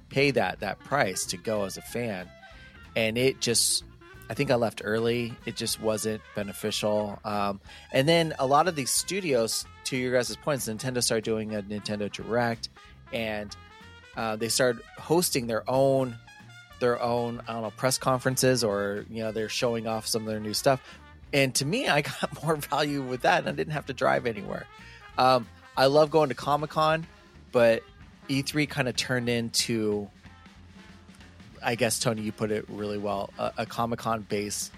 pay 0.09 0.31
that 0.31 0.59
that 0.59 0.79
price 0.79 1.25
to 1.27 1.37
go 1.37 1.65
as 1.65 1.77
a 1.77 1.81
fan, 1.81 2.29
and 2.95 3.17
it 3.17 3.39
just 3.39 3.83
I 4.29 4.33
think 4.33 4.51
I 4.51 4.55
left 4.55 4.81
early. 4.83 5.33
It 5.45 5.55
just 5.55 5.81
wasn't 5.81 6.21
beneficial. 6.35 7.19
Um, 7.25 7.59
and 7.91 8.07
then 8.07 8.33
a 8.39 8.47
lot 8.47 8.67
of 8.67 8.75
these 8.75 8.89
studios, 8.89 9.65
to 9.85 9.97
your 9.97 10.13
guys' 10.13 10.35
points, 10.37 10.67
Nintendo 10.67 11.03
started 11.03 11.23
doing 11.23 11.55
a 11.55 11.61
Nintendo 11.61 12.11
Direct, 12.11 12.69
and 13.11 13.55
uh, 14.15 14.35
they 14.35 14.49
started 14.49 14.81
hosting 14.97 15.47
their 15.47 15.69
own 15.69 16.17
their 16.79 17.01
own 17.01 17.41
I 17.47 17.53
don't 17.53 17.61
know 17.61 17.71
press 17.71 17.97
conferences 17.97 18.61
or 18.63 19.05
you 19.09 19.23
know 19.23 19.31
they're 19.31 19.47
showing 19.47 19.87
off 19.87 20.05
some 20.05 20.23
of 20.23 20.27
their 20.27 20.39
new 20.39 20.53
stuff. 20.53 20.81
And 21.31 21.53
to 21.55 21.65
me, 21.65 21.87
I 21.89 22.01
got 22.01 22.43
more 22.43 22.55
value 22.55 23.01
with 23.01 23.21
that, 23.21 23.39
and 23.39 23.49
I 23.49 23.51
didn't 23.51 23.73
have 23.73 23.87
to 23.87 23.93
drive 23.93 24.25
anywhere. 24.25 24.65
Um, 25.17 25.47
I 25.75 25.87
love 25.87 26.11
going 26.11 26.29
to 26.29 26.35
Comic 26.35 26.71
Con, 26.71 27.07
but 27.51 27.83
E3 28.29 28.69
kind 28.69 28.87
of 28.87 28.95
turned 28.95 29.29
into, 29.29 30.09
I 31.63 31.75
guess 31.75 31.99
Tony, 31.99 32.21
you 32.21 32.31
put 32.31 32.51
it 32.51 32.65
really 32.69 32.97
well, 32.97 33.29
uh, 33.39 33.51
a, 33.57 33.63
a 33.63 33.65
Comic 33.65 33.99
Con 33.99 34.21
based 34.27 34.71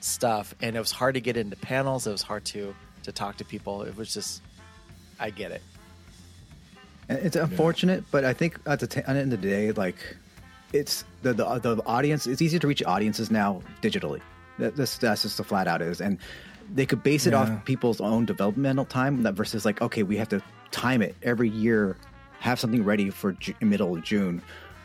stuff, 0.00 0.54
and 0.62 0.76
it 0.76 0.78
was 0.78 0.90
hard 0.92 1.14
to 1.14 1.20
get 1.20 1.36
into 1.36 1.56
panels. 1.56 2.06
It 2.06 2.12
was 2.12 2.22
hard 2.22 2.44
to 2.46 2.74
to 3.04 3.12
talk 3.12 3.36
to 3.38 3.44
people. 3.44 3.82
It 3.82 3.96
was 3.96 4.12
just, 4.12 4.42
I 5.18 5.30
get 5.30 5.52
it. 5.52 5.62
And 7.08 7.18
It's 7.18 7.36
unfortunate, 7.36 8.04
but 8.10 8.24
I 8.24 8.32
think 8.34 8.58
at 8.66 8.80
the, 8.80 8.86
t- 8.86 9.00
at 9.00 9.06
the 9.06 9.12
end 9.20 9.32
of 9.32 9.40
the 9.40 9.48
day, 9.48 9.72
like 9.72 9.96
it's 10.72 11.04
the, 11.22 11.32
the 11.32 11.58
the 11.58 11.82
audience. 11.86 12.26
It's 12.26 12.40
easier 12.42 12.60
to 12.60 12.66
reach 12.68 12.82
audiences 12.84 13.30
now 13.30 13.62
digitally. 13.82 14.20
That, 14.58 14.76
that's 14.76 14.98
that's 14.98 15.22
just 15.22 15.36
the 15.38 15.44
flat 15.44 15.66
out 15.66 15.82
is, 15.82 16.00
and 16.00 16.18
they 16.72 16.86
could 16.86 17.02
base 17.02 17.26
it 17.26 17.32
Yeah. 17.32 17.40
off 17.40 17.64
people's 17.64 18.00
own 18.00 18.26
developmental 18.26 18.84
time. 18.84 19.22
That 19.24 19.32
versus 19.34 19.64
like, 19.64 19.80
okay, 19.82 20.02
we 20.04 20.16
have 20.18 20.28
to 20.28 20.40
time 20.70 21.02
it 21.02 21.16
every 21.22 21.48
year, 21.48 21.96
have 22.38 22.60
something 22.60 22.84
ready 22.84 23.10
for 23.10 23.32
Ju- 23.32 23.54
middle 23.60 23.96
of 23.96 24.04
June. 24.04 24.40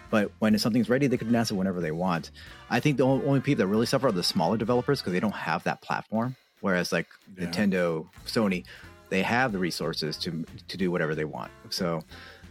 But 0.10 0.32
when 0.40 0.58
something's 0.60 0.90
ready, 0.90 1.08
they 1.08 1.18
can 1.18 1.28
announce 1.28 1.52
it 1.52 1.56
whenever 1.56 1.82
they 1.82 1.92
want. 1.92 2.32
I 2.70 2.80
think 2.80 2.98
the 2.98 3.04
only, 3.06 3.42
people 3.42 3.64
that 3.64 3.68
really 3.68 3.86
suffer 3.86 4.08
are 4.08 4.12
the 4.12 4.24
smaller 4.24 4.58
developers 4.58 5.02
because 5.02 5.14
they 5.14 5.20
don't 5.20 5.34
have 5.34 5.64
that 5.64 5.82
platform. 5.82 6.36
Whereas 6.62 6.92
like 6.92 7.08
Yeah. 7.38 7.48
Nintendo, 7.48 8.08
Sony, 8.26 8.66
they 9.10 9.22
have 9.22 9.52
the 9.52 9.60
resources 9.60 10.18
to 10.18 10.46
to 10.68 10.78
do 10.78 10.92
whatever 10.92 11.16
they 11.16 11.26
want. 11.26 11.52
So 11.70 12.04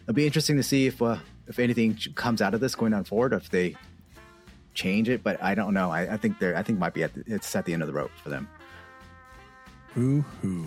it'll 0.02 0.14
be 0.14 0.26
interesting 0.26 0.56
to 0.56 0.62
see 0.62 0.86
if 0.86 1.00
uh, 1.02 1.16
if 1.46 1.58
anything 1.58 1.98
comes 2.14 2.40
out 2.42 2.54
of 2.54 2.60
this 2.60 2.74
going 2.74 2.94
on 2.94 3.04
forward. 3.04 3.32
If 3.32 3.50
they 3.50 3.76
change 4.74 5.08
it, 5.08 5.22
but 5.22 5.42
I 5.42 5.54
don't 5.54 5.72
know. 5.74 5.90
I, 5.90 6.14
I 6.14 6.16
think 6.16 6.38
they're 6.38 6.56
I 6.56 6.62
think 6.62 6.78
might 6.78 6.94
be 6.94 7.02
at 7.04 7.14
the, 7.14 7.24
it's 7.26 7.54
at 7.56 7.64
the 7.64 7.72
end 7.72 7.82
of 7.82 7.88
the 7.88 7.94
rope 7.94 8.10
for 8.22 8.28
them. 8.28 8.48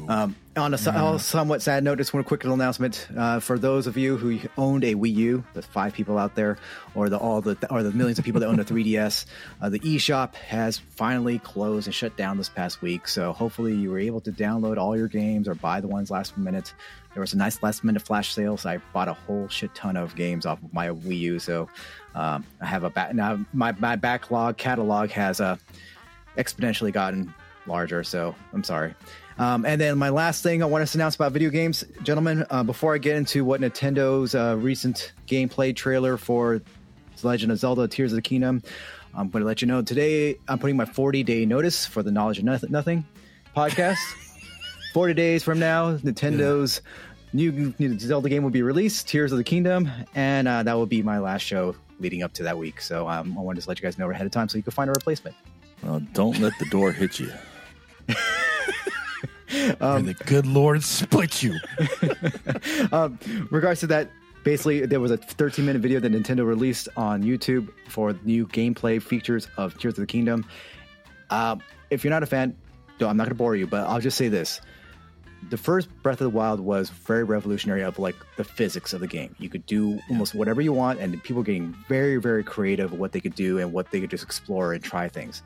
Um, 0.10 0.36
on 0.56 0.74
a, 0.74 0.78
a 0.78 1.20
somewhat 1.20 1.62
sad 1.62 1.84
note, 1.84 1.98
just 1.98 2.14
one 2.14 2.24
quick 2.24 2.44
little 2.44 2.56
announcement 2.56 3.08
uh, 3.16 3.40
for 3.40 3.60
those 3.60 3.86
of 3.86 3.98
you 3.98 4.18
who 4.18 4.40
owned 4.58 4.84
a 4.84 4.96
Wii 4.96 5.14
U, 5.16 5.44
the 5.54 5.62
five 5.62 5.94
people 5.94 6.18
out 6.18 6.36
there, 6.36 6.58
or 6.96 7.10
the 7.10 7.18
all 7.18 7.42
the 7.42 7.58
or 7.70 7.84
the 7.84 7.92
millions 7.92 8.20
of 8.20 8.26
people 8.26 8.40
that 8.42 8.48
own 8.48 8.60
a 8.60 8.66
3DS. 8.66 9.26
Uh, 9.62 9.70
the 9.70 9.80
eShop 9.80 10.36
has 10.36 10.78
finally 10.78 11.40
closed 11.40 11.88
and 11.88 11.94
shut 11.94 12.16
down 12.16 12.38
this 12.38 12.50
past 12.50 12.82
week. 12.82 13.08
So 13.08 13.34
hopefully 13.34 13.76
you 13.76 13.92
were 13.92 14.00
able 14.00 14.22
to 14.22 14.32
download 14.32 14.78
all 14.78 14.98
your 14.98 15.08
games 15.08 15.48
or 15.48 15.56
buy 15.56 15.82
the 15.82 15.88
ones 15.88 16.10
last 16.10 16.38
minute. 16.38 16.74
There 17.14 17.22
was 17.22 17.34
a 17.34 17.38
nice 17.38 17.62
last 17.62 17.84
minute 17.84 18.02
flash 18.02 18.34
sale, 18.34 18.58
so 18.58 18.70
I 18.70 18.78
bought 18.94 19.08
a 19.08 19.14
whole 19.14 19.48
shit 19.48 19.74
ton 19.76 19.98
of 19.98 20.16
games 20.16 20.46
off 20.46 20.64
of 20.64 20.74
my 20.74 20.88
Wii 20.90 21.20
U. 21.20 21.40
So 21.40 21.68
um, 22.16 22.46
I 22.62 22.66
have 22.66 22.84
a 22.84 22.90
back 22.90 23.14
now. 23.14 23.44
My 23.54 23.74
my 23.74 23.96
backlog 23.96 24.58
catalog 24.58 25.10
has 25.12 25.42
uh, 25.42 25.58
exponentially 26.38 26.94
gotten 26.94 27.34
larger. 27.68 28.04
So 28.04 28.36
I'm 28.54 28.64
sorry. 28.64 28.94
Um, 29.40 29.66
and 29.66 29.80
then 29.80 29.98
my 29.98 30.10
last 30.10 30.42
thing 30.42 30.64
I 30.64 30.66
want 30.66 30.88
to 30.88 30.98
announce 30.98 31.16
about 31.16 31.32
video 31.32 31.50
games, 31.52 31.84
gentlemen, 32.02 32.46
uh, 32.50 32.64
before 32.64 32.96
I 32.96 32.98
get 32.98 33.16
into 33.18 33.46
what 33.46 33.62
Nintendo's 33.62 34.34
uh, 34.34 34.58
recent 34.60 35.14
gameplay 35.28 35.76
trailer 35.76 36.18
for 36.18 36.60
The 37.22 37.28
Legend 37.28 37.52
of 37.52 37.60
Zelda: 37.60 37.88
Tears 37.88 38.12
of 38.12 38.16
the 38.16 38.22
Kingdom, 38.24 38.64
I'm 39.14 39.30
going 39.30 39.42
to 39.42 39.48
let 39.48 39.62
you 39.62 39.68
know 39.68 39.82
today. 39.82 40.38
I'm 40.48 40.60
putting 40.60 40.78
my 40.78 40.86
40 40.86 41.24
day 41.24 41.46
notice 41.46 41.86
for 41.86 42.04
the 42.04 42.12
Knowledge 42.12 42.40
of 42.40 42.46
Noth- 42.46 42.70
Nothing 42.70 43.06
podcast. 43.56 43.98
40 44.94 45.14
days 45.14 45.44
from 45.44 45.60
now, 45.60 45.98
Nintendo's 45.98 46.82
new, 47.34 47.74
new 47.78 48.00
Zelda 48.00 48.30
game 48.30 48.44
will 48.44 48.50
be 48.52 48.62
released, 48.62 49.08
Tears 49.08 49.32
of 49.32 49.38
the 49.38 49.44
Kingdom, 49.44 49.90
and 50.16 50.48
uh, 50.48 50.64
that 50.64 50.74
will 50.74 50.86
be 50.86 51.02
my 51.02 51.20
last 51.20 51.42
show 51.42 51.76
leading 52.00 52.24
up 52.24 52.34
to 52.34 52.44
that 52.44 52.58
week. 52.58 52.82
So 52.82 53.08
um, 53.08 53.38
I 53.38 53.42
wanted 53.42 53.62
to 53.62 53.70
let 53.70 53.80
you 53.80 53.84
guys 53.84 53.98
know 53.98 54.10
ahead 54.10 54.26
of 54.26 54.32
time 54.32 54.50
so 54.50 54.58
you 54.58 54.64
can 54.64 54.72
find 54.72 54.90
a 54.90 54.94
replacement. 54.94 55.36
Well, 55.84 56.00
don't 56.14 56.40
let 56.40 56.54
the 56.60 56.66
door 56.66 56.92
hit 56.92 57.20
you. 57.20 57.32
And 59.80 60.08
the 60.08 60.16
good 60.26 60.46
Lord 60.46 60.84
split 60.84 61.44
you. 61.44 61.58
um, 62.92 63.20
regards 63.50 63.80
to 63.82 63.88
that, 63.88 64.10
basically, 64.44 64.86
there 64.86 65.00
was 65.00 65.12
a 65.12 65.18
13 65.18 65.66
minute 65.66 65.82
video 65.82 66.00
that 66.00 66.12
Nintendo 66.12 66.46
released 66.46 66.88
on 66.98 67.24
YouTube 67.24 67.70
for 67.88 68.16
new 68.24 68.48
gameplay 68.48 69.02
features 69.02 69.48
of 69.58 69.78
Tears 69.78 69.94
of 69.96 70.02
the 70.02 70.06
Kingdom. 70.06 70.46
Um, 71.30 71.62
if 71.90 72.04
you're 72.04 72.12
not 72.12 72.24
a 72.24 72.28
fan, 72.28 72.56
no, 73.00 73.08
I'm 73.08 73.18
not 73.18 73.24
going 73.24 73.32
to 73.32 73.36
bore 73.36 73.56
you, 73.56 73.68
but 73.68 73.86
I'll 73.88 74.00
just 74.00 74.18
say 74.18 74.28
this. 74.28 74.62
The 75.50 75.58
first 75.58 75.90
Breath 76.02 76.20
of 76.20 76.32
the 76.32 76.36
Wild 76.36 76.60
was 76.60 76.90
very 76.90 77.24
revolutionary 77.24 77.84
of 77.84 78.00
like 78.00 78.16
the 78.38 78.44
physics 78.44 78.92
of 78.94 79.02
the 79.02 79.08
game. 79.08 79.36
You 79.38 79.50
could 79.50 79.66
do 79.68 80.00
almost 80.10 80.34
whatever 80.34 80.62
you 80.62 80.74
want, 80.74 81.00
and 81.00 81.22
people 81.24 81.44
getting 81.44 81.76
very, 81.88 82.18
very 82.18 82.44
creative 82.44 82.92
of 82.92 83.00
what 83.00 83.12
they 83.12 83.20
could 83.20 83.36
do 83.36 83.60
and 83.60 83.72
what 83.72 83.92
they 83.92 84.02
could 84.02 84.10
just 84.10 84.24
explore 84.24 84.74
and 84.74 84.84
try 84.84 85.08
things. 85.08 85.44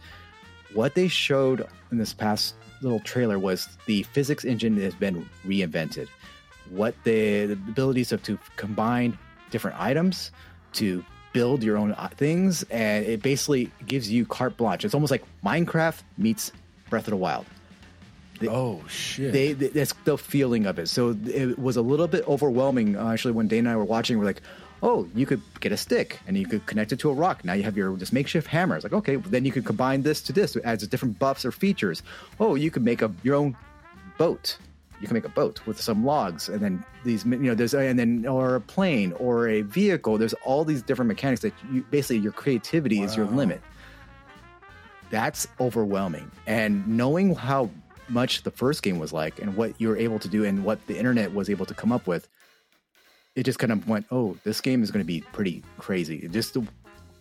What 0.73 0.95
they 0.95 1.07
showed 1.07 1.67
in 1.91 1.97
this 1.97 2.13
past 2.13 2.55
little 2.81 2.99
trailer 2.99 3.37
was 3.37 3.67
the 3.85 4.03
physics 4.03 4.45
engine 4.45 4.79
has 4.81 4.95
been 4.95 5.27
reinvented. 5.45 6.07
What 6.69 6.95
the, 7.03 7.47
the 7.47 7.53
abilities 7.53 8.11
of 8.11 8.23
to 8.23 8.39
combine 8.55 9.17
different 9.49 9.79
items 9.79 10.31
to 10.73 11.03
build 11.33 11.63
your 11.63 11.77
own 11.77 11.93
uh, 11.93 12.09
things 12.09 12.63
and 12.63 13.05
it 13.05 13.21
basically 13.21 13.71
gives 13.85 14.09
you 14.09 14.25
carte 14.25 14.57
blanche. 14.57 14.85
It's 14.85 14.93
almost 14.93 15.11
like 15.11 15.23
minecraft 15.43 16.01
meets 16.17 16.51
breath 16.89 17.07
of 17.07 17.11
the 17.11 17.17
wild. 17.17 17.45
Oh 18.47 18.81
shit! 18.87 19.33
they, 19.33 19.53
they 19.53 19.67
that's 19.67 19.93
the 20.03 20.17
feeling 20.17 20.65
of 20.65 20.79
it. 20.79 20.89
So 20.89 21.15
it 21.27 21.59
was 21.59 21.77
a 21.77 21.81
little 21.83 22.07
bit 22.07 22.27
overwhelming 22.27 22.95
uh, 22.97 23.11
actually 23.11 23.33
when 23.33 23.47
dane 23.47 23.59
and 23.59 23.69
i 23.69 23.75
were 23.75 23.85
watching 23.85 24.17
we're 24.17 24.25
like 24.25 24.41
oh 24.83 25.07
you 25.15 25.25
could 25.25 25.41
get 25.59 25.71
a 25.71 25.77
stick 25.77 26.19
and 26.27 26.37
you 26.37 26.45
could 26.45 26.65
connect 26.65 26.91
it 26.91 26.99
to 26.99 27.09
a 27.09 27.13
rock. 27.13 27.43
Now 27.45 27.53
you 27.53 27.63
have 27.63 27.77
your 27.77 27.95
this 27.95 28.11
makeshift 28.11 28.47
hammer. 28.47 28.75
It's 28.75 28.83
like 28.83 28.93
okay 28.93 29.15
then 29.15 29.45
you 29.45 29.51
could 29.51 29.65
combine 29.65 30.03
this 30.03 30.21
to 30.23 30.33
this. 30.33 30.55
It 30.55 30.63
adds 30.65 30.85
different 30.87 31.19
buffs 31.19 31.45
or 31.45 31.51
features. 31.51 32.03
Oh 32.39 32.55
you 32.55 32.71
could 32.71 32.83
make 32.83 33.01
a 33.01 33.11
your 33.23 33.35
own 33.35 33.55
boat. 34.17 34.57
You 34.99 35.07
can 35.07 35.15
make 35.15 35.25
a 35.25 35.29
boat 35.29 35.65
with 35.65 35.81
some 35.81 36.05
logs 36.05 36.47
and 36.49 36.59
then 36.59 36.83
these 37.03 37.25
you 37.25 37.37
know 37.37 37.55
there's 37.55 37.73
and 37.73 37.97
then 37.97 38.25
or 38.27 38.55
a 38.55 38.61
plane 38.61 39.13
or 39.13 39.47
a 39.47 39.61
vehicle. 39.61 40.17
There's 40.17 40.33
all 40.45 40.63
these 40.63 40.81
different 40.81 41.07
mechanics 41.07 41.41
that 41.41 41.53
you 41.71 41.85
basically 41.89 42.19
your 42.19 42.33
creativity 42.33 43.01
is 43.01 43.15
your 43.15 43.25
limit. 43.25 43.61
That's 45.09 45.47
overwhelming. 45.59 46.31
And 46.47 46.87
knowing 46.87 47.35
how 47.35 47.69
much 48.07 48.43
the 48.43 48.51
first 48.51 48.83
game 48.83 48.99
was 48.99 49.13
like 49.13 49.39
and 49.39 49.55
what 49.55 49.79
you 49.79 49.87
were 49.87 49.97
able 49.97 50.19
to 50.19 50.27
do 50.27 50.43
and 50.43 50.63
what 50.63 50.85
the 50.87 50.97
internet 50.97 51.33
was 51.33 51.49
able 51.49 51.65
to 51.65 51.73
come 51.73 51.91
up 51.91 52.07
with 52.07 52.27
it 53.35 53.43
just 53.43 53.59
kind 53.59 53.71
of 53.71 53.87
went 53.87 54.05
oh 54.11 54.37
this 54.43 54.59
game 54.61 54.83
is 54.83 54.91
going 54.91 55.03
to 55.03 55.07
be 55.07 55.21
pretty 55.31 55.63
crazy. 55.77 56.27
Just 56.27 56.53
the, 56.53 56.65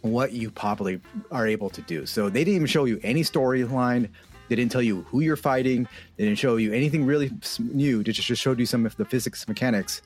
what 0.02 0.32
you 0.32 0.50
probably 0.50 1.00
are 1.30 1.46
able 1.46 1.70
to 1.70 1.82
do. 1.82 2.06
So 2.06 2.28
they 2.28 2.44
didn't 2.44 2.56
even 2.56 2.66
show 2.66 2.84
you 2.84 3.00
any 3.02 3.22
storyline. 3.22 4.08
They 4.48 4.56
didn't 4.56 4.72
tell 4.72 4.82
you 4.82 5.02
who 5.02 5.20
you're 5.20 5.36
fighting. 5.36 5.86
They 6.16 6.24
didn't 6.24 6.38
show 6.38 6.56
you 6.56 6.72
anything 6.72 7.04
really 7.04 7.30
new. 7.58 8.02
They 8.02 8.12
just 8.12 8.40
showed 8.40 8.58
you 8.58 8.66
some 8.66 8.84
of 8.86 8.96
the 8.96 9.04
physics 9.04 9.46
mechanics 9.46 10.02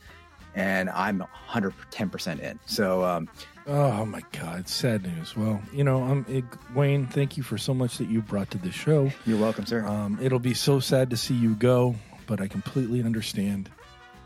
and 0.57 0.88
i'm 0.90 1.24
110% 1.50 2.40
in. 2.40 2.61
So 2.66 3.05
um, 3.05 3.28
Oh 3.66 4.05
my 4.05 4.20
God, 4.38 4.68
sad 4.68 5.05
news. 5.05 5.34
Well, 5.34 5.62
you 5.72 5.84
know, 5.84 6.02
um, 6.02 6.26
it, 6.28 6.44
Wayne, 6.74 7.07
thank 7.07 7.38
you 7.38 7.42
for 7.42 7.57
so 7.57 7.72
much 7.72 7.96
that 7.96 8.11
you 8.11 8.20
brought 8.20 8.50
to 8.50 8.59
the 8.59 8.70
show. 8.70 9.11
you're 9.24 9.38
welcome 9.38 9.64
sir. 9.64 9.86
Um, 9.86 10.18
it'll 10.20 10.38
be 10.38 10.52
so 10.52 10.80
sad 10.80 11.09
to 11.11 11.16
see 11.16 11.34
you 11.34 11.55
go, 11.55 11.94
but 12.26 12.42
I 12.42 12.46
completely 12.46 13.02
understand. 13.02 13.70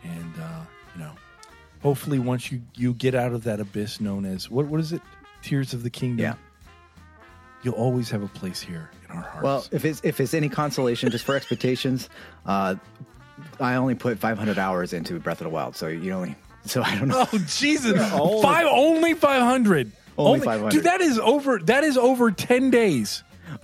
And 0.02 0.34
uh, 0.40 0.62
you 0.94 1.02
know, 1.02 1.12
hopefully, 1.82 2.18
once 2.18 2.50
you 2.50 2.62
you 2.74 2.94
get 2.94 3.14
out 3.14 3.32
of 3.32 3.44
that 3.44 3.60
abyss 3.60 4.00
known 4.00 4.24
as 4.24 4.50
what 4.50 4.66
what 4.66 4.80
is 4.80 4.92
it, 4.92 5.02
Tears 5.42 5.74
of 5.74 5.82
the 5.82 5.90
Kingdom? 5.90 6.24
Yeah. 6.24 6.34
You'll 7.62 7.74
always 7.74 8.08
have 8.10 8.22
a 8.22 8.28
place 8.28 8.60
here 8.60 8.90
in 9.04 9.16
our 9.16 9.22
hearts. 9.22 9.42
Well, 9.42 9.64
if 9.72 9.84
it's 9.84 10.00
if 10.04 10.20
it's 10.20 10.34
any 10.34 10.48
consolation, 10.48 11.10
just 11.10 11.24
for 11.24 11.34
expectations, 11.34 12.08
uh, 12.46 12.76
I 13.60 13.74
only 13.74 13.94
put 13.94 14.18
500 14.18 14.58
hours 14.58 14.92
into 14.92 15.18
Breath 15.18 15.40
of 15.40 15.44
the 15.44 15.50
Wild, 15.50 15.74
so 15.74 15.88
you 15.88 16.12
only 16.12 16.36
so 16.64 16.82
I 16.82 16.96
don't 16.96 17.08
know. 17.08 17.26
Oh 17.32 17.38
Jesus! 17.46 17.98
Five 18.42 18.66
only 18.66 19.14
five 19.14 19.42
hundred. 19.42 19.92
Only 20.16 20.40
500. 20.40 20.70
Dude, 20.70 20.84
that 20.84 21.00
is 21.00 21.18
over. 21.18 21.58
That 21.60 21.84
is 21.84 21.96
over 21.96 22.30
ten 22.30 22.70
days. 22.70 23.22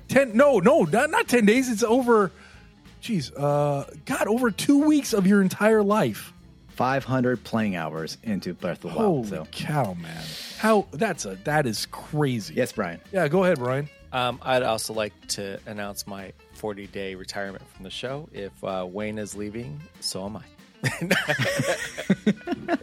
Ten? 0.08 0.36
No, 0.36 0.60
no, 0.60 0.82
not, 0.82 1.10
not 1.10 1.28
ten 1.28 1.44
days. 1.46 1.68
It's 1.68 1.82
over. 1.82 2.30
Jeez, 3.02 3.32
uh, 3.36 3.84
God, 4.06 4.28
over 4.28 4.50
two 4.50 4.84
weeks 4.84 5.12
of 5.12 5.26
your 5.26 5.42
entire 5.42 5.82
life. 5.82 6.32
500 6.74 7.42
playing 7.44 7.76
hours 7.76 8.18
into 8.22 8.54
Breath 8.54 8.84
of 8.84 8.92
the 8.92 8.98
Wild. 8.98 8.98
Holy 8.98 9.28
So 9.28 9.46
cow, 9.52 9.94
man! 9.94 10.22
How 10.58 10.86
that's 10.92 11.24
a 11.24 11.36
that 11.44 11.66
is 11.66 11.86
crazy. 11.86 12.54
yes, 12.54 12.72
Brian. 12.72 13.00
Yeah, 13.12 13.28
go 13.28 13.44
ahead, 13.44 13.58
Brian. 13.58 13.88
Um, 14.12 14.38
I'd 14.42 14.62
also 14.62 14.92
like 14.92 15.12
to 15.28 15.58
announce 15.66 16.06
my 16.06 16.32
40 16.54 16.86
day 16.88 17.14
retirement 17.14 17.64
from 17.74 17.82
the 17.84 17.90
show. 17.90 18.28
If 18.32 18.52
uh, 18.62 18.86
Wayne 18.88 19.18
is 19.18 19.34
leaving, 19.34 19.80
so 20.00 20.26
am 20.26 20.36
I. 20.36 20.42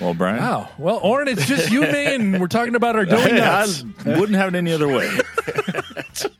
Well, 0.00 0.12
Brian, 0.14 0.38
Wow. 0.38 0.68
Well, 0.78 0.98
Oren, 1.02 1.26
it's 1.28 1.46
just 1.46 1.70
you 1.70 1.84
and 1.84 1.92
me, 1.92 2.14
and 2.14 2.40
we're 2.40 2.48
talking 2.48 2.74
about 2.74 2.96
our 2.96 3.04
doing 3.06 3.40
I 3.40 3.66
wouldn't 4.04 4.34
have 4.36 4.54
it 4.54 4.58
any 4.58 4.72
other 4.72 4.88
way. 4.88 5.08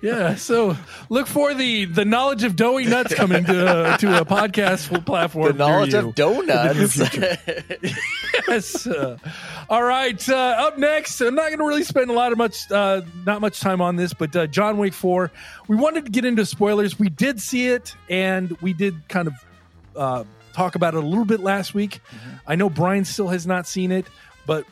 Yeah. 0.00 0.36
So 0.36 0.76
look 1.08 1.26
for 1.26 1.52
the 1.52 1.86
the 1.86 2.04
knowledge 2.04 2.44
of 2.44 2.54
doughy 2.54 2.84
nuts 2.84 3.14
coming 3.14 3.44
to 3.44 3.96
to 3.98 4.20
a 4.20 4.24
podcast 4.24 5.04
platform. 5.04 5.52
The 5.52 5.58
knowledge 5.58 5.94
of 5.94 6.14
donuts. 6.14 6.96
yes. 8.48 8.86
Uh, 8.86 9.18
all 9.68 9.82
right. 9.82 10.28
Uh, 10.28 10.36
up 10.36 10.78
next, 10.78 11.20
I'm 11.20 11.34
not 11.34 11.48
going 11.48 11.58
to 11.58 11.66
really 11.66 11.82
spend 11.82 12.10
a 12.10 12.12
lot 12.12 12.32
of 12.32 12.38
much, 12.38 12.70
uh, 12.70 13.02
not 13.24 13.40
much 13.40 13.60
time 13.60 13.80
on 13.80 13.96
this, 13.96 14.14
but 14.14 14.34
uh, 14.36 14.46
John 14.46 14.78
Wick 14.78 14.94
4. 14.94 15.30
We 15.68 15.76
wanted 15.76 16.04
to 16.04 16.10
get 16.10 16.24
into 16.24 16.46
spoilers. 16.46 16.98
We 16.98 17.08
did 17.08 17.40
see 17.40 17.68
it, 17.68 17.94
and 18.08 18.56
we 18.60 18.72
did 18.72 19.08
kind 19.08 19.28
of 19.28 19.34
uh, 19.96 20.24
talk 20.52 20.74
about 20.74 20.94
it 20.94 21.02
a 21.02 21.06
little 21.06 21.24
bit 21.24 21.40
last 21.40 21.74
week. 21.74 22.00
I 22.46 22.54
know 22.54 22.70
Brian 22.70 23.04
still 23.04 23.28
has 23.28 23.46
not 23.46 23.66
seen 23.66 23.90
it, 23.90 24.06
but 24.46 24.64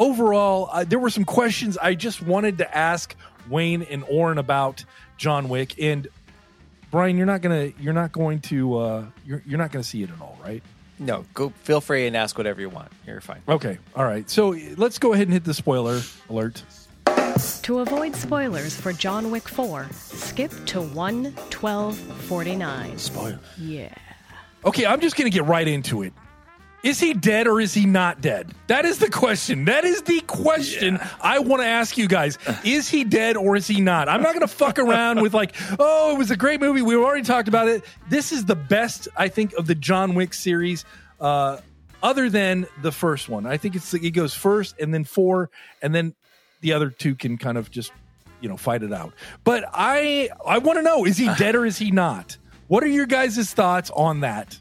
overall, 0.00 0.68
uh, 0.72 0.82
there 0.82 0.98
were 0.98 1.10
some 1.10 1.24
questions 1.24 1.78
I 1.78 1.94
just 1.94 2.20
wanted 2.20 2.58
to 2.58 2.76
ask 2.76 3.14
Wayne 3.48 3.82
and 3.82 4.02
Oren 4.08 4.38
about 4.38 4.84
John 5.16 5.48
Wick. 5.48 5.80
And 5.80 6.08
Brian, 6.90 7.16
you're 7.16 7.26
not 7.26 7.42
gonna, 7.42 7.72
you're 7.78 7.92
not 7.92 8.10
going 8.10 8.40
to, 8.40 8.78
uh, 8.78 9.04
you're, 9.24 9.42
you're 9.46 9.58
not 9.58 9.70
going 9.70 9.82
to 9.82 9.88
see 9.88 10.02
it 10.02 10.10
at 10.10 10.20
all, 10.20 10.36
right? 10.42 10.64
no, 11.00 11.24
go. 11.34 11.48
Feel 11.62 11.80
free 11.80 12.06
and 12.06 12.16
ask 12.16 12.36
whatever 12.36 12.60
you 12.60 12.68
want. 12.68 12.92
You're 13.06 13.22
fine. 13.22 13.40
Okay. 13.48 13.78
All 13.96 14.04
right. 14.04 14.28
So 14.28 14.54
let's 14.76 14.98
go 14.98 15.14
ahead 15.14 15.28
and 15.28 15.32
hit 15.32 15.44
the 15.44 15.54
spoiler 15.54 16.02
alert. 16.28 16.62
To 17.62 17.78
avoid 17.78 18.14
spoilers 18.14 18.76
for 18.76 18.92
John 18.92 19.30
Wick 19.30 19.48
4, 19.48 19.88
skip 19.92 20.52
to 20.66 20.80
11249. 20.80 22.98
Spoiler. 22.98 23.38
Yeah. 23.56 23.94
Okay, 24.64 24.84
I'm 24.84 25.00
just 25.00 25.16
going 25.16 25.30
to 25.30 25.34
get 25.34 25.46
right 25.46 25.66
into 25.66 26.02
it. 26.02 26.12
Is 26.82 26.98
he 26.98 27.12
dead 27.12 27.46
or 27.46 27.60
is 27.60 27.74
he 27.74 27.84
not 27.84 28.20
dead? 28.20 28.54
That 28.68 28.84
is 28.84 28.98
the 28.98 29.10
question. 29.10 29.66
That 29.66 29.84
is 29.84 30.02
the 30.02 30.20
question 30.22 30.98
I 31.20 31.38
want 31.38 31.62
to 31.62 31.66
ask 31.66 31.98
you 31.98 32.08
guys. 32.08 32.38
Is 32.64 32.88
he 32.88 33.04
dead 33.04 33.36
or 33.36 33.56
is 33.56 33.66
he 33.66 33.80
not? 33.80 34.08
I'm 34.08 34.22
not 34.22 34.32
going 34.32 34.46
to 34.46 34.48
fuck 34.48 34.78
around 34.78 35.20
with 35.20 35.34
like, 35.34 35.54
oh, 35.78 36.14
it 36.14 36.18
was 36.18 36.30
a 36.30 36.36
great 36.36 36.60
movie. 36.60 36.80
We 36.80 36.96
already 36.96 37.22
talked 37.22 37.48
about 37.48 37.68
it. 37.68 37.84
This 38.08 38.32
is 38.32 38.46
the 38.46 38.56
best, 38.56 39.08
I 39.16 39.28
think, 39.28 39.52
of 39.54 39.66
the 39.66 39.74
John 39.74 40.14
Wick 40.14 40.32
series, 40.32 40.84
uh, 41.20 41.58
other 42.02 42.30
than 42.30 42.66
the 42.80 42.92
first 42.92 43.28
one. 43.28 43.44
I 43.44 43.58
think 43.58 43.76
it's 43.76 43.92
it 43.92 44.10
goes 44.10 44.32
first 44.32 44.78
and 44.80 44.94
then 44.94 45.04
four, 45.04 45.50
and 45.82 45.94
then 45.94 46.14
the 46.62 46.72
other 46.72 46.88
two 46.88 47.14
can 47.14 47.36
kind 47.36 47.58
of 47.58 47.70
just 47.70 47.92
you 48.40 48.48
know 48.48 48.56
fight 48.56 48.82
it 48.82 48.92
out. 48.92 49.12
But 49.44 49.64
I 49.72 50.30
I 50.46 50.58
want 50.58 50.78
to 50.78 50.82
know: 50.82 51.04
is 51.04 51.18
he 51.18 51.28
dead 51.34 51.54
or 51.54 51.66
is 51.66 51.76
he 51.76 51.90
not? 51.90 52.38
What 52.68 52.82
are 52.84 52.88
your 52.88 53.06
guys' 53.06 53.52
thoughts 53.52 53.90
on 53.90 54.20
that? 54.20 54.58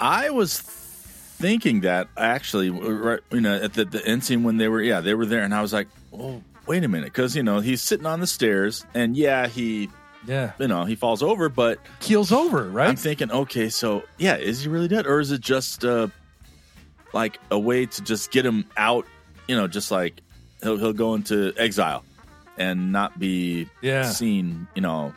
I 0.00 0.30
was 0.30 0.60
thinking 0.60 1.80
that 1.82 2.08
actually, 2.16 2.70
right, 2.70 3.20
you 3.30 3.40
know, 3.40 3.54
at 3.56 3.74
the, 3.74 3.84
the 3.84 4.04
end 4.06 4.24
scene 4.24 4.42
when 4.44 4.56
they 4.56 4.68
were, 4.68 4.82
yeah, 4.82 5.00
they 5.00 5.14
were 5.14 5.26
there, 5.26 5.42
and 5.42 5.54
I 5.54 5.62
was 5.62 5.72
like, 5.72 5.88
oh, 6.12 6.42
wait 6.66 6.84
a 6.84 6.88
minute, 6.88 7.06
because 7.06 7.34
you 7.36 7.42
know 7.42 7.60
he's 7.60 7.82
sitting 7.82 8.06
on 8.06 8.20
the 8.20 8.26
stairs, 8.26 8.84
and 8.94 9.16
yeah, 9.16 9.46
he, 9.48 9.88
Yeah, 10.26 10.52
you 10.58 10.68
know, 10.68 10.84
he 10.84 10.94
falls 10.94 11.22
over, 11.22 11.48
but 11.48 11.78
keels 12.00 12.32
over, 12.32 12.68
right? 12.68 12.88
I'm 12.88 12.96
thinking, 12.96 13.30
okay, 13.30 13.68
so 13.68 14.02
yeah, 14.18 14.36
is 14.36 14.62
he 14.62 14.68
really 14.68 14.88
dead, 14.88 15.06
or 15.06 15.20
is 15.20 15.30
it 15.32 15.40
just 15.40 15.84
uh, 15.84 16.08
like 17.12 17.38
a 17.50 17.58
way 17.58 17.86
to 17.86 18.02
just 18.02 18.30
get 18.30 18.44
him 18.44 18.64
out? 18.76 19.06
You 19.48 19.56
know, 19.56 19.66
just 19.66 19.90
like 19.90 20.20
he'll 20.62 20.76
he'll 20.76 20.92
go 20.92 21.14
into 21.14 21.54
exile 21.56 22.04
and 22.58 22.92
not 22.92 23.18
be 23.18 23.68
Yeah. 23.80 24.10
seen. 24.10 24.66
You 24.74 24.82
know, 24.82 25.14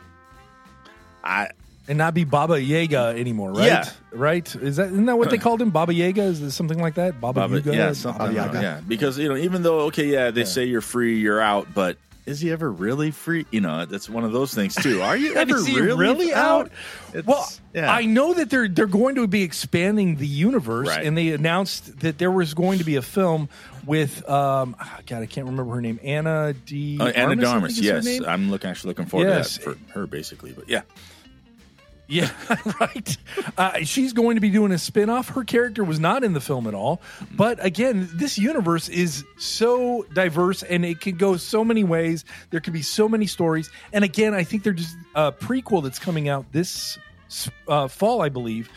I 1.22 1.50
and 1.88 1.98
not 1.98 2.14
be 2.14 2.24
Baba 2.24 2.60
Yaga 2.62 3.14
anymore, 3.18 3.52
right? 3.52 3.66
Yeah. 3.66 3.90
Right? 4.12 4.54
Is 4.56 4.76
that 4.76 4.88
isn't 4.88 5.06
that 5.06 5.16
what 5.18 5.30
they 5.30 5.38
called 5.38 5.60
him? 5.60 5.70
Baba 5.70 5.92
Yaga? 5.94 6.22
Is 6.22 6.40
this 6.40 6.54
something 6.54 6.78
like 6.80 6.94
that? 6.94 7.20
Baba, 7.20 7.40
Baba, 7.40 7.56
Yaga? 7.56 7.74
yeah, 7.74 7.92
something 7.92 8.18
Baba 8.26 8.34
Yaga. 8.34 8.60
yeah. 8.62 8.80
Because 8.86 9.18
you 9.18 9.28
know, 9.28 9.36
even 9.36 9.62
though 9.62 9.80
okay, 9.86 10.06
yeah, 10.06 10.30
they 10.30 10.44
say 10.44 10.64
you're 10.64 10.80
free, 10.80 11.18
you're 11.18 11.40
out, 11.40 11.68
but 11.74 11.96
is 12.24 12.38
he 12.40 12.52
ever 12.52 12.70
really 12.70 13.10
free? 13.10 13.46
You 13.50 13.60
know, 13.62 13.84
that's 13.84 14.08
one 14.08 14.22
of 14.22 14.30
those 14.30 14.54
things 14.54 14.76
too. 14.76 15.02
Are 15.02 15.16
you 15.16 15.34
ever 15.36 15.56
Is 15.56 15.66
he 15.66 15.80
really, 15.80 15.98
really 15.98 16.32
out? 16.32 16.70
Well, 17.24 17.50
yeah. 17.74 17.92
I 17.92 18.04
know 18.04 18.32
that 18.34 18.48
they're 18.48 18.68
they're 18.68 18.86
going 18.86 19.16
to 19.16 19.26
be 19.26 19.42
expanding 19.42 20.16
the 20.16 20.26
universe, 20.26 20.86
Right. 20.88 21.04
and 21.04 21.18
they 21.18 21.30
announced 21.30 21.98
that 22.00 22.18
there 22.18 22.30
was 22.30 22.54
going 22.54 22.78
to 22.78 22.84
be 22.84 22.94
a 22.94 23.02
film 23.02 23.48
with 23.86 24.28
um, 24.30 24.76
ah, 24.78 25.00
God, 25.06 25.22
I 25.22 25.26
can't 25.26 25.46
remember 25.48 25.74
her 25.74 25.80
name, 25.80 25.98
Anna 26.04 26.52
D. 26.52 26.98
Oh, 27.00 27.06
Ana 27.08 27.34
de 27.34 27.44
Armas, 27.44 27.74
think 27.74 27.86
is 27.92 28.04
her 28.06 28.12
yes. 28.12 28.22
I'm 28.28 28.52
looking 28.52 28.70
actually 28.70 28.90
looking 28.90 29.06
forward 29.06 29.26
Yes. 29.28 29.58
to 29.58 29.70
that 29.70 29.78
for 29.88 29.92
her, 29.98 30.06
basically. 30.06 30.52
But 30.52 30.68
yeah, 30.68 30.82
Yeah, 32.12 32.30
right. 32.80 33.16
Uh, 33.56 33.84
she's 33.84 34.12
going 34.12 34.36
to 34.36 34.42
be 34.42 34.50
doing 34.50 34.70
a 34.70 34.76
spin 34.76 35.08
off. 35.08 35.30
Her 35.30 35.44
character 35.44 35.82
was 35.82 35.98
not 35.98 36.22
in 36.22 36.34
the 36.34 36.42
film 36.42 36.66
at 36.66 36.74
all. 36.74 37.00
But 37.34 37.64
again, 37.64 38.06
this 38.12 38.36
universe 38.36 38.90
is 38.90 39.24
so 39.38 40.04
diverse 40.12 40.62
and 40.62 40.84
it 40.84 41.00
can 41.00 41.16
go 41.16 41.38
so 41.38 41.64
many 41.64 41.84
ways. 41.84 42.26
There 42.50 42.60
could 42.60 42.74
be 42.74 42.82
so 42.82 43.08
many 43.08 43.26
stories. 43.26 43.70
And 43.94 44.04
again, 44.04 44.34
I 44.34 44.44
think 44.44 44.62
there's 44.62 44.76
just 44.76 44.96
a 45.14 45.32
prequel 45.32 45.82
that's 45.82 45.98
coming 45.98 46.28
out 46.28 46.52
this 46.52 46.98
uh, 47.66 47.88
fall, 47.88 48.20
I 48.20 48.28
believe. 48.28 48.68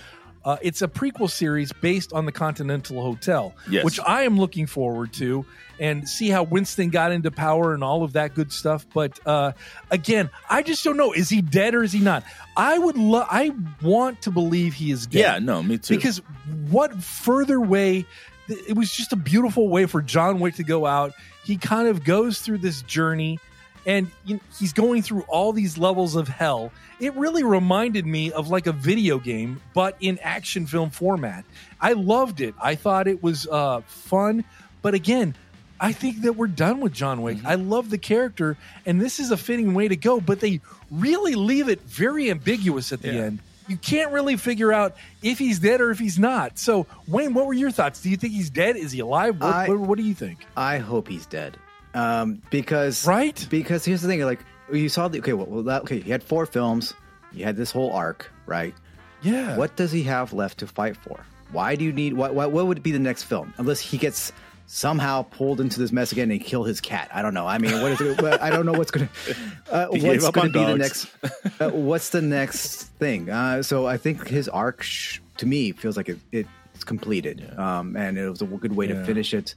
Uh, 0.46 0.58
it's 0.62 0.84
a 0.84 0.88
prequel 0.88 1.28
series 1.30 1.74
based 1.74 2.14
on 2.14 2.26
the 2.28 2.32
Continental 2.32 3.02
Hotel, 3.02 3.54
Yes. 3.68 3.84
which 3.84 4.00
I 4.00 4.22
am 4.24 4.38
looking 4.38 4.68
forward 4.68 5.12
to 5.14 5.44
and 5.80 6.08
see 6.08 6.30
how 6.30 6.44
Winston 6.44 6.92
got 6.92 7.12
into 7.12 7.32
power 7.32 7.74
and 7.74 7.84
all 7.84 8.04
of 8.04 8.14
that 8.14 8.36
good 8.36 8.52
stuff. 8.54 8.86
But 8.94 9.20
uh, 9.26 9.54
again, 9.90 10.30
I 10.50 10.62
just 10.62 10.84
don't 10.84 10.98
know. 10.98 11.14
Is 11.14 11.30
he 11.30 11.42
dead 11.42 11.74
or 11.74 11.84
is 11.84 11.92
he 11.92 12.00
not? 12.00 12.24
I 12.56 12.78
would 12.78 12.96
love. 12.96 13.28
I 13.30 13.54
want 13.82 14.22
to 14.22 14.32
believe 14.32 14.76
he 14.76 14.92
is 14.92 15.08
dead. 15.08 15.20
yeah, 15.20 15.40
no, 15.40 15.64
me 15.64 15.80
too. 15.80 15.96
Because 15.96 16.22
what 16.70 16.94
further 17.02 17.60
way? 17.60 18.06
It 18.48 18.78
was 18.78 18.92
just 18.94 19.12
a 19.12 19.16
beautiful 19.16 19.68
way 19.70 19.88
for 19.88 20.04
John 20.04 20.40
Wick 20.40 20.54
to 20.58 20.64
go 20.64 20.86
out. 20.86 21.14
He 21.44 21.58
kind 21.58 21.88
of 21.88 22.04
goes 22.04 22.40
through 22.42 22.60
this 22.60 22.84
journey, 22.84 23.40
and 23.86 24.10
you 24.26 24.36
know, 24.36 24.40
he's 24.60 24.74
going 24.74 25.02
through 25.02 25.22
all 25.28 25.54
these 25.54 25.78
levels 25.78 26.16
of 26.16 26.28
hell. 26.28 26.72
It 27.00 27.14
really 27.16 27.44
reminded 27.44 28.06
me 28.06 28.32
of 28.32 28.50
like 28.50 28.68
a 28.68 28.72
video 28.72 29.20
game, 29.20 29.62
but 29.74 29.96
in 30.00 30.18
action 30.20 30.66
film 30.66 30.90
format. 30.90 31.46
I 31.82 31.94
loved 31.94 32.42
it. 32.42 32.56
I 32.62 32.76
thought 32.76 33.08
it 33.08 33.22
was 33.24 33.48
uh, 33.48 33.82
fun, 33.86 34.44
but 34.82 34.94
again. 34.94 35.36
I 35.78 35.92
think 35.92 36.22
that 36.22 36.38
we're 36.38 36.48
done 36.48 36.80
with 36.80 36.94
John 36.94 37.22
Wick. 37.22 37.40
I 37.44 37.56
love 37.56 37.90
the 37.90 37.98
character, 37.98 38.56
and 38.86 39.02
this 39.02 39.20
is 39.20 39.30
a 39.32 39.36
fitting 39.36 39.74
way 39.74 39.90
to 39.90 39.98
go. 39.98 40.22
But 40.22 40.40
they 40.40 40.62
really 40.90 41.36
leave 41.36 41.68
it 41.68 41.82
very 41.82 42.32
ambiguous 42.32 42.94
at 42.94 43.02
the 43.02 43.12
Yeah. 43.12 43.22
end 43.24 43.40
you 43.68 43.78
can't 43.78 44.12
really 44.12 44.38
figure 44.38 44.72
out 44.72 44.96
if 45.24 45.40
he's 45.40 45.58
dead 45.60 45.82
or 45.82 45.90
if 45.90 45.98
he's 45.98 46.20
not. 46.20 46.60
So, 46.60 46.86
Wayne, 47.08 47.34
what 47.34 47.48
were 47.48 47.54
your 47.54 47.72
thoughts? 47.72 48.00
Do 48.02 48.10
you 48.12 48.16
think 48.18 48.34
he's 48.34 48.50
dead? 48.52 48.76
Is 48.78 48.92
he 48.92 49.00
alive? 49.00 49.42
What, 49.42 49.54
I- 49.54 49.68
what, 49.68 49.80
what 49.80 49.98
do 49.98 50.04
you 50.04 50.14
think? 50.14 50.46
I 50.56 50.78
hope 50.78 51.08
he's 51.08 51.26
dead. 51.26 51.58
Um, 51.96 52.42
because 52.52 53.08
Right? 53.08 53.48
Because 53.50 53.86
here's 53.86 54.02
the 54.02 54.08
thing: 54.08 54.22
like 54.22 54.40
you 54.72 54.90
saw 54.90 55.08
the 55.08 55.20
okay, 55.20 55.34
well, 55.34 55.48
well 55.48 55.64
that, 55.64 55.84
okay, 55.84 56.00
he 56.00 56.12
had 56.12 56.22
four 56.22 56.46
films. 56.46 56.94
You 57.32 57.44
had 57.46 57.56
this 57.58 57.72
whole 57.72 57.92
arc, 57.92 58.32
right? 58.46 58.74
Yeah. 59.22 59.58
What 59.58 59.76
does 59.76 59.92
he 59.92 60.04
have 60.04 60.34
left 60.34 60.60
to 60.60 60.68
fight 60.68 60.96
for? 60.98 61.26
Why 61.52 61.76
do 61.76 61.84
you 61.86 61.92
need 61.94 62.14
what? 62.14 62.36
What, 62.36 62.52
what 62.52 62.68
would 62.68 62.84
be 62.84 62.92
the 62.92 63.00
next 63.00 63.24
film? 63.24 63.54
Unless 63.58 63.80
he 63.80 63.98
gets 63.98 64.32
somehow 64.68 65.22
pulled 65.22 65.62
into 65.62 65.80
this 65.80 65.92
mess 65.92 66.12
again 66.12 66.32
and 66.32 66.42
kill 66.42 66.64
his 66.64 66.82
cat. 66.82 67.10
I 67.14 67.22
don't 67.22 67.34
know. 67.36 67.46
I 67.48 67.60
mean, 67.60 67.82
what 67.82 67.92
is 67.92 68.02
it? 68.02 68.24
I 68.42 68.50
don't 68.50 68.66
know 68.66 68.74
what's 68.74 68.90
going 68.92 69.08
to 69.26 69.36
uh, 69.72 69.88
what's 69.92 70.30
going 70.32 70.52
to 70.52 70.60
be 70.60 70.66
the 70.66 70.78
next. 70.78 71.08
Uh, 71.60 71.70
what's 71.70 72.10
the 72.10 72.22
next 72.22 72.84
thing? 73.00 73.30
Uh, 73.30 73.64
so 73.64 73.86
I 73.86 73.96
think 73.98 74.28
his 74.28 74.50
arc, 74.50 74.82
sh- 74.84 75.20
to 75.38 75.46
me, 75.46 75.72
feels 75.72 75.96
like 75.96 76.10
it, 76.10 76.20
it's 76.34 76.84
completed, 76.84 77.50
um, 77.58 77.96
and 77.96 78.18
it 78.18 78.28
was 78.30 78.42
a 78.42 78.46
good 78.46 78.76
way 78.76 78.88
Yeah. 78.90 78.96
to 78.96 79.06
finish 79.06 79.34
it. 79.34 79.56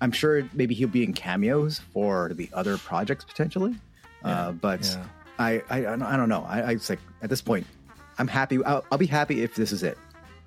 I'm 0.00 0.12
sure 0.12 0.48
maybe 0.54 0.74
he'll 0.74 0.88
be 0.88 1.02
in 1.04 1.12
cameos 1.12 1.80
for 1.92 2.30
the 2.34 2.48
other 2.52 2.78
projects 2.78 3.24
potentially, 3.24 3.74
uh, 4.24 4.52
but 4.52 4.84
Yeah. 4.84 5.04
I, 5.38 5.62
I 5.70 5.78
I 5.86 6.16
don't- 6.16 6.28
know. 6.28 6.44
I, 6.48 6.60
I 6.60 6.70
it's 6.72 6.90
like 6.90 7.00
at 7.22 7.30
this 7.30 7.40
point, 7.42 7.66
I'm 8.18 8.28
happy. 8.28 8.62
I'll, 8.64 8.84
I'll 8.90 8.98
be 8.98 9.06
happy 9.06 9.42
if 9.42 9.54
this 9.54 9.70
is 9.72 9.82
it. 9.82 9.96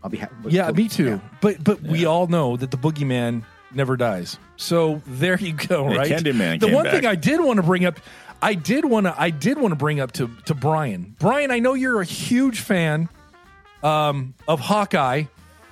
I'll 0.03 0.09
be 0.09 0.17
happy. 0.17 0.33
yeah, 0.49 0.71
me 0.71 0.87
too. 0.87 1.21
But 1.41 1.63
but 1.63 1.81
we 1.81 2.05
all 2.05 2.27
know 2.27 2.57
that 2.57 2.71
the 2.71 2.77
boogeyman 2.77 3.43
never 3.73 3.95
dies. 3.95 4.37
So 4.57 5.01
there 5.07 5.39
you 5.39 5.53
go, 5.53 5.87
Hey, 5.89 5.97
right? 5.97 6.11
Candyman 6.11 6.59
the 6.59 6.65
came 6.67 6.75
one 6.75 6.83
back. 6.85 6.93
thing 6.93 7.05
I 7.05 7.15
did 7.15 7.39
want 7.39 7.57
to 7.57 7.63
bring 7.63 7.85
up, 7.85 7.99
I 8.41 8.53
did 8.55 8.83
want 8.85 9.05
to, 9.05 9.15
I 9.19 9.29
did 9.29 9.57
want 9.57 9.71
to 9.71 9.75
bring 9.77 9.99
up 9.99 10.11
to 10.13 10.29
to 10.47 10.53
Brian. 10.53 11.15
Brian, 11.19 11.51
I 11.51 11.59
know 11.59 11.73
you're 11.73 12.01
a 12.01 12.05
huge 12.05 12.59
fan 12.61 13.07
um, 13.83 14.33
of 14.47 14.59
Hawkeye. 14.59 15.23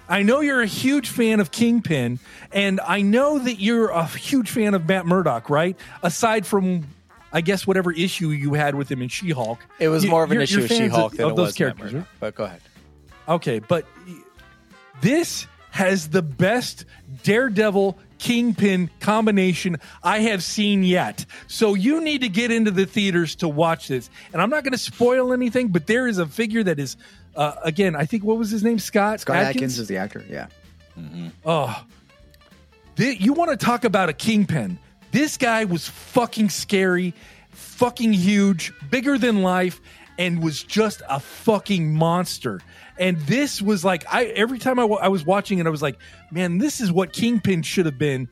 I 0.09 0.23
know 0.23 0.39
you're 0.41 0.61
a 0.61 0.65
huge 0.67 1.09
fan 1.09 1.39
of 1.39 1.51
Kingpin, 1.51 2.19
and 2.51 2.79
I 2.81 3.01
know 3.03 3.37
that 3.39 3.59
you're 3.61 3.89
a 3.89 4.05
huge 4.07 4.49
fan 4.49 4.73
of 4.73 4.87
Matt 4.87 5.05
Murdock, 5.05 5.49
right? 5.49 5.77
Aside 6.01 6.45
from, 6.47 6.87
I 7.31 7.41
guess, 7.41 7.67
whatever 7.67 7.91
issue 7.91 8.29
you 8.29 8.53
had 8.55 8.73
with 8.75 8.91
him 8.91 9.01
in 9.03 9.09
She-Hulk, 9.09 9.59
It 9.79 9.89
was 9.89 10.03
You- 10.03 10.09
more 10.09 10.23
of 10.23 10.31
an 10.31 10.41
issue 10.41 10.63
of 10.63 10.67
She-Hulk 10.67 11.11
of, 11.13 11.17
than 11.17 11.25
of 11.27 11.31
it 11.33 11.35
those 11.35 11.45
was 11.47 11.59
Matt 11.59 11.77
characters. 11.77 11.93
Murdock. 11.93 12.07
But 12.19 12.35
go 12.35 12.43
ahead. 12.45 12.61
Okay, 13.27 13.59
but 13.59 13.85
this 15.01 15.45
has 15.71 16.09
the 16.09 16.21
best 16.23 16.85
Daredevil 17.23 17.97
Kingpin 18.17 18.89
combination 18.99 19.77
I 20.03 20.19
have 20.21 20.43
seen 20.43 20.83
yet. 20.83 21.25
So 21.47 21.75
you 21.75 22.01
need 22.01 22.21
to 22.21 22.29
get 22.29 22.51
into 22.51 22.71
the 22.71 22.85
theaters 22.85 23.35
to 23.35 23.47
watch 23.47 23.87
this. 23.87 24.09
And 24.33 24.41
I'm 24.41 24.49
not 24.49 24.63
going 24.63 24.71
to 24.73 24.77
spoil 24.79 25.31
anything, 25.31 25.67
but 25.69 25.85
there 25.87 26.07
is 26.07 26.17
a 26.17 26.25
figure 26.25 26.63
that 26.63 26.79
is, 26.79 26.97
uh, 27.39 27.55
again, 27.63 27.95
I 27.95 28.05
think 28.05 28.25
what 28.25 28.37
was 28.37 28.49
his 28.49 28.63
name? 28.65 28.79
Scott. 28.79 29.21
Scott 29.21 29.37
Adkins, 29.37 29.79
is 29.79 29.87
the 29.87 29.95
actor. 29.95 30.23
Yeah. 30.29 30.47
Oh, 31.45 31.85
Thi- 32.97 33.15
you 33.15 33.31
want 33.31 33.57
to 33.57 33.65
talk 33.65 33.85
about 33.85 34.09
a 34.09 34.13
kingpin? 34.13 34.77
This 35.11 35.37
guy 35.37 35.63
was 35.63 35.87
fucking 35.87 36.49
scary, 36.49 37.13
fucking 37.51 38.11
huge, 38.11 38.73
bigger 38.89 39.17
than 39.17 39.41
life, 39.41 39.79
and 40.17 40.43
was 40.43 40.61
just 40.61 41.01
a 41.09 41.21
fucking 41.21 41.93
monster. 41.93 42.59
And 42.97 43.17
this 43.21 43.61
was 43.61 43.85
like, 43.85 44.03
I 44.13 44.25
every 44.25 44.59
time 44.59 44.77
I 44.77 44.83
I 44.83 45.07
was 45.07 45.25
watching 45.25 45.59
it, 45.59 45.65
I 45.65 45.69
was 45.69 45.81
like, 45.81 45.97
man, 46.31 46.57
this 46.57 46.81
is 46.81 46.91
what 46.91 47.13
Kingpin 47.13 47.61
should 47.61 47.85
have 47.85 47.97
been. 47.97 48.27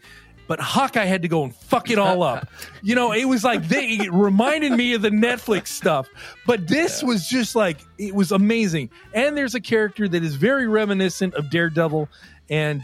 But 0.48 0.60
Hawkeye 0.60 1.06
had 1.06 1.22
to 1.24 1.28
go 1.28 1.44
and 1.44 1.54
fuck 1.56 1.90
it 1.90 2.00
all 2.00 2.24
up. 2.24 2.48
You 2.82 2.96
know, 2.96 3.12
it 3.12 3.26
was 3.26 3.44
like 3.44 3.68
they 3.68 3.86
it 3.86 4.14
reminded 4.14 4.72
me 4.72 4.94
of 4.94 5.02
the 5.02 5.10
Netflix 5.10 5.68
stuff. 5.68 6.08
But 6.46 6.68
this 6.68 7.04
was 7.04 7.28
just 7.28 7.56
like 7.56 7.80
it 7.98 8.16
was 8.16 8.32
amazing. 8.32 8.90
And 9.14 9.36
there's 9.38 9.56
a 9.56 9.62
character 9.62 10.08
that 10.08 10.24
is 10.24 10.36
very 10.36 10.68
reminiscent 10.68 11.34
of 11.34 11.50
Daredevil 11.50 12.08
and 12.50 12.82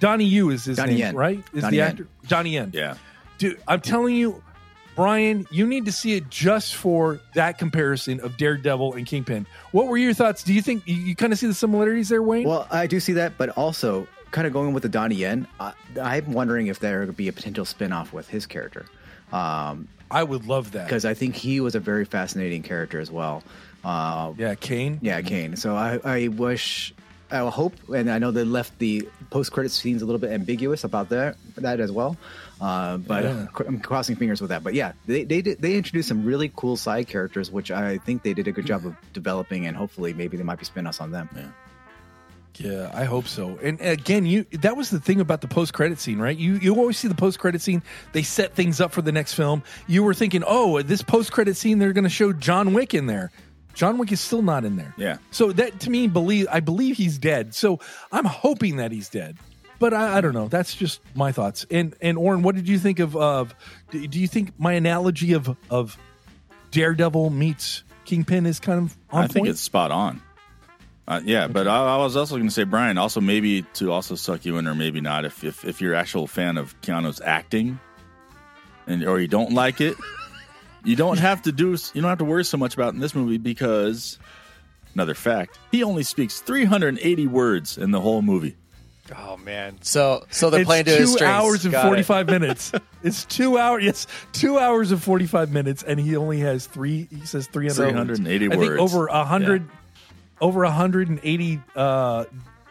Donnie 0.00 0.24
Yu 0.24 0.50
is 0.50 0.64
his 0.64 0.76
Donnie 0.76 0.92
name, 0.92 0.98
Yen. 1.00 1.16
right? 1.16 1.44
Is 1.52 1.62
Donnie 1.62 1.70
the 1.70 1.76
Yen. 1.76 1.90
actor 1.90 2.06
Donnie 2.28 2.50
Yen? 2.54 2.70
yeah, 2.74 2.96
dude. 3.38 3.60
I'm 3.68 3.80
telling 3.80 4.14
you, 4.16 4.42
Brian, 4.96 5.46
you 5.50 5.66
need 5.66 5.84
to 5.86 5.92
see 5.92 6.14
it 6.14 6.28
just 6.28 6.74
for 6.74 7.20
that 7.34 7.56
comparison 7.58 8.20
of 8.20 8.36
Daredevil 8.36 8.94
and 8.94 9.06
Kingpin. 9.06 9.46
What 9.70 9.86
were 9.86 9.96
your 9.96 10.12
thoughts? 10.12 10.42
Do 10.42 10.52
you 10.52 10.60
think 10.62 10.86
you, 10.86 10.96
you 10.96 11.16
kind 11.16 11.32
of 11.32 11.38
see 11.38 11.46
the 11.46 11.54
similarities 11.54 12.08
there, 12.08 12.22
Wayne? 12.22 12.48
Well, 12.48 12.66
I 12.70 12.86
do 12.86 12.98
see 13.00 13.12
that, 13.14 13.38
but 13.38 13.50
also 13.50 14.06
kind 14.32 14.46
of 14.46 14.52
going 14.52 14.72
with 14.74 14.82
the 14.82 14.88
Donnie 14.88 15.14
Yen. 15.14 15.46
I, 15.60 15.72
I'm 16.02 16.32
wondering 16.32 16.66
if 16.66 16.80
there 16.80 17.06
could 17.06 17.16
be 17.16 17.28
a 17.28 17.32
potential 17.32 17.64
spin-off 17.64 18.12
with 18.12 18.28
his 18.28 18.44
character. 18.46 18.86
Um, 19.32 19.88
I 20.10 20.24
would 20.24 20.46
love 20.46 20.72
that. 20.72 20.86
because 20.86 21.04
I 21.04 21.14
think 21.14 21.36
he 21.36 21.60
was 21.60 21.74
a 21.74 21.80
very 21.80 22.04
fascinating 22.04 22.62
character 22.62 22.98
as 23.00 23.10
well. 23.10 23.42
Uh, 23.84 24.32
Yeah, 24.36 24.54
Kane. 24.56 24.98
yeah, 25.02 25.20
Kane. 25.22 25.56
So 25.56 25.74
I, 25.76 26.00
I 26.04 26.28
wish 26.28 26.92
I 27.30 27.38
hope, 27.48 27.72
and 27.88 28.10
I 28.10 28.18
know 28.18 28.30
they 28.30 28.44
left 28.44 28.78
the 28.78 29.08
post 29.30 29.52
credit 29.52 29.70
scenes 29.70 30.02
a 30.02 30.04
little 30.06 30.18
bit 30.20 30.30
ambiguous 30.32 30.84
about 30.84 31.08
that 31.08 31.36
that 31.56 31.80
as 31.80 31.90
well. 31.90 32.16
Uh, 32.60 32.98
but 32.98 33.24
Yeah. 33.24 33.46
I'm 33.66 33.80
crossing 33.80 34.16
fingers 34.16 34.40
with 34.42 34.50
that. 34.50 34.62
But 34.62 34.74
yeah, 34.74 34.92
they 35.06 35.24
they 35.24 35.40
did, 35.40 35.60
they 35.62 35.76
introduced 35.76 36.08
some 36.08 36.24
really 36.26 36.52
cool 36.54 36.76
side 36.76 37.08
characters, 37.08 37.50
which 37.50 37.70
I 37.70 37.96
think 37.98 38.22
they 38.22 38.34
did 38.34 38.46
a 38.48 38.52
good 38.52 38.66
job 38.66 38.84
of 38.86 38.94
developing, 39.14 39.66
and 39.66 39.74
hopefully 39.76 40.12
maybe 40.12 40.36
there 40.36 40.44
might 40.46 40.58
be 40.58 40.66
spin 40.66 40.86
offs 40.86 41.00
on 41.00 41.10
them. 41.10 41.28
Yeah, 41.34 41.48
I 42.94 43.04
hope 43.04 43.26
so. 43.26 43.58
And 43.62 43.80
again, 43.80 44.26
you 44.26 44.44
that 44.60 44.76
was 44.76 44.90
the 44.90 45.00
thing 45.00 45.20
about 45.20 45.40
the 45.40 45.48
post 45.48 45.72
credit 45.72 45.98
scene, 45.98 46.18
right? 46.18 46.36
You 46.36 46.54
you 46.54 46.74
always 46.76 46.98
see 46.98 47.08
the 47.08 47.14
post 47.14 47.38
credit 47.38 47.60
scene, 47.62 47.82
they 48.12 48.22
set 48.22 48.54
things 48.54 48.80
up 48.80 48.92
for 48.92 49.02
the 49.02 49.12
next 49.12 49.34
film. 49.34 49.62
You 49.86 50.02
were 50.02 50.14
thinking, 50.14 50.44
"Oh, 50.46 50.80
this 50.82 51.02
post 51.02 51.32
credit 51.32 51.56
scene 51.56 51.78
they're 51.78 51.92
going 51.92 52.04
to 52.04 52.10
show 52.10 52.32
John 52.32 52.74
Wick 52.74 52.94
in 52.94 53.06
there." 53.06 53.30
John 53.74 53.96
Wick 53.96 54.12
is 54.12 54.20
still 54.20 54.42
not 54.42 54.64
in 54.64 54.76
there. 54.76 54.94
Yeah. 54.98 55.16
So 55.30 55.52
that 55.52 55.80
to 55.80 55.90
me 55.90 56.06
believe 56.06 56.46
I 56.50 56.60
believe 56.60 56.96
he's 56.96 57.18
dead. 57.18 57.54
So 57.54 57.80
I'm 58.10 58.26
hoping 58.26 58.76
that 58.76 58.92
he's 58.92 59.08
dead. 59.08 59.38
But 59.78 59.94
I, 59.94 60.18
I 60.18 60.20
don't 60.20 60.34
know. 60.34 60.46
That's 60.48 60.74
just 60.74 61.00
my 61.14 61.32
thoughts. 61.32 61.66
And 61.70 61.96
and 62.00 62.18
Oren, 62.18 62.42
what 62.42 62.54
did 62.54 62.68
you 62.68 62.78
think 62.78 62.98
of 62.98 63.16
of 63.16 63.54
do 63.90 64.20
you 64.20 64.28
think 64.28 64.52
my 64.58 64.74
analogy 64.74 65.32
of 65.32 65.56
of 65.70 65.96
Daredevil 66.70 67.30
meets 67.30 67.82
Kingpin 68.04 68.46
is 68.46 68.60
kind 68.60 68.78
of 68.78 68.96
on 69.10 69.24
I 69.24 69.26
think 69.26 69.44
point? 69.44 69.50
it's 69.50 69.60
spot 69.60 69.90
on. 69.90 70.20
Uh, 71.06 71.20
yeah, 71.24 71.48
but 71.48 71.66
I, 71.66 71.94
I 71.94 71.96
was 71.96 72.16
also 72.16 72.36
going 72.36 72.46
to 72.48 72.54
say, 72.54 72.62
Brian, 72.64 72.96
also 72.96 73.20
maybe 73.20 73.62
to 73.74 73.90
also 73.90 74.14
suck 74.14 74.44
you 74.44 74.58
in, 74.58 74.68
or 74.68 74.74
maybe 74.74 75.00
not, 75.00 75.24
if 75.24 75.42
if, 75.42 75.64
if 75.64 75.80
you're 75.80 75.94
actual 75.94 76.26
fan 76.26 76.56
of 76.56 76.80
Keanu's 76.80 77.20
acting, 77.20 77.80
and 78.86 79.04
or 79.04 79.18
you 79.20 79.26
don't 79.28 79.52
like 79.52 79.80
it, 79.80 79.96
you 80.84 80.94
don't 80.94 81.18
have 81.18 81.42
to 81.42 81.52
do 81.52 81.70
you 81.94 82.00
don't 82.00 82.08
have 82.08 82.18
to 82.18 82.24
worry 82.24 82.44
so 82.44 82.56
much 82.56 82.74
about 82.74 82.94
in 82.94 83.00
this 83.00 83.14
movie 83.16 83.38
because 83.38 84.18
another 84.94 85.14
fact, 85.14 85.58
he 85.72 85.82
only 85.82 86.04
speaks 86.04 86.40
380 86.40 87.26
words 87.26 87.78
in 87.78 87.90
the 87.90 88.00
whole 88.00 88.22
movie. 88.22 88.56
Oh 89.16 89.36
man. 89.38 89.78
So 89.82 90.24
so 90.30 90.50
they're 90.50 90.60
it's 90.60 90.68
playing 90.68 90.84
to 90.84 90.94
two 90.94 91.00
his 91.02 91.12
strengths. 91.14 91.44
hours 91.44 91.64
and 91.64 91.72
Got 91.72 91.86
it. 91.86 91.88
45 91.88 92.26
minutes 92.28 92.72
it's 93.02 93.24
two 93.24 93.58
hours 93.58 93.82
yes 93.84 94.06
two 94.32 94.58
hours 94.60 94.92
and 94.92 95.02
45 95.02 95.50
minutes 95.50 95.82
and 95.82 95.98
he 95.98 96.16
only 96.16 96.38
has 96.38 96.66
three 96.66 97.08
he 97.10 97.26
says 97.26 97.48
300 97.48 98.16
380 98.16 98.46
I 98.46 98.48
think 98.50 98.60
words. 98.62 98.80
over 98.80 99.08
a 99.08 99.24
hundred 99.24 99.68
over 100.42 100.60
180 100.64 101.62
uh 101.76 102.24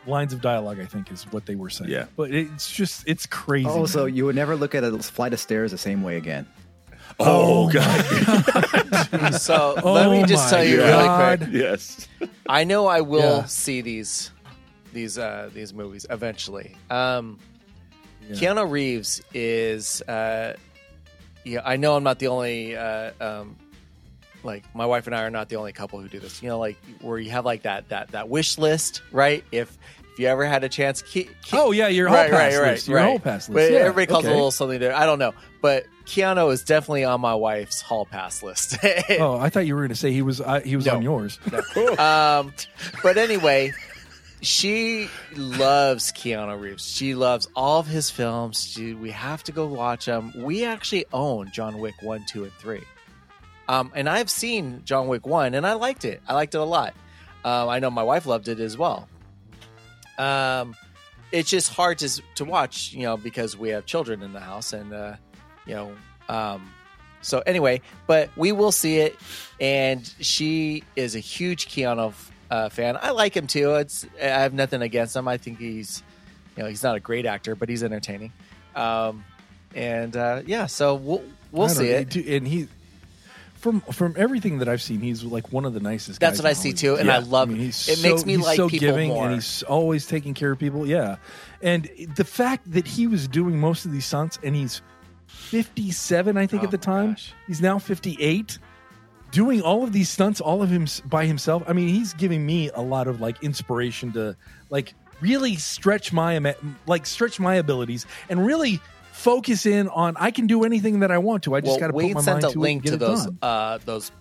lines 0.05 0.33
of 0.33 0.41
dialogue 0.41 0.79
i 0.79 0.85
think 0.85 1.11
is 1.11 1.23
what 1.31 1.45
they 1.47 1.55
were 1.55 1.69
saying 1.69 1.89
Yeah. 1.89 2.05
but 2.15 2.29
it's 2.31 2.71
just 2.71 3.03
it's 3.07 3.25
crazy 3.25 3.67
Also, 3.67 4.05
man. 4.05 4.15
you 4.15 4.25
would 4.25 4.35
never 4.35 4.55
look 4.55 4.75
at 4.75 4.83
a 4.83 4.97
flight 4.99 5.33
of 5.33 5.39
stairs 5.39 5.71
the 5.71 5.77
same 5.79 6.03
way 6.03 6.17
again. 6.17 6.45
Oh, 7.19 7.69
God, 7.71 9.33
So 9.39 9.77
Oh 9.83 9.93
let 9.93 10.09
me 10.09 10.23
just 10.23 10.49
tell 10.49 10.63
you 10.63 10.77
God. 10.77 11.41
really 11.41 11.47
quick. 11.51 11.53
yes, 11.63 12.07
I 12.47 12.63
know 12.63 12.87
I 12.87 13.01
will 13.01 13.19
Yeah. 13.39 13.45
see 13.45 13.81
these 13.81 14.31
these 14.93 15.17
uh 15.17 15.49
these 15.53 15.73
movies 15.73 16.05
eventually. 16.09 16.75
Um 16.89 17.37
Yeah. 18.27 18.35
Keanu 18.37 18.69
Reeves 18.69 19.21
is 19.33 20.01
uh 20.03 20.55
yeah, 21.43 21.61
I 21.65 21.75
know 21.77 21.95
I'm 21.95 22.03
not 22.03 22.17
the 22.19 22.27
only 22.27 22.75
uh 22.75 23.11
um 23.19 23.55
like 24.43 24.63
my 24.75 24.85
wife 24.85 25.07
and 25.07 25.15
I 25.15 25.23
are 25.23 25.29
not 25.29 25.49
the 25.49 25.55
only 25.57 25.71
couple 25.73 25.99
who 25.99 26.07
do 26.07 26.19
this. 26.19 26.41
You 26.41 26.49
know, 26.49 26.59
like 26.59 26.77
where 27.01 27.17
you 27.19 27.31
have 27.31 27.45
like 27.45 27.63
that 27.63 27.89
that 27.89 28.09
that 28.09 28.29
wish 28.29 28.57
list, 28.57 29.01
right? 29.11 29.43
If 29.51 29.77
if 30.13 30.19
you 30.19 30.27
ever 30.27 30.45
had 30.45 30.63
a 30.63 30.69
chance, 30.69 31.01
Ke- 31.01 31.29
Ke- 31.47 31.53
oh 31.53 31.71
yeah 31.71 31.87
your 31.87 32.07
whole 32.09 32.17
right, 32.17 32.29
pass 32.29 32.53
right, 32.53 32.61
right, 32.61 32.71
list 32.73 32.87
your 32.87 32.97
right. 32.97 33.05
whole 33.05 33.19
pass 33.19 33.47
list 33.47 33.53
But 33.53 33.71
yeah, 33.71 33.79
everybody 33.79 34.07
calls 34.07 34.25
okay. 34.25 34.31
a 34.33 34.35
little 34.35 34.51
something 34.51 34.79
there. 34.79 34.93
I 34.93 35.05
don't 35.05 35.19
know, 35.19 35.33
but 35.61 35.85
Keanu 36.05 36.51
is 36.51 36.63
definitely 36.63 37.05
on 37.05 37.21
my 37.21 37.33
wife's 37.35 37.79
hall 37.81 38.05
pass 38.05 38.43
list. 38.43 38.75
oh 39.19 39.37
i 39.37 39.49
thought 39.49 39.65
you 39.65 39.73
were 39.75 39.81
going 39.81 39.89
to 39.89 39.95
say 39.95 40.11
he 40.11 40.21
was 40.21 40.41
uh, 40.41 40.59
he 40.61 40.75
was 40.75 40.85
No. 40.85 40.95
on 40.95 41.01
yours 41.01 41.39
um, 41.97 42.53
but 43.03 43.17
anyway, 43.17 43.71
she 44.41 45.07
loves 45.35 46.11
Keanu 46.11 46.59
Reeves. 46.59 46.85
She 46.87 47.13
loves 47.15 47.47
all 47.55 47.79
of 47.79 47.87
his 47.87 48.09
films. 48.09 48.63
She, 48.65 48.93
we 48.93 49.11
have 49.11 49.43
to 49.43 49.51
go 49.51 49.67
watch 49.67 50.05
them. 50.07 50.33
We 50.35 50.65
actually 50.65 51.05
own 51.13 51.51
John 51.51 51.77
Wick 51.77 51.93
1, 52.01 52.25
2, 52.27 52.43
and 52.45 52.53
3. 52.53 52.81
Um, 53.71 53.89
and 53.95 54.09
I've 54.09 54.29
seen 54.29 54.81
John 54.83 55.07
Wick 55.07 55.25
1, 55.25 55.53
and 55.53 55.65
I 55.65 55.73
liked 55.73 56.03
it. 56.03 56.21
I 56.27 56.33
liked 56.33 56.55
it 56.55 56.57
a 56.57 56.63
lot. 56.65 56.93
Um, 57.45 57.69
I 57.69 57.79
know 57.79 57.89
my 57.89 58.03
wife 58.03 58.25
loved 58.25 58.49
it 58.49 58.59
as 58.59 58.77
well. 58.77 59.07
Um, 60.17 60.75
it's 61.31 61.49
just 61.49 61.71
hard 61.71 61.99
to, 61.99 62.21
to 62.35 62.43
watch, 62.43 62.91
you 62.91 63.03
know, 63.03 63.15
because 63.15 63.55
we 63.55 63.69
have 63.69 63.85
children 63.85 64.23
in 64.23 64.33
the 64.33 64.41
house. 64.41 64.73
And, 64.73 64.91
uh, 64.91 65.15
you 65.65 65.75
know, 65.75 65.95
um, 66.27 66.69
so 67.21 67.39
anyway, 67.45 67.79
but 68.07 68.29
we 68.35 68.51
will 68.51 68.73
see 68.73 68.97
it. 68.97 69.17
And 69.61 70.05
she 70.19 70.83
is 70.97 71.15
a 71.15 71.19
huge 71.19 71.69
Keanu 71.69 72.13
uh, 72.49 72.67
fan. 72.67 72.97
I 73.01 73.11
like 73.11 73.37
him 73.37 73.47
too. 73.47 73.75
It's 73.75 74.05
I 74.21 74.25
have 74.25 74.53
nothing 74.53 74.81
against 74.81 75.15
him. 75.15 75.29
I 75.29 75.37
think 75.37 75.59
he's, 75.59 76.03
you 76.57 76.63
know, 76.63 76.67
he's 76.67 76.83
not 76.83 76.97
a 76.97 76.99
great 76.99 77.25
actor, 77.25 77.55
but 77.55 77.69
he's 77.69 77.83
entertaining. 77.83 78.33
Um, 78.75 79.23
and 79.73 80.17
uh, 80.17 80.41
yeah, 80.45 80.65
so 80.65 80.95
we'll 80.95 81.23
we'll 81.53 81.69
see 81.69 81.89
know, 81.89 81.95
it. 81.99 82.15
and 82.17 82.45
he 82.45 82.67
from 83.61 83.81
from 83.81 84.15
everything 84.17 84.57
that 84.59 84.67
I've 84.67 84.81
seen, 84.81 84.99
he's 84.99 85.23
like 85.23 85.51
one 85.53 85.65
of 85.65 85.73
the 85.73 85.79
nicest. 85.79 86.19
Guys. 86.19 86.31
That's 86.31 86.39
what 86.43 86.49
I 86.49 86.53
see 86.53 86.73
too, 86.73 86.95
and 86.95 87.09
I 87.11 87.19
love 87.19 87.47
mean, 87.49 87.57
he's 87.59 87.87
it. 87.87 87.97
so- 87.99 88.09
makes 88.09 88.25
me 88.25 88.35
he's 88.37 88.45
like 88.45 88.57
so 88.57 88.67
people 88.67 88.87
giving, 88.89 89.09
more. 89.09 89.25
and 89.25 89.35
he's 89.35 89.63
always 89.63 90.05
taking 90.07 90.33
care 90.33 90.51
of 90.51 90.59
people. 90.59 90.85
Yeah, 90.87 91.17
and 91.61 91.89
the 92.15 92.25
fact 92.25 92.71
that 92.71 92.87
he 92.87 93.07
was 93.07 93.27
doing 93.27 93.59
most 93.59 93.85
of 93.85 93.91
these 93.91 94.05
stunts, 94.05 94.39
and 94.43 94.55
he's 94.55 94.81
fifty-seven, 95.27 96.37
I 96.37 96.47
think, 96.47 96.63
Oh 96.63 96.65
at 96.65 96.71
the 96.71 96.77
time. 96.77 97.11
gosh. 97.11 97.33
He's 97.47 97.61
now 97.61 97.77
fifty-eight, 97.79 98.57
doing 99.31 99.61
all 99.61 99.83
of 99.83 99.93
these 99.93 100.09
stunts, 100.09 100.41
all 100.41 100.61
of 100.63 100.69
him 100.69 100.87
by 101.05 101.25
himself. 101.25 101.63
I 101.67 101.73
mean, 101.73 101.87
he's 101.89 102.13
giving 102.13 102.45
me 102.45 102.69
a 102.73 102.81
lot 102.81 103.07
of 103.07 103.21
like 103.21 103.41
inspiration 103.43 104.11
to 104.13 104.35
like 104.69 104.93
really 105.19 105.55
stretch 105.55 106.11
my 106.13 106.55
like 106.87 107.05
stretch 107.05 107.39
my 107.39 107.55
abilities 107.55 108.05
and 108.29 108.43
really 108.45 108.79
focus 109.11 109.65
in 109.65 109.87
on 109.89 110.15
I 110.17 110.31
can 110.31 110.47
do 110.47 110.63
anything 110.63 111.01
that 111.01 111.11
I 111.11 111.17
want 111.19 111.43
to. 111.43 111.55
I 111.55 111.61
just 111.61 111.71
well, 111.71 111.79
got 111.79 111.87
to 111.87 111.93
put 111.93 112.03
Wade 112.03 112.15
my 112.15 112.21
sent 112.21 112.41
mind 112.41 112.51
a 112.51 112.53
to 112.53 112.59
link 112.59 112.85
it 112.85 112.91
and 112.91 112.99
to 112.99 113.05
get 113.05 113.05
it 113.05 113.09
those 113.15 113.25
done. 113.25 113.37
uh, 113.41 113.77
those 113.85 114.11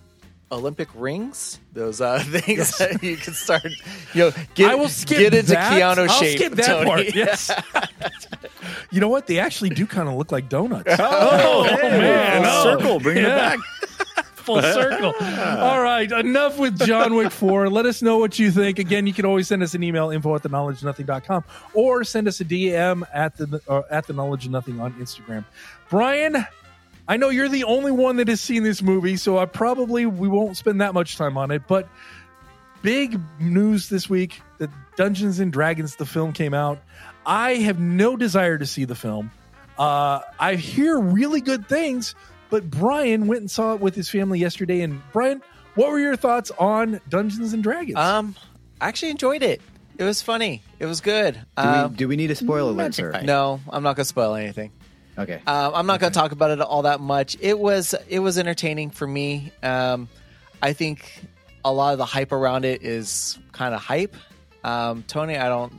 Olympic 0.53 0.89
rings, 0.97 1.61
those 1.73 2.01
uh, 2.01 2.19
things 2.27 2.77
that 2.79 3.03
you 3.03 3.17
can 3.17 3.35
start. 3.35 3.65
You 4.15 4.25
know, 4.25 4.33
get, 4.55 4.71
I 4.73 4.75
will 4.75 4.89
skip 4.89 5.19
get 5.19 5.35
into 5.35 5.53
that. 5.53 5.73
Keanu 5.81 6.09
I'll 6.09 6.21
shape. 6.21 6.39
skip 6.39 6.53
that 6.55 6.67
Tony. 6.67 6.87
part. 6.91 7.01
Yes. 7.15 7.51
you 8.91 9.01
know 9.01 9.09
what? 9.09 9.27
They 9.29 9.39
actually 9.39 9.71
do 9.71 9.87
kind 9.87 10.09
of 10.09 10.17
look 10.17 10.33
like 10.33 10.49
donuts. 10.49 10.93
Oh, 10.99 11.65
man. 11.81 12.43
Oh. 12.45 12.63
circle, 12.65 12.99
bringing 13.01 13.23
Yeah. 13.25 13.53
it 13.55 13.57
back. 13.57 13.59
Full 14.55 14.63
circle. 14.73 15.15
All 15.21 15.81
right. 15.83 16.11
Enough 16.11 16.59
with 16.59 16.79
John 16.87 17.15
Wick 17.15 17.31
4. 17.31 17.69
Let 17.71 17.87
us 17.87 18.03
know 18.03 18.19
what 18.19 18.39
you 18.39 18.51
think. 18.51 18.79
Again, 18.79 19.07
you 19.07 19.13
can 19.13 19.25
always 19.25 19.49
send 19.49 19.63
us 19.63 19.75
an 19.75 19.83
email, 19.83 20.11
info 20.11 20.35
at 20.35 20.43
the 20.43 20.49
knowledge 20.49 20.83
nothing.com, 20.83 21.45
or 21.75 22.05
send 22.05 22.29
us 22.29 22.41
a 22.41 22.45
DM 22.45 23.03
at 23.13 23.37
the 23.37 23.61
uh, 23.69 23.83
at 23.91 24.07
the 24.07 24.13
knowledge 24.13 24.47
of 24.47 24.53
nothing 24.53 24.81
on 24.81 24.93
Instagram. 24.95 25.45
Brian, 25.89 26.45
I 27.09 27.17
know 27.17 27.29
you're 27.29 27.49
the 27.49 27.65
only 27.65 27.93
one 27.93 28.17
that 28.17 28.29
has 28.29 28.41
seen 28.41 28.63
this 28.63 28.83
movie, 28.83 29.17
so 29.17 29.39
I 29.39 29.47
probably 29.47 30.07
we 30.07 30.29
won't 30.29 30.57
spend 30.57 30.81
that 30.81 30.95
much 30.95 31.17
time 31.17 31.37
on 31.37 31.51
it, 31.51 31.63
but 31.67 31.89
big 32.83 33.21
news 33.39 33.89
this 33.89 34.09
week 34.09 34.41
that 34.59 34.71
Dungeons 34.97 35.41
and 35.41 35.53
Dragons 35.53 35.97
the 35.97 36.07
film 36.07 36.33
came 36.33 36.55
out. 36.55 36.81
I 37.27 37.55
have 37.57 37.79
no 37.79 38.17
desire 38.17 38.59
to 38.59 38.67
see 38.67 38.85
the 38.85 38.95
film. 38.95 39.31
Uh, 39.79 40.21
I 40.39 40.55
hear 40.57 40.99
really 40.99 41.41
good 41.41 41.69
things, 41.69 42.15
but 42.51 42.69
Brian 42.71 43.27
went 43.27 43.41
and 43.41 43.51
saw 43.51 43.75
it 43.75 43.81
with 43.81 43.95
his 43.95 44.09
family 44.09 44.39
yesterday. 44.39 44.81
And 44.83 45.01
Brian, 45.13 45.43
what 45.75 45.91
were 45.91 45.99
your 46.01 46.17
thoughts 46.17 46.51
on 46.59 47.01
Dungeons 47.09 47.53
and 47.53 47.63
Dragons? 47.63 47.97
Um, 47.97 48.35
I 48.81 48.89
actually 48.89 49.11
enjoyed 49.11 49.43
it. 49.43 49.61
It 49.99 50.05
was 50.05 50.23
funny. 50.23 50.63
It 50.79 50.87
was 50.87 51.01
good. 51.01 51.35
Do, 51.35 51.41
Um, 51.63 51.91
we, 51.91 51.97
do 51.97 52.09
we 52.09 52.17
need 52.17 52.31
a 52.31 52.35
spoiler 52.35 52.71
alert, 52.71 52.95
sir? 52.95 53.21
no, 53.23 53.61
I'm 53.69 53.83
not 53.83 53.97
gonna 53.97 54.05
spoil 54.05 54.35
anything. 54.35 54.73
Okay. 55.19 55.43
Um, 55.47 55.73
I'm 55.75 55.87
not 55.87 56.01
going 56.01 56.13
to 56.13 56.19
talk 56.19 56.33
about 56.33 56.51
it 56.51 56.61
all 56.63 56.83
that 56.83 56.99
much. 57.01 57.37
It 57.41 57.59
was 57.59 57.95
it 58.09 58.21
was 58.21 58.39
entertaining 58.39 58.89
for 58.91 59.07
me. 59.07 59.53
Um, 59.63 60.09
I 60.63 60.73
think 60.73 61.13
a 61.63 61.71
lot 61.71 61.93
of 61.93 61.99
the 61.99 62.07
hype 62.07 62.33
around 62.33 62.65
it 62.65 62.83
is 62.83 63.39
kind 63.53 63.75
of 63.75 63.83
hype. 63.83 64.17
Um, 64.65 65.05
Tony, 65.07 65.37
I 65.37 65.49
don't. 65.51 65.75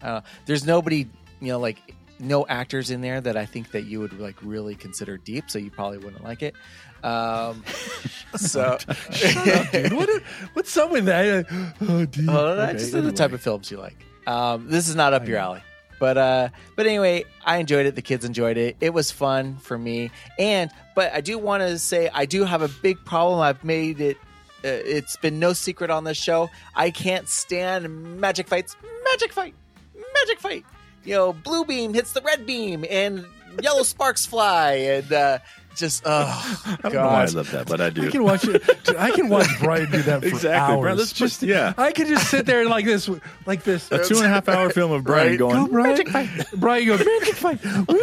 Uh, 0.00 0.22
there's 0.46 0.64
nobody, 0.64 1.06
you 1.40 1.48
know, 1.48 1.58
like 1.58 1.76
no 2.22 2.46
actors 2.46 2.90
in 2.90 3.00
there 3.02 3.20
that 3.20 3.36
I 3.36 3.44
think 3.46 3.72
that 3.72 3.82
you 3.84 4.00
would 4.00 4.18
like 4.18 4.36
really 4.42 4.74
consider 4.74 5.16
deep. 5.18 5.50
So 5.50 5.58
you 5.58 5.70
probably 5.70 5.98
wouldn't 5.98 6.24
like 6.24 6.42
it. 6.42 6.54
Um, 7.02 7.64
so, 8.36 8.78
Dude, 9.72 9.92
what, 9.92 10.08
what's 10.52 10.76
up 10.76 10.90
with 10.92 11.06
that? 11.06 11.46
Oh, 11.80 12.04
dude. 12.06 12.26
Well, 12.26 12.56
that's 12.56 12.70
Okay, 12.70 12.78
just 12.78 12.92
the 12.92 12.98
anyway. 12.98 13.12
type 13.14 13.32
of 13.32 13.40
films 13.42 13.70
you 13.70 13.78
like. 13.78 13.96
Um, 14.26 14.68
this 14.68 14.88
is 14.88 14.94
not 14.94 15.12
up 15.12 15.22
I 15.22 15.26
your 15.26 15.38
know. 15.38 15.44
alley. 15.44 15.62
But 15.98 16.18
uh, 16.18 16.48
but 16.74 16.86
anyway, 16.86 17.24
I 17.44 17.58
enjoyed 17.58 17.86
it. 17.86 17.94
The 17.94 18.02
kids 18.02 18.24
enjoyed 18.24 18.56
it. 18.56 18.76
It 18.80 18.90
was 18.92 19.10
fun 19.12 19.56
for 19.58 19.78
me. 19.78 20.10
And 20.38 20.68
but 20.96 21.12
I 21.12 21.20
do 21.20 21.38
want 21.38 21.62
to 21.62 21.78
say 21.78 22.10
I 22.12 22.26
do 22.26 22.44
have 22.44 22.60
a 22.62 22.68
big 22.68 23.04
problem. 23.04 23.40
I've 23.40 23.62
made 23.62 24.00
it. 24.00 24.16
Uh, 24.64 24.68
it's 24.68 25.16
been 25.16 25.38
no 25.38 25.52
secret 25.52 25.90
on 25.90 26.02
this 26.04 26.16
show. 26.18 26.50
I 26.74 26.90
can't 26.90 27.28
stand 27.28 28.20
magic 28.20 28.48
fights. 28.48 28.76
Magic 29.12 29.32
fight. 29.32 29.54
Magic 30.14 30.40
fight. 30.40 30.64
You 31.04 31.14
know, 31.14 31.32
blue 31.32 31.64
beam 31.64 31.94
hits 31.94 32.12
the 32.12 32.20
red 32.22 32.46
beam, 32.46 32.84
and 32.88 33.26
yellow 33.62 33.82
sparks 33.82 34.24
fly, 34.24 34.72
and 34.74 35.12
uh, 35.12 35.38
just 35.74 36.02
oh 36.06 36.62
I 36.66 36.76
don't 36.82 36.92
know 36.94 37.06
why 37.06 37.22
I 37.22 37.26
love 37.26 37.50
that, 37.50 37.66
but 37.66 37.80
I 37.80 37.90
do. 37.90 38.06
I 38.06 38.10
can 38.10 38.22
watch 38.22 38.44
it. 38.46 38.62
I 38.98 39.10
can 39.10 39.28
watch 39.28 39.48
Brian 39.60 39.90
do 39.90 40.02
that 40.02 40.20
for 40.20 40.28
Exactly, 40.28 40.80
Brian, 40.80 40.96
let's 40.98 41.12
put- 41.12 41.18
just 41.18 41.42
yeah. 41.42 41.72
I 41.76 41.92
can 41.92 42.06
just 42.06 42.30
sit 42.30 42.46
there 42.46 42.66
like 42.68 42.84
this, 42.84 43.10
like 43.46 43.64
this. 43.64 43.90
a 43.90 44.04
two 44.04 44.16
and 44.18 44.26
a 44.26 44.28
half 44.28 44.48
hour 44.48 44.70
film 44.70 44.92
of 44.92 45.02
Brian 45.04 45.30
Right. 45.30 45.38
Go, 45.38 45.50
going. 45.50 45.66
Brian. 45.70 45.88
Magic 45.90 46.08
fight. 46.10 46.28
Brian 46.56 46.86
goes 46.86 47.04
magic 47.04 47.34
fight. 47.34 47.62
Blue 47.62 47.98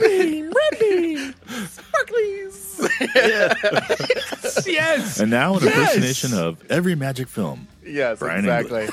beam, 0.00 0.44
red 0.52 0.78
beam, 0.80 1.34
Sparklies. 1.48 2.90
yes. 4.66 5.18
And 5.20 5.30
now 5.30 5.56
an 5.56 5.64
Yes! 5.64 5.74
impersonation 5.96 6.34
of 6.38 6.62
every 6.70 6.94
magic 6.94 7.28
film. 7.28 7.66
yes, 7.84 8.18
Brian 8.18 8.40
exactly. 8.44 8.88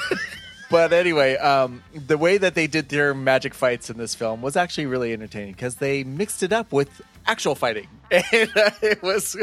But 0.72 0.94
anyway, 0.94 1.36
um, 1.38 1.84
the 1.94 2.18
way 2.18 2.38
that 2.38 2.56
they 2.56 2.66
did 2.68 2.90
their 2.90 3.14
magic 3.14 3.54
fights 3.54 3.90
in 3.90 3.98
this 3.98 4.16
film 4.16 4.42
was 4.42 4.56
actually 4.56 4.88
really 4.88 5.14
entertaining 5.14 5.52
because 5.54 5.76
they 5.76 6.04
mixed 6.04 6.42
it 6.42 6.52
up 6.54 6.72
with 6.72 7.02
actual 7.28 7.54
fighting, 7.54 7.88
and 8.12 8.50
uh, 8.56 8.72
it 8.82 9.02
was 9.04 9.36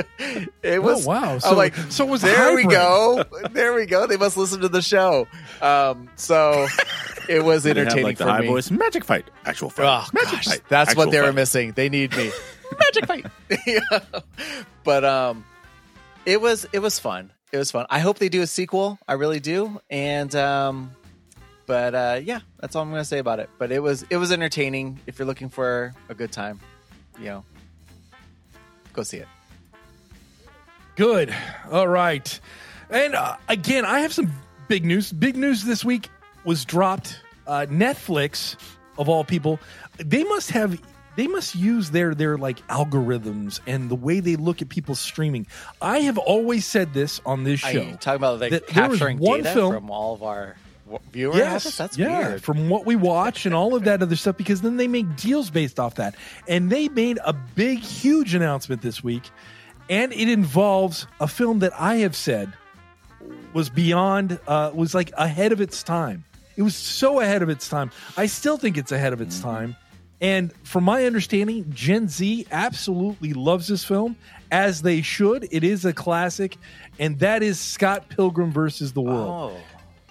it 0.62 0.82
was 0.82 1.06
oh 1.06 1.09
wow. 1.10 1.32
I'm 1.34 1.40
So 1.40 1.55
like, 1.55 1.76
so 1.90 2.06
it 2.06 2.10
was 2.10 2.22
there 2.22 2.55
we 2.56 2.64
go, 2.66 3.24
there 3.52 3.74
we 3.74 3.86
go. 3.86 4.06
They 4.06 4.16
must 4.16 4.36
listen 4.36 4.60
to 4.62 4.68
the 4.68 4.82
show. 4.82 5.28
Um, 5.62 6.09
so 6.16 6.66
it 7.28 7.44
was 7.44 7.66
entertaining 7.66 8.05
like 8.05 8.18
the 8.18 8.24
for 8.24 8.30
high 8.30 8.40
me. 8.40 8.46
voice 8.48 8.70
magic 8.70 9.05
fight, 9.05 9.26
actual 9.44 9.70
fight, 9.70 9.86
Oh, 9.86 10.09
magic 10.12 10.32
gosh, 10.32 10.44
fight. 10.46 10.62
that's 10.68 10.96
what 10.96 11.10
they 11.10 11.20
were 11.20 11.32
missing. 11.32 11.72
They 11.72 11.88
need 11.88 12.16
me. 12.16 12.30
Magic 12.78 13.06
fight. 13.06 13.26
Yeah. 13.66 13.80
But 14.84 15.05
um 15.05 15.44
it 16.26 16.40
was 16.40 16.66
it 16.72 16.80
was 16.80 16.98
fun. 16.98 17.32
It 17.50 17.56
was 17.56 17.70
fun. 17.70 17.86
I 17.88 18.00
hope 18.00 18.18
they 18.18 18.28
do 18.28 18.42
a 18.42 18.46
sequel. 18.46 18.98
I 19.09 19.14
really 19.14 19.40
do. 19.40 19.80
And 19.88 20.34
um 20.34 20.90
but 21.69 21.95
uh 21.95 22.20
yeah, 22.24 22.40
that's 22.59 22.74
all 22.74 22.82
I'm 22.82 22.90
going 22.90 23.03
to 23.03 23.05
say 23.05 23.19
about 23.19 23.39
it. 23.39 23.49
But 23.59 23.70
it 23.70 23.81
was 23.81 24.05
it 24.11 24.16
was 24.16 24.32
entertaining 24.32 24.99
if 25.07 25.19
you're 25.19 25.27
looking 25.27 25.51
for 25.51 25.93
a 26.09 26.15
good 26.15 26.32
time, 26.32 26.59
you 27.20 27.27
know. 27.27 27.45
Go 28.95 29.05
see 29.05 29.19
it. 29.19 29.28
Good. 30.97 31.32
All 31.70 31.86
right. 31.86 32.40
And 32.90 33.15
uh, 33.15 33.36
again, 33.49 33.85
I 33.85 34.01
have 34.01 34.12
some 34.12 34.32
big 34.66 34.85
news. 34.85 35.12
Big 35.12 35.36
news 35.36 35.62
this 35.62 35.85
week 35.85 36.09
was 36.45 36.65
dropped. 36.65 37.20
Uh, 37.47 37.66
Netflix, 37.69 38.57
of 38.97 39.09
all 39.09 39.23
people, 39.23 39.61
they 39.99 40.24
must 40.24 40.51
have. 40.51 40.81
They 41.16 41.27
must 41.27 41.55
use 41.55 41.90
their 41.90 42.15
their 42.15 42.39
like 42.39 42.66
algorithms 42.69 43.61
and 43.66 43.90
the 43.90 43.97
way 43.97 44.20
they 44.20 44.36
look 44.36 44.62
at 44.62 44.69
people's 44.69 45.01
streaming. 45.01 45.47
I 45.82 45.99
have 46.01 46.16
always 46.16 46.65
said 46.65 46.95
this 46.95 47.20
on 47.27 47.45
this 47.45 47.61
show. 47.61 47.93
talking 48.01 48.16
about 48.16 48.40
like 48.40 48.66
capturing 48.69 49.19
one 49.19 49.43
data 49.43 49.53
film- 49.55 49.74
from 49.74 49.90
all 49.90 50.15
of 50.15 50.23
our 50.23 50.57
w- 50.90 51.10
viewers? 51.12 51.36
Yes, 51.36 51.77
That's 51.77 51.97
yeah, 51.97 52.28
weird. 52.28 52.43
from 52.43 52.69
what 52.69 52.86
we 52.86 52.97
watch 52.97 53.47
and 53.47 53.55
all 53.55 53.74
of 53.74 53.85
that 53.85 54.02
other 54.02 54.16
stuff, 54.16 54.36
because 54.36 54.60
then 54.62 54.77
they 54.77 54.89
make 54.89 55.16
deals 55.16 55.51
based 55.51 55.78
off 55.78 55.94
that. 55.97 56.15
And 56.47 56.70
they 56.70 56.89
made 56.89 57.19
a 57.24 57.32
big, 57.32 57.78
huge 57.81 58.35
announcement 58.35 58.82
this 58.82 59.02
week, 59.05 59.31
and 59.89 60.12
it 60.12 60.28
involves 60.28 61.06
a 61.20 61.28
film 61.28 61.60
that 61.60 61.73
I 61.78 61.97
have 61.97 62.16
said 62.16 62.52
was 63.52 63.70
beyond, 63.70 64.39
uh, 64.47 64.70
was 64.74 64.94
like 64.94 65.10
ahead 65.16 65.52
of 65.52 65.60
its 65.60 65.82
time. 65.82 66.24
It 66.56 66.62
was 66.62 66.74
so 66.74 67.20
ahead 67.20 67.43
of 67.43 67.48
its 67.48 67.69
time. 67.69 67.90
I 68.16 68.27
still 68.27 68.56
think 68.56 68.77
it's 68.77 68.90
ahead 68.93 69.12
of 69.12 69.20
its 69.20 69.40
time. 69.40 69.77
And 70.20 70.52
from 70.65 70.82
my 70.82 71.05
understanding, 71.05 71.70
Gen 71.73 72.09
Z 72.09 72.47
absolutely 72.51 73.32
loves 73.35 73.69
this 73.69 73.85
film, 73.85 74.16
as 74.51 74.82
they 74.82 75.01
should. 75.01 75.47
It 75.52 75.62
is 75.62 75.85
a 75.85 75.93
classic, 75.93 76.56
and 76.98 77.20
that 77.20 77.44
is 77.44 77.60
Scott 77.60 78.09
Pilgrim 78.09 78.51
versus 78.51 78.93
the 78.93 79.01
World. 79.01 79.52
Oh. 79.55 79.60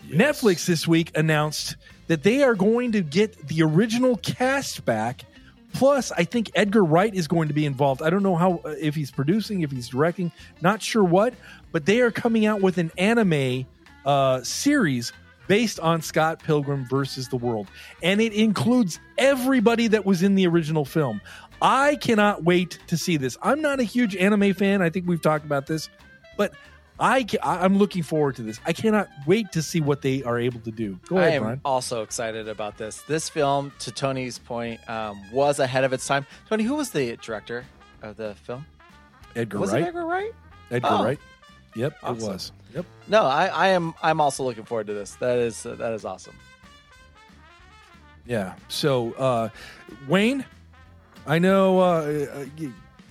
Netflix 0.09 0.65
this 0.65 0.87
week 0.87 1.11
announced 1.15 1.75
that 2.07 2.23
they 2.23 2.43
are 2.43 2.55
going 2.55 2.91
to 2.93 3.01
get 3.01 3.47
the 3.47 3.63
original 3.63 4.17
cast 4.17 4.85
back. 4.85 5.25
Plus, 5.73 6.11
I 6.13 6.23
think 6.23 6.49
Edgar 6.55 6.83
Wright 6.83 7.13
is 7.13 7.27
going 7.27 7.49
to 7.49 7.53
be 7.53 7.65
involved. 7.65 8.01
I 8.01 8.09
don't 8.09 8.23
know 8.23 8.35
how 8.35 8.61
uh, 8.65 8.69
if 8.79 8.95
he's 8.95 9.11
producing, 9.11 9.61
if 9.61 9.71
he's 9.71 9.89
directing, 9.89 10.31
not 10.61 10.81
sure 10.81 11.03
what, 11.03 11.33
but 11.71 11.85
they 11.85 12.01
are 12.01 12.09
coming 12.09 12.45
out 12.45 12.61
with 12.61 12.77
an 12.77 12.91
anime 12.97 13.65
uh, 14.05 14.41
series 14.43 15.11
based 15.47 15.79
on 15.79 16.01
Scott 16.01 16.41
Pilgrim 16.41 16.85
versus 16.85 17.27
the 17.27 17.37
World, 17.37 17.67
and 18.01 18.19
it 18.21 18.33
includes 18.33 18.99
everybody 19.17 19.87
that 19.87 20.05
was 20.05 20.23
in 20.23 20.35
the 20.35 20.47
original 20.47 20.85
film. 20.85 21.21
I 21.61 21.95
cannot 21.95 22.43
wait 22.43 22.79
to 22.87 22.97
see 22.97 23.17
this. 23.17 23.37
I'm 23.41 23.61
not 23.61 23.79
a 23.79 23.83
huge 23.83 24.15
anime 24.15 24.53
fan. 24.53 24.81
I 24.81 24.89
think 24.89 25.07
we've 25.07 25.21
talked 25.21 25.45
about 25.45 25.67
this, 25.67 25.89
but 26.37 26.53
I 26.99 27.25
I'm 27.43 27.77
looking 27.77 28.01
forward 28.03 28.35
to 28.37 28.41
this. 28.43 28.59
I 28.65 28.73
cannot 28.73 29.07
wait 29.27 29.51
to 29.51 29.61
see 29.61 29.81
what 29.81 30.01
they 30.01 30.23
are 30.23 30.39
able 30.39 30.59
to 30.61 30.71
do. 30.71 30.99
Go 31.07 31.17
ahead, 31.17 31.31
I 31.31 31.35
am 31.35 31.43
Brian. 31.43 31.61
also 31.63 32.01
excited 32.01 32.47
about 32.47 32.77
this. 32.77 33.01
This 33.03 33.29
film, 33.29 33.71
to 33.79 33.91
Tony's 33.91 34.39
point, 34.39 34.79
um, 34.89 35.21
was 35.31 35.59
ahead 35.59 35.83
of 35.83 35.93
its 35.93 36.07
time. 36.07 36.25
Tony, 36.49 36.63
who 36.63 36.73
was 36.75 36.89
the 36.91 37.15
director 37.17 37.65
of 38.01 38.17
the 38.17 38.33
film? 38.43 38.65
Edgar 39.35 39.57
Wright. 39.57 39.61
was 39.61 39.73
Wright. 39.73 39.81
it 39.83 39.87
Edgar 39.89 40.05
Wright? 40.05 40.31
Edgar 40.71 40.87
Oh. 40.91 41.03
Wright. 41.03 41.19
Yep, 41.75 41.97
Awesome. 42.01 42.17
it 42.17 42.33
was. 42.33 42.51
Yep. 42.73 42.85
No, 43.07 43.21
I, 43.25 43.45
I 43.47 43.67
am. 43.67 43.93
I'm 44.01 44.19
also 44.19 44.43
looking 44.43 44.65
forward 44.65 44.87
to 44.87 44.93
this. 44.95 45.13
That 45.15 45.37
is 45.37 45.65
uh, 45.65 45.75
that 45.75 45.93
is 45.93 46.03
awesome. 46.05 46.33
Yeah. 48.25 48.55
So, 48.67 49.13
uh, 49.13 49.49
Wayne, 50.07 50.43
I 51.25 51.39
know. 51.39 51.79
Uh, 51.79 52.25
uh, 52.33 52.45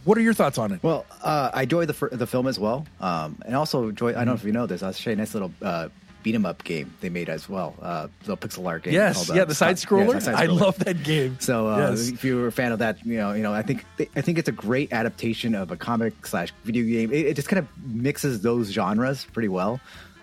what 0.06 0.16
are 0.16 0.22
your 0.22 0.32
thoughts 0.34 0.56
on 0.56 0.72
it? 0.72 0.82
Well, 0.82 1.04
uh, 1.22 1.50
I 1.52 1.64
enjoy 1.64 1.84
the 1.84 2.08
the 2.12 2.26
film 2.26 2.46
as 2.46 2.58
well, 2.58 2.86
um, 3.00 3.36
and 3.44 3.54
also 3.54 3.88
enjoy. 3.88 4.10
I 4.10 4.12
don't 4.24 4.26
know 4.28 4.32
if 4.34 4.44
you 4.44 4.52
know 4.52 4.64
this. 4.66 4.82
I'll 4.82 4.92
show 4.92 5.10
you 5.10 5.14
a 5.14 5.18
nice 5.18 5.34
little 5.34 5.52
uh, 5.60 5.88
beat 6.22 6.34
'em 6.34 6.44
up 6.46 6.64
game 6.64 6.92
they 7.02 7.08
made 7.10 7.28
as 7.28 7.48
well. 7.48 7.74
Uh, 7.80 8.08
little 8.26 8.36
pixel 8.36 8.66
art 8.66 8.82
game. 8.84 8.94
yes. 8.94 9.28
uh, 9.30 9.34
Yeah, 9.34 9.44
the 9.44 9.54
side 9.54 9.76
scroller. 9.76 10.16
I 10.34 10.46
love 10.46 10.78
that 10.80 11.02
game. 11.04 11.36
So 11.38 11.68
uh, 11.68 11.90
Yes. 11.90 12.08
if 12.08 12.24
you 12.24 12.36
were 12.36 12.46
a 12.48 12.52
fan 12.52 12.72
of 12.72 12.78
that, 12.80 13.04
you 13.06 13.18
know, 13.18 13.32
you 13.32 13.42
know, 13.42 13.52
I 13.52 13.62
think 13.62 13.84
I 14.16 14.22
think 14.22 14.38
it's 14.38 14.48
a 14.48 14.52
great 14.52 14.92
adaptation 14.92 15.54
of 15.54 15.70
a 15.70 15.76
comic 15.76 16.26
slash 16.26 16.52
video 16.64 16.84
game. 16.84 17.12
It, 17.12 17.26
it 17.26 17.34
just 17.36 17.48
kind 17.48 17.58
of 17.60 17.68
mixes 17.86 18.40
those 18.40 18.70
genres 18.72 19.24
pretty 19.32 19.48
well. 19.48 19.78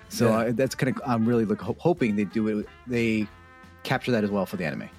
So 0.09 0.27
Yeah. 0.27 0.37
uh, 0.37 0.51
that's 0.53 0.75
kind 0.75 0.95
of 0.95 1.01
I'm 1.07 1.25
really 1.25 1.45
look, 1.45 1.61
ho- 1.61 1.77
hoping 1.79 2.15
they 2.17 2.25
do 2.25 2.47
it. 2.59 2.67
They 2.87 3.27
capture 3.83 4.11
that 4.11 4.23
as 4.23 4.29
well 4.29 4.45
for 4.45 4.57
the 4.57 4.65
anime. 4.65 4.89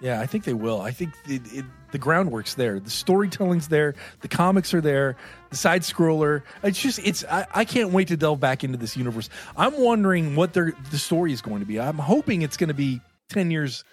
Yeah, 0.00 0.20
I 0.20 0.26
think 0.26 0.44
they 0.44 0.52
will. 0.54 0.82
I 0.82 0.90
think 0.90 1.14
it, 1.26 1.40
it, 1.52 1.64
the 1.92 1.98
groundwork's 1.98 2.54
there. 2.54 2.80
The 2.80 2.90
storytelling's 2.90 3.68
there. 3.68 3.94
The 4.20 4.28
comics 4.28 4.74
are 4.74 4.80
there. 4.80 5.16
The 5.50 5.56
side 5.56 5.82
scroller. 5.82 6.42
It's 6.62 6.80
just 6.80 6.98
it's. 7.04 7.24
I, 7.24 7.46
I 7.54 7.64
can't 7.64 7.90
wait 7.90 8.08
to 8.08 8.16
delve 8.16 8.40
back 8.40 8.64
into 8.64 8.78
this 8.78 8.96
universe. 8.96 9.28
I'm 9.56 9.80
wondering 9.80 10.36
what 10.36 10.52
their 10.52 10.72
the 10.90 10.98
story 10.98 11.32
is 11.32 11.40
going 11.40 11.60
to 11.60 11.66
be. 11.66 11.80
I'm 11.80 11.98
hoping 11.98 12.42
it's 12.42 12.56
going 12.56 12.68
to 12.68 12.74
be 12.74 13.00
ten 13.28 13.50
years 13.50 13.84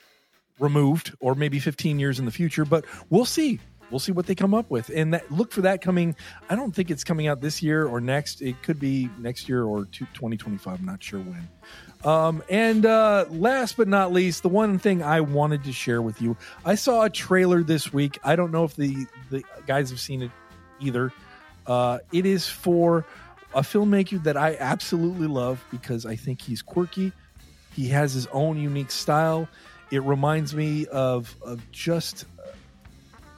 removed 0.59 1.15
or 1.19 1.35
maybe 1.35 1.59
15 1.59 1.99
years 1.99 2.19
in 2.19 2.25
the 2.25 2.31
future, 2.31 2.65
but 2.65 2.85
we'll 3.09 3.25
see. 3.25 3.59
We'll 3.93 3.99
see 3.99 4.11
what 4.11 4.25
they 4.25 4.33
come 4.33 4.55
up 4.55 4.71
with, 4.71 4.89
and 4.89 5.13
that 5.13 5.31
look 5.31 5.51
for 5.51 5.61
that 5.61 5.83
coming. 5.83 6.15
I 6.49 6.55
don't 6.55 6.73
think 6.73 6.89
it's 6.89 7.03
coming 7.03 7.27
out 7.27 7.41
this 7.41 7.61
year 7.61 7.85
or 7.85 8.01
next. 8.01 8.41
It 8.41 8.59
could 8.63 8.79
be 8.79 9.07
next 9.19 9.47
year 9.47 9.63
or 9.65 9.85
2025. 9.85 10.79
I'm 10.79 10.83
not 10.83 11.03
sure 11.03 11.19
when. 11.19 11.47
Um, 12.03 12.41
and 12.49 12.87
uh, 12.87 13.25
last 13.29 13.77
but 13.77 13.87
not 13.87 14.11
least, 14.11 14.41
the 14.41 14.49
one 14.49 14.79
thing 14.79 15.03
I 15.03 15.21
wanted 15.21 15.63
to 15.65 15.71
share 15.71 16.01
with 16.01 16.19
you, 16.23 16.35
I 16.65 16.73
saw 16.73 17.03
a 17.03 17.09
trailer 17.11 17.61
this 17.61 17.93
week. 17.93 18.17
I 18.23 18.35
don't 18.35 18.51
know 18.51 18.63
if 18.63 18.75
the 18.75 19.05
the 19.29 19.43
guys 19.67 19.91
have 19.91 19.99
seen 19.99 20.23
it 20.23 20.31
either. 20.79 21.13
Uh, 21.67 21.99
it 22.11 22.25
is 22.25 22.49
for 22.49 23.05
a 23.53 23.61
filmmaker 23.61 24.23
that 24.23 24.35
I 24.35 24.57
absolutely 24.59 25.27
love 25.27 25.63
because 25.69 26.07
I 26.07 26.15
think 26.15 26.41
he's 26.41 26.63
quirky. 26.63 27.11
He 27.75 27.89
has 27.89 28.11
his 28.11 28.25
own 28.31 28.59
unique 28.59 28.89
style. 28.89 29.47
It 29.91 30.01
reminds 30.01 30.55
me 30.55 30.87
of 30.87 31.35
of 31.43 31.61
just 31.71 32.25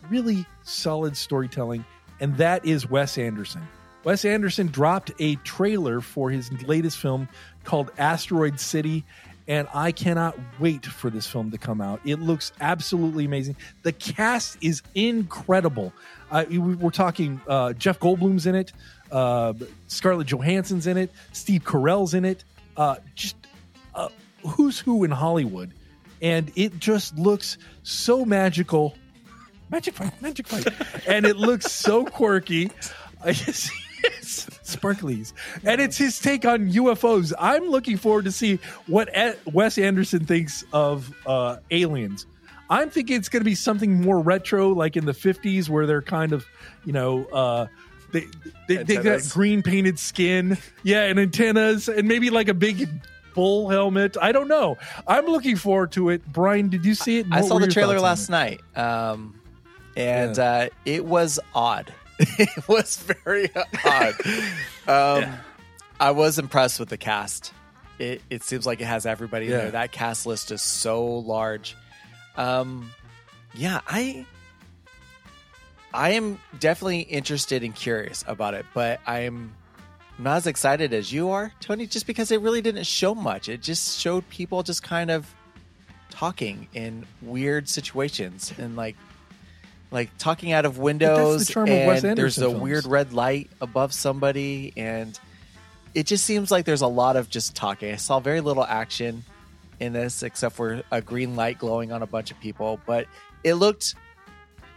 really 0.09 0.45
solid 0.63 1.15
storytelling, 1.17 1.85
and 2.19 2.37
that 2.37 2.65
is 2.65 2.89
Wes 2.89 3.17
Anderson. 3.17 3.61
Wes 4.03 4.23
Anderson 4.25 4.67
dropped 4.67 5.11
a 5.19 5.35
trailer 5.37 5.99
for 6.01 6.29
his 6.29 6.51
latest 6.63 6.97
film 6.99 7.27
called 7.63 7.91
Asteroid 7.97 8.59
City, 8.59 9.03
and 9.47 9.67
I 9.73 9.91
cannot 9.91 10.37
wait 10.59 10.85
for 10.85 11.09
this 11.09 11.25
film 11.27 11.51
to 11.51 11.57
come 11.57 11.81
out. 11.81 11.99
It 12.05 12.19
looks 12.19 12.51
absolutely 12.61 13.25
amazing. 13.25 13.55
The 13.83 13.91
cast 13.91 14.57
is 14.61 14.81
incredible. 14.93 15.91
Uh, 16.31 16.45
we- 16.49 16.59
we're 16.59 16.89
talking 16.91 17.41
uh, 17.47 17.73
Jeff 17.73 17.99
Goldblum's 17.99 18.45
in 18.45 18.55
it, 18.55 18.73
uh, 19.11 19.53
Scarlett 19.87 20.27
Johansson's 20.27 20.87
in 20.87 20.97
it, 20.97 21.11
Steve 21.31 21.63
Carell's 21.63 22.13
in 22.13 22.25
it. 22.25 22.43
Uh, 22.77 22.95
just 23.15 23.35
uh, 23.95 24.09
who's 24.45 24.79
who 24.79 25.03
in 25.03 25.11
Hollywood, 25.11 25.71
and 26.21 26.51
it 26.55 26.77
just 26.79 27.17
looks 27.17 27.57
so 27.83 28.23
magical. 28.25 28.95
Magic 29.75 29.93
fight, 29.93 30.21
magic 30.21 30.47
fight, 30.47 30.65
and 31.05 31.25
it 31.25 31.35
looks 31.35 31.69
so 31.69 32.05
quirky. 32.05 32.71
I 33.21 33.31
just, 33.33 33.69
sparklies, 34.63 35.33
and 35.65 35.81
it's 35.81 35.97
his 35.97 36.17
take 36.17 36.45
on 36.45 36.71
UFOs. 36.71 37.33
I'm 37.37 37.67
looking 37.67 37.97
forward 37.97 38.23
to 38.23 38.31
see 38.31 38.55
what 38.87 39.09
Wes 39.51 39.77
Anderson 39.77 40.25
thinks 40.25 40.63
of 40.71 41.13
uh, 41.27 41.57
aliens. 41.71 42.25
I'm 42.69 42.89
thinking 42.89 43.17
it's 43.17 43.27
going 43.27 43.41
to 43.41 43.45
be 43.45 43.53
something 43.53 44.01
more 44.01 44.21
retro, 44.21 44.69
like 44.69 44.95
in 44.95 45.03
the 45.03 45.11
50s, 45.11 45.67
where 45.67 45.85
they're 45.85 46.01
kind 46.01 46.31
of, 46.31 46.45
you 46.85 46.93
know, 46.93 47.25
uh, 47.25 47.67
they 48.13 48.27
they, 48.69 48.77
they 48.77 48.95
got 48.95 49.27
green 49.29 49.61
painted 49.61 49.99
skin, 49.99 50.57
yeah, 50.83 51.03
and 51.03 51.19
antennas, 51.19 51.89
and 51.89 52.07
maybe 52.07 52.29
like 52.29 52.47
a 52.47 52.53
big 52.53 52.87
bull 53.33 53.67
helmet. 53.67 54.15
I 54.21 54.31
don't 54.31 54.47
know. 54.47 54.77
I'm 55.05 55.25
looking 55.25 55.57
forward 55.57 55.91
to 55.91 56.11
it. 56.11 56.25
Brian, 56.31 56.69
did 56.69 56.85
you 56.85 56.95
see 56.95 57.19
it? 57.19 57.27
I 57.29 57.41
What 57.41 57.49
saw 57.49 57.59
the 57.59 57.67
trailer 57.67 57.99
last 57.99 58.29
night. 58.29 58.61
Um, 58.77 59.41
and 59.95 60.37
uh, 60.39 60.69
it 60.85 61.05
was 61.05 61.39
odd. 61.53 61.93
it 62.19 62.67
was 62.67 62.97
very 62.97 63.49
odd. 63.85 64.15
Um, 64.87 65.21
Yeah. 65.23 65.37
I 65.99 66.11
was 66.11 66.37
impressed 66.39 66.79
with 66.79 66.89
the 66.89 66.97
cast. 66.97 67.53
It 67.99 68.21
it 68.29 68.43
seems 68.43 68.65
like 68.65 68.81
it 68.81 68.85
has 68.85 69.05
everybody 69.05 69.45
in 69.45 69.51
Yeah. 69.51 69.57
there. 69.59 69.71
That 69.71 69.91
cast 69.91 70.25
list 70.25 70.51
is 70.51 70.61
so 70.61 71.05
large. 71.19 71.75
Um, 72.37 72.91
yeah, 73.53 73.81
I 73.87 74.25
I 75.93 76.11
am 76.11 76.39
definitely 76.59 77.01
interested 77.01 77.63
and 77.63 77.73
curious 77.73 78.23
about 78.27 78.53
it, 78.53 78.65
but 78.73 78.99
I 79.07 79.19
am 79.21 79.55
not 80.19 80.37
as 80.37 80.47
excited 80.47 80.93
as 80.93 81.11
you 81.11 81.29
are, 81.29 81.51
Tony, 81.61 81.87
just 81.87 82.05
because 82.05 82.31
it 82.31 82.41
really 82.41 82.61
didn't 82.61 82.85
show 82.85 83.15
much. 83.15 83.47
It 83.49 83.61
just 83.61 83.99
showed 83.99 84.27
people 84.29 84.61
just 84.63 84.83
kind 84.83 85.09
of 85.09 85.33
talking 86.09 86.67
in 86.73 87.05
weird 87.21 87.67
situations 87.69 88.53
and 88.57 88.75
like 88.75 88.95
like 89.91 90.09
talking 90.17 90.51
out 90.51 90.65
of 90.65 90.77
windows 90.77 91.49
of 91.49 91.67
and 91.67 92.17
there's 92.17 92.37
a 92.37 92.41
films. 92.41 92.59
weird 92.61 92.85
red 92.85 93.13
light 93.13 93.49
above 93.61 93.93
somebody 93.93 94.73
and 94.75 95.17
it 95.93 96.05
just 96.05 96.25
seems 96.25 96.51
like 96.51 96.65
there's 96.65 96.81
a 96.81 96.87
lot 96.87 97.15
of 97.15 97.29
just 97.29 97.55
talking. 97.55 97.93
I 97.93 97.95
saw 97.95 98.19
very 98.19 98.41
little 98.41 98.65
action 98.65 99.23
in 99.79 99.93
this 99.93 100.23
except 100.23 100.55
for 100.55 100.83
a 100.91 101.01
green 101.01 101.35
light 101.35 101.57
glowing 101.59 101.91
on 101.91 102.01
a 102.01 102.07
bunch 102.07 102.31
of 102.31 102.39
people, 102.39 102.79
but 102.85 103.07
it 103.43 103.53
looked 103.55 103.95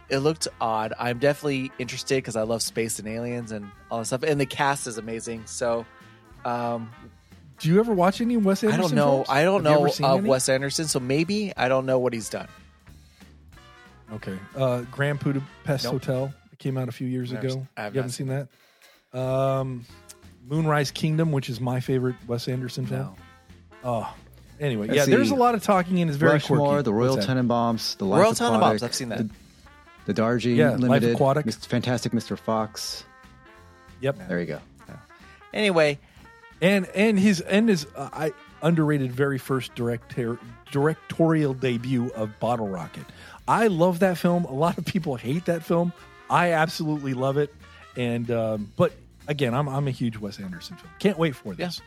it 0.09 0.19
looked 0.19 0.47
odd. 0.59 0.93
I'm 0.97 1.19
definitely 1.19 1.71
interested 1.77 2.15
because 2.15 2.35
I 2.35 2.41
love 2.43 2.61
space 2.61 2.97
and 2.99 3.07
aliens 3.07 3.51
and 3.51 3.69
all 3.91 3.99
that 3.99 4.05
stuff, 4.05 4.23
and 4.23 4.39
the 4.41 4.45
cast 4.47 4.87
is 4.87 4.97
amazing. 4.97 5.43
So, 5.45 5.85
um, 6.45 6.89
Do 7.59 7.69
you 7.69 7.79
ever 7.79 7.93
watch 7.93 8.19
any 8.19 8.35
Wes 8.37 8.63
I 8.63 8.71
Anderson? 8.71 8.81
don't 8.81 8.95
know. 8.95 9.11
films? 9.17 9.29
I 9.29 9.43
don't 9.43 9.65
Have 9.65 10.01
know 10.01 10.15
any? 10.17 10.27
Wes 10.29 10.49
Anderson, 10.49 10.87
so 10.87 10.99
maybe 10.99 11.53
I 11.55 11.67
don't 11.67 11.85
know 11.85 11.99
what 11.99 12.13
he's 12.13 12.27
done. 12.29 12.47
Okay. 14.13 14.37
Uh, 14.55 14.81
Grand 14.91 15.19
Budapest 15.19 15.83
Nope. 15.85 15.93
Hotel. 15.93 16.33
It 16.51 16.59
came 16.59 16.77
out 16.77 16.89
a 16.89 16.91
few 16.91 17.07
years 17.07 17.31
Never- 17.31 17.47
ago. 17.47 17.67
I 17.77 17.83
have 17.83 17.93
you 17.95 18.01
not 18.01 18.09
haven't 18.09 18.11
seen 18.11 18.27
that? 18.27 18.47
Um, 19.19 19.85
Moonrise 20.47 20.91
Kingdom, 20.91 21.31
which 21.31 21.49
is 21.49 21.59
my 21.61 21.79
favorite 21.79 22.15
Wes 22.27 22.47
Anderson 22.47 22.85
film. 22.85 23.01
No. 23.01 23.15
Oh, 23.83 24.13
anyway, 24.59 24.87
Let's 24.87 24.97
yeah. 25.07 25.15
There's 25.15 25.31
a 25.31 25.35
lot 25.35 25.55
of 25.55 25.63
talking 25.63 25.99
and 26.01 26.09
it's 26.09 26.17
very 26.17 26.33
Rushmore, 26.33 26.67
quirky. 26.69 26.83
the 26.83 26.93
Royal 26.93 27.15
What's? 27.15 27.25
Tenenbaums, 27.27 27.97
the 27.97 28.05
Life 28.05 28.21
Royal 28.21 28.31
Aquatic, 28.33 28.61
Tenenbaums, 28.81 28.83
I've 28.83 28.93
seen 28.95 29.09
that. 29.09 29.17
The, 29.19 29.29
the 30.07 30.13
Darjeeling 30.13 30.57
Yeah, 30.59 30.71
Life 30.71 30.79
Limited, 30.79 31.15
Aquatic. 31.15 31.45
Mr. 31.45 31.65
Fantastic 31.67 32.11
Mr. 32.13 32.37
Fox. 32.37 33.03
Yep. 34.01 34.27
There 34.27 34.39
you 34.39 34.45
go. 34.47 34.59
Anyway, 35.53 35.97
And 36.61 36.85
and 36.93 37.17
his 37.19 37.41
and 37.41 37.67
his 37.69 37.87
uh, 37.95 38.09
I 38.13 38.33
underrated 38.61 39.11
very 39.11 39.37
first 39.39 39.73
director 39.75 40.37
directorial 40.71 41.53
debut 41.53 42.11
of 42.11 42.37
Bottle 42.39 42.67
Rocket. 42.67 43.05
I 43.49 43.67
love 43.67 43.99
that 43.99 44.17
film. 44.19 44.45
A 44.45 44.53
lot 44.53 44.77
of 44.77 44.85
people 44.85 45.15
hate 45.15 45.45
that 45.45 45.63
film. 45.63 45.91
I 46.29 46.51
absolutely 46.51 47.15
love 47.15 47.37
it. 47.37 47.53
And 47.97 48.29
um, 48.29 48.71
but 48.77 48.93
again, 49.27 49.53
I'm 49.55 49.67
I'm 49.67 49.87
a 49.87 49.91
huge 49.91 50.17
Wes 50.17 50.39
Anderson 50.39 50.77
film. 50.77 50.91
Can't 50.99 51.17
wait 51.17 51.35
for 51.35 51.55
this. 51.55 51.81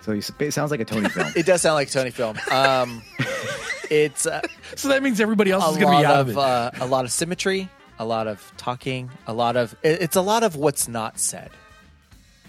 So 0.00 0.12
it 0.12 0.52
sounds 0.52 0.70
like 0.70 0.80
a 0.80 0.84
Tony 0.86 1.08
film. 1.10 1.30
it 1.36 1.44
does 1.44 1.60
sound 1.60 1.74
like 1.74 1.88
a 1.88 1.90
Tony 1.90 2.10
film. 2.10 2.38
Um, 2.50 3.02
it's 3.90 4.24
uh, 4.26 4.40
So 4.76 4.88
that 4.88 5.02
means 5.02 5.20
everybody 5.20 5.50
else 5.50 5.72
is 5.72 5.76
going 5.76 5.92
to 5.92 6.00
be 6.00 6.06
out 6.06 6.20
of, 6.20 6.28
of 6.30 6.36
it. 6.36 6.38
uh, 6.38 6.70
a 6.80 6.86
lot 6.86 7.04
of 7.04 7.12
symmetry, 7.12 7.68
a 7.98 8.06
lot 8.06 8.26
of 8.26 8.50
talking, 8.56 9.10
a 9.26 9.34
lot 9.34 9.56
of 9.56 9.74
it- 9.82 10.00
it's 10.00 10.16
a 10.16 10.22
lot 10.22 10.42
of 10.44 10.56
what's 10.56 10.88
not 10.88 11.18
said. 11.18 11.50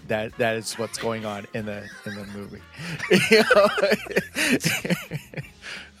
That 0.08 0.36
that 0.38 0.56
is 0.56 0.78
what's 0.78 0.96
going 0.96 1.26
on 1.26 1.46
in 1.52 1.66
the 1.66 1.82
in 2.06 2.14
the 2.14 2.24
movie. 2.26 2.62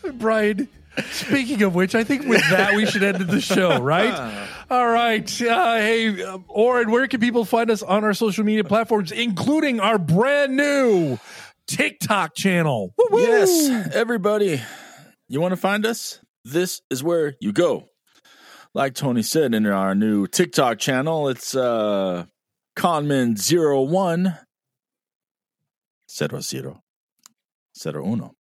You? 0.02 0.12
Brian, 0.14 0.68
speaking 1.10 1.62
of 1.62 1.74
which, 1.74 1.94
I 1.94 2.04
think 2.04 2.26
with 2.26 2.42
that 2.50 2.74
we 2.74 2.86
should 2.86 3.02
end 3.02 3.18
the 3.18 3.40
show, 3.40 3.80
right? 3.80 4.48
All 4.70 4.88
right. 4.88 5.42
Uh, 5.42 5.76
hey, 5.76 6.22
uh, 6.22 6.38
Oren, 6.48 6.90
where 6.90 7.06
can 7.08 7.20
people 7.20 7.44
find 7.44 7.70
us 7.70 7.82
on 7.82 8.04
our 8.04 8.14
social 8.14 8.44
media 8.44 8.64
platforms, 8.64 9.12
including 9.12 9.80
our 9.80 9.98
brand 9.98 10.56
new 10.56 11.18
TikTok 11.66 12.34
channel? 12.34 12.94
Woo-woo! 12.96 13.20
Yes, 13.20 13.94
everybody. 13.94 14.60
You 15.28 15.40
want 15.40 15.52
to 15.52 15.56
find 15.56 15.86
us? 15.86 16.20
This 16.44 16.80
is 16.90 17.02
where 17.02 17.34
you 17.40 17.52
go. 17.52 17.86
Like 18.74 18.94
Tony 18.94 19.22
said 19.22 19.54
in 19.54 19.66
our 19.66 19.94
new 19.94 20.26
TikTok 20.26 20.78
channel, 20.78 21.28
it's 21.28 21.54
uh 21.54 22.24
Conman01 22.76 24.38
Zero 26.10 26.40
Zero 26.40 26.80
Zero 27.76 28.04
Uno. 28.06 28.34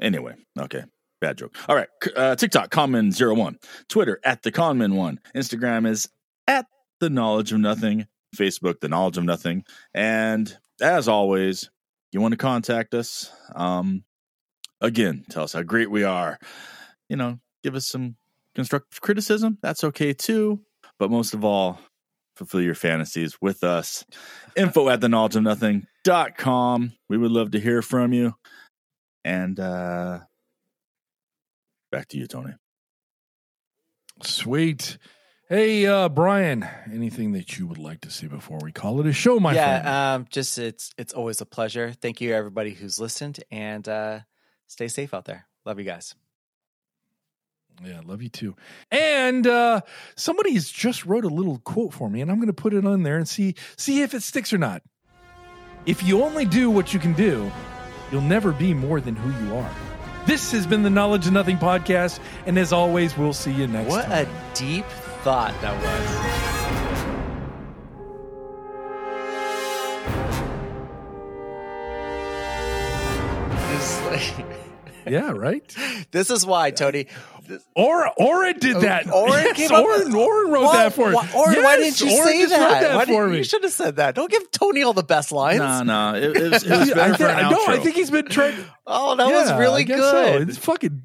Anyway, 0.00 0.34
okay. 0.58 0.84
Bad 1.20 1.38
joke. 1.38 1.56
All 1.68 1.76
right. 1.76 1.88
Uh, 2.14 2.36
TikTok, 2.36 2.70
Conman01. 2.70 3.56
Twitter, 3.88 4.20
at 4.22 4.42
the 4.42 4.52
Conman1. 4.52 5.18
Instagram 5.34 5.86
is 5.88 6.08
at 6.46 6.66
the 7.00 7.08
Knowledge 7.08 7.52
of 7.52 7.60
Nothing. 7.60 8.06
Facebook, 8.36 8.80
the 8.80 8.88
Knowledge 8.88 9.16
of 9.16 9.24
Nothing. 9.24 9.64
And 9.94 10.54
as 10.80 11.08
always, 11.08 11.70
you 12.12 12.20
want 12.20 12.32
to 12.32 12.38
contact 12.38 12.94
us, 12.94 13.30
um, 13.54 14.04
again, 14.80 15.24
tell 15.30 15.44
us 15.44 15.54
how 15.54 15.62
great 15.62 15.90
we 15.90 16.04
are. 16.04 16.38
You 17.08 17.16
know, 17.16 17.38
give 17.62 17.74
us 17.74 17.86
some 17.86 18.16
constructive 18.54 19.00
criticism. 19.00 19.58
That's 19.62 19.84
okay 19.84 20.12
too. 20.12 20.60
But 20.98 21.10
most 21.10 21.34
of 21.34 21.44
all, 21.44 21.78
fulfill 22.36 22.60
your 22.60 22.74
fantasies 22.74 23.40
with 23.40 23.64
us. 23.64 24.04
Info 24.56 24.88
at 24.88 25.00
the 25.00 25.08
knowledge 25.08 25.36
of 25.36 25.42
nothing.com. 25.42 26.92
We 27.08 27.16
would 27.16 27.30
love 27.30 27.52
to 27.52 27.60
hear 27.60 27.80
from 27.80 28.12
you. 28.12 28.34
And 29.24 29.58
uh 29.58 30.20
back 31.96 32.08
to 32.08 32.18
you, 32.18 32.26
Tony. 32.26 32.52
Sweet. 34.22 34.98
Hey, 35.48 35.86
uh, 35.86 36.10
Brian, 36.10 36.68
anything 36.92 37.32
that 37.32 37.58
you 37.58 37.66
would 37.66 37.78
like 37.78 38.02
to 38.02 38.10
see 38.10 38.26
before 38.26 38.58
we 38.62 38.70
call 38.70 39.00
it 39.00 39.06
a 39.06 39.14
show, 39.14 39.40
my 39.40 39.54
friend? 39.54 39.82
yeah, 39.82 40.14
um, 40.14 40.26
just 40.28 40.58
it's 40.58 40.92
it's 40.98 41.14
always 41.14 41.40
a 41.40 41.46
pleasure. 41.46 41.94
Thank 41.94 42.20
you 42.20 42.34
everybody 42.34 42.72
who's 42.72 43.00
listened, 43.00 43.42
and 43.50 43.88
uh, 43.88 44.20
stay 44.66 44.88
safe 44.88 45.14
out 45.14 45.24
there. 45.24 45.46
Love 45.64 45.78
you 45.78 45.86
guys. 45.86 46.14
Yeah, 47.82 48.02
love 48.04 48.20
you 48.20 48.28
too. 48.28 48.56
And 48.90 49.46
uh 49.46 49.80
somebody's 50.16 50.70
just 50.70 51.06
wrote 51.06 51.24
a 51.24 51.28
little 51.28 51.58
quote 51.60 51.94
for 51.94 52.10
me, 52.10 52.20
and 52.20 52.30
I'm 52.30 52.36
going 52.36 52.48
to 52.48 52.52
put 52.52 52.74
it 52.74 52.86
on 52.86 53.04
there 53.04 53.16
and 53.16 53.26
see 53.26 53.54
see 53.78 54.02
if 54.02 54.12
it 54.12 54.22
sticks 54.22 54.52
or 54.52 54.58
not. 54.58 54.82
If 55.86 56.02
you 56.02 56.22
only 56.22 56.44
do 56.44 56.68
what 56.70 56.92
you 56.92 57.00
can 57.00 57.14
do, 57.14 57.50
you'll 58.10 58.20
never 58.20 58.52
be 58.52 58.74
more 58.74 59.00
than 59.00 59.16
who 59.16 59.46
you 59.46 59.56
are. 59.56 59.85
This 60.26 60.50
has 60.52 60.66
been 60.66 60.82
the 60.82 60.90
Knowledge 60.90 61.26
of 61.28 61.32
Nothing 61.32 61.56
podcast, 61.56 62.18
and 62.46 62.58
as 62.58 62.72
always, 62.72 63.16
we'll 63.16 63.32
see 63.32 63.52
you 63.52 63.66
next 63.68 63.88
What 63.90 64.06
time. 64.06 64.26
a 64.26 64.54
deep 64.56 64.84
thought 65.22 65.54
that 65.60 65.74
was. 65.80 66.36
It's 73.74 74.00
like- 74.06 74.55
yeah, 75.06 75.30
right. 75.32 75.62
this 76.10 76.30
is 76.30 76.44
why, 76.46 76.70
Tony. 76.70 77.06
Or 77.76 78.10
Oren 78.20 78.58
did 78.58 78.78
that. 78.80 79.06
Oh, 79.08 79.22
Oren 79.30 79.44
Yes, 79.44 79.56
came 79.56 79.70
up 79.70 79.84
Oren, 79.84 80.06
with- 80.06 80.14
Oren 80.16 80.50
wrote 80.52 80.64
Why- 80.64 80.76
that 80.84 80.92
for 80.94 81.12
why, 81.12 81.30
Oren, 81.34 81.62
why 81.62 81.76
didn't 81.76 82.00
you 82.00 82.10
Oren 82.12 82.26
say 82.26 82.44
that? 82.46 82.80
that 82.80 82.96
Why 82.96 83.04
for 83.06 83.28
me. 83.28 83.36
You 83.38 83.44
should 83.44 83.62
have 83.62 83.72
said 83.72 83.96
that. 83.96 84.16
Don't 84.16 84.30
give 84.30 84.50
Tony 84.50 84.82
all 84.82 84.92
the 84.92 85.04
best 85.04 85.30
lines. 85.30 85.60
No, 85.60 85.82
no. 85.84 86.14
It, 86.16 86.36
it 86.36 86.42
was, 86.50 86.64
it 86.64 86.70
was 86.70 86.90
I, 86.90 86.94
better 86.94 87.12
for 87.12 87.18
think, 87.18 87.38
an 87.38 87.44
I 87.44 87.50
know. 87.50 87.64
I 87.68 87.78
think 87.78 87.94
he's 87.94 88.10
been 88.10 88.26
trying. 88.26 88.56
Oh, 88.88 89.14
that 89.16 89.28
Yeah, 89.28 89.40
was 89.52 89.60
really 89.60 89.84
guess 89.84 89.98
so. 90.00 90.38
good. 90.38 90.48
It's 90.48 90.58
fucking. 90.58 91.02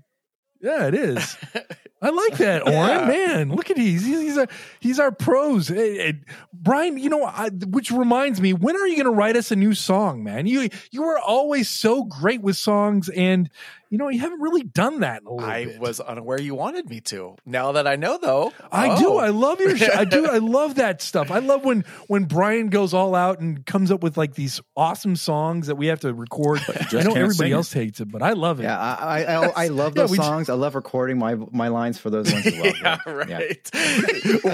Yeah, 0.61 0.87
it 0.87 0.93
is. 0.93 1.37
I 2.03 2.09
like 2.09 2.37
that, 2.37 2.63
Oren. 2.67 2.75
Yeah. 2.75 3.05
Man, 3.07 3.49
look 3.51 3.69
at 3.69 3.77
he's 3.77 4.03
he's 4.05 4.19
he's, 4.19 4.37
a, 4.37 4.47
he's 4.79 4.99
our 4.99 5.11
pros. 5.11 5.67
Hey, 5.67 5.97
hey, 5.97 6.13
Brian, 6.53 6.97
you 6.97 7.09
know, 7.09 7.23
I, 7.25 7.49
which 7.49 7.91
reminds 7.91 8.41
me, 8.41 8.53
when 8.53 8.75
are 8.75 8.87
you 8.87 8.95
going 8.95 9.05
to 9.05 9.11
write 9.11 9.35
us 9.35 9.51
a 9.51 9.55
new 9.55 9.73
song, 9.75 10.23
man? 10.23 10.47
You 10.47 10.69
you 10.91 11.03
were 11.03 11.19
always 11.19 11.69
so 11.69 12.03
great 12.03 12.41
with 12.41 12.55
songs, 12.57 13.09
and 13.09 13.49
you 13.91 13.97
know 13.99 14.09
you 14.09 14.19
haven't 14.19 14.41
really 14.41 14.63
done 14.63 15.01
that 15.01 15.21
in 15.21 15.27
a 15.27 15.31
little 15.33 15.47
I 15.49 15.65
bit. 15.65 15.79
was 15.79 15.99
unaware 15.99 16.41
you 16.41 16.55
wanted 16.55 16.89
me 16.89 17.01
to. 17.01 17.35
Now 17.45 17.73
that 17.73 17.85
I 17.85 17.97
know, 17.97 18.17
though, 18.19 18.51
I 18.71 18.97
do. 18.97 19.09
oh. 19.09 19.17
I 19.17 19.27
love 19.29 19.59
your. 19.59 19.77
Sh- 19.77 19.83
I 19.93 20.05
do. 20.05 20.25
I 20.31 20.39
love 20.39 20.75
that 20.75 21.01
stuff. 21.03 21.29
I 21.29 21.39
love 21.39 21.63
when 21.63 21.83
when 22.07 22.23
Brian 22.23 22.69
goes 22.69 22.93
all 22.93 23.13
out 23.13 23.39
and 23.41 23.63
comes 23.65 23.91
up 23.91 24.01
with 24.01 24.17
like 24.17 24.33
these 24.33 24.59
awesome 24.75 25.15
songs 25.15 25.67
that 25.67 25.75
we 25.75 25.87
have 25.87 25.99
to 25.99 26.13
record. 26.13 26.61
I 26.91 27.03
know 27.03 27.11
everybody 27.13 27.51
sing 27.63 27.81
it. 27.81 27.85
hates 27.85 27.99
it, 27.99 28.11
but 28.11 28.21
I 28.23 28.31
love 28.33 28.59
it. 28.59 28.63
Yeah, 28.63 28.79
I 28.79 29.23
I, 29.23 29.35
I, 29.45 29.51
I 29.65 29.67
love 29.67 29.93
those 29.95 30.09
we 30.09 30.17
j- 30.17 30.23
songs. 30.23 30.49
I 30.49 30.53
love 30.53 30.73
recording 30.75 31.19
my 31.19 31.35
my 31.51 31.67
lines 31.67 31.97
for 31.99 32.09
those 32.09 32.31
ones 32.31 32.47
as 32.47 32.53
well. 32.53 32.73
yeah, 32.81 32.97
Yeah. 33.05 33.13
right. 33.13 33.71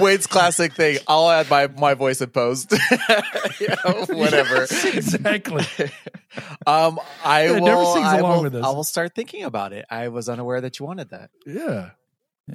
Wade's 0.02 0.26
classic 0.26 0.72
thing. 0.74 0.98
I'll 1.06 1.30
add 1.30 1.48
my 1.48 1.68
my 1.68 1.94
voice 1.94 2.20
in 2.20 2.30
post. 2.30 2.72
Yeah, 3.60 3.76
whatever. 4.08 4.56
Yes, 4.56 4.84
exactly. 4.84 5.64
Um, 6.66 6.98
I 7.24 7.44
Yeah, 7.46 7.52
will. 7.52 7.66
never 7.66 7.84
sings 7.86 8.06
I 8.06 8.18
along 8.18 8.36
will, 8.36 8.42
with 8.44 8.54
us. 8.56 8.64
I 8.64 8.70
will 8.70 8.84
start 8.84 9.14
thinking 9.14 9.27
about 9.34 9.72
it. 9.72 9.84
I 9.90 10.08
was 10.08 10.28
unaware 10.28 10.60
that 10.60 10.78
you 10.78 10.86
wanted 10.86 11.10
that. 11.10 11.30
Yeah. 11.46 11.90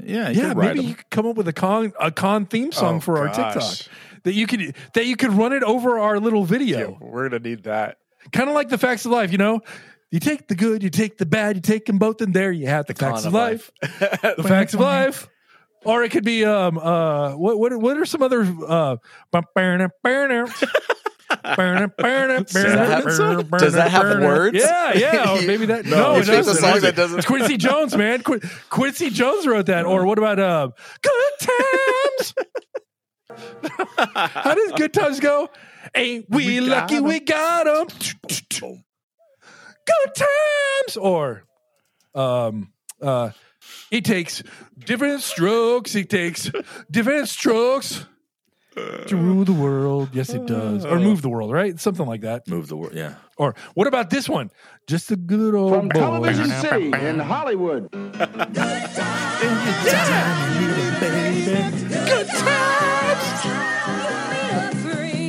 yeah, 0.04 0.30
you 0.30 0.41
yeah, 0.41 0.48
could 0.50 0.58
write 0.58 0.76
you 0.78 0.95
could 0.95 1.10
come 1.10 1.26
up 1.28 1.36
with 1.36 1.48
a 1.48 1.54
con 1.54 1.94
a 2.00 2.12
con 2.12 2.45
theme 2.45 2.72
song 2.72 2.95
Oh, 2.95 3.00
for 3.00 3.18
our 3.20 3.28
gosh. 3.28 3.54
TikTok 3.80 3.94
that 4.24 4.34
you 4.34 4.48
could 4.48 4.76
that 4.94 5.06
you 5.06 5.16
could 5.16 5.32
run 5.34 5.54
it 5.54 5.64
over 5.64 6.00
our 6.00 6.20
little 6.20 6.45
video, 6.45 6.98
we're 7.00 7.30
gonna 7.30 7.40
need 7.44 7.64
that. 7.64 7.98
kind 8.32 8.50
of 8.50 8.56
like 8.56 8.70
the 8.70 8.78
facts 8.78 9.06
of 9.06 9.12
life. 9.12 9.32
You 9.32 9.38
know, 9.38 9.62
you 10.12 10.20
take 10.20 10.48
the 10.48 10.56
good, 10.56 10.82
you 10.84 10.90
take 10.90 11.18
the 11.18 11.26
bad, 11.26 11.56
you 11.58 11.62
take 11.62 11.86
them 11.86 11.98
both, 12.00 12.22
and 12.22 12.34
there 12.34 12.52
you 12.52 12.68
have 12.68 12.86
the, 12.88 12.94
facts 12.95 13.22
of 13.22 13.28
of 13.28 13.34
life. 13.34 13.72
the 13.82 14.44
facts 14.48 14.74
of 14.74 14.80
life. 14.80 15.28
or 15.86 16.04
it 16.04 16.10
could 16.12 16.24
be 16.24 16.45
um 16.45 16.78
uh 16.78 17.36
what 17.36 17.60
what 17.60 17.76
what 17.78 17.98
are 17.98 18.06
some 18.06 18.24
other 18.24 18.41
uh 18.68 18.95
bum- 21.44 21.56
burn- 21.56 21.91
burn- 21.98 21.98
burn- 21.98 22.28
burn- 22.28 22.44
Does 22.45 22.53
that 22.53 22.88
have- 23.06 23.49
does 23.60 23.74
that 23.74 23.91
have 23.91 24.20
words? 24.22 24.57
Yeah, 24.57 24.94
yeah. 24.98 25.30
Or 25.38 25.41
maybe 25.45 25.65
that. 25.68 25.86
No, 25.86 25.98
no, 25.98 26.15
you 26.15 26.22
it 26.22 26.26
picked 26.26 26.30
a 26.32 26.36
doesn't. 26.38 26.56
song 26.61 26.80
that 26.82 26.95
doesn't- 26.95 27.18
It's 27.20 27.28
Quincy 27.28 27.57
Jones, 27.57 27.95
man. 27.95 28.24
Qu- 28.24 28.40
Quincy 28.70 29.10
Jones 29.10 29.45
wrote 29.48 29.65
that. 29.68 29.86
Or 29.86 30.06
what 30.06 30.18
about 30.18 30.40
uh, 30.40 30.70
Good 31.02 31.48
Times? 31.48 32.34
How 34.15 34.53
does 34.53 34.72
Good 34.74 34.94
Times 34.94 35.20
go? 35.20 35.49
Ain't 35.95 36.26
we, 36.30 36.60
We 36.61 36.68
got 36.68 36.82
lucky 36.84 36.95
'em. 36.95 37.03
we 37.03 37.20
got 37.20 37.65
them? 37.65 37.88
Good 39.86 40.15
times. 40.15 40.98
Or 40.98 41.44
um 42.15 42.72
uh 43.02 43.32
it 43.91 44.06
takes 44.06 44.44
different 44.80 45.22
strokes. 45.22 45.95
It 45.95 46.10
takes 46.10 46.49
different 46.90 47.28
strokes 47.30 48.06
to 48.76 49.16
rule 49.16 49.44
the 49.45 49.54
world. 49.54 50.10
Yes, 50.14 50.30
it 50.30 50.45
does. 50.45 50.86
Or 50.86 51.00
move 51.00 51.22
the 51.22 51.30
world, 51.30 51.52
right? 51.52 51.80
Something 51.80 52.06
like 52.06 52.22
that. 52.22 52.48
Move 52.48 52.68
the 52.68 52.78
world, 52.78 52.94
Yeah. 52.94 53.16
Or 53.38 53.56
what 53.74 53.88
about 53.88 54.10
this 54.12 54.30
one? 54.30 54.52
Just 54.88 55.12
a 55.12 55.16
good 55.16 55.56
old 55.56 55.74
From 55.74 55.90
boy. 55.90 56.00
Television 56.00 56.50
City 56.62 56.91
in 56.94 57.20
Hollywood. 57.20 57.90
Good 57.91 58.14
times. 58.24 58.54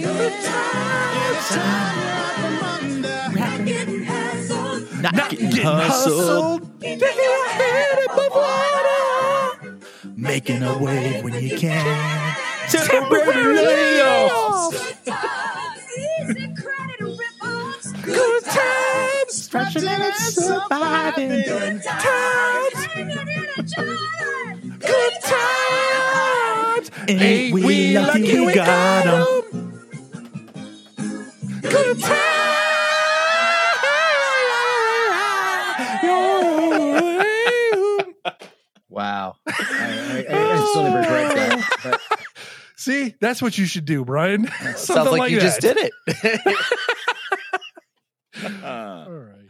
Good 0.02 0.32
times. 0.44 0.84
Not 5.02 5.30
getting 5.30 5.50
hustled. 5.52 6.80
Taking 6.80 7.04
our 7.04 7.48
head 7.48 7.98
above 8.10 8.32
water. 8.32 9.78
Making 10.16 10.62
a 10.62 10.78
way 10.78 11.20
when 11.22 11.34
you 11.42 11.56
can. 11.58 12.36
Temporary 12.70 13.56
layoffs. 13.56 15.02
Good 18.02 18.44
times. 18.44 19.32
Stretching 19.32 19.86
and 19.88 20.14
surviving. 20.14 21.28
Good 21.28 21.82
times. 21.82 22.86
Good 24.80 25.12
times. 25.22 26.90
Ain't 27.08 27.54
we 27.54 27.98
lucky 27.98 28.40
we 28.40 28.54
got 28.54 29.06
'em? 29.06 29.22
'em? 29.52 29.80
Good 31.62 32.00
times. 32.00 32.24
Wow. 38.88 39.36
I, 39.46 39.52
I, 39.58 40.24
I, 40.28 40.52
I 40.52 40.66
still 40.70 40.84
regret 40.94 41.34
that. 41.34 41.78
But 41.82 42.00
See, 42.84 43.14
that's 43.18 43.40
what 43.40 43.56
you 43.56 43.64
should 43.64 43.86
do, 43.86 44.04
Brian. 44.04 44.46
Sounds 44.76 45.10
like, 45.10 45.18
like 45.18 45.30
you 45.30 45.40
that. 45.40 45.42
just 45.42 45.60
did 45.62 45.78
it. 45.78 46.56
Uh. 48.36 49.04
All 49.06 49.12
right. 49.12 49.43